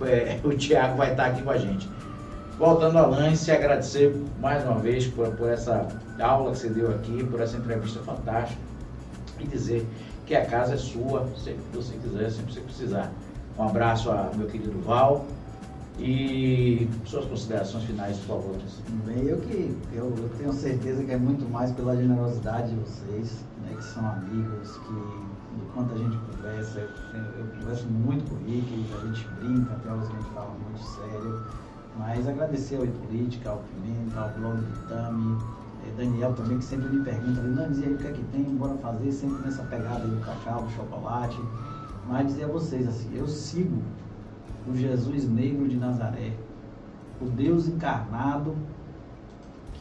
é, 0.02 0.40
o 0.44 0.50
Tiago 0.50 0.98
vai 0.98 1.12
estar 1.12 1.26
aqui 1.28 1.42
com 1.42 1.52
a 1.52 1.58
gente. 1.58 1.90
Voltando 2.58 2.98
a 2.98 3.06
Lance, 3.06 3.52
agradecer 3.52 4.16
mais 4.40 4.64
uma 4.64 4.76
vez 4.76 5.08
por, 5.08 5.28
por 5.32 5.50
essa 5.50 5.88
aula 6.20 6.52
que 6.52 6.60
você 6.60 6.70
deu 6.70 6.92
aqui, 6.92 7.24
por 7.24 7.42
essa 7.42 7.58
entrevista 7.58 8.00
fantástica 8.02 8.62
e 9.40 9.48
dizer 9.48 9.86
que 10.26 10.36
a 10.36 10.46
casa 10.46 10.76
é 10.76 10.78
sua, 10.78 11.28
sempre 11.36 11.62
que 11.72 11.78
você 11.78 11.94
quiser, 11.98 12.30
sempre 12.30 12.46
que 12.48 12.54
você 12.54 12.62
precisar. 12.62 13.12
Um 13.58 13.64
abraço 13.64 14.10
ao 14.10 14.34
meu 14.36 14.48
querido 14.48 14.80
Val 14.82 15.26
e 16.00 16.88
suas 17.06 17.26
considerações 17.26 17.84
finais, 17.84 18.18
por 18.20 18.38
favor. 18.38 18.56
Bem, 19.06 19.26
eu 19.26 19.38
que 19.38 19.76
eu, 19.94 20.06
eu, 20.06 20.30
tenho 20.38 20.54
certeza 20.54 21.04
que 21.04 21.12
é 21.12 21.18
muito 21.18 21.50
mais 21.52 21.72
pela 21.72 21.96
generosidade 21.96 22.70
de 22.70 22.76
vocês, 22.76 23.44
né, 23.72 23.78
que 23.78 23.84
são 23.84 24.06
amigos, 24.06 24.78
que 24.78 25.64
enquanto 25.64 25.94
a 25.94 25.98
gente 25.98 26.18
conversa, 26.18 26.80
eu, 26.80 27.20
eu 27.40 27.46
converso 27.60 27.88
muito 27.88 28.30
com 28.30 28.36
o 28.36 28.46
Rick, 28.46 28.86
a 28.94 29.08
gente 29.08 29.28
brinca, 29.40 29.74
até 29.74 29.90
a 29.90 29.98
gente 29.98 30.34
fala 30.34 30.56
muito 30.64 30.84
sério. 30.84 31.42
Mas 31.98 32.28
agradecer 32.28 32.78
ao 32.78 32.88
Política, 32.88 33.50
ao 33.50 33.58
Pimenta, 33.58 34.20
ao 34.20 34.30
blog 34.30 34.58
do 34.58 34.88
Tami, 34.88 35.38
é, 35.86 35.92
Daniel 35.98 36.34
também, 36.34 36.58
que 36.58 36.64
sempre 36.64 36.90
me 36.90 37.04
pergunta, 37.04 37.42
não, 37.42 37.70
dizia 37.70 37.90
o 37.90 37.98
que 37.98 38.08
é 38.08 38.12
que 38.12 38.24
tem, 38.26 38.44
bora 38.44 38.76
fazer, 38.76 39.12
sempre 39.12 39.44
nessa 39.44 39.64
pegada 39.64 40.08
do 40.08 40.24
cacau, 40.24 40.64
do 40.64 40.72
chocolate. 40.72 41.40
Mas 42.08 42.28
dizer 42.28 42.46
a 42.46 42.48
vocês 42.48 42.88
assim, 42.88 43.10
eu 43.16 43.28
sigo 43.28 43.82
o 44.68 44.76
Jesus 44.76 45.28
negro 45.28 45.68
de 45.68 45.76
Nazaré, 45.76 46.34
o 47.20 47.26
Deus 47.26 47.68
encarnado, 47.68 48.56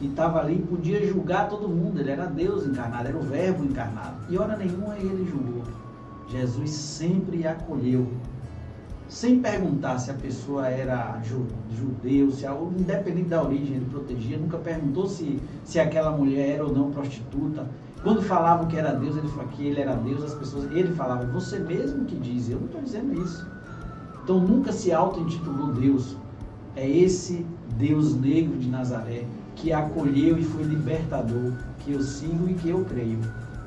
que 0.01 0.07
estava 0.07 0.39
ali 0.39 0.57
podia 0.57 1.05
julgar 1.07 1.47
todo 1.47 1.69
mundo, 1.69 1.99
ele 1.99 2.09
era 2.09 2.25
Deus 2.25 2.65
encarnado, 2.65 3.07
era 3.07 3.17
o 3.17 3.21
verbo 3.21 3.63
encarnado. 3.63 4.15
E 4.29 4.35
hora 4.37 4.57
nenhuma 4.57 4.97
ele 4.97 5.29
julgou. 5.29 5.61
Jesus 6.27 6.71
sempre 6.71 7.45
acolheu, 7.45 8.07
sem 9.07 9.39
perguntar 9.39 9.99
se 9.99 10.09
a 10.09 10.15
pessoa 10.15 10.67
era 10.67 11.21
judeu, 11.69 12.31
se 12.31 12.47
a, 12.47 12.53
independente 12.79 13.29
da 13.29 13.43
origem 13.43 13.75
ele 13.75 13.85
protegia, 13.91 14.39
nunca 14.39 14.57
perguntou 14.57 15.07
se, 15.07 15.39
se 15.63 15.79
aquela 15.79 16.09
mulher 16.09 16.55
era 16.55 16.65
ou 16.65 16.73
não 16.73 16.89
prostituta. 16.89 17.67
Quando 18.01 18.23
falavam 18.23 18.67
que 18.67 18.77
era 18.77 18.93
Deus, 18.93 19.15
ele 19.17 19.27
falou 19.27 19.49
que 19.49 19.67
ele 19.67 19.81
era 19.81 19.93
Deus, 19.93 20.23
as 20.23 20.33
pessoas, 20.33 20.63
ele 20.71 20.95
falava, 20.95 21.27
você 21.27 21.59
mesmo 21.59 22.05
que 22.05 22.15
diz, 22.15 22.49
eu 22.49 22.57
não 22.57 22.65
estou 22.65 22.81
dizendo 22.81 23.21
isso. 23.21 23.45
Então 24.23 24.39
nunca 24.39 24.71
se 24.71 24.91
auto-intitulou 24.91 25.73
Deus. 25.73 26.17
É 26.75 26.89
esse 26.89 27.45
Deus 27.77 28.15
negro 28.15 28.57
de 28.57 28.69
Nazaré 28.69 29.27
que 29.61 29.71
acolheu 29.71 30.39
e 30.39 30.43
foi 30.43 30.63
libertador, 30.63 31.51
que 31.79 31.93
eu 31.93 32.01
sigo 32.01 32.49
e 32.49 32.55
que 32.55 32.69
eu 32.69 32.83
creio. 32.83 33.19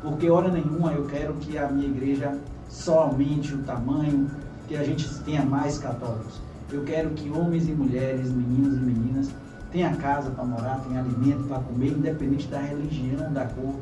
Porque 0.02 0.28
hora 0.28 0.50
nenhuma 0.50 0.92
eu 0.92 1.06
quero 1.06 1.34
que 1.34 1.56
a 1.56 1.68
minha 1.68 1.86
igreja 1.86 2.36
só 2.68 3.04
aumente 3.04 3.54
o 3.54 3.58
tamanho, 3.58 4.28
que 4.66 4.76
a 4.76 4.82
gente 4.82 5.08
tenha 5.20 5.44
mais 5.44 5.78
católicos. 5.78 6.40
Eu 6.72 6.82
quero 6.82 7.10
que 7.10 7.30
homens 7.30 7.68
e 7.68 7.72
mulheres, 7.72 8.32
meninos 8.32 8.76
e 8.76 8.80
meninas, 8.80 9.30
tenham 9.70 9.94
casa 9.94 10.30
para 10.30 10.44
morar, 10.44 10.80
tenham 10.80 11.04
alimento 11.04 11.44
para 11.44 11.60
comer, 11.60 11.92
independente 11.92 12.48
da 12.48 12.58
religião, 12.58 13.32
da 13.32 13.46
cor. 13.46 13.74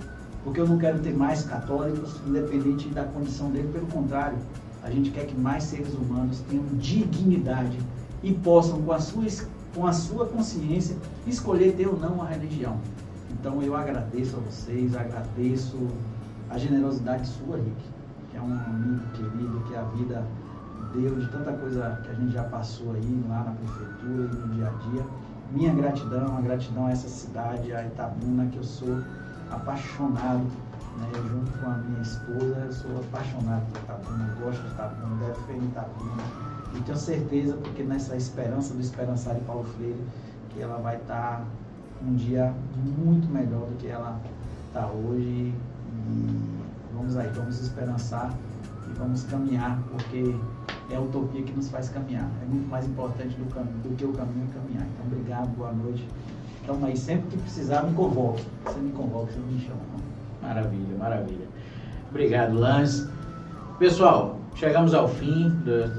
Porque 0.45 0.61
eu 0.61 0.69
não 0.69 0.77
quero 0.77 0.99
ter 0.99 1.15
mais 1.15 1.45
católicos, 1.45 2.21
independente 2.27 2.89
da 2.89 3.05
condição 3.05 3.51
dele. 3.51 3.71
Pelo 3.73 3.87
contrário, 3.87 4.37
a 4.83 4.91
gente 4.91 5.11
quer 5.11 5.27
que 5.27 5.39
mais 5.39 5.65
seres 5.65 5.95
humanos 5.95 6.41
tenham 6.51 6.65
dignidade 6.75 7.79
e 8.23 8.35
possam, 8.35 8.83
com 8.83 8.93
a 8.93 9.01
sua, 9.01 9.25
com 9.75 9.87
a 9.87 9.93
sua 9.93 10.27
consciência, 10.27 10.97
escolher 11.27 11.73
ter 11.73 11.87
ou 11.87 11.99
não 11.99 12.15
uma 12.15 12.27
religião. 12.27 12.77
Então 13.31 13.63
eu 13.63 13.75
agradeço 13.75 14.37
a 14.37 14.41
vocês, 14.41 14.95
agradeço 14.95 15.77
a 16.51 16.59
generosidade 16.59 17.27
sua, 17.27 17.57
Rick, 17.57 17.83
que 18.31 18.37
é 18.37 18.41
um 18.41 18.53
amigo 18.53 19.03
querido, 19.15 19.65
que 19.67 19.75
a 19.75 19.83
vida 19.83 20.25
deu, 20.93 21.19
de 21.19 21.27
tanta 21.29 21.53
coisa 21.53 22.01
que 22.05 22.11
a 22.11 22.15
gente 22.15 22.33
já 22.33 22.45
passou 22.45 22.93
aí 22.93 23.25
lá 23.29 23.45
na 23.45 23.53
prefeitura 23.53 24.31
e 24.31 24.37
no 24.37 24.55
dia 24.55 24.69
a 24.69 24.91
dia. 24.91 25.07
Minha 25.53 25.75
gratidão, 25.75 26.37
a 26.37 26.41
gratidão 26.41 26.87
a 26.87 26.91
essa 26.91 27.09
cidade, 27.09 27.73
a 27.73 27.87
Itabuna, 27.87 28.47
que 28.47 28.59
eu 28.59 28.65
sou 28.65 29.01
apaixonado, 29.51 30.45
né? 30.99 31.11
Junto 31.31 31.51
com 31.59 31.71
a 31.71 31.75
minha 31.79 32.03
esposa, 32.03 32.63
eu 32.67 32.73
sou 32.73 33.01
apaixonado 33.01 33.67
por 33.73 33.83
Itabuna, 33.83 34.37
gosto 34.41 34.63
de 34.63 34.69
Itabuna, 34.69 35.27
defendo 35.27 35.65
Itabuna. 35.65 36.52
E 36.75 36.81
tenho 36.81 36.97
certeza, 36.97 37.57
porque 37.57 37.83
nessa 37.83 38.17
esperança 38.17 38.75
do 38.75 38.81
Esperançar 38.81 39.35
de 39.35 39.41
Paulo 39.43 39.65
Freire, 39.65 40.03
que 40.51 40.61
ela 40.61 40.79
vai 40.79 40.97
estar 40.97 41.45
um 42.07 42.15
dia 42.15 42.53
muito 42.99 43.29
melhor 43.29 43.67
do 43.67 43.77
que 43.77 43.89
ela 43.89 44.21
está 44.69 44.87
hoje. 44.87 45.23
E 45.25 45.55
vamos 46.95 47.17
aí, 47.17 47.29
vamos 47.35 47.61
esperançar 47.61 48.33
e 48.89 48.99
vamos 48.99 49.23
caminhar, 49.25 49.81
porque 49.91 50.35
é 50.91 50.97
a 50.97 51.01
utopia 51.01 51.43
que 51.43 51.53
nos 51.53 51.69
faz 51.69 51.89
caminhar. 51.89 52.29
É 52.43 52.45
muito 52.47 52.69
mais 52.69 52.87
importante 52.87 53.37
do, 53.37 53.45
do 53.45 53.97
que 53.97 54.05
o 54.05 54.13
caminho 54.13 54.49
caminhar. 54.49 54.87
Então, 54.87 55.07
obrigado, 55.07 55.57
boa 55.57 55.73
noite. 55.73 56.07
Então, 56.63 56.79
aí, 56.85 56.97
sempre 56.97 57.31
que 57.31 57.39
precisar, 57.39 57.83
me 57.83 57.95
convoque. 57.95 58.45
Você 58.65 58.79
me 58.81 58.93
convoque, 58.93 59.33
você 59.33 59.41
me 59.41 59.61
chama. 59.61 59.81
Maravilha, 60.41 60.97
maravilha. 60.99 61.47
Obrigado, 62.11 62.55
Lance. 62.55 63.09
Pessoal, 63.79 64.39
chegamos 64.55 64.95
ao 64.95 65.09
fim 65.09 65.51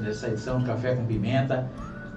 dessa 0.04 0.28
edição 0.28 0.60
do 0.60 0.66
Café 0.66 0.96
com 0.96 1.06
Pimenta. 1.06 1.70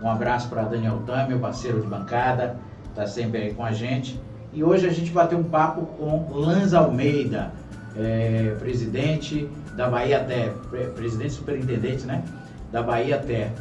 Um 0.03 0.09
abraço 0.09 0.49
para 0.49 0.63
Daniel 0.63 1.03
Tam, 1.07 1.27
meu 1.27 1.39
parceiro 1.39 1.81
de 1.81 1.87
bancada, 1.87 2.57
está 2.91 3.07
sempre 3.07 3.43
aí 3.43 3.55
com 3.55 3.65
a 3.65 3.73
gente. 3.73 4.21
E 4.53 4.63
hoje 4.63 4.87
a 4.87 4.93
gente 4.93 5.11
bateu 5.11 5.39
um 5.39 5.45
papo 5.45 5.87
com 5.99 6.33
Lance 6.33 6.75
Almeida, 6.75 7.51
é, 7.97 8.55
presidente 8.59 9.49
da 9.75 9.89
Bahia 9.89 10.21
Terra, 10.21 10.55
presidente 10.95 11.35
superintendente, 11.35 12.05
né? 12.07 12.25
Da 12.73 12.83
Bahia 12.83 13.19
Terra. 13.19 13.53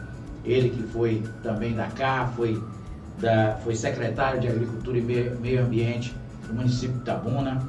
Ele 0.43 0.69
que 0.69 0.83
foi 0.83 1.23
também 1.41 1.73
da 1.73 1.87
CA, 1.87 2.31
foi, 2.35 2.61
da, 3.19 3.57
foi 3.63 3.75
secretário 3.75 4.39
de 4.39 4.47
Agricultura 4.47 4.97
e 4.97 5.01
Meio 5.01 5.63
Ambiente 5.63 6.15
do 6.47 6.53
município 6.53 6.97
de 6.97 7.03
Tabuna 7.03 7.61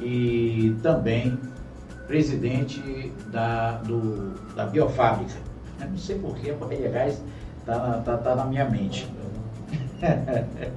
e 0.00 0.76
também 0.82 1.38
presidente 2.06 3.12
da, 3.28 3.72
do, 3.78 4.34
da 4.54 4.66
biofábrica. 4.66 5.34
Eu 5.80 5.90
não 5.90 5.98
sei 5.98 6.18
porquê, 6.18 6.50
a 6.50 6.54
Bahia 6.54 6.88
Gás 6.90 7.22
está 7.60 8.00
tá, 8.04 8.16
tá 8.18 8.36
na 8.36 8.44
minha 8.44 8.68
mente. 8.68 9.08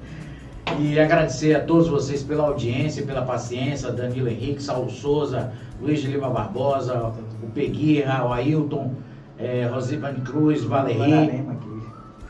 E 0.80 1.00
agradecer 1.00 1.56
a 1.56 1.64
todos 1.64 1.88
vocês 1.88 2.24
pela 2.24 2.44
audiência, 2.44 3.06
pela 3.06 3.22
paciência, 3.22 3.92
Danilo 3.92 4.28
Henrique, 4.28 4.62
Saulo 4.62 4.90
Souza, 4.90 5.54
Luiz 5.80 6.02
de 6.02 6.08
Lima 6.08 6.30
Barbosa, 6.30 7.14
o 7.42 7.48
Peguirra, 7.54 8.26
o 8.26 8.34
Ailton, 8.34 8.94
é, 9.38 9.68
Rosivane 9.68 10.22
Cruz, 10.22 10.64
Valeri. 10.64 11.46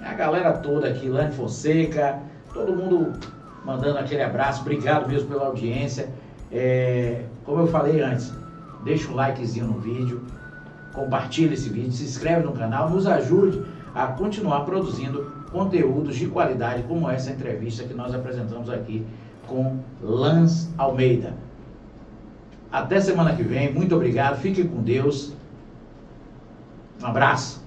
A 0.01 0.13
galera 0.13 0.51
toda 0.53 0.89
aqui, 0.89 1.07
Lane 1.07 1.31
Fonseca, 1.31 2.19
todo 2.53 2.75
mundo 2.75 3.13
mandando 3.65 3.97
aquele 3.97 4.21
abraço. 4.21 4.61
Obrigado 4.61 5.07
mesmo 5.07 5.29
pela 5.29 5.47
audiência. 5.47 6.09
É, 6.51 7.23
como 7.45 7.61
eu 7.61 7.67
falei 7.67 8.01
antes, 8.01 8.31
deixa 8.85 9.11
um 9.11 9.15
likezinho 9.15 9.67
no 9.67 9.79
vídeo, 9.79 10.21
compartilhe 10.93 11.55
esse 11.55 11.67
vídeo, 11.67 11.91
se 11.91 12.03
inscreve 12.03 12.45
no 12.45 12.53
canal, 12.53 12.89
nos 12.89 13.05
ajude 13.05 13.65
a 13.93 14.07
continuar 14.07 14.61
produzindo 14.61 15.33
conteúdos 15.51 16.15
de 16.15 16.27
qualidade 16.27 16.83
como 16.83 17.09
essa 17.09 17.31
entrevista 17.31 17.83
que 17.83 17.93
nós 17.93 18.13
apresentamos 18.13 18.69
aqui 18.69 19.05
com 19.47 19.79
Lance 20.01 20.69
Almeida. 20.77 21.33
Até 22.71 22.99
semana 22.99 23.35
que 23.35 23.43
vem, 23.43 23.73
muito 23.73 23.95
obrigado, 23.95 24.39
fiquem 24.39 24.67
com 24.67 24.81
Deus. 24.81 25.33
Um 27.01 27.07
abraço. 27.07 27.64